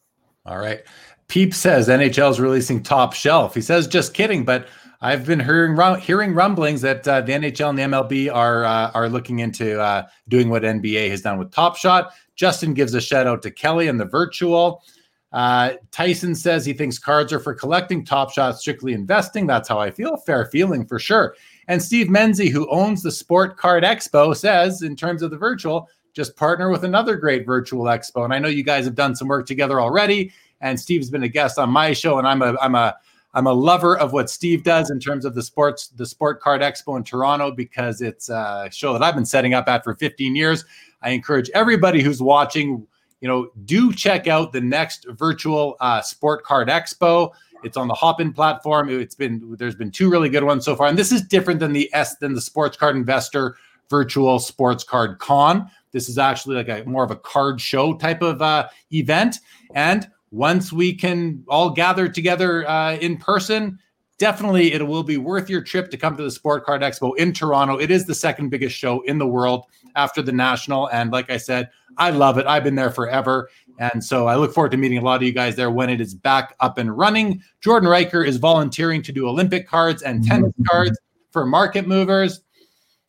All 0.45 0.57
right. 0.57 0.81
Peep 1.27 1.53
says 1.53 1.87
NHL 1.87 2.31
is 2.31 2.39
releasing 2.39 2.81
Top 2.81 3.13
Shelf. 3.13 3.53
He 3.53 3.61
says, 3.61 3.87
just 3.87 4.15
kidding, 4.15 4.43
but 4.43 4.67
I've 5.01 5.25
been 5.25 5.39
hearing 5.39 5.77
hearing 6.01 6.33
rumblings 6.33 6.81
that 6.81 7.07
uh, 7.07 7.21
the 7.21 7.31
NHL 7.31 7.69
and 7.69 7.77
the 7.77 7.83
MLB 7.83 8.33
are 8.33 8.65
uh, 8.65 8.91
are 8.91 9.07
looking 9.07 9.39
into 9.39 9.79
uh, 9.79 10.07
doing 10.27 10.49
what 10.49 10.63
NBA 10.63 11.09
has 11.09 11.21
done 11.21 11.37
with 11.37 11.51
Top 11.51 11.77
Shot. 11.77 12.11
Justin 12.35 12.73
gives 12.73 12.93
a 12.93 13.01
shout 13.01 13.27
out 13.27 13.41
to 13.43 13.51
Kelly 13.51 13.87
and 13.87 13.99
the 13.99 14.05
virtual. 14.05 14.83
Uh, 15.31 15.73
Tyson 15.91 16.33
says 16.33 16.65
he 16.65 16.73
thinks 16.73 16.97
cards 16.97 17.31
are 17.31 17.39
for 17.39 17.53
collecting, 17.53 18.03
Top 18.03 18.31
Shot 18.31 18.57
strictly 18.57 18.93
investing. 18.93 19.45
That's 19.45 19.69
how 19.69 19.79
I 19.79 19.91
feel. 19.91 20.17
Fair 20.17 20.45
feeling 20.45 20.85
for 20.85 20.97
sure. 20.97 21.35
And 21.67 21.81
Steve 21.81 22.07
Menzie, 22.07 22.49
who 22.49 22.69
owns 22.69 23.03
the 23.03 23.11
Sport 23.11 23.57
Card 23.57 23.83
Expo, 23.83 24.35
says 24.35 24.81
in 24.81 24.95
terms 24.95 25.21
of 25.21 25.29
the 25.29 25.37
virtual, 25.37 25.87
just 26.13 26.35
partner 26.35 26.69
with 26.69 26.83
another 26.83 27.15
great 27.15 27.45
virtual 27.45 27.85
expo. 27.85 28.25
And 28.25 28.33
I 28.33 28.39
know 28.39 28.47
you 28.47 28.63
guys 28.63 28.85
have 28.85 28.95
done 28.95 29.15
some 29.15 29.27
work 29.27 29.45
together 29.45 29.79
already. 29.79 30.33
And 30.61 30.79
Steve's 30.79 31.09
been 31.09 31.23
a 31.23 31.29
guest 31.29 31.57
on 31.57 31.69
my 31.69 31.93
show, 31.93 32.17
and 32.17 32.27
I'm 32.27 32.41
a 32.41 32.57
I'm 32.61 32.75
a 32.75 32.95
I'm 33.33 33.47
a 33.47 33.53
lover 33.53 33.97
of 33.97 34.11
what 34.11 34.29
Steve 34.29 34.63
does 34.63 34.89
in 34.89 34.99
terms 34.99 35.23
of 35.23 35.35
the 35.35 35.43
sports 35.43 35.87
the 35.89 36.05
Sport 36.05 36.41
Card 36.41 36.61
Expo 36.61 36.97
in 36.97 37.03
Toronto 37.03 37.51
because 37.51 38.01
it's 38.01 38.29
a 38.29 38.69
show 38.71 38.91
that 38.93 39.01
I've 39.01 39.15
been 39.15 39.25
setting 39.25 39.53
up 39.53 39.69
at 39.69 39.83
for 39.83 39.95
15 39.95 40.35
years. 40.35 40.65
I 41.01 41.11
encourage 41.11 41.49
everybody 41.51 42.01
who's 42.01 42.21
watching, 42.21 42.85
you 43.21 43.27
know, 43.27 43.49
do 43.65 43.93
check 43.93 44.27
out 44.27 44.51
the 44.51 44.61
next 44.61 45.05
virtual 45.09 45.75
uh, 45.79 46.01
Sport 46.01 46.43
Card 46.43 46.69
Expo. 46.69 47.31
It's 47.63 47.75
on 47.75 47.87
the 47.87 47.93
Hopin 47.93 48.31
platform. 48.31 48.89
It's 48.89 49.15
been 49.15 49.55
there's 49.57 49.75
been 49.75 49.91
two 49.91 50.09
really 50.09 50.29
good 50.29 50.43
ones 50.43 50.63
so 50.63 50.75
far, 50.75 50.87
and 50.87 50.97
this 50.97 51.11
is 51.11 51.21
different 51.21 51.59
than 51.59 51.73
the 51.73 51.89
S 51.93 52.15
than 52.15 52.33
the 52.33 52.41
Sports 52.41 52.77
Card 52.77 52.95
Investor 52.95 53.57
Virtual 53.89 54.39
Sports 54.39 54.83
Card 54.83 55.19
Con. 55.19 55.69
This 55.91 56.07
is 56.07 56.17
actually 56.17 56.55
like 56.55 56.69
a 56.69 56.87
more 56.87 57.03
of 57.03 57.11
a 57.11 57.15
card 57.17 57.59
show 57.59 57.95
type 57.95 58.21
of 58.21 58.41
uh, 58.41 58.69
event, 58.93 59.39
and 59.73 60.09
once 60.31 60.71
we 60.71 60.93
can 60.93 61.43
all 61.49 61.71
gather 61.71 62.07
together 62.07 62.67
uh, 62.69 62.93
in 62.97 63.17
person, 63.17 63.79
definitely 64.19 64.73
it 64.73 64.85
will 64.85 65.03
be 65.03 65.17
worth 65.17 65.49
your 65.49 65.61
trip 65.61 65.89
to 65.89 65.97
come 65.97 66.15
to 66.15 66.23
the 66.23 66.31
Sport 66.31 66.65
Card 66.65 66.81
Expo 66.81 67.17
in 67.17 67.33
Toronto. 67.33 67.77
It 67.77 67.89
is 67.89 68.05
the 68.05 68.15
second 68.15 68.49
biggest 68.49 68.75
show 68.75 69.01
in 69.01 69.17
the 69.17 69.27
world 69.27 69.65
after 69.95 70.21
the 70.21 70.31
National. 70.31 70.87
And 70.89 71.11
like 71.11 71.29
I 71.29 71.37
said, 71.37 71.69
I 71.97 72.11
love 72.11 72.37
it. 72.37 72.45
I've 72.45 72.63
been 72.63 72.75
there 72.75 72.91
forever. 72.91 73.49
And 73.79 74.03
so 74.03 74.27
I 74.27 74.35
look 74.35 74.53
forward 74.53 74.71
to 74.71 74.77
meeting 74.77 74.97
a 74.97 75.01
lot 75.01 75.15
of 75.15 75.23
you 75.23 75.31
guys 75.31 75.55
there 75.55 75.71
when 75.71 75.89
it 75.89 76.01
is 76.01 76.13
back 76.13 76.55
up 76.59 76.77
and 76.77 76.95
running. 76.97 77.41
Jordan 77.61 77.89
Riker 77.89 78.23
is 78.23 78.37
volunteering 78.37 79.01
to 79.03 79.11
do 79.11 79.27
Olympic 79.27 79.67
cards 79.67 80.01
and 80.01 80.23
tennis 80.23 80.51
mm-hmm. 80.51 80.63
cards 80.63 80.99
for 81.31 81.45
market 81.45 81.87
movers. 81.87 82.41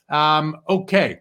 Um, 0.08 0.56
okay. 0.68 1.20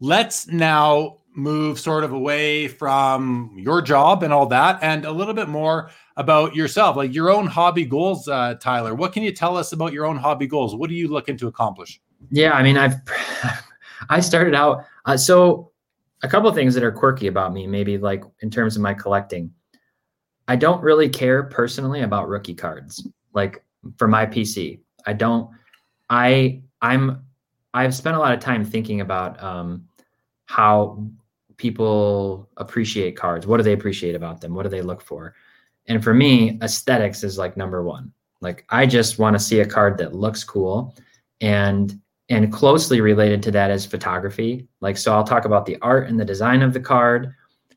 Let's 0.00 0.46
now 0.48 1.18
move 1.34 1.80
sort 1.80 2.04
of 2.04 2.12
away 2.12 2.68
from 2.68 3.52
your 3.56 3.82
job 3.82 4.22
and 4.22 4.32
all 4.32 4.46
that 4.46 4.78
and 4.82 5.04
a 5.04 5.10
little 5.10 5.34
bit 5.34 5.48
more 5.48 5.90
about 6.16 6.54
yourself 6.54 6.96
like 6.96 7.12
your 7.12 7.28
own 7.28 7.44
hobby 7.44 7.84
goals 7.84 8.28
uh, 8.28 8.54
tyler 8.60 8.94
what 8.94 9.12
can 9.12 9.24
you 9.24 9.32
tell 9.32 9.56
us 9.56 9.72
about 9.72 9.92
your 9.92 10.06
own 10.06 10.16
hobby 10.16 10.46
goals 10.46 10.76
what 10.76 10.88
are 10.88 10.94
you 10.94 11.08
looking 11.08 11.36
to 11.36 11.48
accomplish 11.48 12.00
yeah 12.30 12.52
i 12.52 12.62
mean 12.62 12.78
i've 12.78 12.94
i 14.08 14.20
started 14.20 14.54
out 14.54 14.84
uh, 15.06 15.16
so 15.16 15.70
a 16.22 16.28
couple 16.28 16.50
things 16.52 16.74
that 16.74 16.84
are 16.84 16.92
quirky 16.92 17.26
about 17.26 17.52
me 17.52 17.66
maybe 17.66 17.98
like 17.98 18.24
in 18.40 18.50
terms 18.50 18.76
of 18.76 18.82
my 18.82 18.94
collecting 18.94 19.50
i 20.48 20.56
don't 20.56 20.82
really 20.82 21.08
care 21.08 21.44
personally 21.44 22.02
about 22.02 22.28
rookie 22.28 22.54
cards 22.54 23.06
like 23.34 23.64
for 23.96 24.08
my 24.08 24.24
pc 24.24 24.80
i 25.06 25.12
don't 25.12 25.50
i 26.10 26.60
i'm 26.82 27.22
i've 27.74 27.94
spent 27.94 28.16
a 28.16 28.18
lot 28.18 28.32
of 28.32 28.40
time 28.40 28.64
thinking 28.64 29.00
about 29.00 29.42
um 29.42 29.86
how 30.46 31.04
people 31.56 32.48
appreciate 32.56 33.16
cards? 33.16 33.46
What 33.46 33.58
do 33.58 33.62
they 33.62 33.72
appreciate 33.72 34.14
about 34.14 34.40
them? 34.40 34.54
What 34.54 34.64
do 34.64 34.68
they 34.68 34.82
look 34.82 35.02
for? 35.02 35.34
And 35.86 36.02
for 36.02 36.14
me, 36.14 36.58
aesthetics 36.62 37.22
is 37.24 37.38
like 37.38 37.56
number 37.56 37.82
one. 37.82 38.12
Like 38.40 38.64
I 38.70 38.86
just 38.86 39.18
want 39.18 39.34
to 39.34 39.40
see 39.40 39.60
a 39.60 39.66
card 39.66 39.98
that 39.98 40.14
looks 40.14 40.44
cool 40.44 40.94
and 41.40 42.00
and 42.28 42.52
closely 42.52 43.00
related 43.00 43.42
to 43.42 43.50
that 43.52 43.70
is 43.70 43.84
photography. 43.84 44.66
Like 44.80 44.96
so 44.96 45.14
I'll 45.14 45.24
talk 45.24 45.44
about 45.44 45.66
the 45.66 45.76
art 45.82 46.08
and 46.08 46.18
the 46.18 46.24
design 46.24 46.62
of 46.62 46.72
the 46.72 46.80
card, 46.80 47.34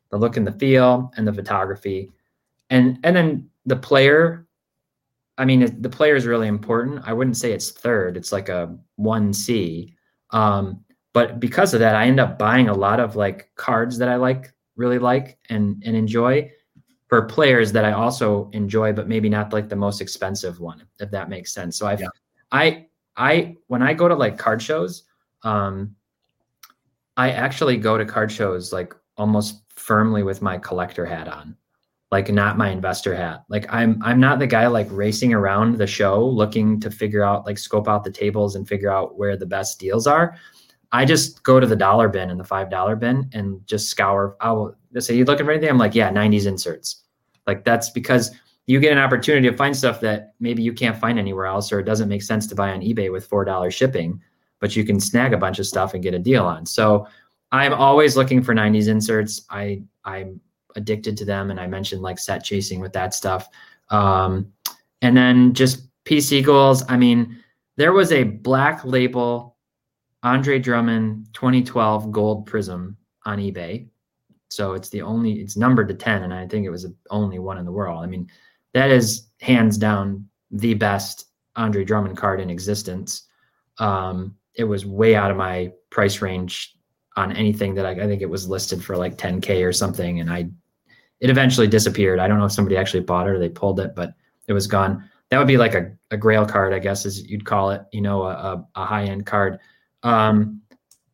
the 0.09 0.17
look 0.17 0.37
and 0.37 0.47
the 0.47 0.53
feel 0.53 1.11
and 1.17 1.27
the 1.27 1.33
photography. 1.33 2.11
And 2.69 2.99
and 3.03 3.15
then 3.15 3.49
the 3.65 3.75
player 3.75 4.45
I 5.37 5.45
mean 5.45 5.81
the 5.81 5.89
player 5.89 6.15
is 6.15 6.25
really 6.25 6.47
important. 6.47 7.01
I 7.05 7.13
wouldn't 7.13 7.37
say 7.37 7.51
it's 7.51 7.71
third. 7.71 8.17
It's 8.17 8.31
like 8.31 8.49
a 8.49 8.75
1C. 8.99 9.93
Um 10.31 10.83
but 11.17 11.39
because 11.39 11.73
of 11.73 11.79
that 11.79 11.95
i 11.95 12.05
end 12.05 12.19
up 12.19 12.37
buying 12.37 12.69
a 12.69 12.73
lot 12.73 12.99
of 12.99 13.15
like 13.15 13.49
cards 13.55 13.97
that 13.97 14.07
i 14.07 14.15
like 14.15 14.53
really 14.75 14.99
like 14.99 15.39
and 15.49 15.81
and 15.83 15.95
enjoy 15.95 16.47
for 17.07 17.23
players 17.23 17.71
that 17.71 17.83
i 17.83 17.91
also 17.91 18.49
enjoy 18.53 18.93
but 18.93 19.07
maybe 19.07 19.27
not 19.27 19.51
like 19.51 19.67
the 19.67 19.75
most 19.75 19.99
expensive 19.99 20.59
one 20.59 20.85
if 20.99 21.09
that 21.09 21.27
makes 21.27 21.51
sense 21.51 21.75
so 21.75 21.87
i 21.87 21.97
yeah. 21.97 22.07
i 22.51 22.85
i 23.17 23.55
when 23.67 23.81
i 23.81 23.93
go 23.93 24.07
to 24.07 24.15
like 24.15 24.37
card 24.37 24.61
shows 24.61 25.03
um 25.43 25.95
i 27.17 27.31
actually 27.31 27.77
go 27.77 27.97
to 27.97 28.05
card 28.05 28.31
shows 28.31 28.71
like 28.71 28.93
almost 29.17 29.63
firmly 29.69 30.23
with 30.23 30.41
my 30.41 30.57
collector 30.57 31.05
hat 31.05 31.27
on 31.27 31.55
like 32.11 32.31
not 32.31 32.57
my 32.57 32.69
investor 32.69 33.15
hat 33.15 33.43
like 33.49 33.71
i'm 33.73 34.01
i'm 34.03 34.19
not 34.19 34.39
the 34.39 34.47
guy 34.47 34.67
like 34.67 34.87
racing 34.91 35.33
around 35.33 35.77
the 35.77 35.87
show 35.87 36.25
looking 36.25 36.79
to 36.79 36.89
figure 36.89 37.23
out 37.23 37.45
like 37.45 37.57
scope 37.57 37.87
out 37.87 38.03
the 38.03 38.11
tables 38.11 38.55
and 38.55 38.67
figure 38.67 38.91
out 38.91 39.17
where 39.17 39.35
the 39.35 39.45
best 39.45 39.79
deals 39.79 40.07
are 40.07 40.37
I 40.91 41.05
just 41.05 41.43
go 41.43 41.59
to 41.59 41.67
the 41.67 41.75
dollar 41.75 42.07
bin 42.07 42.29
and 42.29 42.39
the 42.39 42.45
five 42.45 42.69
dollar 42.69 42.95
bin 42.95 43.29
and 43.33 43.65
just 43.67 43.89
scour. 43.89 44.37
I'll 44.39 44.75
say 44.99 45.15
you 45.15 45.25
looking 45.25 45.45
for 45.45 45.51
anything. 45.51 45.69
I'm 45.69 45.77
like, 45.77 45.95
yeah, 45.95 46.11
90s 46.11 46.45
inserts. 46.45 47.03
Like 47.45 47.65
that's 47.65 47.89
because 47.89 48.31
you 48.67 48.79
get 48.79 48.91
an 48.91 48.97
opportunity 48.99 49.49
to 49.49 49.55
find 49.55 49.75
stuff 49.75 49.99
that 50.01 50.33
maybe 50.39 50.61
you 50.61 50.73
can't 50.73 50.97
find 50.97 51.17
anywhere 51.17 51.45
else, 51.45 51.71
or 51.71 51.79
it 51.79 51.85
doesn't 51.85 52.09
make 52.09 52.21
sense 52.21 52.45
to 52.47 52.55
buy 52.55 52.71
on 52.71 52.81
eBay 52.81 53.11
with 53.11 53.25
four 53.25 53.43
dollars 53.43 53.73
shipping, 53.73 54.21
but 54.59 54.75
you 54.75 54.83
can 54.83 54.99
snag 54.99 55.33
a 55.33 55.37
bunch 55.37 55.57
of 55.59 55.65
stuff 55.65 55.93
and 55.93 56.03
get 56.03 56.13
a 56.13 56.19
deal 56.19 56.45
on. 56.45 56.65
So 56.65 57.07
I'm 57.51 57.73
always 57.73 58.17
looking 58.17 58.43
for 58.43 58.53
90s 58.53 58.87
inserts. 58.87 59.45
I 59.49 59.81
I'm 60.03 60.39
addicted 60.75 61.17
to 61.17 61.25
them, 61.25 61.49
and 61.49 61.59
I 61.59 61.67
mentioned 61.67 62.01
like 62.01 62.19
set 62.19 62.43
chasing 62.43 62.79
with 62.79 62.93
that 62.93 63.13
stuff. 63.13 63.49
Um, 63.89 64.51
and 65.01 65.15
then 65.15 65.53
just 65.53 65.87
PC 66.05 66.43
goals. 66.43 66.83
I 66.89 66.97
mean, 66.97 67.41
there 67.77 67.93
was 67.93 68.11
a 68.11 68.23
black 68.23 68.83
label 68.83 69.55
Andre 70.23 70.59
Drummond 70.59 71.27
2012 71.33 72.11
gold 72.11 72.49
Prizm 72.49 72.95
on 73.25 73.37
eBay. 73.37 73.87
So 74.49 74.73
it's 74.73 74.89
the 74.89 75.01
only, 75.01 75.33
it's 75.33 75.57
numbered 75.57 75.87
to 75.89 75.93
10, 75.93 76.23
and 76.23 76.33
I 76.33 76.47
think 76.47 76.65
it 76.65 76.69
was 76.69 76.83
the 76.83 76.95
only 77.09 77.39
one 77.39 77.57
in 77.57 77.65
the 77.65 77.71
world. 77.71 78.03
I 78.03 78.07
mean, 78.07 78.29
that 78.73 78.91
is 78.91 79.27
hands 79.41 79.77
down 79.77 80.27
the 80.51 80.73
best 80.73 81.25
Andre 81.55 81.83
Drummond 81.83 82.17
card 82.17 82.39
in 82.39 82.49
existence. 82.49 83.23
Um, 83.79 84.35
it 84.55 84.63
was 84.63 84.85
way 84.85 85.15
out 85.15 85.31
of 85.31 85.37
my 85.37 85.71
price 85.89 86.21
range 86.21 86.75
on 87.15 87.31
anything 87.31 87.73
that 87.75 87.85
I, 87.85 87.91
I 87.91 88.07
think 88.07 88.21
it 88.21 88.29
was 88.29 88.47
listed 88.47 88.83
for 88.83 88.95
like 88.95 89.17
10K 89.17 89.65
or 89.67 89.73
something. 89.73 90.19
And 90.19 90.31
I, 90.31 90.49
it 91.19 91.29
eventually 91.29 91.67
disappeared. 91.67 92.19
I 92.19 92.27
don't 92.27 92.39
know 92.39 92.45
if 92.45 92.51
somebody 92.51 92.77
actually 92.77 93.01
bought 93.01 93.27
it 93.27 93.31
or 93.31 93.39
they 93.39 93.49
pulled 93.49 93.79
it, 93.79 93.95
but 93.95 94.13
it 94.47 94.53
was 94.53 94.67
gone. 94.67 95.09
That 95.29 95.39
would 95.39 95.47
be 95.47 95.57
like 95.57 95.73
a, 95.73 95.91
a 96.11 96.17
grail 96.17 96.45
card, 96.45 96.73
I 96.73 96.79
guess, 96.79 97.05
as 97.05 97.27
you'd 97.27 97.45
call 97.45 97.71
it, 97.71 97.81
you 97.91 98.01
know, 98.01 98.23
a, 98.23 98.65
a 98.75 98.85
high 98.85 99.05
end 99.05 99.25
card. 99.25 99.59
Um, 100.03 100.61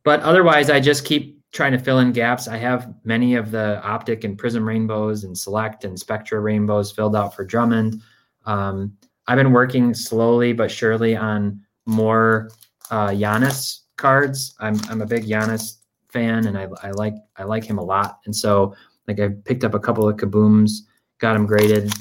but 0.03 0.19
otherwise, 0.21 0.69
I 0.69 0.79
just 0.79 1.05
keep 1.05 1.41
trying 1.53 1.71
to 1.71 1.77
fill 1.77 1.99
in 1.99 2.11
gaps. 2.11 2.47
I 2.47 2.57
have 2.57 2.93
many 3.05 3.35
of 3.35 3.51
the 3.51 3.81
optic 3.83 4.23
and 4.23 4.37
Prizm 4.37 4.65
rainbows 4.65 5.23
and 5.23 5.37
select 5.37 5.85
and 5.85 5.97
spectra 5.97 6.39
rainbows 6.39 6.91
filled 6.91 7.15
out 7.15 7.35
for 7.35 7.45
Drummond. 7.45 8.01
Um, 8.45 8.97
I've 9.27 9.37
been 9.37 9.53
working 9.53 9.93
slowly 9.93 10.51
but 10.51 10.69
surely 10.69 11.15
on 11.15 11.61
more 11.85 12.49
uh, 12.91 13.09
Giannis 13.09 13.81
cards. 13.97 14.55
I'm 14.59 14.79
I'm 14.89 15.01
a 15.01 15.05
big 15.05 15.25
Giannis 15.25 15.77
fan, 16.09 16.47
and 16.47 16.57
I, 16.57 16.67
I 16.81 16.91
like 16.91 17.15
I 17.37 17.43
like 17.43 17.63
him 17.63 17.77
a 17.77 17.83
lot. 17.83 18.19
And 18.25 18.35
so, 18.35 18.75
like, 19.07 19.19
I 19.19 19.29
picked 19.29 19.63
up 19.63 19.73
a 19.73 19.79
couple 19.79 20.07
of 20.07 20.17
kabooms, 20.17 20.71
got 21.19 21.33
them 21.33 21.45
graded 21.45 21.91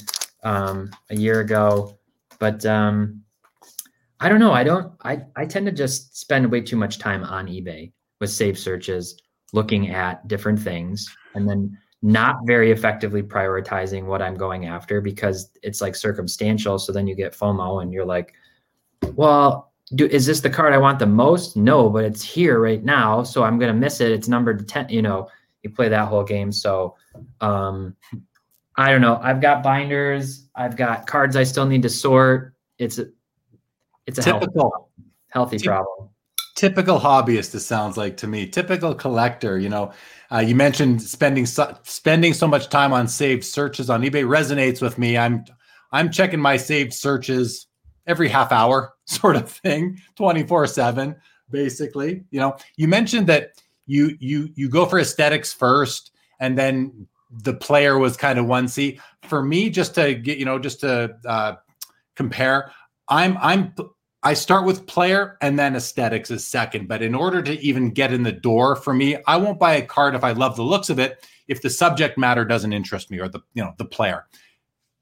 um, 0.42 0.90
a 1.10 1.16
year 1.16 1.40
ago. 1.40 1.98
But 2.38 2.64
um, 2.66 3.22
I 4.18 4.28
don't 4.28 4.40
know. 4.40 4.52
I 4.52 4.64
don't. 4.64 4.92
I 5.04 5.22
I 5.36 5.46
tend 5.46 5.66
to 5.66 5.72
just 5.72 6.18
spend 6.18 6.50
way 6.50 6.60
too 6.60 6.76
much 6.76 6.98
time 6.98 7.22
on 7.24 7.46
eBay 7.46 7.92
with 8.20 8.30
save 8.30 8.58
searches, 8.58 9.20
looking 9.52 9.90
at 9.90 10.26
different 10.28 10.60
things, 10.60 11.14
and 11.34 11.48
then 11.48 11.78
not 12.02 12.36
very 12.44 12.72
effectively 12.72 13.22
prioritizing 13.22 14.06
what 14.06 14.20
I'm 14.20 14.34
going 14.34 14.66
after 14.66 15.00
because 15.00 15.50
it's 15.62 15.80
like 15.80 15.94
circumstantial. 15.94 16.78
So 16.78 16.92
then 16.92 17.06
you 17.06 17.14
get 17.14 17.32
FOMO, 17.32 17.82
and 17.82 17.92
you're 17.92 18.06
like, 18.06 18.34
well. 19.14 19.68
Do, 19.94 20.06
is 20.06 20.24
this 20.24 20.40
the 20.40 20.48
card 20.48 20.72
I 20.72 20.78
want 20.78 20.98
the 20.98 21.06
most? 21.06 21.54
No, 21.54 21.90
but 21.90 22.02
it's 22.02 22.22
here 22.22 22.60
right 22.60 22.82
now, 22.82 23.22
so 23.22 23.44
I'm 23.44 23.58
gonna 23.58 23.74
miss 23.74 24.00
it. 24.00 24.10
It's 24.10 24.26
numbered 24.26 24.66
ten. 24.66 24.88
You 24.88 25.02
know, 25.02 25.28
you 25.62 25.68
play 25.68 25.90
that 25.90 26.08
whole 26.08 26.24
game. 26.24 26.50
So, 26.50 26.96
um, 27.42 27.94
I 28.76 28.90
don't 28.90 29.02
know. 29.02 29.20
I've 29.22 29.42
got 29.42 29.62
binders. 29.62 30.48
I've 30.54 30.78
got 30.78 31.06
cards 31.06 31.36
I 31.36 31.42
still 31.42 31.66
need 31.66 31.82
to 31.82 31.90
sort. 31.90 32.54
It's 32.78 33.00
it's 34.06 34.18
a 34.18 34.22
typical 34.22 34.88
healthy, 35.28 35.56
healthy 35.56 35.66
problem. 35.66 36.08
Typical 36.54 36.98
hobbyist. 36.98 37.54
It 37.54 37.60
sounds 37.60 37.96
like 37.96 38.16
to 38.18 38.26
me, 38.26 38.46
typical 38.46 38.94
collector. 38.94 39.58
You 39.58 39.68
know, 39.68 39.92
uh, 40.30 40.38
you 40.38 40.54
mentioned 40.54 41.02
spending 41.02 41.46
so, 41.46 41.76
spending 41.82 42.34
so 42.34 42.46
much 42.46 42.68
time 42.68 42.92
on 42.92 43.08
saved 43.08 43.44
searches 43.44 43.90
on 43.90 44.02
eBay 44.02 44.24
resonates 44.24 44.80
with 44.80 44.98
me. 44.98 45.16
I'm 45.16 45.44
I'm 45.92 46.10
checking 46.10 46.40
my 46.40 46.56
saved 46.56 46.92
searches 46.92 47.66
every 48.06 48.28
half 48.28 48.52
hour, 48.52 48.94
sort 49.04 49.36
of 49.36 49.50
thing, 49.50 49.98
twenty 50.16 50.46
four 50.46 50.66
seven, 50.66 51.16
basically. 51.50 52.24
You 52.30 52.40
know, 52.40 52.56
you 52.76 52.88
mentioned 52.88 53.26
that 53.28 53.50
you 53.86 54.16
you 54.20 54.50
you 54.54 54.68
go 54.68 54.86
for 54.86 54.98
aesthetics 54.98 55.52
first, 55.52 56.12
and 56.40 56.56
then 56.58 57.06
the 57.30 57.54
player 57.54 57.98
was 57.98 58.16
kind 58.16 58.38
of 58.38 58.46
one 58.46 58.68
C. 58.68 59.00
For 59.22 59.42
me, 59.42 59.70
just 59.70 59.94
to 59.94 60.14
get 60.14 60.38
you 60.38 60.44
know, 60.44 60.58
just 60.58 60.80
to 60.80 61.16
uh, 61.26 61.54
compare, 62.14 62.70
I'm 63.08 63.36
I'm 63.38 63.74
I 64.24 64.34
start 64.34 64.64
with 64.64 64.86
player 64.86 65.36
and 65.40 65.58
then 65.58 65.74
aesthetics 65.74 66.30
is 66.30 66.46
second. 66.46 66.86
But 66.86 67.02
in 67.02 67.14
order 67.14 67.42
to 67.42 67.60
even 67.60 67.90
get 67.90 68.12
in 68.12 68.22
the 68.22 68.32
door 68.32 68.76
for 68.76 68.94
me, 68.94 69.16
I 69.26 69.36
won't 69.36 69.58
buy 69.58 69.74
a 69.74 69.84
card 69.84 70.14
if 70.14 70.22
I 70.22 70.32
love 70.32 70.56
the 70.56 70.62
looks 70.62 70.90
of 70.90 70.98
it 70.98 71.26
if 71.48 71.60
the 71.60 71.70
subject 71.70 72.16
matter 72.16 72.44
doesn't 72.44 72.72
interest 72.72 73.10
me 73.10 73.18
or 73.18 73.28
the 73.28 73.40
you 73.54 73.62
know 73.62 73.74
the 73.78 73.84
player. 73.84 74.26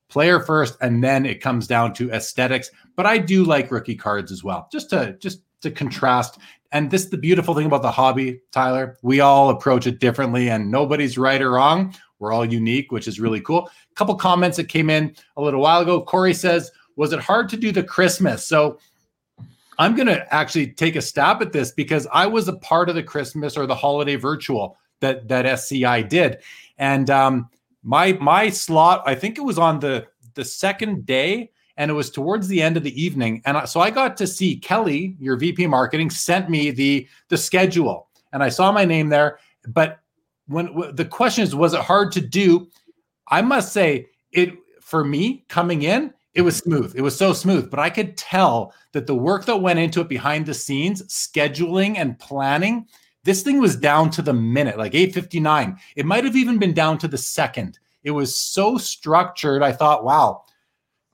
Player 0.09 0.41
first, 0.41 0.77
and 0.81 1.05
then 1.05 1.25
it 1.25 1.41
comes 1.41 1.69
down 1.69 1.93
to 1.95 2.11
aesthetics. 2.11 2.71
But 2.97 3.07
I 3.07 3.19
do 3.19 3.45
like 3.45 3.71
rookie 3.71 3.95
cards 3.95 4.33
as 4.33 4.43
well, 4.43 4.69
just 4.73 4.91
to 4.91 5.17
just 5.21 5.43
to 5.61 5.71
contrast. 5.71 6.39
And 6.73 6.91
this 6.91 7.05
is 7.05 7.11
the 7.11 7.19
beautiful 7.19 7.55
thing 7.55 7.67
about 7.67 7.83
the 7.83 7.91
hobby, 7.91 8.41
Tyler. 8.53 8.97
We 9.03 9.21
all 9.21 9.51
approach 9.51 9.87
it 9.87 10.01
differently, 10.01 10.49
and 10.51 10.71
nobody's 10.71 11.19
right 11.19 11.41
or 11.41 11.53
wrong. 11.53 11.95
We're 12.19 12.33
all 12.33 12.45
unique, 12.45 12.91
which 12.91 13.07
is 13.07 13.21
really 13.21 13.41
cool. 13.41 13.69
A 13.69 13.95
couple 13.95 14.15
comments 14.17 14.57
that 14.57 14.69
came 14.69 14.91
in 14.91 15.15
a 15.37 15.43
little 15.43 15.61
while 15.61 15.81
ago. 15.81 16.03
Corey 16.03 16.35
says, 16.35 16.73
"Was 16.97 17.13
it 17.13 17.21
hard 17.21 17.49
to 17.51 17.57
do 17.57 17.71
the 17.71 17.85
Christmas?" 17.85 18.47
So 18.47 18.79
I'm 19.81 19.95
going 19.95 20.09
to 20.09 20.33
actually 20.33 20.67
take 20.73 20.95
a 20.95 21.01
stab 21.01 21.41
at 21.41 21.53
this 21.53 21.73
because 21.73 22.07
I 22.13 22.27
was 22.27 22.49
a 22.49 22.57
part 22.57 22.91
of 22.91 22.95
the 22.95 23.03
Christmas 23.03 23.57
or 23.57 23.67
the 23.67 23.75
holiday 23.75 24.17
virtual 24.17 24.77
that 25.01 25.27
that 25.29 25.47
SCI 25.47 26.03
did, 26.03 26.37
and 26.77 27.09
um, 27.09 27.49
my 27.83 28.13
my 28.21 28.51
slot 28.51 29.03
I 29.07 29.15
think 29.15 29.39
it 29.39 29.41
was 29.41 29.59
on 29.59 29.81
the 29.81 30.07
the 30.35 30.45
second 30.45 31.07
day, 31.07 31.51
and 31.79 31.91
it 31.91 31.95
was 31.95 32.11
towards 32.11 32.47
the 32.47 32.61
end 32.61 32.77
of 32.77 32.83
the 32.83 33.03
evening, 33.03 33.41
and 33.47 33.57
I, 33.57 33.65
so 33.65 33.81
I 33.81 33.91
got 33.91 34.19
to 34.19 34.27
see 34.27 34.59
Kelly, 34.59 35.17
your 35.19 35.39
VP 35.39 35.67
marketing, 35.67 36.11
sent 36.11 36.51
me 36.51 36.71
the 36.71 37.09
the 37.29 37.39
schedule, 37.39 38.09
and 38.35 38.43
I 38.43 38.51
saw 38.51 38.71
my 38.71 38.85
name 38.85 39.09
there. 39.09 39.39
But 39.67 40.01
when 40.47 40.67
w- 40.67 40.93
the 40.93 41.07
question 41.07 41.43
is, 41.43 41.55
was 41.55 41.73
it 41.73 41.81
hard 41.81 42.13
to 42.13 42.21
do? 42.21 42.69
I 43.29 43.41
must 43.41 43.73
say 43.73 44.09
it 44.31 44.53
for 44.83 45.05
me 45.05 45.47
coming 45.49 45.85
in 45.85 46.13
it 46.35 46.43
was 46.43 46.57
smooth. 46.59 46.95
It 46.97 47.03
was 47.03 47.17
so 47.17 47.33
smooth, 47.33 47.71
but 47.71 47.81
I 47.81 47.91
could 47.91 48.17
tell 48.17 48.73
that 48.93 49.07
the 49.07 49.15
work 49.15 49.47
that 49.47 49.57
went 49.57 49.79
into 49.79 50.01
it 50.01 50.09
behind 50.09 50.47
the 50.47 50.55
scenes, 50.55 51.03
scheduling 51.03 51.97
and 51.99 52.19
planning, 52.19 52.87
this 53.25 53.43
thing 53.43 53.61
was 53.61 53.77
down 53.77 54.11
to 54.11 54.23
the 54.23 54.33
minute, 54.33 54.79
like 54.79 54.95
8:59. 54.95 55.77
It 55.97 56.07
might 56.07 56.25
have 56.25 56.37
even 56.37 56.59
been 56.59 56.73
down 56.73 56.99
to 56.99 57.09
the 57.09 57.19
second. 57.19 57.79
It 58.03 58.13
was 58.13 58.35
so 58.35 58.79
structured. 58.79 59.63
I 59.63 59.73
thought, 59.73 60.05
wow, 60.05 60.45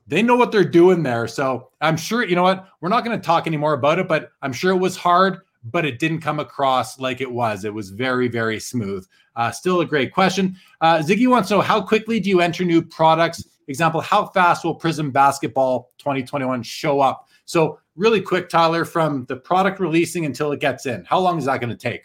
they 0.07 0.21
know 0.21 0.35
what 0.35 0.51
they're 0.51 0.63
doing 0.63 1.03
there. 1.03 1.27
So 1.27 1.69
I'm 1.81 1.97
sure, 1.97 2.23
you 2.23 2.35
know 2.35 2.43
what? 2.43 2.67
We're 2.79 2.89
not 2.89 3.03
going 3.03 3.19
to 3.19 3.25
talk 3.25 3.45
anymore 3.45 3.73
about 3.73 3.99
it, 3.99 4.07
but 4.07 4.31
I'm 4.41 4.53
sure 4.53 4.71
it 4.71 4.77
was 4.77 4.95
hard, 4.95 5.39
but 5.65 5.85
it 5.85 5.99
didn't 5.99 6.21
come 6.21 6.39
across 6.39 6.97
like 6.97 7.19
it 7.19 7.29
was. 7.29 7.65
It 7.65 7.73
was 7.73 7.89
very, 7.89 8.29
very 8.29 8.59
smooth. 8.59 9.05
Uh, 9.35 9.51
still 9.51 9.81
a 9.81 9.85
great 9.85 10.13
question. 10.13 10.55
Uh, 10.79 10.99
Ziggy 10.99 11.27
wants 11.27 11.49
to 11.49 11.55
know 11.55 11.61
how 11.61 11.81
quickly 11.81 12.21
do 12.21 12.29
you 12.29 12.39
enter 12.39 12.63
new 12.63 12.81
products? 12.81 13.43
Example, 13.67 14.01
how 14.01 14.25
fast 14.27 14.63
will 14.63 14.79
Prizm 14.79 15.11
Basketball 15.11 15.91
2021 15.97 16.63
show 16.63 17.01
up? 17.01 17.27
So, 17.45 17.79
really 17.95 18.21
quick, 18.21 18.49
Tyler, 18.49 18.85
from 18.85 19.25
the 19.25 19.35
product 19.35 19.79
releasing 19.79 20.25
until 20.25 20.51
it 20.51 20.59
gets 20.59 20.85
in, 20.85 21.03
how 21.05 21.19
long 21.19 21.37
is 21.37 21.45
that 21.45 21.59
going 21.59 21.69
to 21.69 21.77
take? 21.77 22.03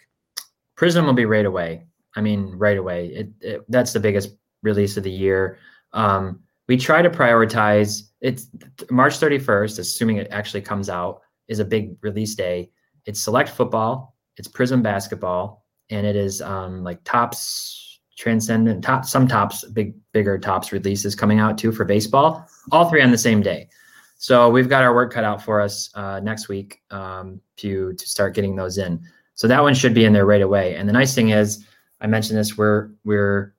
Prizm 0.77 1.05
will 1.05 1.13
be 1.13 1.25
right 1.25 1.45
away. 1.45 1.85
I 2.15 2.21
mean, 2.21 2.51
right 2.55 2.77
away. 2.77 3.07
It, 3.07 3.29
it, 3.41 3.65
that's 3.69 3.93
the 3.93 3.99
biggest 3.99 4.35
release 4.61 4.97
of 4.97 5.03
the 5.03 5.11
year. 5.11 5.57
Um, 5.93 6.41
we 6.67 6.77
try 6.77 7.01
to 7.01 7.09
prioritize 7.09 8.03
it's 8.21 8.47
March 8.89 9.19
31st, 9.19 9.79
assuming 9.79 10.17
it 10.17 10.27
actually 10.31 10.61
comes 10.61 10.89
out, 10.89 11.21
is 11.49 11.59
a 11.59 11.65
big 11.65 11.97
release 12.01 12.35
day. 12.35 12.71
It's 13.05 13.21
select 13.21 13.49
football, 13.49 14.15
it's 14.37 14.47
Prizm 14.47 14.81
basketball, 14.81 15.65
and 15.89 16.07
it 16.07 16.15
is 16.15 16.41
um, 16.41 16.83
like 16.83 17.03
Topps 17.03 17.92
transcendent 18.15 18.83
Topps 18.83 19.11
some 19.11 19.27
Topps 19.27 19.65
big 19.69 19.95
bigger 20.11 20.37
Topps 20.37 20.71
releases 20.71 21.15
coming 21.15 21.39
out 21.39 21.57
too 21.57 21.71
for 21.71 21.85
baseball 21.85 22.47
all 22.71 22.89
three 22.89 23.01
on 23.01 23.11
the 23.11 23.17
same 23.17 23.41
day. 23.41 23.67
So 24.17 24.49
we've 24.49 24.69
got 24.69 24.83
our 24.83 24.93
work 24.93 25.11
cut 25.11 25.23
out 25.23 25.41
for 25.41 25.59
us 25.59 25.89
uh, 25.95 26.19
next 26.21 26.47
week 26.47 26.81
um, 26.91 27.41
to 27.57 27.93
to 27.93 28.07
start 28.07 28.35
getting 28.35 28.55
those 28.55 28.77
in. 28.77 29.01
So 29.35 29.47
that 29.47 29.61
one 29.61 29.73
should 29.73 29.93
be 29.93 30.05
in 30.05 30.13
there 30.13 30.25
right 30.25 30.41
away. 30.41 30.75
And 30.75 30.87
the 30.87 30.93
nice 30.93 31.15
thing 31.15 31.29
is 31.29 31.65
i 32.01 32.07
mentioned 32.07 32.37
this 32.37 32.57
we're 32.57 32.89
we're 33.05 33.53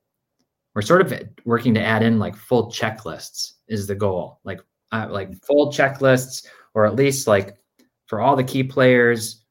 we're 0.74 0.82
sort 0.82 1.00
of 1.00 1.14
working 1.44 1.72
to 1.74 1.82
add 1.82 2.02
in 2.02 2.18
like 2.18 2.36
full 2.36 2.70
checklists 2.70 3.52
is 3.68 3.86
the 3.86 3.94
goal. 3.94 4.40
Like 4.44 4.60
uh, 4.92 5.08
like 5.10 5.34
full 5.44 5.72
checklists 5.72 6.46
or 6.74 6.86
at 6.86 6.96
least 6.96 7.26
like 7.26 7.56
for 8.06 8.20
all 8.20 8.36
the 8.36 8.44
key 8.44 8.62
players 8.62 9.43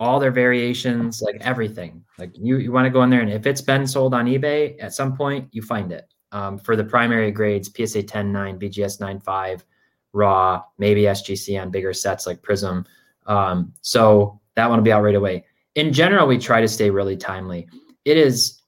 all 0.00 0.18
their 0.18 0.30
variations, 0.30 1.22
like 1.22 1.36
everything. 1.40 2.04
Like 2.18 2.32
you, 2.36 2.58
you 2.58 2.72
want 2.72 2.86
to 2.86 2.90
go 2.90 3.02
in 3.02 3.10
there, 3.10 3.20
and 3.20 3.32
if 3.32 3.46
it's 3.46 3.60
been 3.60 3.86
sold 3.86 4.14
on 4.14 4.26
eBay 4.26 4.76
at 4.82 4.94
some 4.94 5.16
point, 5.16 5.48
you 5.52 5.62
find 5.62 5.92
it. 5.92 6.12
Um, 6.32 6.58
for 6.58 6.74
the 6.74 6.84
primary 6.84 7.30
grades, 7.30 7.70
PSA 7.74 8.02
10 8.02 8.32
9, 8.32 8.58
BGS 8.58 9.00
9 9.00 9.20
5, 9.20 9.64
raw, 10.12 10.62
maybe 10.78 11.02
SGC 11.02 11.60
on 11.60 11.70
bigger 11.70 11.92
sets 11.92 12.26
like 12.26 12.42
Prizm. 12.42 12.84
Um, 13.26 13.72
so 13.82 14.40
that 14.56 14.68
one 14.68 14.78
will 14.78 14.84
be 14.84 14.92
out 14.92 15.02
right 15.02 15.14
away. 15.14 15.44
In 15.74 15.92
general, 15.92 16.26
we 16.26 16.38
try 16.38 16.60
to 16.60 16.68
stay 16.68 16.90
really 16.90 17.16
timely. 17.16 17.68
It 18.04 18.16
is 18.16 18.62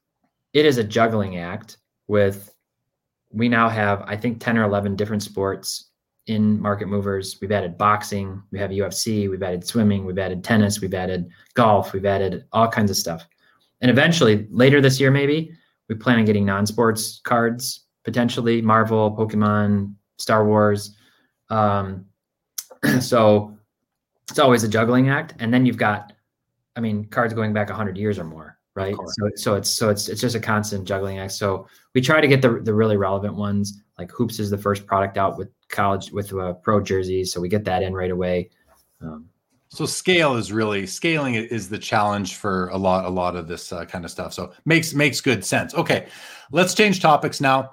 it 0.53 0.65
is 0.65 0.77
a 0.77 0.83
juggling 0.83 1.37
act 1.37 1.77
with 2.07 2.53
we 3.31 3.49
now 3.49 3.69
have 3.69 4.01
I 4.05 4.15
think 4.15 4.39
10 4.39 4.57
or 4.57 4.63
11 4.63 4.95
different 4.95 5.23
sports 5.23 5.86
in 6.27 6.61
market 6.61 6.87
movers. 6.87 7.37
We've 7.41 7.51
added 7.51 7.77
boxing, 7.77 8.41
we 8.51 8.59
have 8.59 8.69
UFC, 8.69 9.29
we've 9.29 9.43
added 9.43 9.65
swimming, 9.65 10.05
we've 10.05 10.17
added 10.17 10.43
tennis, 10.43 10.81
we've 10.81 10.93
added 10.93 11.29
golf, 11.53 11.93
we've 11.93 12.05
added 12.05 12.45
all 12.51 12.67
kinds 12.67 12.91
of 12.91 12.97
stuff. 12.97 13.27
And 13.81 13.89
eventually, 13.89 14.47
later 14.51 14.81
this 14.81 14.99
year, 14.99 15.11
maybe 15.11 15.53
we 15.89 15.95
plan 15.95 16.19
on 16.19 16.25
getting 16.25 16.45
non-sports 16.45 17.21
cards 17.23 17.85
potentially, 18.03 18.61
Marvel, 18.61 19.15
Pokemon, 19.15 19.93
Star 20.17 20.45
Wars. 20.45 20.95
Um, 21.49 22.05
so 22.99 23.57
it's 24.29 24.39
always 24.39 24.63
a 24.63 24.67
juggling 24.67 25.09
act. 25.09 25.35
And 25.39 25.53
then 25.53 25.65
you've 25.65 25.77
got, 25.77 26.13
I 26.75 26.79
mean, 26.79 27.05
cards 27.05 27.33
going 27.33 27.53
back 27.53 27.69
100 27.69 27.97
years 27.97 28.19
or 28.19 28.23
more, 28.23 28.56
right? 28.77 28.95
So, 28.95 29.29
so 29.35 29.55
it's 29.55 29.71
so 29.71 29.89
it's 29.89 30.07
it's 30.07 30.21
just 30.21 30.35
a 30.35 30.39
constant 30.39 30.87
juggling 30.87 31.17
act. 31.17 31.33
So 31.33 31.67
we 31.95 32.01
try 32.01 32.21
to 32.21 32.27
get 32.27 32.43
the 32.43 32.61
the 32.61 32.73
really 32.73 32.95
relevant 32.95 33.35
ones. 33.35 33.81
Like 33.97 34.11
hoops 34.11 34.39
is 34.39 34.51
the 34.51 34.57
first 34.57 34.85
product 34.85 35.17
out 35.17 35.37
with 35.37 35.49
college 35.69 36.11
with 36.11 36.31
uh, 36.33 36.53
pro 36.53 36.79
jerseys, 36.79 37.33
so 37.33 37.41
we 37.41 37.49
get 37.49 37.65
that 37.65 37.81
in 37.81 37.93
right 37.93 38.11
away. 38.11 38.51
Um, 39.01 39.29
so 39.69 39.85
scale 39.85 40.35
is 40.35 40.51
really 40.51 40.85
scaling 40.85 41.33
is 41.33 41.67
the 41.69 41.79
challenge 41.79 42.35
for 42.35 42.69
a 42.69 42.77
lot 42.77 43.05
a 43.05 43.09
lot 43.09 43.35
of 43.35 43.47
this 43.47 43.73
uh, 43.73 43.83
kind 43.85 44.05
of 44.05 44.11
stuff. 44.11 44.31
So 44.31 44.53
makes 44.65 44.93
makes 44.93 45.21
good 45.21 45.43
sense. 45.43 45.73
Okay, 45.73 46.07
let's 46.51 46.75
change 46.75 47.01
topics 47.01 47.41
now. 47.41 47.71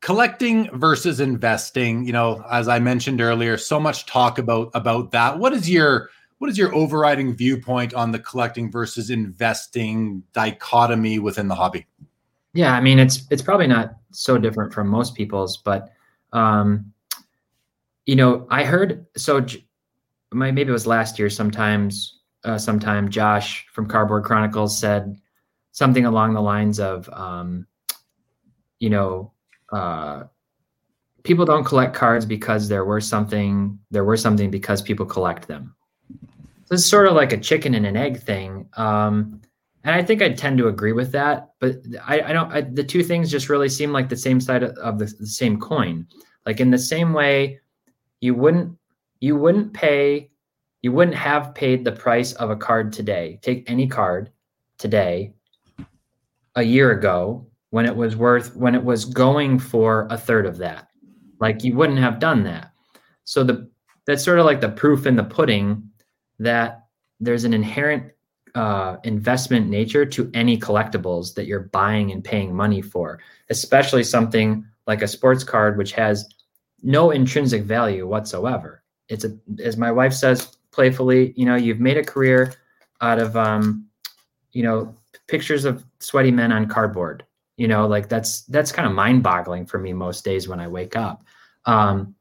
Collecting 0.00 0.70
versus 0.78 1.18
investing. 1.18 2.06
You 2.06 2.12
know, 2.12 2.44
as 2.48 2.68
I 2.68 2.78
mentioned 2.78 3.20
earlier, 3.20 3.56
so 3.56 3.80
much 3.80 4.06
talk 4.06 4.38
about 4.38 4.70
about 4.74 5.10
that. 5.10 5.40
What 5.40 5.52
is 5.52 5.68
your 5.68 6.10
what 6.42 6.50
is 6.50 6.58
your 6.58 6.74
overriding 6.74 7.32
viewpoint 7.36 7.94
on 7.94 8.10
the 8.10 8.18
collecting 8.18 8.68
versus 8.68 9.10
investing 9.10 10.24
dichotomy 10.32 11.20
within 11.20 11.46
the 11.46 11.54
hobby? 11.54 11.86
Yeah, 12.52 12.74
I 12.74 12.80
mean 12.80 12.98
it's 12.98 13.28
it's 13.30 13.40
probably 13.40 13.68
not 13.68 13.94
so 14.10 14.38
different 14.38 14.74
from 14.74 14.88
most 14.88 15.14
people's, 15.14 15.58
but 15.58 15.90
um, 16.32 16.92
you 18.06 18.16
know, 18.16 18.44
I 18.50 18.64
heard 18.64 19.06
so 19.16 19.46
maybe 20.32 20.62
it 20.62 20.68
was 20.68 20.84
last 20.84 21.16
year. 21.16 21.30
Sometimes, 21.30 22.18
uh, 22.42 22.58
sometime 22.58 23.08
Josh 23.08 23.64
from 23.72 23.86
Cardboard 23.86 24.24
Chronicles 24.24 24.76
said 24.76 25.16
something 25.70 26.06
along 26.06 26.34
the 26.34 26.42
lines 26.42 26.80
of, 26.80 27.08
um, 27.10 27.68
you 28.80 28.90
know, 28.90 29.32
uh, 29.72 30.24
people 31.22 31.44
don't 31.44 31.62
collect 31.62 31.94
cards 31.94 32.26
because 32.26 32.68
there 32.68 32.84
were 32.84 33.00
something. 33.00 33.78
There 33.92 34.04
were 34.04 34.16
something 34.16 34.50
because 34.50 34.82
people 34.82 35.06
collect 35.06 35.46
them. 35.46 35.76
It's 36.72 36.86
sort 36.86 37.06
of 37.06 37.14
like 37.14 37.32
a 37.32 37.38
chicken 37.38 37.74
and 37.74 37.86
an 37.86 37.96
egg 37.96 38.20
thing. 38.20 38.68
Um, 38.76 39.40
and 39.84 39.94
I 39.94 40.02
think 40.02 40.22
I 40.22 40.32
tend 40.32 40.58
to 40.58 40.68
agree 40.68 40.92
with 40.92 41.12
that. 41.12 41.50
But 41.60 41.76
I, 42.06 42.20
I 42.22 42.32
don't. 42.32 42.52
I, 42.52 42.62
the 42.62 42.84
two 42.84 43.02
things 43.02 43.30
just 43.30 43.48
really 43.48 43.68
seem 43.68 43.92
like 43.92 44.08
the 44.08 44.16
same 44.16 44.40
side 44.40 44.62
of, 44.62 44.76
of 44.78 44.98
the, 44.98 45.06
the 45.18 45.26
same 45.26 45.60
coin. 45.60 46.06
Like 46.46 46.60
in 46.60 46.70
the 46.70 46.78
same 46.78 47.12
way 47.12 47.60
you 48.20 48.34
wouldn't 48.34 48.76
you 49.20 49.36
wouldn't 49.36 49.72
pay 49.74 50.30
you 50.82 50.92
wouldn't 50.92 51.16
have 51.16 51.54
paid 51.54 51.84
the 51.84 51.92
price 51.92 52.32
of 52.34 52.50
a 52.50 52.56
card 52.56 52.92
today. 52.92 53.38
Take 53.42 53.68
any 53.70 53.86
card 53.86 54.30
today 54.78 55.34
a 56.56 56.62
year 56.62 56.90
ago 56.90 57.46
when 57.70 57.86
it 57.86 57.94
was 57.94 58.16
worth 58.16 58.54
when 58.56 58.74
it 58.74 58.84
was 58.84 59.04
going 59.04 59.58
for 59.58 60.06
a 60.10 60.18
third 60.18 60.46
of 60.46 60.58
that. 60.58 60.88
Like 61.40 61.64
you 61.64 61.74
wouldn't 61.74 61.98
have 61.98 62.18
done 62.18 62.44
that. 62.44 62.72
So 63.24 63.44
the 63.44 63.70
that's 64.06 64.24
sort 64.24 64.38
of 64.38 64.46
like 64.46 64.60
the 64.60 64.68
proof 64.68 65.06
in 65.06 65.16
the 65.16 65.24
pudding 65.24 65.88
that 66.42 66.86
there's 67.20 67.44
an 67.44 67.54
inherent 67.54 68.12
uh, 68.54 68.96
investment 69.04 69.68
nature 69.68 70.04
to 70.04 70.30
any 70.34 70.58
collectibles 70.58 71.34
that 71.34 71.46
you're 71.46 71.68
buying 71.72 72.12
and 72.12 72.22
paying 72.22 72.54
money 72.54 72.82
for, 72.82 73.18
especially 73.48 74.04
something 74.04 74.66
like 74.86 75.02
a 75.02 75.08
sports 75.08 75.44
card, 75.44 75.78
which 75.78 75.92
has 75.92 76.28
no 76.82 77.10
intrinsic 77.10 77.62
value 77.62 78.06
whatsoever. 78.06 78.82
It's 79.08 79.24
a, 79.24 79.36
as 79.62 79.76
my 79.76 79.90
wife 79.90 80.12
says 80.12 80.56
playfully, 80.72 81.32
you 81.36 81.46
know, 81.46 81.54
you've 81.54 81.80
made 81.80 81.96
a 81.96 82.04
career 82.04 82.52
out 83.00 83.18
of, 83.18 83.36
um, 83.36 83.86
you 84.52 84.62
know, 84.62 84.94
pictures 85.28 85.64
of 85.64 85.84
sweaty 86.00 86.30
men 86.30 86.52
on 86.52 86.66
cardboard. 86.66 87.24
You 87.56 87.68
know, 87.68 87.86
like 87.86 88.08
that's 88.08 88.42
that's 88.46 88.72
kind 88.72 88.88
of 88.88 88.94
mind 88.94 89.22
boggling 89.22 89.66
for 89.66 89.78
me 89.78 89.92
most 89.92 90.24
days 90.24 90.48
when 90.48 90.58
I 90.58 90.66
wake 90.66 90.96
up. 90.96 91.22
Um, 91.66 92.14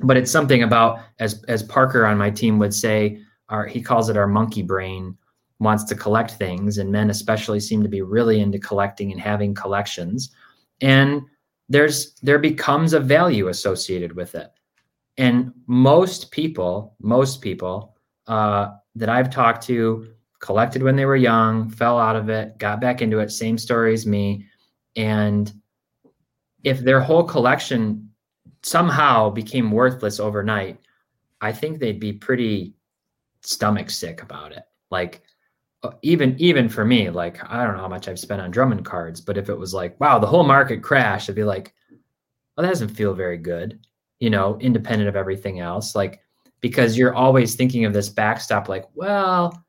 but 0.00 0.16
it's 0.16 0.30
something 0.30 0.62
about 0.62 1.00
as 1.18 1.42
as 1.44 1.62
Parker 1.62 2.06
on 2.06 2.18
my 2.18 2.30
team 2.30 2.58
would 2.58 2.74
say, 2.74 3.20
our 3.54 3.66
he 3.66 3.80
calls 3.80 4.08
it 4.10 4.16
our 4.16 4.26
monkey 4.26 4.62
brain 4.62 5.16
wants 5.60 5.84
to 5.84 5.94
collect 5.94 6.32
things, 6.32 6.78
and 6.78 6.90
men 6.90 7.10
especially 7.10 7.60
seem 7.60 7.82
to 7.82 7.88
be 7.88 8.02
really 8.02 8.40
into 8.40 8.58
collecting 8.58 9.12
and 9.12 9.20
having 9.20 9.54
collections. 9.54 10.30
And 10.80 11.22
there's 11.68 12.14
there 12.22 12.40
becomes 12.40 12.92
a 12.92 13.00
value 13.00 13.48
associated 13.48 14.14
with 14.16 14.34
it. 14.34 14.50
And 15.16 15.52
most 15.66 16.30
people, 16.32 16.96
most 17.00 17.40
people 17.40 17.96
uh, 18.26 18.72
that 18.96 19.08
I've 19.08 19.30
talked 19.30 19.62
to 19.66 20.08
collected 20.40 20.82
when 20.82 20.96
they 20.96 21.06
were 21.06 21.16
young, 21.16 21.70
fell 21.70 21.98
out 21.98 22.16
of 22.16 22.28
it, 22.28 22.58
got 22.58 22.80
back 22.80 23.00
into 23.00 23.20
it, 23.20 23.30
same 23.30 23.56
story 23.56 23.94
as 23.94 24.06
me. 24.06 24.46
And 24.96 25.52
if 26.64 26.80
their 26.80 27.00
whole 27.00 27.24
collection 27.24 28.10
somehow 28.62 29.30
became 29.30 29.70
worthless 29.70 30.18
overnight, 30.20 30.78
I 31.40 31.52
think 31.52 31.78
they'd 31.78 32.00
be 32.00 32.12
pretty 32.12 32.74
stomach 33.46 33.90
sick 33.90 34.22
about 34.22 34.52
it. 34.52 34.64
Like 34.90 35.22
uh, 35.82 35.92
even 36.02 36.34
even 36.38 36.68
for 36.68 36.84
me, 36.84 37.10
like 37.10 37.38
I 37.50 37.64
don't 37.64 37.76
know 37.76 37.82
how 37.82 37.88
much 37.88 38.08
I've 38.08 38.18
spent 38.18 38.40
on 38.40 38.50
Drummond 38.50 38.84
cards, 38.84 39.20
but 39.20 39.36
if 39.36 39.48
it 39.48 39.58
was 39.58 39.74
like, 39.74 39.98
wow, 40.00 40.18
the 40.18 40.26
whole 40.26 40.44
market 40.44 40.82
crashed, 40.82 41.28
I'd 41.28 41.36
be 41.36 41.44
like, 41.44 41.74
well, 42.56 42.62
that 42.62 42.70
doesn't 42.70 42.88
feel 42.88 43.14
very 43.14 43.36
good, 43.36 43.86
you 44.20 44.30
know, 44.30 44.58
independent 44.60 45.08
of 45.08 45.16
everything 45.16 45.60
else. 45.60 45.94
Like, 45.94 46.20
because 46.60 46.96
you're 46.96 47.14
always 47.14 47.54
thinking 47.54 47.84
of 47.84 47.92
this 47.92 48.08
backstop, 48.08 48.68
like, 48.68 48.86
well, 48.94 49.62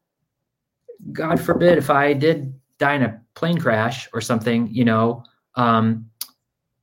God 1.11 1.39
forbid 1.39 1.77
if 1.77 1.89
I 1.89 2.13
did 2.13 2.53
die 2.77 2.95
in 2.95 3.03
a 3.03 3.21
plane 3.33 3.59
crash 3.59 4.07
or 4.13 4.21
something, 4.21 4.69
you 4.71 4.85
know, 4.85 5.23
um, 5.55 6.09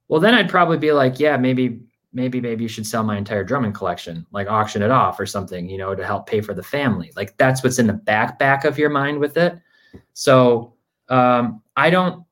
well, 0.08 0.20
then 0.20 0.34
I'd 0.34 0.50
probably 0.50 0.78
be 0.78 0.92
like, 0.92 1.18
yeah, 1.18 1.36
maybe 1.36 1.80
maybe 2.12 2.40
maybe 2.40 2.62
you 2.62 2.68
should 2.68 2.86
sell 2.86 3.02
my 3.02 3.16
entire 3.16 3.44
Drummond 3.44 3.74
collection, 3.74 4.26
like 4.32 4.48
auction 4.48 4.82
it 4.82 4.90
off 4.90 5.18
or 5.18 5.26
something, 5.26 5.68
you 5.68 5.78
know, 5.78 5.94
to 5.94 6.04
help 6.04 6.26
pay 6.26 6.40
for 6.40 6.54
the 6.54 6.62
family. 6.62 7.10
Like 7.16 7.36
that's 7.36 7.62
what's 7.62 7.78
in 7.78 7.86
the 7.86 7.92
back 7.92 8.38
back 8.38 8.64
of 8.64 8.78
your 8.78 8.90
mind 8.90 9.18
with 9.18 9.36
it. 9.36 9.58
So 10.12 10.74
um, 11.08 11.62
I 11.76 11.90
don't, 11.90 12.24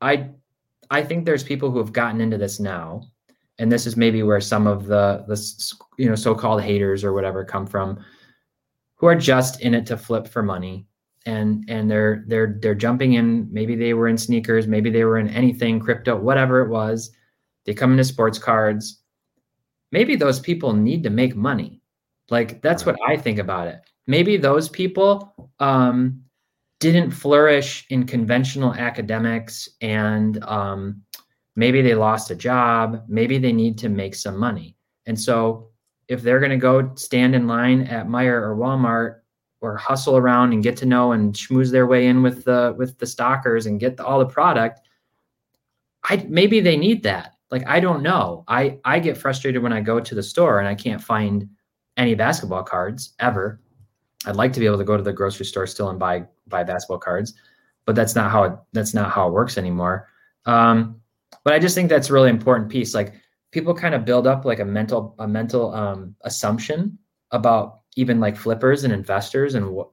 I, 0.00 0.30
I 0.90 1.02
think 1.02 1.24
there's 1.24 1.42
people 1.42 1.70
who 1.70 1.78
have 1.78 1.92
gotten 1.92 2.20
into 2.20 2.38
this 2.38 2.60
now, 2.60 3.02
and 3.58 3.70
this 3.70 3.86
is 3.86 3.96
maybe 3.96 4.22
where 4.22 4.40
some 4.40 4.66
of 4.66 4.86
the 4.86 5.24
the 5.26 5.74
you 5.98 6.08
know 6.08 6.14
so-called 6.14 6.62
haters 6.62 7.04
or 7.04 7.12
whatever 7.12 7.44
come 7.44 7.66
from, 7.66 8.02
who 8.94 9.06
are 9.06 9.16
just 9.16 9.60
in 9.60 9.74
it 9.74 9.86
to 9.86 9.96
flip 9.96 10.28
for 10.28 10.42
money. 10.42 10.86
And, 11.26 11.64
and 11.68 11.90
they're 11.90 12.24
they're 12.26 12.56
they're 12.62 12.74
jumping 12.74 13.14
in. 13.14 13.52
Maybe 13.52 13.76
they 13.76 13.92
were 13.92 14.08
in 14.08 14.16
sneakers, 14.16 14.66
maybe 14.66 14.88
they 14.88 15.04
were 15.04 15.18
in 15.18 15.28
anything, 15.28 15.78
crypto, 15.78 16.16
whatever 16.16 16.62
it 16.62 16.70
was. 16.70 17.10
They 17.66 17.74
come 17.74 17.90
into 17.90 18.04
sports 18.04 18.38
cards 18.38 18.97
maybe 19.92 20.16
those 20.16 20.40
people 20.40 20.72
need 20.72 21.02
to 21.02 21.10
make 21.10 21.36
money. 21.36 21.80
Like 22.30 22.60
that's 22.62 22.84
what 22.84 22.96
I 23.06 23.16
think 23.16 23.38
about 23.38 23.68
it. 23.68 23.80
Maybe 24.06 24.36
those 24.36 24.68
people 24.68 25.50
um, 25.60 26.22
didn't 26.80 27.10
flourish 27.10 27.86
in 27.90 28.06
conventional 28.06 28.74
academics 28.74 29.68
and 29.80 30.42
um, 30.44 31.02
maybe 31.56 31.82
they 31.82 31.94
lost 31.94 32.30
a 32.30 32.36
job. 32.36 33.02
Maybe 33.08 33.38
they 33.38 33.52
need 33.52 33.78
to 33.78 33.88
make 33.88 34.14
some 34.14 34.38
money. 34.38 34.76
And 35.06 35.18
so 35.18 35.70
if 36.08 36.22
they're 36.22 36.40
going 36.40 36.50
to 36.50 36.56
go 36.56 36.94
stand 36.94 37.34
in 37.34 37.46
line 37.46 37.82
at 37.82 38.08
Meijer 38.08 38.42
or 38.42 38.56
Walmart 38.56 39.20
or 39.60 39.76
hustle 39.76 40.16
around 40.16 40.52
and 40.52 40.62
get 40.62 40.76
to 40.78 40.86
know 40.86 41.12
and 41.12 41.34
schmooze 41.34 41.70
their 41.70 41.86
way 41.86 42.06
in 42.06 42.22
with 42.22 42.44
the 42.44 42.74
with 42.78 42.98
the 42.98 43.06
stockers 43.06 43.66
and 43.66 43.80
get 43.80 43.96
the, 43.96 44.04
all 44.04 44.18
the 44.18 44.26
product, 44.26 44.80
I 46.04 46.24
maybe 46.28 46.60
they 46.60 46.76
need 46.76 47.02
that 47.02 47.34
like 47.50 47.66
i 47.66 47.80
don't 47.80 48.02
know. 48.02 48.44
I 48.48 48.78
i 48.84 48.98
get 48.98 49.16
frustrated 49.16 49.62
when 49.62 49.72
i 49.72 49.80
go 49.80 50.00
to 50.00 50.14
the 50.14 50.22
store 50.22 50.58
and 50.58 50.68
i 50.68 50.74
can't 50.74 51.02
find 51.02 51.48
any 51.96 52.14
basketball 52.14 52.62
cards 52.62 53.14
ever. 53.18 53.60
I'd 54.26 54.36
like 54.36 54.52
to 54.52 54.60
be 54.60 54.66
able 54.66 54.78
to 54.78 54.84
go 54.84 54.96
to 54.96 55.02
the 55.02 55.12
grocery 55.12 55.46
store 55.46 55.66
still 55.66 55.90
and 55.90 55.98
buy 55.98 56.24
buy 56.46 56.64
basketball 56.64 56.98
cards 56.98 57.34
but 57.88 57.96
that's 57.96 58.14
not 58.14 58.30
how 58.30 58.42
it 58.44 58.52
that's 58.74 58.92
not 58.92 59.10
how 59.10 59.26
it 59.28 59.32
works 59.32 59.56
anymore. 59.56 60.08
Um, 60.44 61.00
but 61.42 61.54
i 61.54 61.58
just 61.58 61.74
think 61.74 61.88
that's 61.88 62.10
a 62.10 62.12
really 62.12 62.28
important 62.28 62.68
piece. 62.68 62.94
Like 62.94 63.14
people 63.50 63.74
kind 63.74 63.94
of 63.94 64.04
build 64.04 64.26
up 64.26 64.44
like 64.44 64.60
a 64.60 64.64
mental 64.64 65.14
a 65.18 65.26
mental 65.26 65.72
um, 65.74 66.14
assumption 66.20 66.98
about 67.30 67.80
even 67.96 68.20
like 68.20 68.36
flippers 68.36 68.84
and 68.84 68.92
investors 68.92 69.54
and 69.54 69.70
what 69.70 69.88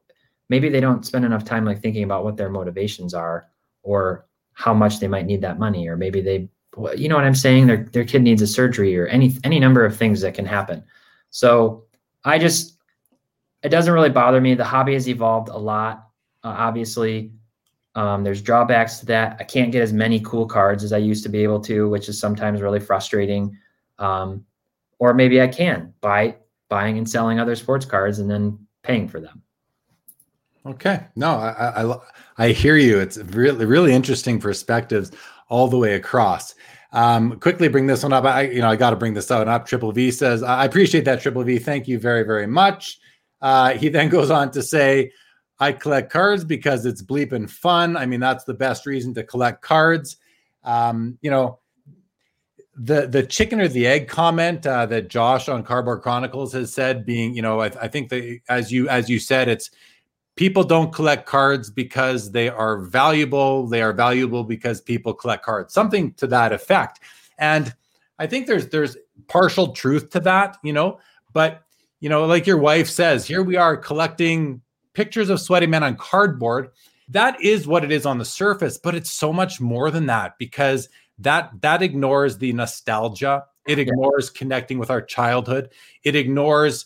maybe 0.50 0.68
they 0.68 0.82
don't 0.82 1.06
spend 1.06 1.24
enough 1.24 1.46
time 1.46 1.64
like 1.64 1.82
thinking 1.82 2.04
about 2.04 2.26
what 2.26 2.36
their 2.36 2.50
motivations 2.50 3.14
are 3.14 3.48
or 3.82 4.28
how 4.54 4.74
much 4.74 5.00
they 5.00 5.08
might 5.08 5.26
need 5.26 5.42
that 5.42 5.58
money 5.58 5.88
or 5.88 5.96
maybe 5.96 6.20
they 6.20 6.50
you 6.96 7.08
know 7.08 7.16
what 7.16 7.24
I'm 7.24 7.36
saying? 7.36 7.68
Their 7.68 7.84
their 7.92 8.04
kid 8.04 8.22
needs 8.22 8.42
a 8.42 8.48
surgery 8.48 8.98
or 8.98 9.08
any 9.08 9.38
any 9.44 9.60
number 9.60 9.86
of 9.86 9.96
things 9.96 10.22
that 10.22 10.34
can 10.34 10.46
happen. 10.46 10.84
So 11.30 11.86
I 12.24 12.40
just 12.40 12.78
it 13.64 13.70
doesn't 13.70 13.94
really 13.94 14.10
bother 14.10 14.42
me. 14.42 14.54
The 14.54 14.64
hobby 14.64 14.94
has 14.94 15.08
evolved 15.08 15.50
a 15.50 15.58
lot. 15.58 16.10
Uh, 16.44 16.56
obviously, 16.58 17.32
um, 17.96 18.24
there's 18.24 18.42
drawbacks 18.42 19.00
to 19.00 19.06
that. 19.08 19.38
I 19.40 19.44
can't 19.44 19.72
get 19.72 19.82
as 19.82 19.94
many 19.94 20.20
cool 20.20 20.46
cards 20.46 20.84
as 20.84 20.94
I 20.94 20.98
used 20.98 21.24
to 21.24 21.30
be 21.30 21.44
able 21.44 21.60
to, 21.62 21.90
which 21.90 22.10
is 22.10 22.20
sometimes 22.20 22.62
really 22.62 22.80
frustrating. 22.80 23.58
Um, 23.98 24.46
or 25.00 25.14
maybe 25.14 25.42
I 25.42 25.48
can 25.48 25.94
buy 26.02 26.36
buying 26.70 26.98
and 26.98 27.10
selling 27.10 27.40
other 27.40 27.56
sports 27.56 27.86
cards 27.86 28.20
and 28.20 28.30
then 28.30 28.60
paying 28.84 29.08
for 29.08 29.20
them. 29.20 29.42
Okay, 30.66 31.06
no, 31.16 31.30
I 31.30 31.84
I, 31.84 31.98
I 32.38 32.48
hear 32.50 32.76
you. 32.76 33.00
It's 33.00 33.18
really 33.18 33.66
really 33.66 33.94
interesting 33.94 34.40
perspectives 34.40 35.12
all 35.48 35.68
the 35.68 35.78
way 35.78 35.94
across. 35.94 36.56
Um, 36.92 37.40
quickly 37.40 37.68
bring 37.68 37.88
this 37.88 38.04
one 38.04 38.14
up. 38.14 38.24
I, 38.24 38.44
you 38.44 38.62
know, 38.62 38.70
I 38.70 38.76
got 38.76 38.92
to 38.92 38.96
bring 38.96 39.14
this 39.14 39.30
one 39.30 39.50
up. 39.50 39.66
Triple 39.66 39.92
V 39.92 40.12
says, 40.12 40.44
I 40.44 40.66
appreciate 40.66 41.06
that, 41.06 41.22
Triple 41.22 41.44
V. 41.44 41.60
Thank 41.60 41.88
you 41.88 42.00
very, 42.00 42.24
very 42.24 42.48
much. 42.48 43.00
Uh, 43.42 43.74
he 43.74 43.90
then 43.90 44.10
goes 44.18 44.32
on 44.32 44.52
to 44.52 44.64
say, 44.64 45.12
I 45.60 45.72
collect 45.72 46.12
cards 46.12 46.44
because 46.44 46.86
it's 46.86 47.02
bleeping 47.02 47.50
fun. 47.50 47.96
I 47.96 48.06
mean, 48.06 48.20
that's 48.20 48.44
the 48.44 48.54
best 48.54 48.86
reason 48.86 49.14
to 49.16 49.24
collect 49.24 49.62
cards. 49.62 50.18
Um, 50.64 51.18
you 51.22 51.32
know, 51.32 51.60
the 52.78 53.08
the 53.08 53.24
chicken 53.24 53.62
or 53.62 53.70
the 53.70 53.88
egg 53.88 54.10
comment 54.10 54.68
uh, 54.68 54.86
that 54.88 55.08
Josh 55.08 55.48
on 55.48 55.64
Cardboard 55.64 56.02
Chronicles 56.02 56.52
has 56.54 56.74
said, 56.74 57.06
being, 57.06 57.34
you 57.34 57.42
know, 57.42 57.62
I, 57.62 57.68
I 57.68 57.88
think 57.88 58.10
that 58.10 58.40
as 58.50 58.72
you 58.72 58.90
as 58.90 59.10
you 59.10 59.20
said, 59.20 59.48
it's 59.48 59.70
people 60.36 60.64
don't 60.64 60.94
collect 60.94 61.26
cards 61.26 61.70
because 61.70 62.32
they 62.32 62.50
are 62.50 62.80
valuable. 62.80 63.68
They 63.68 63.82
are 63.82 63.94
valuable 63.94 64.44
because 64.44 64.82
people 64.82 65.14
collect 65.14 65.46
cards. 65.46 65.74
Something 65.74 66.14
to 66.14 66.28
that 66.28 66.54
effect. 66.54 67.00
And 67.38 67.74
i 68.20 68.28
think 68.28 68.48
there's 68.48 68.70
there's 68.70 68.98
partial 69.28 69.74
truth 69.74 70.10
to 70.10 70.20
that 70.20 70.58
you 70.64 70.72
know 70.72 71.00
but 71.34 71.64
you 72.00 72.10
know 72.10 72.26
like 72.26 72.48
your 72.48 72.58
wife 72.58 72.90
says 72.90 73.26
here 73.26 73.44
we 73.44 73.58
are 73.58 73.76
collecting 73.76 74.62
pictures 74.94 75.30
of 75.30 75.42
sweaty 75.42 75.68
men 75.68 75.84
on 75.84 75.96
cardboard. 75.98 76.70
That 77.10 77.40
is 77.42 77.68
what 77.68 77.84
it 77.84 77.92
is 77.92 78.06
on 78.06 78.18
the 78.18 78.26
surface 78.26 78.78
but 78.78 78.96
it's 78.96 79.12
so 79.12 79.32
much 79.34 79.60
more 79.62 79.92
than 79.92 80.06
that 80.08 80.38
because 80.38 80.90
that 81.20 81.52
that 81.62 81.82
ignores 81.82 82.38
the 82.38 82.54
nostalgia. 82.54 83.46
It 83.68 83.80
ignores 83.80 84.30
connecting 84.30 84.78
with 84.78 84.92
our 84.92 85.02
childhood. 85.02 85.72
It 86.04 86.16
ignores 86.16 86.86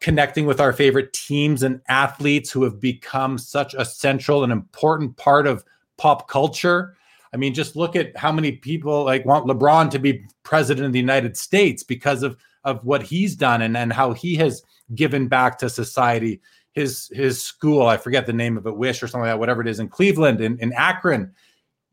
connecting 0.00 0.46
with 0.46 0.60
our 0.60 0.72
favorite 0.72 1.12
teams 1.12 1.62
and 1.62 1.80
athletes 1.88 2.50
who 2.50 2.62
have 2.64 2.80
become 2.80 3.38
such 3.38 3.74
a 3.74 3.84
central 3.84 4.42
and 4.42 4.52
important 4.52 5.16
part 5.16 5.46
of 5.46 5.64
pop 5.98 6.28
culture. 6.28 6.96
I 7.32 7.36
mean, 7.36 7.54
just 7.54 7.76
look 7.76 7.94
at 7.94 8.16
how 8.16 8.32
many 8.32 8.52
people 8.52 9.04
like 9.04 9.24
want 9.24 9.46
LeBron 9.46 9.90
to 9.90 9.98
be 9.98 10.24
president 10.42 10.86
of 10.86 10.92
the 10.92 10.98
United 10.98 11.36
States 11.36 11.82
because 11.82 12.22
of 12.22 12.36
of 12.64 12.84
what 12.84 13.02
he's 13.02 13.36
done 13.36 13.62
and, 13.62 13.76
and 13.76 13.92
how 13.92 14.12
he 14.12 14.34
has 14.36 14.62
given 14.94 15.28
back 15.28 15.58
to 15.58 15.70
society. 15.70 16.40
His 16.72 17.10
his 17.12 17.42
school, 17.42 17.86
I 17.86 17.96
forget 17.96 18.26
the 18.26 18.32
name 18.32 18.56
of 18.56 18.66
it, 18.66 18.76
Wish 18.76 19.02
or 19.02 19.08
something 19.08 19.22
like 19.22 19.32
that, 19.32 19.38
whatever 19.38 19.60
it 19.60 19.68
is 19.68 19.80
in 19.80 19.88
Cleveland, 19.88 20.40
in, 20.40 20.58
in 20.60 20.72
Akron, 20.72 21.32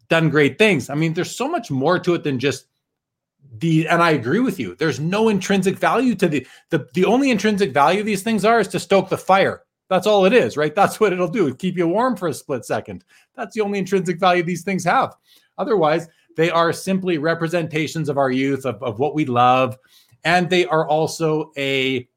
done 0.07 0.29
great 0.29 0.57
things. 0.57 0.89
I 0.89 0.95
mean, 0.95 1.13
there's 1.13 1.35
so 1.35 1.47
much 1.47 1.69
more 1.71 1.99
to 1.99 2.13
it 2.13 2.23
than 2.23 2.39
just 2.39 2.67
the 3.59 3.87
and 3.87 4.01
I 4.01 4.11
agree 4.11 4.39
with 4.39 4.59
you. 4.59 4.75
There's 4.75 4.99
no 4.99 5.29
intrinsic 5.29 5.77
value 5.77 6.15
to 6.15 6.27
the 6.27 6.47
the 6.69 6.87
the 6.93 7.05
only 7.05 7.31
intrinsic 7.31 7.73
value 7.73 8.03
these 8.03 8.23
things 8.23 8.45
are 8.45 8.59
is 8.59 8.67
to 8.69 8.79
stoke 8.79 9.09
the 9.09 9.17
fire. 9.17 9.63
That's 9.89 10.07
all 10.07 10.25
it 10.25 10.33
is, 10.33 10.57
right? 10.57 10.75
That's 10.75 10.99
what 10.99 11.13
it'll 11.13 11.27
do. 11.27 11.53
Keep 11.53 11.77
you 11.77 11.87
warm 11.87 12.15
for 12.15 12.27
a 12.27 12.33
split 12.33 12.65
second. 12.65 13.03
That's 13.35 13.55
the 13.55 13.61
only 13.61 13.79
intrinsic 13.79 14.19
value 14.19 14.43
these 14.43 14.63
things 14.63 14.83
have. 14.83 15.15
Otherwise, 15.57 16.07
they 16.35 16.49
are 16.49 16.71
simply 16.71 17.17
representations 17.17 18.09
of 18.09 18.17
our 18.17 18.29
youth, 18.29 18.65
of, 18.65 18.81
of 18.83 18.99
what 18.99 19.15
we 19.15 19.25
love. 19.25 19.77
And 20.23 20.49
they 20.49 20.65
are 20.65 20.87
also 20.87 21.51
a 21.57 22.07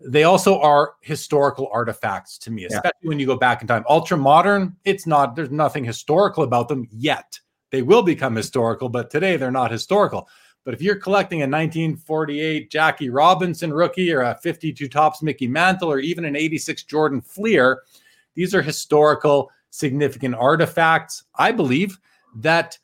they 0.00 0.24
also 0.24 0.60
are 0.60 0.94
historical 1.00 1.68
artifacts 1.72 2.38
to 2.38 2.50
me, 2.52 2.64
especially 2.66 2.92
yeah. 3.02 3.08
when 3.08 3.18
you 3.18 3.26
go 3.26 3.36
back 3.36 3.62
in 3.62 3.68
time. 3.68 3.84
Ultra 3.88 4.16
modern, 4.16 4.76
it's 4.84 5.06
not, 5.06 5.34
there's 5.34 5.50
nothing 5.50 5.84
historical 5.84 6.44
about 6.44 6.68
them 6.68 6.86
yet. 6.90 7.40
They 7.70 7.82
will 7.82 8.02
become 8.02 8.34
historical, 8.34 8.88
but 8.88 9.10
today 9.10 9.36
they're 9.36 9.50
not 9.50 9.70
historical. 9.70 10.28
But 10.64 10.74
if 10.74 10.82
you're 10.82 10.96
collecting 10.96 11.40
a 11.40 11.44
1948 11.44 12.70
Jackie 12.70 13.10
Robinson 13.10 13.72
rookie 13.72 14.12
or 14.12 14.20
a 14.20 14.38
52 14.42 14.88
Topps 14.88 15.22
Mickey 15.22 15.46
Mantle 15.46 15.90
or 15.90 15.98
even 15.98 16.24
an 16.24 16.36
86 16.36 16.82
Jordan 16.84 17.20
Fleer, 17.20 17.82
these 18.34 18.54
are 18.54 18.62
historical, 18.62 19.50
significant 19.70 20.34
artifacts, 20.34 21.24
I 21.36 21.52
believe, 21.52 21.98
that 22.36 22.78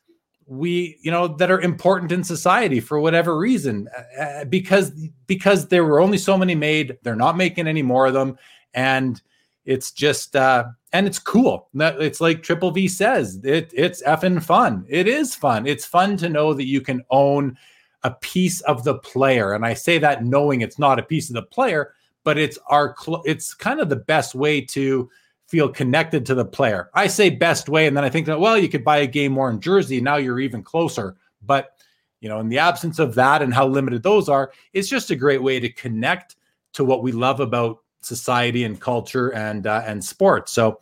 we 0.47 0.97
you 1.01 1.09
know 1.09 1.27
that 1.27 1.49
are 1.49 1.61
important 1.61 2.11
in 2.11 2.23
society 2.23 2.79
for 2.79 2.99
whatever 2.99 3.37
reason 3.37 3.87
uh, 3.97 4.21
uh, 4.21 4.45
because 4.45 4.91
because 5.25 5.67
there 5.67 5.83
were 5.83 5.99
only 5.99 6.19
so 6.19 6.37
many 6.37 6.53
made 6.53 6.97
they're 7.01 7.15
not 7.15 7.35
making 7.35 7.67
any 7.67 7.81
more 7.81 8.05
of 8.05 8.13
them 8.13 8.37
and 8.75 9.23
it's 9.65 9.91
just 9.91 10.35
uh 10.35 10.65
and 10.95 11.07
it's 11.07 11.19
cool 11.19 11.69
it's 11.75 12.21
like 12.21 12.41
triple 12.41 12.71
v 12.71 12.87
says 12.87 13.39
it 13.43 13.71
it's 13.75 14.01
effing 14.03 14.41
fun 14.41 14.85
it 14.87 15.07
is 15.07 15.35
fun 15.35 15.67
it's 15.67 15.85
fun 15.85 16.15
to 16.17 16.29
know 16.29 16.53
that 16.53 16.65
you 16.65 16.81
can 16.81 17.03
own 17.09 17.57
a 18.03 18.11
piece 18.11 18.61
of 18.61 18.83
the 18.83 18.95
player 18.99 19.53
and 19.53 19.65
i 19.65 19.73
say 19.73 19.97
that 19.97 20.23
knowing 20.23 20.61
it's 20.61 20.79
not 20.79 20.99
a 20.99 21.03
piece 21.03 21.29
of 21.29 21.35
the 21.35 21.41
player 21.41 21.93
but 22.23 22.37
it's 22.37 22.57
our 22.67 22.95
cl- 22.97 23.23
it's 23.25 23.53
kind 23.53 23.79
of 23.79 23.89
the 23.89 23.95
best 23.95 24.35
way 24.35 24.59
to 24.59 25.09
feel 25.47 25.69
connected 25.69 26.25
to 26.25 26.35
the 26.35 26.45
player. 26.45 26.89
I 26.93 27.07
say 27.07 27.29
best 27.29 27.69
way, 27.69 27.87
and 27.87 27.95
then 27.95 28.03
I 28.03 28.09
think 28.09 28.25
that 28.27 28.39
well, 28.39 28.57
you 28.57 28.69
could 28.69 28.83
buy 28.83 28.97
a 28.97 29.07
game 29.07 29.35
worn 29.35 29.59
jersey. 29.59 30.01
Now 30.01 30.17
you're 30.17 30.39
even 30.39 30.63
closer. 30.63 31.15
But 31.41 31.71
you 32.19 32.29
know, 32.29 32.39
in 32.39 32.49
the 32.49 32.59
absence 32.59 32.99
of 32.99 33.15
that 33.15 33.41
and 33.41 33.53
how 33.53 33.67
limited 33.67 34.01
those 34.03 34.27
are, 34.27 34.51
it's 34.73 34.89
just 34.89 35.11
a 35.11 35.15
great 35.15 35.43
way 35.43 35.59
to 35.59 35.69
connect 35.69 36.35
to 36.73 36.83
what 36.83 37.03
we 37.03 37.11
love 37.11 37.39
about 37.39 37.83
society 38.05 38.63
and 38.63 38.79
culture 38.79 39.33
and 39.33 39.67
uh, 39.67 39.83
and 39.85 40.03
sports. 40.03 40.51
So, 40.51 40.79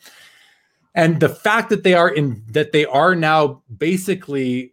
and 0.95 1.19
the 1.19 1.29
fact 1.29 1.69
that 1.69 1.83
they 1.83 1.93
are 1.93 2.09
in 2.09 2.43
that 2.49 2.71
they 2.71 2.85
are 2.85 3.15
now 3.15 3.63
basically, 3.77 4.71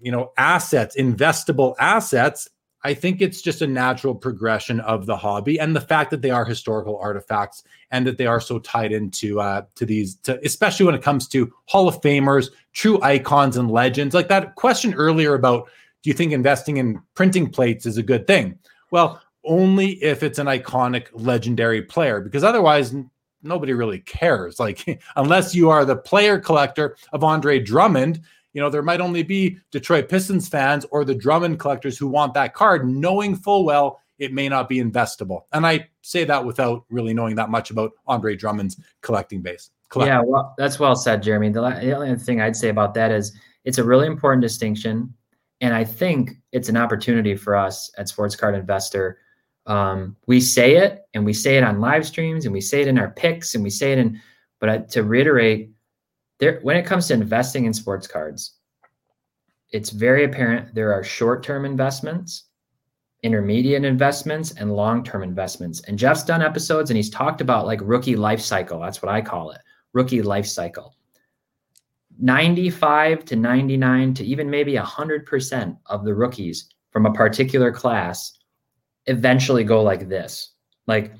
you 0.00 0.10
know, 0.12 0.32
assets, 0.36 0.96
investable 0.96 1.74
assets 1.78 2.48
I 2.84 2.92
think 2.92 3.22
it's 3.22 3.40
just 3.40 3.62
a 3.62 3.66
natural 3.66 4.14
progression 4.14 4.78
of 4.80 5.06
the 5.06 5.16
hobby 5.16 5.58
and 5.58 5.74
the 5.74 5.80
fact 5.80 6.10
that 6.10 6.20
they 6.20 6.30
are 6.30 6.44
historical 6.44 6.98
artifacts 6.98 7.64
and 7.90 8.06
that 8.06 8.18
they 8.18 8.26
are 8.26 8.40
so 8.40 8.58
tied 8.58 8.92
into 8.92 9.40
uh, 9.40 9.62
to 9.76 9.86
these, 9.86 10.16
to, 10.16 10.38
especially 10.44 10.84
when 10.84 10.94
it 10.94 11.02
comes 11.02 11.26
to 11.28 11.50
Hall 11.64 11.88
of 11.88 12.00
Famers, 12.02 12.50
true 12.74 13.00
icons 13.00 13.56
and 13.56 13.70
legends. 13.70 14.14
Like 14.14 14.28
that 14.28 14.54
question 14.56 14.92
earlier 14.94 15.32
about, 15.34 15.70
do 16.02 16.10
you 16.10 16.14
think 16.14 16.32
investing 16.32 16.76
in 16.76 17.00
printing 17.14 17.48
plates 17.48 17.86
is 17.86 17.96
a 17.96 18.02
good 18.02 18.26
thing? 18.26 18.58
Well, 18.90 19.20
only 19.44 19.92
if 20.02 20.22
it's 20.22 20.38
an 20.38 20.46
iconic, 20.46 21.08
legendary 21.12 21.82
player, 21.82 22.20
because 22.20 22.44
otherwise 22.44 22.94
nobody 23.42 23.72
really 23.72 24.00
cares. 24.00 24.58
Like 24.58 25.02
unless 25.16 25.54
you 25.54 25.70
are 25.70 25.84
the 25.84 25.96
player 25.96 26.38
collector 26.38 26.96
of 27.12 27.24
Andre 27.24 27.58
Drummond 27.58 28.20
you 28.54 28.60
know, 28.60 28.70
there 28.70 28.82
might 28.82 29.00
only 29.00 29.22
be 29.22 29.58
Detroit 29.72 30.08
Pistons 30.08 30.48
fans 30.48 30.86
or 30.90 31.04
the 31.04 31.14
Drummond 31.14 31.58
collectors 31.58 31.98
who 31.98 32.06
want 32.06 32.34
that 32.34 32.54
card, 32.54 32.88
knowing 32.88 33.36
full 33.36 33.64
well 33.64 34.00
it 34.18 34.32
may 34.32 34.48
not 34.48 34.68
be 34.68 34.78
investable. 34.78 35.42
And 35.52 35.66
I 35.66 35.88
say 36.02 36.24
that 36.24 36.44
without 36.44 36.84
really 36.88 37.12
knowing 37.12 37.34
that 37.34 37.50
much 37.50 37.70
about 37.70 37.90
Andre 38.06 38.36
Drummond's 38.36 38.80
collecting 39.02 39.42
base. 39.42 39.70
Yeah, 39.96 40.22
well, 40.24 40.54
that's 40.56 40.78
well 40.78 40.96
said, 40.96 41.22
Jeremy. 41.22 41.50
The, 41.50 41.60
the 41.80 41.92
only 41.94 42.14
thing 42.16 42.40
I'd 42.40 42.56
say 42.56 42.68
about 42.68 42.94
that 42.94 43.10
is 43.10 43.36
it's 43.64 43.78
a 43.78 43.84
really 43.84 44.06
important 44.06 44.40
distinction. 44.40 45.12
And 45.60 45.74
I 45.74 45.84
think 45.84 46.32
it's 46.52 46.68
an 46.68 46.76
opportunity 46.76 47.36
for 47.36 47.56
us 47.56 47.90
at 47.98 48.08
Sports 48.08 48.34
Card 48.34 48.54
Investor. 48.54 49.18
Um, 49.66 50.16
we 50.26 50.40
say 50.40 50.76
it 50.76 51.06
and 51.14 51.24
we 51.24 51.32
say 51.32 51.56
it 51.56 51.64
on 51.64 51.80
live 51.80 52.06
streams 52.06 52.44
and 52.44 52.52
we 52.52 52.60
say 52.60 52.82
it 52.82 52.88
in 52.88 52.98
our 52.98 53.10
picks 53.10 53.54
and 53.54 53.64
we 53.64 53.70
say 53.70 53.92
it 53.92 53.98
in, 53.98 54.20
but 54.60 54.88
to 54.90 55.02
reiterate, 55.02 55.70
there 56.38 56.60
when 56.62 56.76
it 56.76 56.86
comes 56.86 57.08
to 57.08 57.14
investing 57.14 57.64
in 57.64 57.72
sports 57.72 58.06
cards, 58.06 58.56
it's 59.70 59.90
very 59.90 60.24
apparent 60.24 60.74
there 60.74 60.92
are 60.92 61.02
short-term 61.02 61.64
investments, 61.64 62.44
intermediate 63.22 63.84
investments, 63.84 64.52
and 64.52 64.76
long-term 64.76 65.22
investments. 65.22 65.80
And 65.82 65.98
Jeff's 65.98 66.24
done 66.24 66.42
episodes 66.42 66.90
and 66.90 66.96
he's 66.96 67.10
talked 67.10 67.40
about 67.40 67.66
like 67.66 67.80
rookie 67.82 68.16
life 68.16 68.40
cycle. 68.40 68.80
That's 68.80 69.02
what 69.02 69.12
I 69.12 69.22
call 69.22 69.50
it. 69.50 69.60
Rookie 69.94 70.22
life 70.22 70.46
cycle. 70.46 70.94
95 72.20 73.24
to 73.24 73.36
99 73.36 74.14
to 74.14 74.24
even 74.24 74.48
maybe 74.48 74.74
100% 74.74 75.78
of 75.86 76.04
the 76.04 76.14
rookies 76.14 76.68
from 76.90 77.06
a 77.06 77.12
particular 77.12 77.72
class 77.72 78.38
eventually 79.06 79.64
go 79.64 79.82
like 79.82 80.08
this. 80.08 80.52
Like 80.86 81.12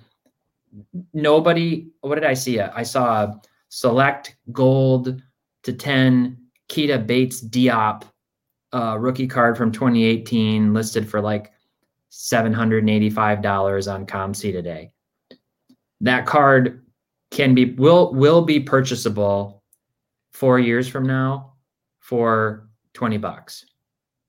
nobody, 1.13 1.89
what 2.01 2.17
did 2.17 2.25
I 2.25 2.35
see? 2.35 2.61
I 2.61 2.83
saw 2.83 3.35
select 3.69 4.37
gold 4.53 5.21
to 5.63 5.73
10 5.73 6.39
Keita 6.69 7.07
Bates 7.07 7.43
Diop 7.43 8.05
uh, 8.73 8.97
rookie 8.99 9.27
card 9.27 9.57
from 9.57 9.71
2018 9.73 10.75
listed 10.75 11.09
for 11.09 11.21
like 11.21 11.53
$785 12.11 13.93
on 13.93 14.07
COMC 14.07 14.53
today. 14.53 14.91
That 16.01 16.27
card 16.27 16.85
can 17.31 17.55
be 17.55 17.73
will 17.75 18.13
will 18.15 18.43
be 18.43 18.61
purchasable 18.61 19.63
4 20.33 20.59
years 20.61 20.89
from 20.89 21.07
now 21.07 21.55
for 22.01 22.69
20 22.93 23.17
bucks. 23.19 23.65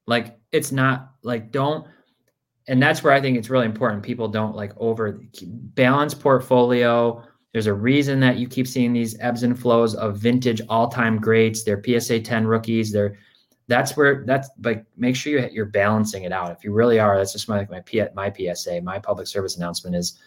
Like 0.07 0.37
it's 0.51 0.71
not 0.71 1.11
like 1.23 1.51
don't 1.51 1.87
and 2.67 2.81
that's 2.81 3.03
where 3.03 3.13
I 3.13 3.21
think 3.21 3.37
it's 3.37 3.49
really 3.49 3.65
important 3.65 4.03
people 4.03 4.27
don't 4.27 4.55
like 4.55 4.73
over 4.77 5.21
balance 5.75 6.13
portfolio 6.13 7.23
there's 7.55 7.67
a 7.67 7.73
reason 7.73 8.19
that 8.19 8.35
you 8.35 8.49
keep 8.49 8.67
seeing 8.67 8.91
these 8.91 9.17
ebbs 9.21 9.43
and 9.43 9.57
flows 9.57 9.95
of 9.95 10.17
vintage 10.17 10.59
all-time 10.67 11.17
greats. 11.17 11.63
They're 11.63 11.81
PSA 11.81 12.19
10 12.19 12.45
rookies. 12.45 12.91
They're 12.91 13.17
that's 13.69 13.95
where 13.95 14.25
that's 14.25 14.49
like 14.61 14.85
make 14.97 15.15
sure 15.15 15.31
you're, 15.31 15.47
you're 15.47 15.65
balancing 15.65 16.25
it 16.25 16.33
out. 16.33 16.51
If 16.51 16.65
you 16.65 16.73
really 16.73 16.99
are, 16.99 17.17
that's 17.17 17.31
just 17.31 17.47
my 17.47 17.59
like 17.59 17.71
my 17.71 18.09
my 18.13 18.29
PSA, 18.29 18.81
my 18.81 18.99
public 18.99 19.27
service 19.27 19.55
announcement 19.55 19.95
is 19.95 20.19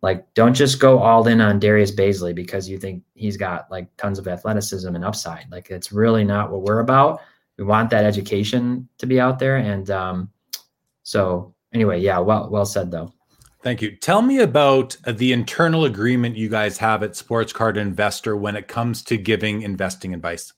like 0.00 0.32
don't 0.34 0.54
just 0.54 0.78
go 0.78 1.00
all 1.00 1.26
in 1.26 1.40
on 1.40 1.58
Darius 1.58 1.90
Bazley 1.90 2.36
because 2.36 2.68
you 2.68 2.78
think 2.78 3.02
he's 3.14 3.36
got 3.36 3.68
like 3.68 3.88
tons 3.96 4.20
of 4.20 4.28
athleticism 4.28 4.94
and 4.94 5.04
upside. 5.04 5.50
Like 5.50 5.70
it's 5.70 5.90
really 5.90 6.22
not 6.22 6.52
what 6.52 6.62
we're 6.62 6.78
about. 6.78 7.20
We 7.58 7.64
want 7.64 7.90
that 7.90 8.04
education 8.04 8.88
to 8.98 9.06
be 9.06 9.18
out 9.18 9.40
there, 9.40 9.56
and 9.56 9.90
um, 9.90 10.30
so 11.02 11.52
anyway, 11.72 12.00
yeah, 12.00 12.18
well 12.18 12.48
well 12.50 12.66
said 12.66 12.90
though. 12.90 13.12
Thank 13.62 13.82
you. 13.82 13.94
Tell 13.96 14.22
me 14.22 14.38
about 14.38 14.96
the 15.06 15.32
internal 15.32 15.84
agreement 15.84 16.34
you 16.34 16.48
guys 16.48 16.78
have 16.78 17.02
at 17.02 17.14
Sports 17.14 17.52
Card 17.52 17.76
Investor 17.76 18.34
when 18.34 18.56
it 18.56 18.68
comes 18.68 19.02
to 19.02 19.18
giving 19.18 19.62
investing 19.62 20.14
advice. 20.14 20.54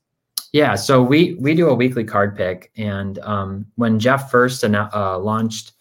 Yeah, 0.53 0.75
so 0.77 1.03
we 1.03 1.35
we 1.41 1.55
do 1.55 1.69
a 1.69 1.75
weekly 1.75 2.05
card 2.05 2.37
pick, 2.37 2.71
and 2.77 3.19
um, 3.21 3.67
when 3.77 3.99
Jeff 3.99 4.31
first 4.31 4.63
uh, 4.63 5.19
launched 5.19 5.73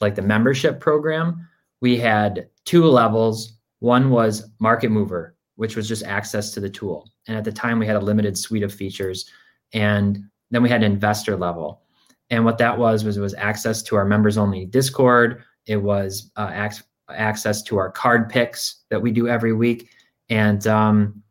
like 0.00 0.16
the 0.16 0.22
membership 0.22 0.80
program, 0.80 1.48
we 1.80 1.96
had 1.96 2.48
two 2.64 2.84
levels. 2.84 3.54
One 3.78 4.10
was 4.10 4.50
Market 4.58 4.90
Mover, 4.90 5.36
which 5.54 5.76
was 5.76 5.88
just 5.88 6.02
access 6.02 6.50
to 6.52 6.60
the 6.60 6.68
tool, 6.68 7.08
and 7.28 7.36
at 7.36 7.44
the 7.44 7.52
time 7.52 7.78
we 7.78 7.86
had 7.86 7.96
a 7.96 8.00
limited 8.00 8.36
suite 8.36 8.64
of 8.64 8.74
features, 8.74 9.30
and 9.72 10.24
then 10.50 10.62
we 10.62 10.68
had 10.68 10.82
an 10.82 10.92
investor 10.92 11.36
level, 11.36 11.82
and 12.30 12.44
what 12.44 12.58
that 12.58 12.78
was 12.78 13.04
was 13.04 13.16
it 13.16 13.20
was 13.20 13.34
access 13.34 13.82
to 13.82 13.96
our 13.96 14.04
members 14.04 14.36
only 14.36 14.66
Discord 14.66 15.42
it 15.66 15.76
was 15.76 16.30
uh, 16.36 16.50
ac- 16.54 16.84
access 17.10 17.62
to 17.64 17.76
our 17.76 17.90
card 17.90 18.28
picks 18.28 18.82
that 18.90 19.00
we 19.00 19.10
do 19.10 19.28
every 19.28 19.52
week, 19.52 19.90
and 20.28 20.66
um, 20.66 21.22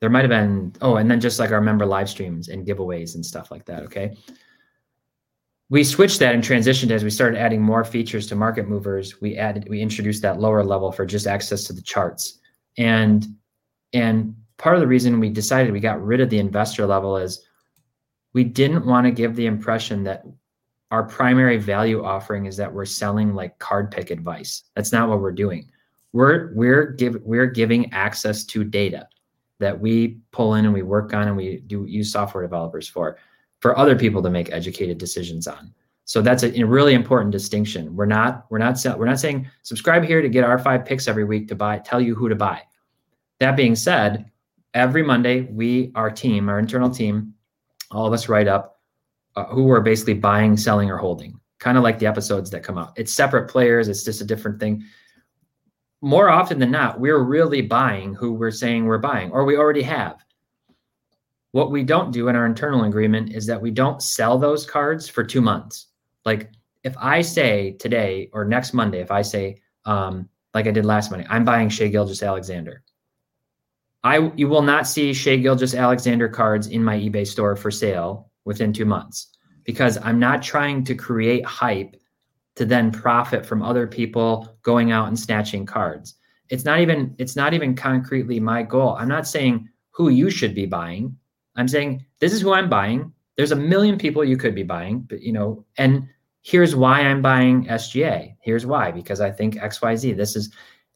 there 0.00 0.10
might 0.10 0.20
have 0.20 0.30
been 0.30 0.72
oh, 0.82 0.96
and 0.96 1.10
then 1.10 1.20
just 1.20 1.38
like 1.38 1.50
our 1.50 1.60
member 1.60 1.86
live 1.86 2.08
streams 2.08 2.48
and 2.48 2.66
giveaways 2.66 3.14
and 3.14 3.24
stuff 3.24 3.50
like 3.50 3.64
that. 3.66 3.82
Okay, 3.84 4.16
we 5.70 5.82
switched 5.82 6.18
that 6.20 6.34
and 6.34 6.44
transitioned 6.44 6.90
as 6.90 7.04
we 7.04 7.10
started 7.10 7.38
adding 7.38 7.62
more 7.62 7.84
features 7.84 8.26
to 8.28 8.36
market 8.36 8.68
movers. 8.68 9.20
We 9.20 9.36
added 9.36 9.66
we 9.68 9.80
introduced 9.80 10.22
that 10.22 10.40
lower 10.40 10.62
level 10.62 10.92
for 10.92 11.06
just 11.06 11.26
access 11.26 11.64
to 11.64 11.72
the 11.72 11.82
charts, 11.82 12.38
and 12.76 13.26
and 13.92 14.34
part 14.58 14.76
of 14.76 14.80
the 14.80 14.86
reason 14.86 15.20
we 15.20 15.30
decided 15.30 15.72
we 15.72 15.80
got 15.80 16.04
rid 16.04 16.20
of 16.20 16.28
the 16.28 16.38
investor 16.38 16.86
level 16.86 17.16
is 17.16 17.46
we 18.32 18.44
didn't 18.44 18.86
want 18.86 19.06
to 19.06 19.10
give 19.10 19.34
the 19.36 19.46
impression 19.46 20.04
that 20.04 20.24
our 20.90 21.04
primary 21.04 21.56
value 21.56 22.04
offering 22.04 22.46
is 22.46 22.56
that 22.56 22.72
we're 22.72 22.84
selling 22.84 23.34
like 23.34 23.58
card 23.58 23.90
pick 23.90 24.10
advice. 24.10 24.64
That's 24.74 24.92
not 24.92 25.08
what 25.08 25.20
we're 25.20 25.32
doing. 25.32 25.70
We're 26.12 26.52
we're 26.54 26.86
give 26.92 27.18
we're 27.22 27.46
giving 27.46 27.92
access 27.92 28.44
to 28.46 28.64
data 28.64 29.08
that 29.60 29.78
we 29.78 30.18
pull 30.32 30.54
in 30.54 30.64
and 30.64 30.74
we 30.74 30.82
work 30.82 31.14
on 31.14 31.28
and 31.28 31.36
we 31.36 31.58
do 31.58 31.84
use 31.86 32.10
software 32.10 32.42
developers 32.42 32.88
for 32.88 33.18
for 33.60 33.78
other 33.78 33.94
people 33.94 34.22
to 34.22 34.30
make 34.30 34.50
educated 34.52 34.98
decisions 34.98 35.46
on. 35.46 35.72
So 36.06 36.20
that's 36.22 36.42
a, 36.42 36.60
a 36.60 36.66
really 36.66 36.94
important 36.94 37.30
distinction. 37.30 37.94
We're 37.94 38.06
not 38.06 38.46
we're 38.50 38.58
not 38.58 38.80
we're 38.98 39.06
not 39.06 39.20
saying 39.20 39.48
subscribe 39.62 40.04
here 40.04 40.22
to 40.22 40.28
get 40.28 40.42
our 40.42 40.58
five 40.58 40.84
picks 40.84 41.06
every 41.06 41.24
week 41.24 41.46
to 41.48 41.54
buy 41.54 41.78
tell 41.78 42.00
you 42.00 42.16
who 42.16 42.28
to 42.28 42.34
buy. 42.34 42.62
That 43.38 43.56
being 43.56 43.76
said, 43.76 44.28
every 44.74 45.04
Monday 45.04 45.42
we 45.42 45.92
our 45.94 46.10
team, 46.10 46.48
our 46.48 46.58
internal 46.58 46.90
team, 46.90 47.34
all 47.90 48.06
of 48.06 48.12
us 48.12 48.28
write 48.28 48.48
up 48.48 48.80
uh, 49.36 49.44
who 49.46 49.70
are 49.70 49.80
basically 49.80 50.14
buying, 50.14 50.56
selling, 50.56 50.90
or 50.90 50.96
holding, 50.96 51.38
kind 51.58 51.76
of 51.76 51.84
like 51.84 51.98
the 51.98 52.06
episodes 52.06 52.50
that 52.50 52.62
come 52.62 52.78
out. 52.78 52.92
It's 52.96 53.12
separate 53.12 53.48
players. 53.48 53.88
It's 53.88 54.04
just 54.04 54.20
a 54.20 54.24
different 54.24 54.60
thing. 54.60 54.84
more 56.02 56.30
often 56.30 56.58
than 56.58 56.70
not, 56.70 56.98
we're 56.98 57.22
really 57.22 57.62
buying 57.62 58.14
who 58.14 58.32
we're 58.32 58.50
saying 58.50 58.84
we're 58.84 58.98
buying, 58.98 59.30
or 59.30 59.44
we 59.44 59.56
already 59.56 59.82
have. 59.82 60.24
What 61.52 61.70
we 61.70 61.82
don't 61.82 62.12
do 62.12 62.28
in 62.28 62.36
our 62.36 62.46
internal 62.46 62.84
agreement 62.84 63.32
is 63.34 63.46
that 63.46 63.60
we 63.60 63.70
don't 63.70 64.02
sell 64.02 64.38
those 64.38 64.64
cards 64.64 65.08
for 65.08 65.24
two 65.24 65.40
months. 65.40 65.88
Like 66.24 66.52
if 66.84 66.96
I 66.96 67.20
say 67.20 67.72
today 67.72 68.30
or 68.32 68.44
next 68.44 68.72
Monday, 68.72 69.00
if 69.00 69.10
I 69.10 69.22
say, 69.22 69.60
um, 69.84 70.28
like 70.54 70.66
I 70.66 70.70
did 70.70 70.86
last 70.86 71.10
Monday, 71.10 71.26
I'm 71.28 71.44
buying 71.44 71.68
Shai 71.68 71.88
Gilgeous-Alexander. 71.88 72.82
I 74.02 74.30
you 74.34 74.48
will 74.48 74.62
not 74.62 74.86
see 74.86 75.12
Shai 75.12 75.36
Gilgeous-Alexander 75.36 76.28
cards 76.28 76.68
in 76.68 76.82
my 76.82 76.98
eBay 76.98 77.26
store 77.26 77.56
for 77.56 77.70
sale 77.70 78.30
within 78.44 78.72
two 78.72 78.86
months 78.86 79.36
because 79.64 79.98
I'm 80.02 80.18
not 80.18 80.42
trying 80.42 80.84
to 80.84 80.94
create 80.94 81.44
hype 81.44 81.96
to 82.56 82.64
then 82.64 82.90
profit 82.90 83.44
from 83.44 83.62
other 83.62 83.86
people 83.86 84.56
going 84.62 84.90
out 84.90 85.08
and 85.08 85.18
snatching 85.18 85.66
cards. 85.66 86.14
It's 86.48 86.64
not 86.64 86.80
even 86.80 87.14
it's 87.18 87.36
not 87.36 87.54
even 87.54 87.74
concretely 87.74 88.40
my 88.40 88.62
goal. 88.62 88.96
I'm 88.98 89.08
not 89.08 89.26
saying 89.26 89.68
who 89.90 90.08
you 90.08 90.30
should 90.30 90.54
be 90.54 90.66
buying. 90.66 91.16
I'm 91.56 91.68
saying 91.68 92.04
this 92.18 92.32
is 92.32 92.40
who 92.40 92.52
I'm 92.52 92.68
buying. 92.68 93.12
There's 93.36 93.52
a 93.52 93.56
million 93.56 93.98
people 93.98 94.24
you 94.24 94.36
could 94.36 94.54
be 94.54 94.62
buying, 94.62 95.00
but 95.00 95.20
you 95.20 95.32
know, 95.32 95.64
and 95.78 96.08
here's 96.42 96.74
why 96.74 97.00
I'm 97.00 97.22
buying 97.22 97.66
SGA. 97.66 98.34
Here's 98.42 98.66
why 98.66 98.90
because 98.90 99.20
I 99.20 99.30
think 99.30 99.56
XYZ. 99.56 100.16
This 100.16 100.36
is 100.36 100.52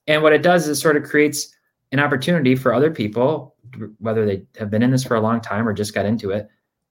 and 0.07 0.23
what 0.23 0.33
it 0.33 0.43
does 0.43 0.65
is 0.65 0.79
it 0.79 0.81
sort 0.81 0.97
of 0.97 1.05
creates 1.05 1.54
an 1.95 2.01
opportunity 2.01 2.55
for 2.55 2.75
other 2.75 2.91
people 2.91 3.55
whether 3.99 4.27
they 4.27 4.43
have 4.59 4.71
been 4.71 4.83
in 4.83 4.91
this 4.91 5.05
for 5.05 5.17
a 5.17 5.21
long 5.21 5.41
time 5.41 5.67
or 5.67 5.73
just 5.73 5.95
got 5.95 6.07
into 6.07 6.31
it 6.31 6.49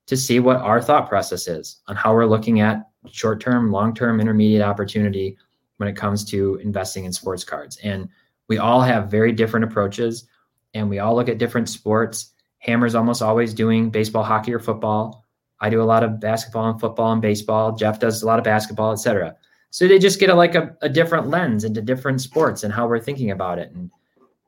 to 0.07 0.17
see 0.17 0.39
what 0.39 0.57
our 0.57 0.81
thought 0.81 1.07
process 1.07 1.47
is 1.47 1.81
on 1.87 1.95
how 1.95 2.13
we're 2.13 2.25
looking 2.25 2.59
at 2.59 2.89
short 3.09 3.39
term, 3.39 3.71
long 3.71 3.93
term, 3.93 4.19
intermediate 4.19 4.61
opportunity 4.61 5.37
when 5.77 5.87
it 5.87 5.95
comes 5.95 6.25
to 6.25 6.55
investing 6.55 7.05
in 7.05 7.13
sports 7.13 7.43
cards. 7.43 7.77
And 7.83 8.09
we 8.47 8.57
all 8.57 8.81
have 8.81 9.09
very 9.09 9.31
different 9.31 9.63
approaches 9.63 10.25
and 10.73 10.89
we 10.89 10.99
all 10.99 11.15
look 11.15 11.29
at 11.29 11.37
different 11.37 11.69
sports. 11.69 12.33
Hammer's 12.59 12.95
almost 12.95 13.21
always 13.21 13.53
doing 13.53 13.89
baseball, 13.89 14.23
hockey, 14.23 14.53
or 14.53 14.59
football. 14.59 15.25
I 15.59 15.69
do 15.69 15.81
a 15.81 15.83
lot 15.83 16.03
of 16.03 16.19
basketball 16.19 16.69
and 16.69 16.79
football 16.79 17.11
and 17.11 17.21
baseball. 17.21 17.75
Jeff 17.75 17.99
does 17.99 18.23
a 18.23 18.25
lot 18.25 18.39
of 18.39 18.45
basketball, 18.45 18.91
etc. 18.91 19.35
So 19.69 19.87
they 19.87 19.99
just 19.99 20.19
get 20.19 20.29
a, 20.29 20.35
like 20.35 20.55
a, 20.55 20.75
a 20.81 20.89
different 20.89 21.27
lens 21.27 21.63
into 21.63 21.81
different 21.81 22.21
sports 22.21 22.63
and 22.63 22.73
how 22.73 22.87
we're 22.87 22.99
thinking 22.99 23.31
about 23.31 23.59
it. 23.59 23.71
And 23.71 23.89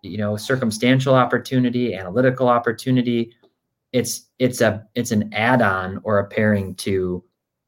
you 0.06 0.18
know, 0.18 0.38
circumstantial 0.38 1.16
opportunity, 1.16 1.96
analytical 1.96 2.48
opportunity. 2.48 3.34
It's 3.92 4.30
it's 4.40 4.62
a 4.62 4.86
it's 4.96 5.12
an 5.12 5.34
add-on 5.34 6.02
or 6.04 6.20
a 6.20 6.28
pairing 6.28 6.76
to 6.76 7.24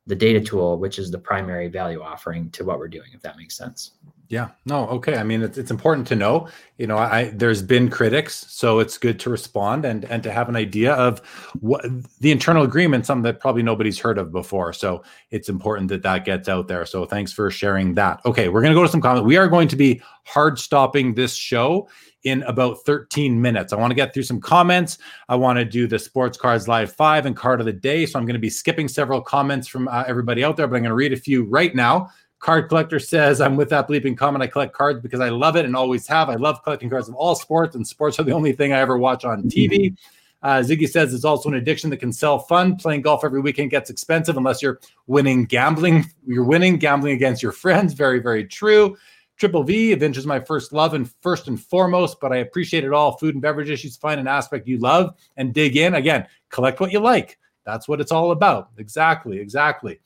the 0.05 0.15
data 0.15 0.39
tool, 0.39 0.79
which 0.79 0.99
is 0.99 1.11
the 1.11 1.19
primary 1.19 1.67
value 1.67 2.01
offering 2.01 2.49
to 2.51 2.63
what 2.63 2.79
we're 2.79 2.87
doing, 2.87 3.09
if 3.13 3.21
that 3.21 3.37
makes 3.37 3.57
sense. 3.57 3.91
Yeah, 4.29 4.49
no, 4.65 4.87
okay. 4.89 5.15
I 5.15 5.23
mean, 5.23 5.41
it's, 5.41 5.57
it's 5.57 5.71
important 5.71 6.05
to 6.07 6.15
know, 6.15 6.49
you 6.77 6.85
know, 6.85 6.97
I, 6.97 7.31
there's 7.33 7.61
been 7.61 7.89
critics, 7.89 8.45
so 8.49 8.79
it's 8.79 8.97
good 8.97 9.21
to 9.21 9.29
respond 9.29 9.85
and, 9.85 10.03
and 10.05 10.21
to 10.23 10.31
have 10.33 10.49
an 10.49 10.57
idea 10.57 10.93
of 10.93 11.19
what 11.61 11.85
the 12.19 12.31
internal 12.31 12.63
agreement, 12.63 13.05
something 13.05 13.23
that 13.23 13.39
probably 13.39 13.63
nobody's 13.63 13.97
heard 13.97 14.17
of 14.17 14.33
before. 14.33 14.73
So 14.73 15.01
it's 15.31 15.47
important 15.47 15.87
that 15.89 16.03
that 16.03 16.25
gets 16.25 16.49
out 16.49 16.67
there. 16.67 16.85
So 16.85 17.05
thanks 17.05 17.31
for 17.31 17.49
sharing 17.49 17.93
that. 17.93 18.19
Okay. 18.25 18.49
We're 18.49 18.61
going 18.61 18.73
to 18.73 18.77
go 18.77 18.83
to 18.83 18.91
some 18.91 19.01
comments. 19.01 19.25
We 19.25 19.37
are 19.37 19.47
going 19.47 19.69
to 19.69 19.77
be 19.77 20.01
hard 20.25 20.59
stopping 20.59 21.13
this 21.13 21.33
show 21.33 21.87
in 22.27 22.43
about 22.43 22.85
13 22.85 23.41
minutes. 23.41 23.73
I 23.73 23.75
want 23.75 23.91
to 23.91 23.95
get 23.95 24.13
through 24.13 24.23
some 24.23 24.39
comments. 24.39 24.97
I 25.29 25.35
want 25.35 25.57
to 25.57 25.65
do 25.65 25.87
the 25.87 25.99
Sports 25.99 26.37
Cards 26.37 26.67
Live 26.67 26.91
5 26.91 27.25
and 27.25 27.35
card 27.35 27.59
of 27.59 27.65
the 27.65 27.73
day. 27.73 28.05
So 28.05 28.19
I'm 28.19 28.25
going 28.25 28.33
to 28.33 28.39
be 28.39 28.49
skipping 28.49 28.87
several 28.87 29.21
comments 29.21 29.67
from 29.67 29.87
uh, 29.87 30.03
everybody 30.07 30.43
out 30.43 30.57
there, 30.57 30.67
but 30.67 30.75
I'm 30.75 30.83
going 30.83 30.89
to 30.89 30.95
read 30.95 31.13
a 31.13 31.17
few 31.17 31.43
right 31.43 31.73
now. 31.73 32.09
Card 32.39 32.69
Collector 32.69 32.99
says, 32.99 33.41
I'm 33.41 33.55
with 33.55 33.69
that 33.69 33.87
bleeping 33.87 34.15
comment. 34.15 34.43
I 34.43 34.47
collect 34.47 34.73
cards 34.73 35.01
because 35.01 35.19
I 35.19 35.29
love 35.29 35.55
it 35.55 35.65
and 35.65 35.75
always 35.75 36.05
have. 36.07 36.29
I 36.29 36.35
love 36.35 36.63
collecting 36.63 36.89
cards 36.89 37.09
of 37.09 37.15
all 37.15 37.35
sports, 37.35 37.75
and 37.75 37.87
sports 37.87 38.19
are 38.19 38.23
the 38.23 38.31
only 38.31 38.53
thing 38.53 38.73
I 38.73 38.79
ever 38.79 38.97
watch 38.97 39.25
on 39.25 39.43
TV. 39.49 39.97
Uh, 40.43 40.59
Ziggy 40.59 40.87
says 40.87 41.13
it's 41.13 41.25
also 41.25 41.49
an 41.49 41.55
addiction 41.55 41.89
that 41.89 41.97
can 41.97 42.13
sell 42.13 42.39
fun. 42.39 42.75
Playing 42.75 43.01
golf 43.01 43.23
every 43.23 43.41
weekend 43.41 43.71
gets 43.71 43.89
expensive 43.89 44.37
unless 44.37 44.61
you're 44.61 44.79
winning 45.07 45.45
gambling. 45.45 46.05
You're 46.27 46.43
winning 46.43 46.77
gambling 46.77 47.13
against 47.13 47.41
your 47.41 47.51
friends. 47.51 47.93
Very, 47.93 48.19
very 48.19 48.45
true. 48.45 48.95
Triple 49.37 49.63
V, 49.63 49.93
Avenge 49.93 50.17
is 50.17 50.25
my 50.25 50.39
first 50.39 50.73
love 50.73 50.95
and 50.95 51.11
first 51.21 51.47
and 51.47 51.61
foremost, 51.61 52.19
but 52.19 52.33
I 52.33 52.37
appreciate 52.37 52.83
it 52.83 52.91
all. 52.91 53.17
Food 53.17 53.35
and 53.35 53.41
beverage 53.41 53.69
issues, 53.69 53.95
find 53.95 54.19
an 54.19 54.27
aspect 54.27 54.67
you 54.67 54.79
love 54.79 55.15
and 55.37 55.53
dig 55.53 55.77
in. 55.77 55.93
Again, 55.93 56.27
collect 56.49 56.79
what 56.79 56.91
you 56.91 56.99
like. 56.99 57.37
That's 57.65 57.87
what 57.87 58.01
it's 58.01 58.11
all 58.11 58.31
about. 58.31 58.71
Exactly, 58.77 59.39
exactly. 59.39 59.99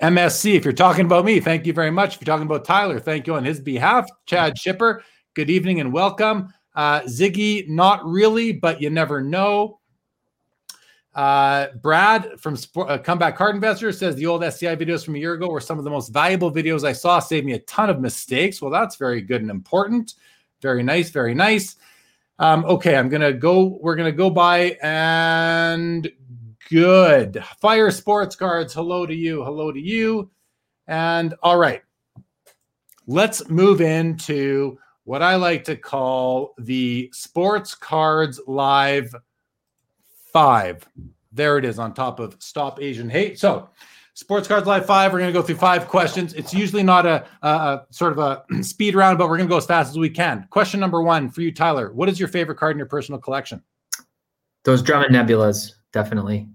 MSC, 0.00 0.54
if 0.54 0.64
you're 0.64 0.74
talking 0.74 1.06
about 1.06 1.24
me, 1.24 1.40
thank 1.40 1.66
you 1.66 1.72
very 1.72 1.90
much. 1.90 2.14
If 2.14 2.20
you're 2.20 2.26
talking 2.26 2.46
about 2.46 2.64
Tyler, 2.64 3.00
thank 3.00 3.26
you 3.26 3.34
on 3.34 3.44
his 3.44 3.60
behalf. 3.60 4.06
Chad 4.26 4.58
Shipper, 4.58 5.02
good 5.34 5.50
evening 5.50 5.80
and 5.80 5.92
welcome. 5.92 6.52
Uh, 6.74 7.00
Ziggy, 7.02 7.66
not 7.68 8.04
really, 8.04 8.52
but 8.52 8.80
you 8.80 8.90
never 8.90 9.22
know. 9.22 9.80
Uh, 11.16 11.68
Brad 11.80 12.38
from 12.38 12.56
Sport, 12.56 12.90
uh, 12.90 12.98
Comeback 12.98 13.38
Card 13.38 13.54
Investor 13.54 13.90
says 13.90 14.14
the 14.16 14.26
old 14.26 14.44
SCI 14.44 14.76
videos 14.76 15.02
from 15.02 15.14
a 15.14 15.18
year 15.18 15.32
ago 15.32 15.48
were 15.48 15.62
some 15.62 15.78
of 15.78 15.84
the 15.84 15.90
most 15.90 16.10
valuable 16.10 16.52
videos 16.52 16.84
I 16.86 16.92
saw, 16.92 17.18
saved 17.20 17.46
me 17.46 17.54
a 17.54 17.58
ton 17.60 17.88
of 17.88 18.00
mistakes. 18.00 18.60
Well, 18.60 18.70
that's 18.70 18.96
very 18.96 19.22
good 19.22 19.40
and 19.40 19.50
important. 19.50 20.12
Very 20.60 20.82
nice, 20.82 21.08
very 21.08 21.32
nice. 21.34 21.76
Um, 22.38 22.66
okay, 22.66 22.96
I'm 22.96 23.08
gonna 23.08 23.32
go. 23.32 23.78
We're 23.80 23.96
gonna 23.96 24.12
go 24.12 24.28
by 24.28 24.76
and 24.82 26.06
good. 26.68 27.42
Fire 27.62 27.90
Sports 27.90 28.36
Cards. 28.36 28.74
Hello 28.74 29.06
to 29.06 29.14
you. 29.14 29.42
Hello 29.42 29.72
to 29.72 29.80
you. 29.80 30.30
And 30.86 31.34
all 31.42 31.56
right, 31.56 31.80
let's 33.06 33.48
move 33.48 33.80
into 33.80 34.78
what 35.04 35.22
I 35.22 35.36
like 35.36 35.64
to 35.64 35.76
call 35.76 36.52
the 36.58 37.08
Sports 37.14 37.74
Cards 37.74 38.38
Live 38.46 39.14
five. 40.36 40.86
There 41.32 41.56
it 41.56 41.64
is 41.64 41.78
on 41.78 41.94
top 41.94 42.20
of 42.20 42.36
Stop 42.40 42.78
Asian 42.78 43.08
Hate. 43.08 43.38
So, 43.38 43.70
Sports 44.12 44.46
Cards 44.46 44.66
Live 44.66 44.84
five. 44.84 45.10
We're 45.10 45.20
going 45.20 45.32
to 45.32 45.38
go 45.38 45.40
through 45.40 45.56
five 45.56 45.88
questions. 45.88 46.34
It's 46.34 46.52
usually 46.52 46.82
not 46.82 47.06
a, 47.06 47.26
a, 47.40 47.48
a 47.48 47.86
sort 47.88 48.12
of 48.12 48.18
a 48.18 48.44
speed 48.62 48.94
round, 48.94 49.16
but 49.16 49.30
we're 49.30 49.38
going 49.38 49.48
to 49.48 49.50
go 49.52 49.56
as 49.56 49.64
fast 49.64 49.88
as 49.88 49.98
we 49.98 50.10
can. 50.10 50.46
Question 50.50 50.78
number 50.78 51.00
one 51.00 51.30
for 51.30 51.40
you, 51.40 51.50
Tyler. 51.50 51.90
What 51.90 52.10
is 52.10 52.20
your 52.20 52.28
favorite 52.28 52.58
card 52.58 52.72
in 52.72 52.78
your 52.78 52.86
personal 52.86 53.18
collection? 53.18 53.62
Those 54.64 54.82
Drummond 54.82 55.14
Nebulas, 55.14 55.72
definitely. 55.94 56.48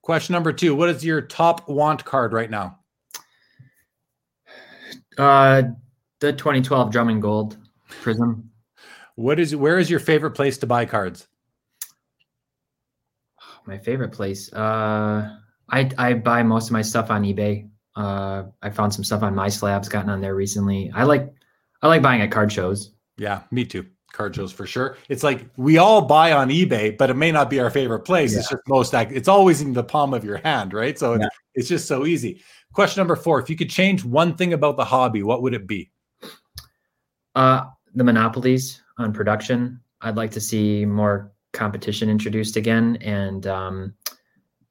Question 0.00 0.32
number 0.32 0.50
two. 0.50 0.74
What 0.74 0.88
is 0.88 1.04
your 1.04 1.20
top 1.20 1.68
want 1.68 2.06
card 2.06 2.32
right 2.32 2.50
now? 2.50 2.78
Uh, 5.18 5.64
the 6.20 6.32
2012 6.32 6.90
Drummond 6.90 7.20
Gold 7.20 7.58
Prizm. 8.02 8.44
What 9.16 9.38
is 9.38 9.54
where 9.54 9.78
is 9.78 9.90
your 9.90 10.00
favorite 10.00 10.30
place 10.30 10.56
to 10.58 10.66
buy 10.66 10.86
cards? 10.86 11.28
My 13.68 13.78
favorite 13.78 14.10
place. 14.10 14.52
Uh, 14.52 15.36
I 15.70 15.90
I 15.98 16.14
buy 16.14 16.42
most 16.42 16.66
of 16.66 16.72
my 16.72 16.82
stuff 16.82 17.10
on 17.10 17.22
eBay. 17.22 17.68
Uh, 17.94 18.44
I 18.62 18.70
found 18.70 18.94
some 18.94 19.04
stuff 19.04 19.22
on 19.22 19.34
My 19.34 19.48
Slabs, 19.48 19.88
gotten 19.88 20.10
on 20.10 20.20
there 20.20 20.34
recently. 20.34 20.90
I 20.94 21.04
like 21.04 21.32
I 21.82 21.88
like 21.88 22.02
buying 22.02 22.22
at 22.22 22.32
card 22.32 22.50
shows. 22.50 22.92
Yeah, 23.18 23.42
me 23.50 23.64
too. 23.64 23.86
Card 24.12 24.34
shows 24.34 24.52
for 24.52 24.66
sure. 24.66 24.96
It's 25.10 25.22
like 25.22 25.46
we 25.56 25.76
all 25.76 26.00
buy 26.00 26.32
on 26.32 26.48
eBay, 26.48 26.96
but 26.96 27.10
it 27.10 27.14
may 27.14 27.30
not 27.30 27.50
be 27.50 27.60
our 27.60 27.70
favorite 27.70 28.00
place. 28.00 28.32
Yeah. 28.32 28.38
It's 28.38 28.48
just 28.48 28.62
most. 28.66 28.94
It's 28.94 29.28
always 29.28 29.60
in 29.60 29.74
the 29.74 29.84
palm 29.84 30.14
of 30.14 30.24
your 30.24 30.38
hand, 30.38 30.72
right? 30.72 30.98
So 30.98 31.14
yeah. 31.14 31.26
it's, 31.26 31.36
it's 31.54 31.68
just 31.68 31.86
so 31.86 32.06
easy. 32.06 32.42
Question 32.72 33.00
number 33.00 33.16
four: 33.16 33.38
If 33.38 33.50
you 33.50 33.56
could 33.56 33.70
change 33.70 34.04
one 34.04 34.34
thing 34.34 34.54
about 34.54 34.76
the 34.76 34.84
hobby, 34.84 35.22
what 35.22 35.42
would 35.42 35.52
it 35.52 35.66
be? 35.66 35.90
Uh, 37.34 37.66
the 37.94 38.04
monopolies 38.04 38.82
on 38.96 39.12
production. 39.12 39.80
I'd 40.00 40.16
like 40.16 40.30
to 40.32 40.40
see 40.40 40.84
more 40.84 41.32
competition 41.52 42.08
introduced 42.08 42.56
again, 42.56 42.96
and 43.00 43.46
um, 43.46 43.94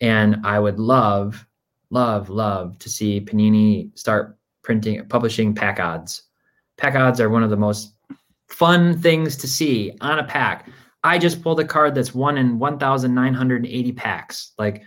and 0.01 0.37
I 0.45 0.59
would 0.59 0.79
love, 0.79 1.45
love, 1.89 2.29
love 2.29 2.77
to 2.79 2.89
see 2.89 3.21
Panini 3.21 3.97
start 3.97 4.37
printing, 4.63 5.05
publishing 5.07 5.55
pack 5.55 5.79
odds. 5.79 6.23
Pack 6.77 6.95
odds 6.95 7.19
are 7.19 7.29
one 7.29 7.43
of 7.43 7.49
the 7.49 7.57
most 7.57 7.93
fun 8.49 8.99
things 8.99 9.35
to 9.37 9.47
see 9.47 9.91
on 10.01 10.19
a 10.19 10.23
pack. 10.23 10.69
I 11.03 11.17
just 11.17 11.41
pulled 11.41 11.59
a 11.59 11.65
card 11.65 11.95
that's 11.95 12.13
one 12.13 12.37
in 12.37 12.59
1,980 12.59 13.91
packs. 13.93 14.53
Like 14.57 14.83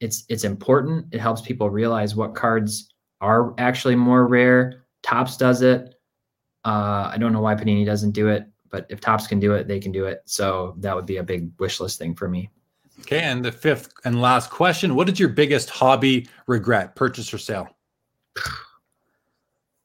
it's 0.00 0.24
it's 0.28 0.44
important. 0.44 1.06
It 1.12 1.20
helps 1.20 1.42
people 1.42 1.70
realize 1.70 2.16
what 2.16 2.34
cards 2.34 2.92
are 3.20 3.54
actually 3.58 3.96
more 3.96 4.26
rare. 4.26 4.84
Topps 5.02 5.36
does 5.36 5.62
it. 5.62 5.94
Uh, 6.64 7.10
I 7.12 7.16
don't 7.18 7.32
know 7.32 7.40
why 7.40 7.54
Panini 7.54 7.86
doesn't 7.86 8.12
do 8.12 8.28
it 8.28 8.49
but 8.70 8.86
if 8.88 9.00
Topps 9.00 9.26
can 9.26 9.40
do 9.40 9.52
it, 9.54 9.68
they 9.68 9.80
can 9.80 9.92
do 9.92 10.06
it. 10.06 10.22
So 10.24 10.74
that 10.78 10.94
would 10.94 11.06
be 11.06 11.18
a 11.18 11.22
big 11.22 11.50
wish 11.58 11.80
list 11.80 11.98
thing 11.98 12.14
for 12.14 12.28
me. 12.28 12.50
Okay, 13.00 13.20
and 13.20 13.44
the 13.44 13.52
fifth 13.52 13.92
and 14.04 14.20
last 14.20 14.50
question: 14.50 14.94
What 14.94 15.08
is 15.08 15.18
your 15.18 15.30
biggest 15.30 15.70
hobby 15.70 16.28
regret, 16.46 16.94
purchase 16.96 17.32
or 17.32 17.38
sale? 17.38 17.68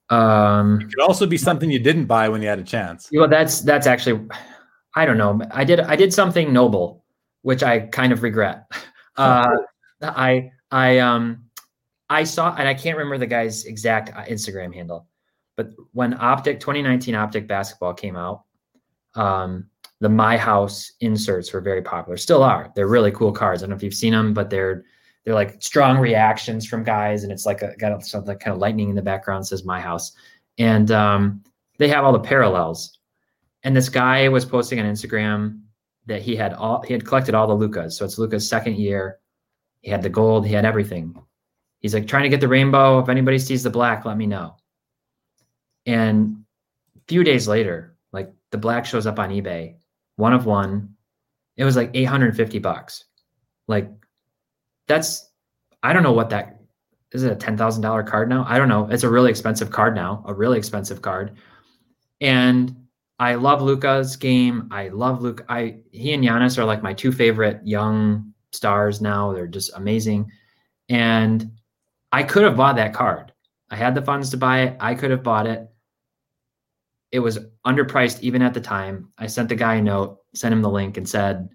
Um, 0.09 0.81
it 0.81 0.89
could 0.89 1.01
also 1.01 1.25
be 1.25 1.37
something 1.37 1.69
you 1.71 1.79
didn't 1.79 2.05
buy 2.05 2.29
when 2.29 2.41
you 2.41 2.47
had 2.47 2.59
a 2.59 2.63
chance. 2.63 3.09
Well, 3.11 3.27
that's 3.27 3.61
that's 3.61 3.87
actually, 3.87 4.27
I 4.95 5.05
don't 5.05 5.17
know. 5.17 5.41
I 5.51 5.63
did 5.63 5.79
I 5.79 5.95
did 5.95 6.13
something 6.13 6.53
noble, 6.53 7.03
which 7.41 7.63
I 7.63 7.79
kind 7.79 8.13
of 8.13 8.23
regret. 8.23 8.65
Uh, 9.17 9.47
I 10.01 10.51
I 10.71 10.99
um 10.99 11.45
I 12.09 12.25
saw 12.25 12.53
and 12.57 12.67
I 12.67 12.73
can't 12.73 12.97
remember 12.97 13.17
the 13.17 13.27
guy's 13.27 13.63
exact 13.63 14.09
uh, 14.13 14.25
Instagram 14.25 14.75
handle, 14.75 15.07
But 15.55 15.69
when 15.93 16.15
Optic 16.15 16.59
2019 16.59 17.15
Optic 17.15 17.47
basketball 17.47 17.93
came 17.93 18.17
out, 18.17 18.43
um, 19.15 19.67
the 20.01 20.09
My 20.09 20.37
House 20.37 20.91
inserts 20.99 21.51
were 21.53 21.61
very 21.61 21.81
popular. 21.81 22.17
Still 22.17 22.43
are. 22.43 22.71
They're 22.75 22.87
really 22.87 23.11
cool 23.11 23.31
cards. 23.31 23.61
I 23.61 23.65
don't 23.65 23.71
know 23.71 23.75
if 23.77 23.83
you've 23.83 23.93
seen 23.93 24.13
them, 24.13 24.33
but 24.33 24.49
they're 24.49 24.83
they're 25.23 25.33
like 25.33 25.61
strong 25.61 25.97
reactions 25.97 26.67
from 26.67 26.83
guys, 26.83 27.23
and 27.23 27.31
it's 27.31 27.45
like 27.45 27.61
a, 27.61 27.75
got 27.77 28.05
something 28.05 28.37
kind 28.37 28.53
of 28.53 28.59
lightning 28.59 28.89
in 28.89 28.95
the 28.95 29.01
background 29.01 29.47
says 29.47 29.65
My 29.65 29.79
House, 29.81 30.11
and 30.57 30.91
um, 30.91 31.43
they 31.77 31.87
have 31.87 32.03
all 32.03 32.13
the 32.13 32.19
parallels. 32.19 32.99
And 33.63 33.75
this 33.75 33.89
guy 33.89 34.27
was 34.29 34.45
posting 34.45 34.79
on 34.79 34.85
Instagram 34.85 35.61
that 36.05 36.21
he 36.21 36.35
had 36.35 36.53
all 36.53 36.83
he 36.83 36.93
had 36.93 37.05
collected 37.05 37.33
all 37.33 37.47
the 37.47 37.55
Lukas. 37.55 37.97
So 37.97 38.05
it's 38.05 38.17
Luka's 38.17 38.47
second 38.47 38.77
year. 38.77 39.19
He 39.81 39.89
had 39.89 40.03
the 40.03 40.09
gold. 40.09 40.45
He 40.45 40.53
had 40.53 40.65
everything. 40.65 41.19
He's 41.79 41.93
like 41.93 42.07
trying 42.07 42.23
to 42.23 42.29
get 42.29 42.41
the 42.41 42.47
rainbow. 42.47 42.99
If 42.99 43.09
anybody 43.09 43.39
sees 43.39 43.63
the 43.63 43.69
black, 43.69 44.05
let 44.05 44.17
me 44.17 44.27
know. 44.27 44.57
And 45.85 46.43
a 46.95 46.99
few 47.07 47.23
days 47.23 47.47
later, 47.47 47.94
the 48.55 48.61
black 48.61 48.85
shows 48.85 49.05
up 49.05 49.19
on 49.19 49.31
eBay, 49.31 49.75
one 50.15 50.31
of 50.31 50.45
one. 50.45 50.95
It 51.57 51.65
was 51.65 51.75
like 51.75 51.91
850 51.93 52.59
bucks. 52.59 53.03
Like 53.67 53.91
that's 54.87 55.29
I 55.83 55.91
don't 55.91 56.03
know 56.03 56.13
what 56.13 56.29
that 56.29 56.61
is 57.11 57.23
it 57.23 57.33
a 57.33 57.35
$10,000 57.35 58.07
card 58.07 58.29
now? 58.29 58.45
I 58.47 58.57
don't 58.57 58.69
know. 58.69 58.87
It's 58.89 59.03
a 59.03 59.09
really 59.09 59.29
expensive 59.29 59.71
card 59.71 59.93
now, 59.93 60.23
a 60.25 60.33
really 60.33 60.57
expensive 60.57 61.01
card. 61.01 61.35
And 62.21 62.73
I 63.19 63.35
love 63.35 63.61
Luka's 63.61 64.15
game. 64.15 64.69
I 64.71 64.87
love 64.87 65.21
Luke. 65.21 65.43
I 65.49 65.79
he 65.91 66.13
and 66.13 66.23
Giannis 66.23 66.57
are 66.57 66.65
like 66.65 66.81
my 66.81 66.93
two 66.93 67.11
favorite 67.11 67.59
young 67.65 68.33
stars 68.53 69.01
now. 69.01 69.33
They're 69.33 69.47
just 69.47 69.71
amazing. 69.75 70.31
And 70.87 71.51
I 72.13 72.23
could 72.23 72.43
have 72.43 72.55
bought 72.55 72.77
that 72.77 72.93
card. 72.93 73.33
I 73.69 73.75
had 73.75 73.95
the 73.95 74.01
funds 74.01 74.29
to 74.29 74.37
buy 74.37 74.61
it. 74.61 74.77
I 74.79 74.95
could 74.95 75.11
have 75.11 75.23
bought 75.23 75.45
it. 75.45 75.67
It 77.15 77.19
was 77.19 77.39
underpriced 77.65 78.19
even 78.19 78.41
at 78.41 78.53
the 78.53 78.59
time. 78.59 79.09
I 79.17 79.27
sent 79.27 79.47
the 79.47 79.55
guy 79.55 79.75
a 79.75 79.81
note, 79.81 80.19
sent 80.33 80.51
him 80.51 80.61
the 80.61 80.69
link, 80.69 80.97
and 80.97 81.07
said, 81.07 81.47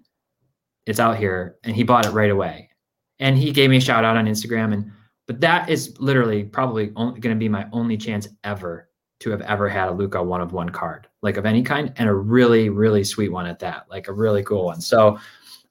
It's 0.87 0.99
out 0.99 1.17
here. 1.17 1.57
And 1.63 1.75
he 1.75 1.83
bought 1.83 2.07
it 2.07 2.13
right 2.13 2.31
away. 2.31 2.71
And 3.19 3.37
he 3.37 3.51
gave 3.51 3.69
me 3.69 3.77
a 3.77 3.81
shout 3.81 4.03
out 4.03 4.17
on 4.17 4.25
Instagram. 4.25 4.73
And 4.73 4.91
but 5.27 5.39
that 5.41 5.69
is 5.69 5.95
literally 5.99 6.43
probably 6.43 6.87
going 6.87 7.21
to 7.21 7.35
be 7.35 7.47
my 7.47 7.67
only 7.71 7.95
chance 7.95 8.27
ever 8.43 8.89
to 9.19 9.29
have 9.29 9.41
ever 9.41 9.69
had 9.69 9.87
a 9.87 9.91
Luka 9.91 10.23
one 10.23 10.41
of 10.41 10.51
one 10.51 10.69
card, 10.69 11.07
like 11.21 11.37
of 11.37 11.45
any 11.45 11.61
kind, 11.61 11.93
and 11.97 12.09
a 12.09 12.13
really, 12.13 12.69
really 12.69 13.03
sweet 13.03 13.31
one 13.31 13.45
at 13.45 13.59
that, 13.59 13.85
like 13.87 14.07
a 14.07 14.13
really 14.13 14.43
cool 14.43 14.65
one. 14.65 14.81
So 14.81 15.19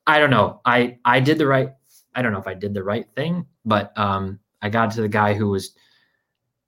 I 0.07 0.21
don't 0.21 0.31
know. 0.31 0.61
I 0.65 0.99
I 1.05 1.19
did 1.19 1.37
the 1.37 1.49
right. 1.49 1.71
I 2.15 2.23
don't 2.23 2.33
know 2.33 2.39
if 2.39 2.47
I 2.47 2.55
did 2.55 2.75
the 2.75 2.85
right 2.85 3.07
thing, 3.17 3.45
but 3.65 3.93
um, 3.99 4.39
I 4.62 4.69
got 4.69 4.93
to 4.93 5.03
the 5.03 5.09
guy 5.09 5.35
who 5.35 5.49
was 5.49 5.75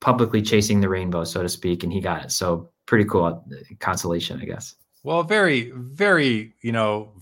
publicly 0.01 0.43
chasing 0.43 0.81
the 0.81 0.89
rainbow, 0.89 1.23
so 1.23 1.40
to 1.43 1.49
speak, 1.49 1.85
and 1.85 1.93
he 1.93 2.01
got 2.01 2.24
it. 2.24 2.32
So 2.32 2.72
pretty 2.93 3.09
cool 3.09 3.43
consolation, 3.78 4.39
I 4.39 4.44
guess. 4.44 4.74
Well, 5.02 5.23
very, 5.23 5.73
very, 5.74 6.52
you 6.60 6.73
know, 6.73 7.14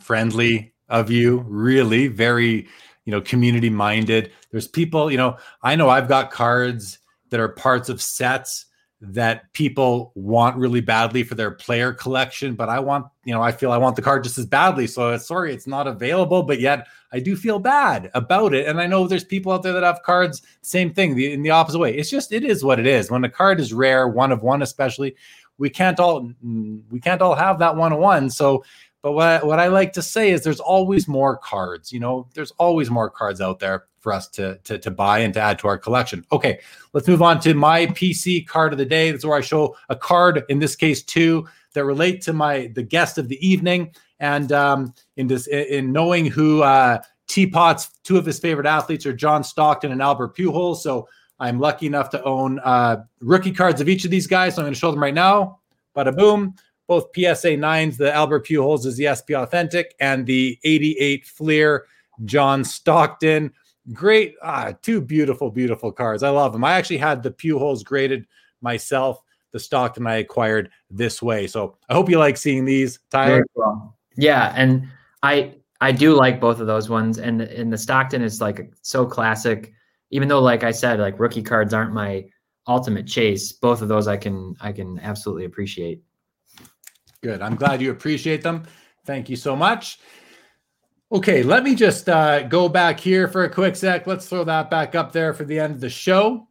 friendly 0.00 0.74
of 0.88 1.12
you. 1.12 1.44
Really, 1.46 2.08
very, 2.08 2.66
you 3.04 3.12
know, 3.12 3.20
community 3.20 3.70
minded. 3.70 4.32
There's 4.50 4.66
people, 4.66 5.12
you 5.12 5.16
know, 5.16 5.36
I 5.62 5.76
know 5.76 5.88
I've 5.88 6.08
got 6.08 6.32
cards 6.32 6.98
that 7.30 7.38
are 7.38 7.50
parts 7.50 7.88
of 7.88 8.02
sets 8.02 8.66
that 9.04 9.52
people 9.52 10.12
want 10.14 10.56
really 10.56 10.80
badly 10.80 11.24
for 11.24 11.34
their 11.34 11.50
player 11.50 11.92
collection, 11.92 12.54
but 12.54 12.68
I 12.68 12.78
want, 12.78 13.06
you 13.24 13.34
know, 13.34 13.42
I 13.42 13.50
feel 13.50 13.72
I 13.72 13.76
want 13.76 13.96
the 13.96 14.02
card 14.02 14.22
just 14.22 14.38
as 14.38 14.46
badly. 14.46 14.86
So 14.86 15.10
uh, 15.10 15.18
sorry, 15.18 15.52
it's 15.52 15.66
not 15.66 15.88
available, 15.88 16.44
but 16.44 16.60
yet 16.60 16.86
I 17.10 17.18
do 17.18 17.34
feel 17.34 17.58
bad 17.58 18.12
about 18.14 18.54
it. 18.54 18.68
And 18.68 18.80
I 18.80 18.86
know 18.86 19.08
there's 19.08 19.24
people 19.24 19.50
out 19.50 19.64
there 19.64 19.72
that 19.72 19.82
have 19.82 20.04
cards, 20.04 20.42
same 20.62 20.94
thing, 20.94 21.16
the, 21.16 21.32
in 21.32 21.42
the 21.42 21.50
opposite 21.50 21.80
way. 21.80 21.96
It's 21.96 22.10
just 22.10 22.30
it 22.30 22.44
is 22.44 22.62
what 22.62 22.78
it 22.78 22.86
is. 22.86 23.10
When 23.10 23.24
a 23.24 23.28
card 23.28 23.58
is 23.58 23.72
rare, 23.72 24.06
one 24.06 24.30
of 24.30 24.42
one 24.44 24.62
especially, 24.62 25.16
we 25.58 25.68
can't 25.68 25.98
all 25.98 26.30
we 26.90 27.00
can't 27.00 27.22
all 27.22 27.34
have 27.34 27.58
that 27.58 27.74
one 27.74 27.92
of 27.92 27.98
one. 27.98 28.30
So 28.30 28.64
but 29.02 29.12
what 29.12 29.44
what 29.44 29.58
I 29.58 29.66
like 29.66 29.92
to 29.94 30.02
say 30.02 30.30
is 30.30 30.44
there's 30.44 30.60
always 30.60 31.08
more 31.08 31.36
cards. 31.36 31.92
You 31.92 31.98
know, 31.98 32.28
there's 32.34 32.52
always 32.52 32.88
more 32.88 33.10
cards 33.10 33.40
out 33.40 33.58
there 33.58 33.86
for 34.02 34.12
us 34.12 34.28
to, 34.28 34.58
to, 34.64 34.78
to 34.78 34.90
buy 34.90 35.20
and 35.20 35.32
to 35.34 35.40
add 35.40 35.58
to 35.60 35.68
our 35.68 35.78
collection. 35.78 36.24
Okay, 36.30 36.60
let's 36.92 37.08
move 37.08 37.22
on 37.22 37.40
to 37.40 37.54
my 37.54 37.86
PC 37.86 38.46
card 38.46 38.72
of 38.72 38.78
the 38.78 38.84
day. 38.84 39.10
That's 39.10 39.24
where 39.24 39.38
I 39.38 39.40
show 39.40 39.76
a 39.88 39.96
card, 39.96 40.42
in 40.50 40.58
this 40.58 40.76
case, 40.76 41.02
two 41.02 41.48
that 41.72 41.84
relate 41.84 42.20
to 42.22 42.32
my 42.32 42.70
the 42.74 42.82
guest 42.82 43.16
of 43.16 43.28
the 43.28 43.46
evening. 43.46 43.94
And 44.20 44.52
um, 44.52 44.94
in 45.16 45.26
this, 45.26 45.46
in 45.46 45.92
knowing 45.92 46.26
who 46.26 46.62
uh, 46.62 46.98
T-Pott's 47.28 47.90
two 48.04 48.18
of 48.18 48.26
his 48.26 48.38
favorite 48.38 48.66
athletes 48.66 49.06
are 49.06 49.12
John 49.12 49.42
Stockton 49.42 49.90
and 49.90 50.02
Albert 50.02 50.36
Pujols. 50.36 50.78
So 50.78 51.08
I'm 51.40 51.58
lucky 51.58 51.86
enough 51.86 52.10
to 52.10 52.22
own 52.22 52.58
uh, 52.60 53.04
rookie 53.20 53.52
cards 53.52 53.80
of 53.80 53.88
each 53.88 54.04
of 54.04 54.10
these 54.10 54.26
guys. 54.26 54.54
So 54.54 54.62
I'm 54.62 54.66
going 54.66 54.74
to 54.74 54.78
show 54.78 54.90
them 54.90 55.02
right 55.02 55.14
now. 55.14 55.60
Bada 55.96 56.14
boom 56.14 56.54
both 56.92 57.08
PSA 57.14 57.56
9s, 57.56 57.96
the 57.96 58.12
Albert 58.12 58.46
Pujols 58.46 58.84
is 58.84 58.96
the 58.96 59.08
SP 59.08 59.32
Authentic, 59.32 59.94
and 60.00 60.26
the 60.26 60.58
88 60.64 61.26
Fleer 61.26 61.86
John 62.26 62.64
Stockton. 62.64 63.52
Great, 63.92 64.36
ah, 64.42 64.72
two 64.82 65.00
beautiful, 65.00 65.50
beautiful 65.50 65.90
cards. 65.90 66.22
I 66.22 66.28
love 66.28 66.52
them. 66.52 66.62
I 66.62 66.74
actually 66.74 66.98
had 66.98 67.22
the 67.22 67.30
Pujols 67.32 67.84
graded 67.84 68.26
myself. 68.60 69.22
The 69.50 69.58
Stockton 69.58 70.06
I 70.06 70.16
acquired 70.16 70.70
this 70.90 71.20
way. 71.20 71.46
So 71.46 71.76
I 71.88 71.94
hope 71.94 72.08
you 72.08 72.18
like 72.18 72.36
seeing 72.36 72.64
these, 72.64 73.00
Tyler. 73.10 73.44
Cool. 73.54 73.94
Yeah, 74.16 74.52
and 74.56 74.88
I 75.22 75.56
I 75.80 75.92
do 75.92 76.14
like 76.14 76.40
both 76.40 76.60
of 76.60 76.66
those 76.66 76.88
ones, 76.88 77.18
and 77.18 77.42
and 77.42 77.72
the 77.72 77.76
Stockton 77.76 78.22
is 78.22 78.40
like 78.40 78.72
so 78.82 79.04
classic. 79.04 79.72
Even 80.10 80.28
though, 80.28 80.40
like 80.40 80.62
I 80.62 80.70
said, 80.70 81.00
like 81.00 81.18
rookie 81.18 81.42
cards 81.42 81.74
aren't 81.74 81.92
my 81.92 82.24
ultimate 82.66 83.06
chase. 83.06 83.52
Both 83.52 83.82
of 83.82 83.88
those 83.88 84.06
I 84.06 84.16
can 84.16 84.54
I 84.60 84.72
can 84.72 84.98
absolutely 85.00 85.44
appreciate. 85.44 86.02
Good. 87.22 87.42
I'm 87.42 87.56
glad 87.56 87.82
you 87.82 87.90
appreciate 87.90 88.42
them. 88.42 88.64
Thank 89.04 89.28
you 89.28 89.36
so 89.36 89.56
much. 89.56 89.98
Okay, 91.12 91.42
let 91.42 91.62
me 91.62 91.74
just 91.74 92.08
uh, 92.08 92.44
go 92.44 92.70
back 92.70 92.98
here 92.98 93.28
for 93.28 93.44
a 93.44 93.50
quick 93.50 93.76
sec. 93.76 94.06
Let's 94.06 94.26
throw 94.26 94.44
that 94.44 94.70
back 94.70 94.94
up 94.94 95.12
there 95.12 95.34
for 95.34 95.44
the 95.44 95.60
end 95.60 95.74
of 95.74 95.80
the 95.80 95.90
show. 95.90 96.48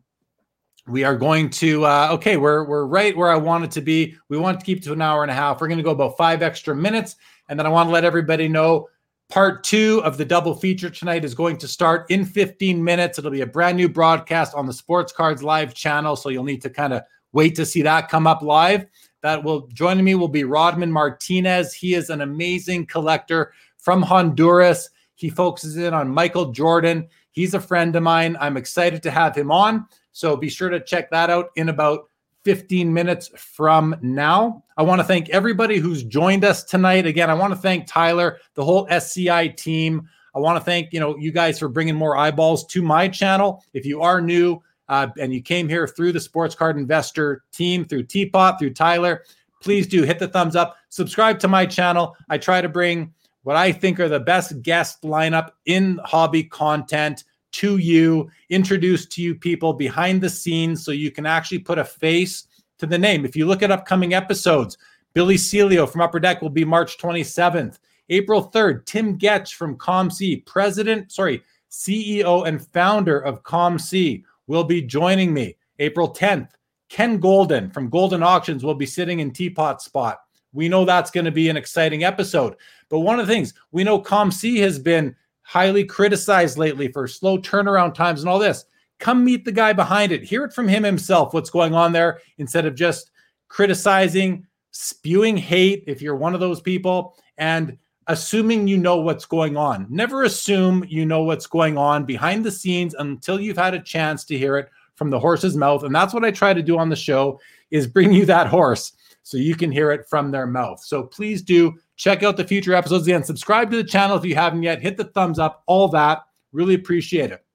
We 0.85 1.03
are 1.03 1.17
going 1.17 1.49
to 1.49 1.83
uh, 1.83 2.09
okay, 2.11 2.38
we're 2.38 2.63
we're 2.65 2.85
right 2.85 3.17
where 3.17 3.31
I 3.31 3.38
want 3.38 3.63
it 3.63 3.71
to 3.71 3.81
be. 3.81 4.15
We 4.29 4.38
want 4.38 4.59
to 4.59 4.65
keep 4.65 4.83
to 4.83 4.93
an 4.93 5.01
hour 5.01 5.23
and 5.23 5.31
a 5.31 5.33
half. 5.33 5.59
We're 5.59 5.67
going 5.67 5.79
to 5.79 5.83
go 5.83 5.89
about 5.89 6.15
five 6.15 6.43
extra 6.43 6.75
minutes, 6.75 7.15
and 7.49 7.57
then 7.57 7.65
I 7.65 7.69
want 7.69 7.88
to 7.89 7.91
let 7.91 8.03
everybody 8.03 8.47
know 8.47 8.88
part 9.29 9.63
two 9.63 9.99
of 10.03 10.17
the 10.17 10.25
double 10.25 10.53
feature 10.53 10.91
tonight 10.91 11.25
is 11.25 11.33
going 11.33 11.57
to 11.57 11.67
start 11.67 12.05
in 12.11 12.23
15 12.23 12.83
minutes. 12.83 13.17
It'll 13.17 13.31
be 13.31 13.41
a 13.41 13.47
brand 13.47 13.77
new 13.77 13.89
broadcast 13.89 14.53
on 14.53 14.67
the 14.67 14.73
Sports 14.73 15.11
Cards 15.11 15.41
Live 15.41 15.73
channel, 15.73 16.15
so 16.15 16.29
you'll 16.29 16.43
need 16.43 16.61
to 16.61 16.69
kind 16.69 16.93
of 16.93 17.01
wait 17.33 17.55
to 17.55 17.65
see 17.65 17.81
that 17.81 18.09
come 18.09 18.27
up 18.27 18.43
live 18.43 18.85
that 19.21 19.43
will 19.43 19.67
joining 19.67 20.03
me 20.03 20.15
will 20.15 20.27
be 20.27 20.43
Rodman 20.43 20.91
Martinez. 20.91 21.73
He 21.73 21.93
is 21.93 22.09
an 22.09 22.21
amazing 22.21 22.88
collector 22.88 23.53
from 23.82 24.02
Honduras. 24.02 24.90
He 25.16 25.30
focuses 25.30 25.78
in 25.78 25.94
on 25.94 26.10
Michael 26.10 26.52
Jordan. 26.52 27.08
He's 27.32 27.53
a 27.53 27.60
friend 27.60 27.95
of 27.95 28.03
mine. 28.03 28.38
I'm 28.40 28.58
excited 28.58 29.03
to 29.03 29.12
have 29.12 29.36
him 29.36 29.52
on. 29.52 29.86
So 30.14 30.38
be 30.38 30.49
sure 30.49 30.70
to 30.70 30.80
check 30.80 31.12
that 31.12 31.30
out 31.30 31.49
in 31.56 31.70
about 31.70 32.10
15 32.44 32.91
minutes 32.91 33.30
from 33.36 33.95
now. 34.02 34.64
I 34.78 34.84
want 34.84 34.99
to 34.99 35.06
thank 35.06 35.30
everybody 35.30 35.78
who's 35.78 36.03
joined 36.03 36.44
us 36.44 36.64
tonight. 36.64 37.06
Again, 37.06 37.30
I 37.30 37.34
want 37.34 37.53
to 37.53 37.60
thank 37.60 37.86
Tyler, 37.88 38.40
the 38.56 38.66
whole 38.66 38.88
SCI 38.90 39.49
team. 39.49 40.10
I 40.34 40.40
want 40.40 40.58
to 40.58 40.64
thank, 40.64 40.91
you 40.94 40.99
know, 40.99 41.18
you 41.18 41.32
guys 41.32 41.60
for 41.60 41.68
bringing 41.68 41.95
more 41.95 42.18
eyeballs 42.18 42.66
to 42.68 42.82
my 42.82 43.08
channel. 43.08 43.64
If 43.74 43.86
you 43.86 44.02
are 44.02 44.22
new, 44.22 44.62
uh, 44.90 45.08
and 45.18 45.34
you 45.34 45.41
came 45.41 45.70
here 45.70 45.88
through 45.88 46.12
the 46.12 46.20
Sports 46.20 46.53
Card 46.53 46.78
Investor 46.78 47.44
team, 47.53 47.86
through 47.86 48.03
T-Pott, 48.03 48.60
through 48.60 48.74
Tyler, 48.74 49.24
please 49.62 49.88
do 49.88 50.03
hit 50.03 50.20
the 50.20 50.28
thumbs 50.28 50.56
up. 50.56 50.76
Subscribe 50.90 51.40
to 51.40 51.48
my 51.48 51.66
channel. 51.66 52.16
I 52.30 52.38
try 52.38 52.60
to 52.60 52.68
bring 52.68 53.14
what 53.43 53.55
I 53.55 53.72
think 53.72 53.99
are 53.99 54.09
the 54.09 54.19
best 54.19 54.61
guest 54.61 55.01
lineup 55.01 55.51
in 55.65 55.99
hobby 56.03 56.43
content 56.43 57.23
to 57.53 57.77
you, 57.77 58.30
introduce 58.49 59.05
to 59.07 59.22
you 59.22 59.35
people 59.35 59.73
behind 59.73 60.22
the 60.22 60.30
scenes 60.30 60.85
so 60.85 60.91
you 60.91 61.11
can 61.11 61.26
actually 61.26 61.59
put 61.59 61.80
a 61.80 61.84
face 61.84 62.45
to 62.77 62.85
the 62.85 62.97
name. 62.97 63.26
If 63.26 63.35
you 63.35 63.45
look 63.45 63.61
at 63.61 63.72
upcoming 63.72 64.13
episodes, 64.13 64.77
Billy 65.13 65.35
Celio 65.35 65.89
from 65.89 66.01
Upper 66.01 66.19
Deck 66.19 66.41
will 66.41 66.49
be 66.49 66.65
March 66.65 66.97
27th. 66.97 67.80
April 68.09 68.49
3rd, 68.51 68.85
Tim 68.85 69.18
Getch 69.18 69.53
from 69.53 69.77
ComC, 69.77 70.45
president, 70.45 71.11
sorry, 71.11 71.43
CEO 71.69 72.45
and 72.47 72.65
founder 72.68 73.19
of 73.19 73.43
ComC 73.43 74.23
will 74.47 74.63
be 74.63 74.81
joining 74.81 75.34
me 75.34 75.55
April 75.80 76.13
10th. 76.13 76.49
Ken 76.89 77.22
Goldin 77.22 77.73
from 77.73 77.89
Goldin 77.89 78.23
Auctions 78.23 78.65
will 78.65 78.76
be 78.76 78.85
sitting 78.85 79.22
in 79.22 79.31
T-Pott 79.31 79.81
spot. 79.81 80.19
We 80.51 80.68
know 80.68 80.84
that's 80.84 81.11
going 81.11 81.26
to 81.26 81.31
be 81.31 81.47
an 81.47 81.55
exciting 81.55 82.03
episode. 82.03 82.57
But 82.91 82.99
one 82.99 83.19
of 83.19 83.26
the 83.26 83.34
things 83.34 83.55
we 83.72 83.84
know 83.84 83.99
ComC 83.99 84.59
has 84.59 84.77
been 84.77 85.15
highly 85.41 85.84
criticized 85.84 86.57
lately 86.57 86.91
for 86.91 87.07
slow 87.07 87.39
turnaround 87.39 87.95
times 87.95 88.22
and 88.22 88.30
all 88.30 88.38
this. 88.38 88.65
Come 88.99 89.26
meet 89.26 89.45
the 89.45 89.51
guy 89.51 89.73
behind 89.73 90.11
it. 90.11 90.23
Hear 90.23 90.43
it 90.43 90.53
from 90.53 90.68
him 90.68 90.84
himself 90.84 91.34
what's 91.34 91.49
going 91.49 91.73
on 91.73 91.91
there 91.91 92.19
instead 92.38 92.68
of 92.68 92.76
just 92.76 93.09
criticizing, 93.47 94.45
spewing 94.69 95.38
hate 95.38 95.84
if 95.88 96.01
you're 96.01 96.15
one 96.15 96.35
of 96.35 96.39
those 96.39 96.61
people. 96.61 97.15
And 97.39 97.77
assuming 98.07 98.68
you 98.68 98.77
know 98.77 98.97
what's 98.97 99.26
going 99.26 99.55
on. 99.55 99.88
Never 99.89 100.23
assume 100.23 100.84
you 100.88 101.05
know 101.05 101.23
what's 101.23 101.47
going 101.47 101.77
on 101.77 102.03
behind 102.03 102.43
the 102.43 102.51
scenes 102.51 102.93
until 102.95 103.39
you've 103.39 103.57
had 103.57 103.73
a 103.73 103.81
chance 103.81 104.26
to 104.26 104.38
hear 104.38 104.57
it 104.57 104.69
from 104.95 105.09
the 105.09 105.19
horse's 105.19 105.55
mouth. 105.55 105.84
And 105.84 105.95
that's 105.95 106.13
what 106.13 106.26
I 106.26 106.31
try 106.31 106.53
to 106.53 106.61
do 106.61 106.77
on 106.77 106.89
the 106.89 106.95
show 106.95 107.39
is 107.69 107.88
bring 107.88 108.11
you 108.11 108.26
that 108.26 108.47
horse 108.47 108.93
so 109.23 109.38
you 109.38 109.55
can 109.55 109.72
hear 109.72 109.91
it 109.91 110.07
from 110.09 110.31
their 110.31 110.47
mouth. 110.47 110.84
So 110.84 111.03
please 111.03 111.41
do 111.41 111.73
check 112.02 112.23
out 112.23 112.36
the 112.36 112.44
future 112.44 112.73
episodes 112.73 113.06
again. 113.06 113.23
Subscribe 113.23 113.69
to 113.69 113.78
the 113.78 113.84
channel 113.84 114.18
if 114.18 114.26
you 114.26 114.34
haven't 114.34 114.64
yet. 114.64 114.82
Hit 114.82 114.98
the 114.98 115.03
thumbs 115.03 115.38
up, 115.38 115.61
all 115.68 115.88
that. 115.90 116.23
Really 116.52 116.73
appreciate 116.73 117.32
it. 117.32 117.45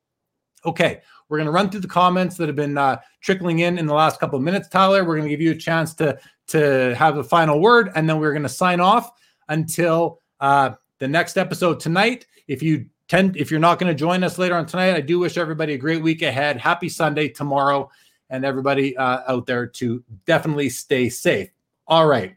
Okay, 0.64 1.00
we're 1.28 1.38
going 1.38 1.46
to 1.46 1.52
run 1.52 1.68
through 1.68 1.80
the 1.80 1.88
comments 1.88 2.36
that 2.36 2.46
have 2.48 2.54
been 2.54 2.78
uh, 2.78 2.98
trickling 3.20 3.58
in 3.58 3.76
in 3.76 3.86
the 3.86 3.94
last 3.94 4.20
couple 4.20 4.38
of 4.38 4.44
minutes, 4.44 4.68
Tyler. 4.68 5.04
We're 5.04 5.16
going 5.16 5.28
to 5.28 5.30
give 5.30 5.40
you 5.40 5.50
a 5.50 5.56
chance 5.56 5.94
to 5.94 6.18
to 6.48 6.94
have 6.94 7.16
the 7.16 7.24
final 7.24 7.60
word, 7.60 7.90
and 7.96 8.08
then 8.08 8.20
we're 8.20 8.30
going 8.30 8.44
to 8.44 8.48
sign 8.48 8.78
off 8.78 9.10
until 9.48 10.20
uh, 10.38 10.70
the 11.00 11.08
next 11.08 11.36
episode 11.36 11.80
tonight. 11.80 12.26
If 12.46 12.62
you 12.62 12.86
tend, 13.08 13.36
if 13.36 13.50
you're 13.50 13.58
not 13.58 13.80
going 13.80 13.92
to 13.92 13.98
join 13.98 14.22
us 14.22 14.38
later 14.38 14.54
on 14.54 14.66
tonight, 14.66 14.94
I 14.94 15.00
do 15.00 15.18
wish 15.18 15.36
everybody 15.36 15.74
a 15.74 15.78
great 15.78 16.02
week 16.02 16.22
ahead. 16.22 16.56
Happy 16.56 16.88
Sunday 16.88 17.28
tomorrow, 17.28 17.90
and 18.30 18.44
everybody 18.44 18.96
uh, 18.96 19.22
out 19.26 19.46
there 19.46 19.66
to 19.66 20.04
definitely 20.24 20.68
stay 20.68 21.08
safe. 21.08 21.50
All 21.88 22.06
right. 22.06 22.36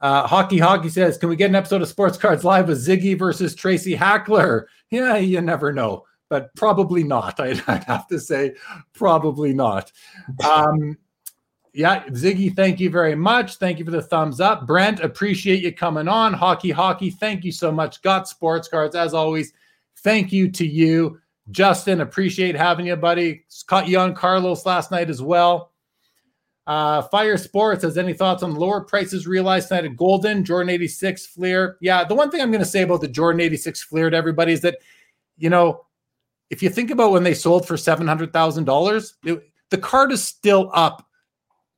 Uh, 0.00 0.26
Hockey 0.26 0.58
Hockey 0.58 0.88
says, 0.88 1.18
"Can 1.18 1.28
we 1.28 1.36
get 1.36 1.50
an 1.50 1.56
episode 1.56 1.82
of 1.82 1.88
Sports 1.88 2.16
Cards 2.16 2.44
Live 2.44 2.68
with 2.68 2.84
Ziggy 2.84 3.18
versus 3.18 3.54
Tracy 3.54 3.94
Hackler?" 3.94 4.68
Yeah, 4.90 5.16
you 5.16 5.40
never 5.40 5.72
know, 5.72 6.04
but 6.28 6.54
probably 6.54 7.02
not. 7.02 7.40
I'd, 7.40 7.62
I'd 7.66 7.84
have 7.84 8.06
to 8.08 8.20
say, 8.20 8.54
probably 8.92 9.52
not. 9.52 9.90
Um, 10.48 10.96
yeah, 11.74 12.04
Ziggy, 12.06 12.54
thank 12.54 12.80
you 12.80 12.90
very 12.90 13.14
much. 13.14 13.56
Thank 13.56 13.78
you 13.78 13.84
for 13.84 13.90
the 13.90 14.02
thumbs 14.02 14.40
up. 14.40 14.66
Brent, 14.66 15.00
appreciate 15.00 15.62
you 15.62 15.72
coming 15.72 16.08
on. 16.08 16.32
Hockey 16.32 16.70
Hockey, 16.70 17.10
thank 17.10 17.44
you 17.44 17.52
so 17.52 17.70
much. 17.70 18.02
Got 18.02 18.28
Sports 18.28 18.68
Cards 18.68 18.94
as 18.94 19.14
always. 19.14 19.52
Thank 19.98 20.32
you 20.32 20.50
to 20.52 20.66
you, 20.66 21.20
Justin. 21.50 22.00
Appreciate 22.00 22.54
having 22.54 22.86
you, 22.86 22.96
buddy. 22.96 23.44
Caught 23.66 23.88
you 23.88 23.98
on 23.98 24.14
Carlos 24.14 24.64
last 24.64 24.90
night 24.90 25.10
as 25.10 25.22
well. 25.22 25.72
Uh, 26.68 27.00
Fire 27.00 27.38
Sports 27.38 27.82
has 27.82 27.96
any 27.96 28.12
thoughts 28.12 28.42
on 28.42 28.54
lower 28.54 28.82
prices 28.82 29.26
realized 29.26 29.68
tonight 29.68 29.86
at 29.86 29.96
Goldin, 29.96 30.42
Jordan 30.42 30.68
86 30.68 31.26
Fleer? 31.26 31.78
Yeah, 31.80 32.04
the 32.04 32.14
one 32.14 32.30
thing 32.30 32.42
I'm 32.42 32.50
going 32.50 32.62
to 32.62 32.68
say 32.68 32.82
about 32.82 33.00
the 33.00 33.08
Jordan 33.08 33.40
86 33.40 33.82
Fleer 33.84 34.10
to 34.10 34.16
everybody 34.16 34.52
is 34.52 34.60
that, 34.60 34.76
you 35.38 35.48
know, 35.48 35.86
if 36.50 36.62
you 36.62 36.68
think 36.68 36.90
about 36.90 37.10
when 37.10 37.22
they 37.22 37.32
sold 37.32 37.66
for 37.66 37.76
$700,000, 37.76 39.42
the 39.70 39.78
card 39.78 40.12
is 40.12 40.22
still 40.22 40.70
up 40.74 41.08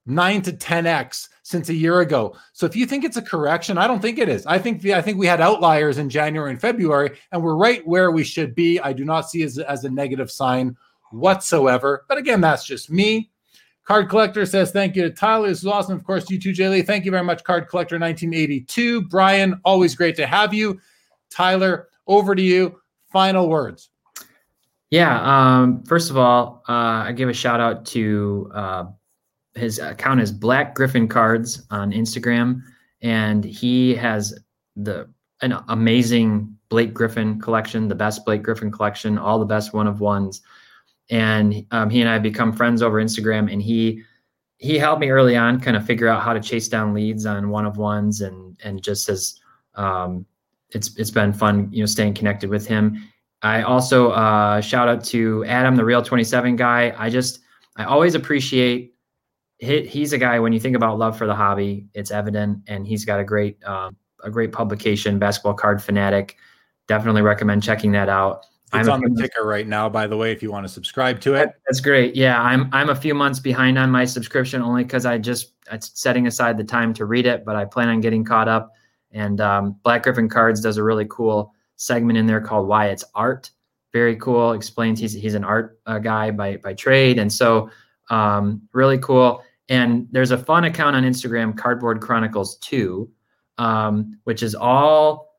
nine 0.06 0.42
to 0.42 0.52
10x 0.52 1.28
since 1.44 1.68
a 1.68 1.74
year 1.74 2.00
ago. 2.00 2.36
So 2.52 2.66
if 2.66 2.74
you 2.74 2.84
think 2.84 3.04
it's 3.04 3.16
a 3.16 3.22
correction, 3.22 3.78
I 3.78 3.86
don't 3.86 4.02
think 4.02 4.18
it 4.18 4.28
is. 4.28 4.44
I 4.44 4.58
think 4.58 4.82
the, 4.82 4.94
I 4.94 5.02
think 5.02 5.18
we 5.18 5.26
had 5.26 5.40
outliers 5.40 5.98
in 5.98 6.10
January 6.10 6.50
and 6.50 6.60
February, 6.60 7.16
and 7.30 7.40
we're 7.40 7.54
right 7.54 7.86
where 7.86 8.10
we 8.10 8.24
should 8.24 8.56
be. 8.56 8.80
I 8.80 8.92
do 8.92 9.04
not 9.04 9.30
see 9.30 9.44
as, 9.44 9.56
as 9.56 9.84
a 9.84 9.90
negative 9.90 10.32
sign 10.32 10.76
whatsoever. 11.12 12.04
But 12.08 12.18
again, 12.18 12.40
that's 12.40 12.64
just 12.64 12.90
me. 12.90 13.29
Card 13.90 14.08
Collector 14.08 14.46
says, 14.46 14.70
Thank 14.70 14.94
you 14.94 15.02
to 15.02 15.10
Tyler. 15.10 15.48
This 15.48 15.58
is 15.58 15.66
awesome. 15.66 15.96
Of 15.96 16.04
course, 16.04 16.30
you 16.30 16.38
too, 16.38 16.52
Jaylee. 16.52 16.86
Thank 16.86 17.04
you 17.04 17.10
very 17.10 17.24
much, 17.24 17.42
Card 17.42 17.66
Collector 17.66 17.98
1982. 17.98 19.02
Brian, 19.08 19.60
always 19.64 19.96
great 19.96 20.14
to 20.14 20.28
have 20.28 20.54
you. 20.54 20.80
Tyler, 21.28 21.88
over 22.06 22.36
to 22.36 22.40
you. 22.40 22.80
Final 23.10 23.48
words. 23.48 23.90
Yeah. 24.90 25.20
Um, 25.24 25.82
first 25.82 26.08
of 26.08 26.16
all, 26.16 26.62
uh, 26.68 27.02
I 27.02 27.12
give 27.16 27.28
a 27.28 27.32
shout 27.32 27.58
out 27.58 27.84
to 27.86 28.52
uh, 28.54 28.84
his 29.56 29.80
account 29.80 30.20
is 30.20 30.30
Black 30.30 30.76
Griffin 30.76 31.08
Cards 31.08 31.66
on 31.72 31.90
Instagram, 31.90 32.62
and 33.02 33.42
he 33.42 33.96
has 33.96 34.38
the 34.76 35.10
an 35.42 35.56
amazing 35.66 36.56
Blake 36.68 36.94
Griffin 36.94 37.40
collection, 37.40 37.88
the 37.88 37.96
best 37.96 38.24
Blake 38.24 38.44
Griffin 38.44 38.70
collection, 38.70 39.18
all 39.18 39.40
the 39.40 39.44
best 39.44 39.74
one 39.74 39.88
of 39.88 39.98
ones 39.98 40.42
and 41.10 41.66
um, 41.72 41.90
he 41.90 42.00
and 42.00 42.08
I 42.08 42.14
have 42.14 42.22
become 42.22 42.52
friends 42.52 42.82
over 42.82 43.02
Instagram. 43.02 43.52
And 43.52 43.60
he 43.60 44.02
he 44.58 44.78
helped 44.78 45.00
me 45.00 45.10
early 45.10 45.36
on, 45.36 45.58
kind 45.58 45.76
of 45.76 45.84
figure 45.86 46.06
out 46.06 46.22
how 46.22 46.32
to 46.32 46.40
chase 46.40 46.68
down 46.68 46.94
leads 46.94 47.26
on 47.26 47.50
one 47.50 47.66
of 47.66 47.76
ones, 47.76 48.20
and 48.20 48.56
and 48.62 48.82
just 48.82 49.08
as 49.08 49.38
um, 49.74 50.24
it's 50.70 50.96
it's 50.96 51.10
been 51.10 51.32
fun, 51.32 51.68
you 51.72 51.80
know, 51.80 51.86
staying 51.86 52.14
connected 52.14 52.50
with 52.50 52.66
him. 52.66 53.02
I 53.42 53.62
also 53.62 54.10
uh, 54.10 54.60
shout 54.60 54.88
out 54.88 55.02
to 55.04 55.44
Adam, 55.46 55.76
the 55.76 55.84
Real 55.84 56.02
Twenty 56.02 56.24
Seven 56.24 56.56
guy. 56.56 56.94
I 56.96 57.10
just 57.10 57.40
I 57.76 57.84
always 57.84 58.14
appreciate. 58.14 58.94
He, 59.58 59.86
he's 59.86 60.14
a 60.14 60.18
guy 60.18 60.38
when 60.38 60.54
you 60.54 60.60
think 60.60 60.74
about 60.74 60.98
love 60.98 61.18
for 61.18 61.26
the 61.26 61.34
hobby, 61.34 61.86
it's 61.92 62.10
evident, 62.10 62.60
and 62.66 62.86
he's 62.86 63.04
got 63.04 63.20
a 63.20 63.24
great 63.24 63.62
um, 63.64 63.96
a 64.22 64.30
great 64.30 64.52
publication, 64.52 65.18
Basketball 65.18 65.54
Card 65.54 65.82
Fanatic. 65.82 66.36
Definitely 66.86 67.22
recommend 67.22 67.62
checking 67.62 67.92
that 67.92 68.08
out. 68.08 68.44
It's 68.72 68.88
I'm 68.88 69.02
on 69.02 69.14
the 69.14 69.20
ticker 69.20 69.44
right 69.44 69.66
now, 69.66 69.88
by 69.88 70.06
the 70.06 70.16
way, 70.16 70.30
if 70.30 70.42
you 70.42 70.52
want 70.52 70.64
to 70.64 70.72
subscribe 70.72 71.20
to 71.22 71.34
it. 71.34 71.50
That's 71.66 71.80
great. 71.80 72.14
Yeah, 72.14 72.40
I'm 72.40 72.68
I'm 72.72 72.90
a 72.90 72.94
few 72.94 73.14
months 73.14 73.40
behind 73.40 73.78
on 73.78 73.90
my 73.90 74.04
subscription 74.04 74.62
only 74.62 74.84
because 74.84 75.04
I 75.06 75.18
just 75.18 75.54
it's 75.72 75.90
setting 76.00 76.26
aside 76.28 76.56
the 76.56 76.64
time 76.64 76.94
to 76.94 77.04
read 77.04 77.26
it, 77.26 77.44
but 77.44 77.56
I 77.56 77.64
plan 77.64 77.88
on 77.88 78.00
getting 78.00 78.24
caught 78.24 78.48
up. 78.48 78.72
And 79.12 79.40
um, 79.40 79.76
Black 79.82 80.04
Griffin 80.04 80.28
Cards 80.28 80.60
does 80.60 80.76
a 80.76 80.84
really 80.84 81.06
cool 81.10 81.52
segment 81.76 82.16
in 82.16 82.26
there 82.26 82.40
called 82.40 82.68
"Why 82.68 82.88
It's 82.88 83.04
Art." 83.14 83.50
Very 83.92 84.14
cool. 84.16 84.52
Explains 84.52 85.00
he's 85.00 85.14
he's 85.14 85.34
an 85.34 85.42
art 85.42 85.80
uh, 85.86 85.98
guy 85.98 86.30
by 86.30 86.58
by 86.58 86.74
trade, 86.74 87.18
and 87.18 87.32
so 87.32 87.70
um, 88.08 88.62
really 88.72 88.98
cool. 88.98 89.42
And 89.68 90.06
there's 90.12 90.30
a 90.30 90.38
fun 90.38 90.64
account 90.64 90.94
on 90.94 91.02
Instagram, 91.02 91.56
Cardboard 91.56 92.00
Chronicles 92.00 92.56
Two, 92.58 93.10
um, 93.58 94.16
which 94.24 94.44
is 94.44 94.54
all 94.54 95.29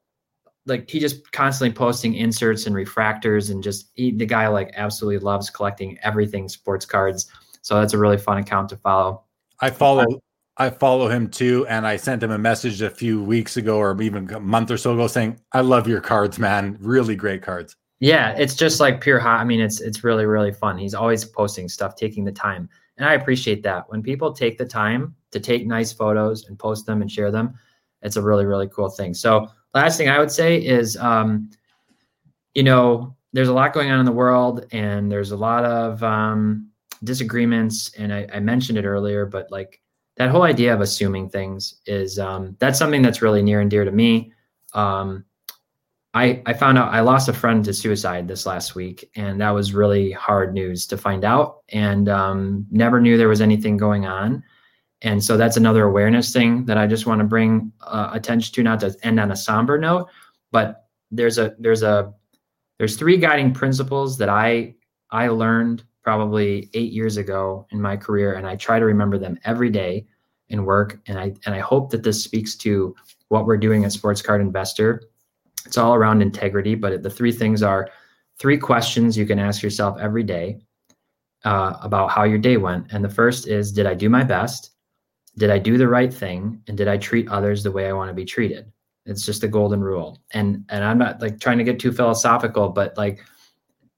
like 0.66 0.90
he 0.90 1.00
just 1.00 1.32
constantly 1.32 1.74
posting 1.74 2.16
inserts 2.16 2.68
and 2.68 2.76
refractors 2.76 3.50
and 3.50 3.64
just 3.64 3.90
he, 3.96 4.12
the 4.12 4.26
guy 4.26 4.48
like 4.48 4.72
absolutely 4.76 5.20
loves 5.20 5.50
collecting 5.50 5.98
everything 6.04 6.48
sports 6.48 6.86
cards. 6.86 7.28
So 7.62 7.80
that's 7.80 7.94
a 7.94 7.98
really 7.98 8.18
fun 8.18 8.38
account 8.38 8.70
to 8.70 8.78
follow. 8.78 9.24
I 9.60 9.70
follow 9.70 10.22
I 10.58 10.70
follow 10.70 11.08
him 11.08 11.30
too, 11.30 11.66
and 11.68 11.88
I 11.88 11.96
sent 11.96 12.22
him 12.22 12.32
a 12.32 12.38
message 12.38 12.82
a 12.82 12.90
few 12.90 13.24
weeks 13.24 13.58
ago 13.58 13.78
or 13.78 14.00
even 14.02 14.32
a 14.32 14.40
month 14.40 14.70
or 14.70 14.78
so 14.78 14.94
ago 14.94 15.08
saying, 15.08 15.40
"I 15.54 15.62
love 15.62 15.88
your 15.88 16.02
cards, 16.02 16.38
man. 16.38 16.78
Really 16.82 17.16
great 17.16 17.42
cards." 17.42 17.76
Yeah, 18.00 18.36
it's 18.38 18.56
just 18.56 18.80
like 18.80 19.02
pure 19.02 19.20
hot. 19.20 19.40
I 19.40 19.44
mean, 19.44 19.62
it's 19.62 19.80
it's 19.80 20.04
really 20.04 20.26
really 20.26 20.52
fun. 20.52 20.78
He's 20.78 20.94
always 20.94 21.24
posting 21.24 21.70
stuff, 21.70 21.96
taking 21.96 22.26
the 22.26 22.32
time, 22.32 22.70
and 22.98 23.08
I 23.08 23.14
appreciate 23.14 23.64
that 23.64 23.90
when 23.90 24.04
people 24.04 24.34
take 24.34 24.58
the 24.58 24.66
time 24.66 25.16
to 25.32 25.40
take 25.40 25.66
nice 25.66 25.94
photos 25.94 26.48
and 26.48 26.60
post 26.60 26.86
them 26.86 27.02
and 27.02 27.10
share 27.10 27.32
them. 27.32 27.54
It's 28.02 28.18
a 28.18 28.22
really 28.22 28.46
really 28.46 28.68
cool 28.68 28.90
thing. 28.90 29.14
So 29.14 29.48
last 29.74 29.98
thing 29.98 30.10
I 30.10 30.20
would 30.20 30.32
say 30.32 30.58
is, 30.58 30.98
um, 30.98 31.50
you 32.54 32.64
know, 32.64 33.16
there's 33.34 33.48
a 33.48 33.54
lot 33.54 33.74
going 33.74 33.92
on 33.92 34.00
in 34.00 34.06
the 34.06 34.12
world, 34.12 34.66
and 34.72 35.12
there's 35.12 35.32
a 35.32 35.38
lot 35.38 35.64
of 35.64 36.04
um, 36.04 36.70
disagreements. 37.04 37.92
And 37.98 38.14
I, 38.14 38.28
I, 38.34 38.40
mentioned 38.40 38.78
it 38.78 38.86
earlier, 38.86 39.26
but 39.26 39.50
like 39.52 39.82
that 40.18 40.30
whole 40.30 40.44
idea 40.44 40.74
of 40.74 40.82
assuming 40.82 41.30
things 41.30 41.76
is 41.86 42.20
um, 42.20 42.56
that's 42.60 42.78
something 42.78 43.02
that's 43.02 43.22
really 43.22 43.42
near 43.42 43.62
and 43.62 43.72
dear 43.72 43.86
to 43.86 43.92
me. 43.92 44.34
Um, 44.74 45.26
I, 46.14 46.42
I 46.46 46.54
found 46.54 46.78
out 46.78 46.94
I 46.94 47.00
lost 47.00 47.30
a 47.30 47.34
friend 47.34 47.64
to 47.64 47.74
suicide 47.74 48.28
this 48.28 48.46
last 48.46 48.76
week, 48.76 49.10
and 49.16 49.40
that 49.40 49.52
was 49.52 49.74
really 49.74 50.12
hard 50.12 50.54
news 50.54 50.86
to 50.88 50.98
find 50.98 51.24
out. 51.24 51.64
And 51.70 52.10
um, 52.10 52.66
never 52.70 53.00
knew 53.00 53.18
there 53.18 53.30
was 53.30 53.40
anything 53.40 53.78
going 53.78 54.06
on. 54.06 54.44
And 55.04 55.24
so 55.24 55.36
that's 55.36 55.58
another 55.58 55.84
awareness 55.86 56.32
thing 56.32 56.66
that 56.66 56.78
I 56.78 56.86
just 56.86 57.06
want 57.06 57.20
to 57.20 57.26
bring 57.26 57.72
uh, 57.82 58.10
attention 58.14 58.54
to, 58.54 58.64
not 58.64 58.80
to 58.82 58.96
end 59.04 59.20
on 59.20 59.32
a 59.32 59.36
somber 59.36 59.78
note, 59.78 60.10
but 60.52 60.88
there's 61.10 61.38
a 61.38 61.56
there's 61.60 61.84
a 61.84 62.14
there's 62.78 62.98
three 62.98 63.18
guiding 63.18 63.54
principles 63.54 64.18
that 64.20 64.30
I 64.30 64.76
I 65.10 65.28
learned 65.28 65.84
probably 66.04 66.70
eight 66.74 66.92
years 66.92 67.18
ago 67.18 67.68
in 67.72 67.82
my 67.82 67.98
career, 67.98 68.34
and 68.34 68.48
I 68.48 68.56
try 68.56 68.80
to 68.80 68.86
remember 68.86 69.18
them 69.18 69.40
every 69.44 69.70
day 69.70 70.06
in 70.50 70.66
work. 70.66 71.00
And 71.08 71.18
I 71.20 71.34
and 71.46 71.56
I 71.56 71.60
hope 71.60 71.90
that 71.92 72.04
this 72.04 72.24
speaks 72.24 72.56
to 72.58 72.96
what 73.30 73.46
we're 73.46 73.58
doing 73.58 73.86
at 73.86 73.92
Sports 73.92 74.22
Card 74.22 74.42
Investor. 74.42 75.04
It's 75.66 75.78
all 75.78 75.96
around 75.96 76.22
integrity, 76.22 76.76
but 76.76 77.02
the 77.02 77.10
three 77.10 77.32
things 77.32 77.64
are 77.64 77.90
three 78.40 78.58
questions 78.58 79.18
you 79.18 79.26
can 79.26 79.40
ask 79.40 79.62
yourself 79.62 79.98
every 80.00 80.24
day 80.24 80.60
uh, 81.46 81.74
about 81.82 82.12
how 82.12 82.24
your 82.24 82.40
day 82.40 82.58
went. 82.58 82.92
And 82.92 83.04
the 83.04 83.10
first 83.10 83.48
is, 83.48 83.72
did 83.72 83.86
I 83.86 83.94
do 83.94 84.10
my 84.10 84.24
best? 84.24 84.72
Did 85.38 85.50
I 85.50 85.60
do 85.60 85.78
the 85.78 85.88
right 85.88 86.14
thing 86.14 86.62
and 86.68 86.78
did 86.78 86.88
I 86.88 86.98
treat 86.98 87.30
others 87.30 87.64
the 87.64 87.72
way 87.72 87.88
I 87.88 87.94
want 87.94 88.10
to 88.10 88.14
be 88.14 88.26
treated? 88.26 88.72
It's 89.06 89.26
just 89.26 89.44
a 89.44 89.48
golden 89.48 89.82
rule. 89.82 90.22
And 90.32 90.66
and 90.70 90.84
I'm 90.84 90.98
not 90.98 91.22
like 91.22 91.40
trying 91.40 91.58
to 91.58 91.64
get 91.64 91.80
too 91.80 91.92
philosophical, 91.92 92.70
but 92.70 92.96
like 92.98 93.24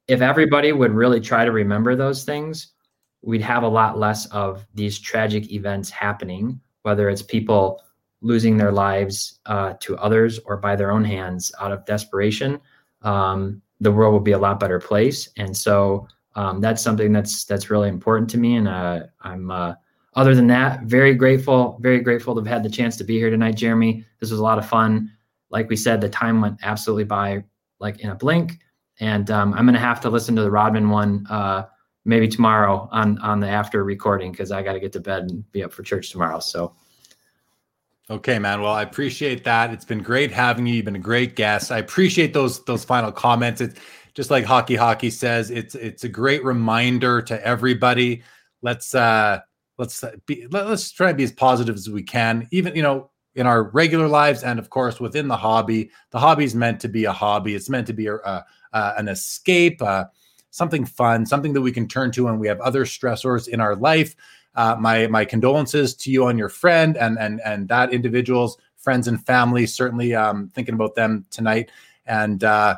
if 0.07 0.21
everybody 0.21 0.71
would 0.71 0.91
really 0.91 1.19
try 1.19 1.45
to 1.45 1.51
remember 1.51 1.95
those 1.95 2.23
things, 2.23 2.73
we'd 3.21 3.41
have 3.41 3.63
a 3.63 3.67
lot 3.67 3.97
less 3.97 4.25
of 4.27 4.65
these 4.73 4.99
tragic 4.99 5.51
events 5.51 5.89
happening, 5.89 6.59
whether 6.83 7.09
it's 7.09 7.21
people 7.21 7.81
losing 8.21 8.57
their 8.57 8.71
lives 8.71 9.39
uh, 9.45 9.73
to 9.79 9.97
others 9.97 10.39
or 10.45 10.57
by 10.57 10.75
their 10.75 10.91
own 10.91 11.03
hands 11.03 11.51
out 11.59 11.71
of 11.71 11.85
desperation. 11.85 12.59
Um, 13.01 13.61
the 13.81 13.91
world 13.91 14.13
will 14.13 14.21
be 14.21 14.31
a 14.31 14.37
lot 14.37 14.59
better 14.59 14.79
place. 14.79 15.29
And 15.37 15.55
so 15.55 16.07
um, 16.35 16.61
that's 16.61 16.81
something 16.81 17.11
that's 17.11 17.45
that's 17.45 17.69
really 17.69 17.89
important 17.89 18.29
to 18.31 18.37
me. 18.37 18.55
And 18.55 18.67
uh, 18.67 19.01
I'm 19.21 19.51
uh, 19.51 19.73
other 20.15 20.35
than 20.35 20.47
that, 20.47 20.83
very 20.83 21.15
grateful, 21.15 21.77
very 21.81 21.99
grateful 21.99 22.35
to 22.35 22.41
have 22.41 22.47
had 22.47 22.63
the 22.63 22.69
chance 22.69 22.97
to 22.97 23.03
be 23.03 23.17
here 23.17 23.29
tonight, 23.29 23.55
Jeremy. 23.55 24.05
This 24.19 24.31
was 24.31 24.39
a 24.39 24.43
lot 24.43 24.57
of 24.57 24.67
fun. 24.67 25.11
Like 25.49 25.69
we 25.69 25.75
said, 25.75 26.01
the 26.01 26.09
time 26.09 26.41
went 26.41 26.59
absolutely 26.63 27.05
by 27.05 27.43
like 27.79 27.99
in 27.99 28.09
a 28.09 28.15
blink. 28.15 28.59
And 28.99 29.29
um, 29.31 29.53
I'm 29.53 29.65
going 29.65 29.73
to 29.73 29.79
have 29.79 30.01
to 30.01 30.09
listen 30.09 30.35
to 30.35 30.43
the 30.43 30.51
Rodman 30.51 30.89
one 30.89 31.25
uh, 31.29 31.65
maybe 32.05 32.27
tomorrow 32.27 32.87
on 32.91 33.17
on 33.19 33.39
the 33.39 33.47
after 33.47 33.83
recording 33.83 34.31
because 34.31 34.51
I 34.51 34.61
got 34.61 34.73
to 34.73 34.79
get 34.79 34.93
to 34.93 34.99
bed 34.99 35.23
and 35.23 35.51
be 35.51 35.63
up 35.63 35.73
for 35.73 35.83
church 35.83 36.11
tomorrow. 36.11 36.39
So. 36.39 36.75
Okay, 38.09 38.37
man. 38.37 38.61
Well, 38.61 38.73
I 38.73 38.81
appreciate 38.81 39.45
that. 39.45 39.71
It's 39.71 39.85
been 39.85 40.03
great 40.03 40.29
having 40.29 40.67
you. 40.67 40.75
You've 40.75 40.85
been 40.85 40.95
a 40.95 40.99
great 40.99 41.37
guest. 41.37 41.71
I 41.71 41.77
appreciate 41.77 42.33
those 42.33 42.63
those 42.65 42.83
final 42.83 43.11
comments. 43.11 43.61
It's 43.61 43.79
just 44.13 44.29
like 44.29 44.43
hockey 44.43 44.75
hockey 44.75 45.09
says. 45.09 45.49
It's 45.49 45.73
it's 45.73 46.03
a 46.03 46.09
great 46.09 46.43
reminder 46.43 47.21
to 47.23 47.45
everybody. 47.47 48.21
Let's 48.61 48.93
uh 48.93 49.39
let's 49.77 50.03
be 50.25 50.47
let, 50.51 50.67
us 50.67 50.91
try 50.91 51.11
to 51.11 51.17
be 51.17 51.23
as 51.23 51.31
positive 51.31 51.75
as 51.75 51.89
we 51.89 52.03
can. 52.03 52.47
Even 52.51 52.75
you 52.75 52.81
know 52.81 53.09
in 53.35 53.47
our 53.47 53.63
regular 53.63 54.07
lives 54.07 54.43
and 54.43 54.59
of 54.59 54.69
course 54.69 54.99
within 54.99 55.27
the 55.27 55.37
hobby. 55.37 55.89
The 56.11 56.19
hobby 56.19 56.43
is 56.43 56.55
meant 56.55 56.79
to 56.81 56.87
be 56.87 57.05
a 57.05 57.11
hobby. 57.11 57.55
It's 57.55 57.69
meant 57.69 57.87
to 57.87 57.93
be 57.93 58.07
a, 58.07 58.15
a, 58.15 58.45
a 58.73 58.93
an 58.97 59.07
escape. 59.07 59.81
Uh, 59.81 60.05
something 60.51 60.85
fun, 60.85 61.25
something 61.25 61.53
that 61.53 61.61
we 61.61 61.71
can 61.71 61.87
turn 61.87 62.11
to 62.11 62.25
when 62.25 62.37
we 62.37 62.47
have 62.47 62.61
other 62.61 62.85
stressors 62.85 63.47
in 63.47 63.59
our 63.59 63.75
life. 63.75 64.15
Uh, 64.55 64.75
my 64.79 65.07
my 65.07 65.25
condolences 65.25 65.95
to 65.95 66.11
you 66.11 66.27
and 66.27 66.37
your 66.37 66.49
friend 66.49 66.95
and 66.97 67.17
and 67.17 67.41
and 67.43 67.67
that 67.67 67.91
individual's 67.91 68.57
friends 68.77 69.07
and 69.07 69.25
family. 69.25 69.65
Certainly 69.65 70.13
um, 70.13 70.49
thinking 70.53 70.75
about 70.75 70.93
them 70.93 71.25
tonight. 71.31 71.71
And 72.05 72.43
uh, 72.43 72.77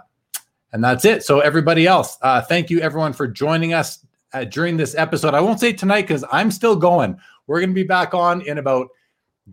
and 0.71 0.83
that's 0.83 1.05
it. 1.05 1.23
So 1.23 1.39
everybody 1.39 1.87
else, 1.87 2.17
uh, 2.21 2.41
thank 2.41 2.69
you 2.69 2.79
everyone 2.81 3.13
for 3.13 3.27
joining 3.27 3.73
us 3.73 4.04
uh, 4.35 4.43
during 4.43 4.75
this 4.75 4.95
episode. 4.95 5.33
I 5.33 5.39
won't 5.39 5.61
say 5.61 5.71
tonight 5.71 6.03
because 6.03 6.25
I'm 6.31 6.51
still 6.51 6.75
going. 6.75 7.17
We're 7.47 7.61
going 7.61 7.69
to 7.69 7.75
be 7.75 7.83
back 7.83 8.13
on 8.13 8.41
in 8.41 8.57
about 8.57 8.89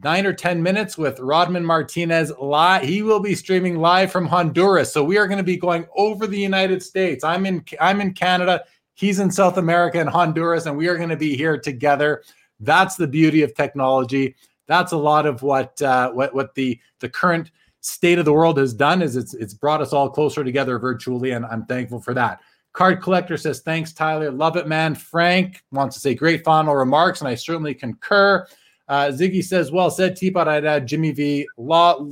nine 0.02 0.26
or 0.26 0.32
10 0.32 0.60
minutes 0.60 0.98
with 0.98 1.20
Rodman 1.20 1.64
Martinez 1.64 2.32
live. 2.40 2.82
He 2.82 3.02
will 3.02 3.20
be 3.20 3.36
streaming 3.36 3.78
live 3.78 4.10
from 4.10 4.26
Honduras. 4.26 4.92
So 4.92 5.04
we 5.04 5.18
are 5.18 5.28
going 5.28 5.38
to 5.38 5.44
be 5.44 5.56
going 5.56 5.86
over 5.96 6.26
the 6.26 6.38
United 6.38 6.82
States. 6.82 7.22
I'm 7.22 7.46
in, 7.46 7.64
I'm 7.80 8.00
in 8.00 8.12
Canada. 8.12 8.64
He's 8.94 9.20
in 9.20 9.30
South 9.30 9.56
America 9.56 10.00
and 10.00 10.08
Honduras, 10.08 10.66
and 10.66 10.76
we 10.76 10.88
are 10.88 10.96
going 10.96 11.10
to 11.10 11.16
be 11.16 11.36
here 11.36 11.58
together. 11.58 12.24
That's 12.58 12.96
the 12.96 13.06
beauty 13.06 13.42
of 13.42 13.54
technology. 13.54 14.34
That's 14.66 14.92
a 14.92 14.96
lot 14.96 15.26
of 15.26 15.42
what, 15.42 15.80
uh, 15.80 16.10
what, 16.10 16.34
what 16.34 16.54
the, 16.56 16.80
the 16.98 17.08
current 17.08 17.52
state 17.82 18.18
of 18.18 18.24
the 18.24 18.32
world 18.32 18.58
has 18.58 18.74
done 18.74 19.00
is 19.00 19.14
it's, 19.14 19.34
it's 19.34 19.54
brought 19.54 19.80
us 19.80 19.92
all 19.92 20.10
closer 20.10 20.42
together 20.42 20.78
virtually. 20.78 21.32
And 21.32 21.44
I'm 21.46 21.66
thankful 21.66 22.00
for 22.00 22.14
that. 22.14 22.40
Card 22.72 23.02
Collector 23.02 23.36
says, 23.36 23.60
thanks, 23.60 23.92
Tyler. 23.92 24.30
Love 24.30 24.56
it, 24.56 24.66
man. 24.66 24.94
Frank 24.94 25.62
wants 25.72 25.94
to 25.94 26.00
say 26.00 26.14
great 26.14 26.42
final 26.44 26.74
remarks, 26.74 27.20
and 27.20 27.28
I 27.28 27.34
certainly 27.34 27.74
concur. 27.74 28.46
Uh, 28.88 29.06
Ziggy 29.06 29.44
says, 29.44 29.70
well 29.70 29.90
said, 29.90 30.16
T-Pott. 30.16 30.48
I'd 30.48 30.64
add 30.64 30.86
Jimmy 30.86 31.12
V. 31.12 31.46
Law, 31.58 32.08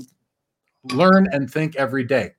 learn 0.92 1.28
and 1.32 1.50
think 1.50 1.76
every 1.76 2.04
day. 2.04 2.32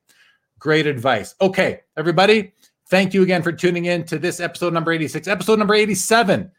Great 0.58 0.86
advice. 0.86 1.34
Okay, 1.40 1.80
everybody, 1.96 2.52
thank 2.88 3.12
you 3.12 3.22
again 3.22 3.42
for 3.42 3.52
tuning 3.52 3.86
in 3.86 4.04
to 4.04 4.18
this 4.18 4.38
episode 4.38 4.72
number 4.72 4.92
86. 4.92 5.26
Episode 5.26 5.58
number 5.58 5.74
87 5.74 6.50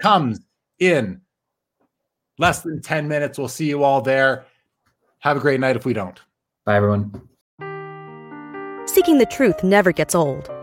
comes 0.00 0.40
in 0.78 1.20
less 2.38 2.62
than 2.62 2.80
10 2.80 3.06
minutes. 3.06 3.38
We'll 3.38 3.48
see 3.48 3.68
you 3.68 3.84
all 3.84 4.00
there. 4.00 4.46
Have 5.18 5.36
a 5.36 5.40
great 5.40 5.60
night 5.60 5.76
if 5.76 5.84
we 5.84 5.92
don't. 5.92 6.18
Bye, 6.64 6.76
everyone. 6.76 7.28
Seeking 8.86 9.18
the 9.18 9.26
truth 9.30 9.62
never 9.62 9.92
gets 9.92 10.14
old. 10.14 10.50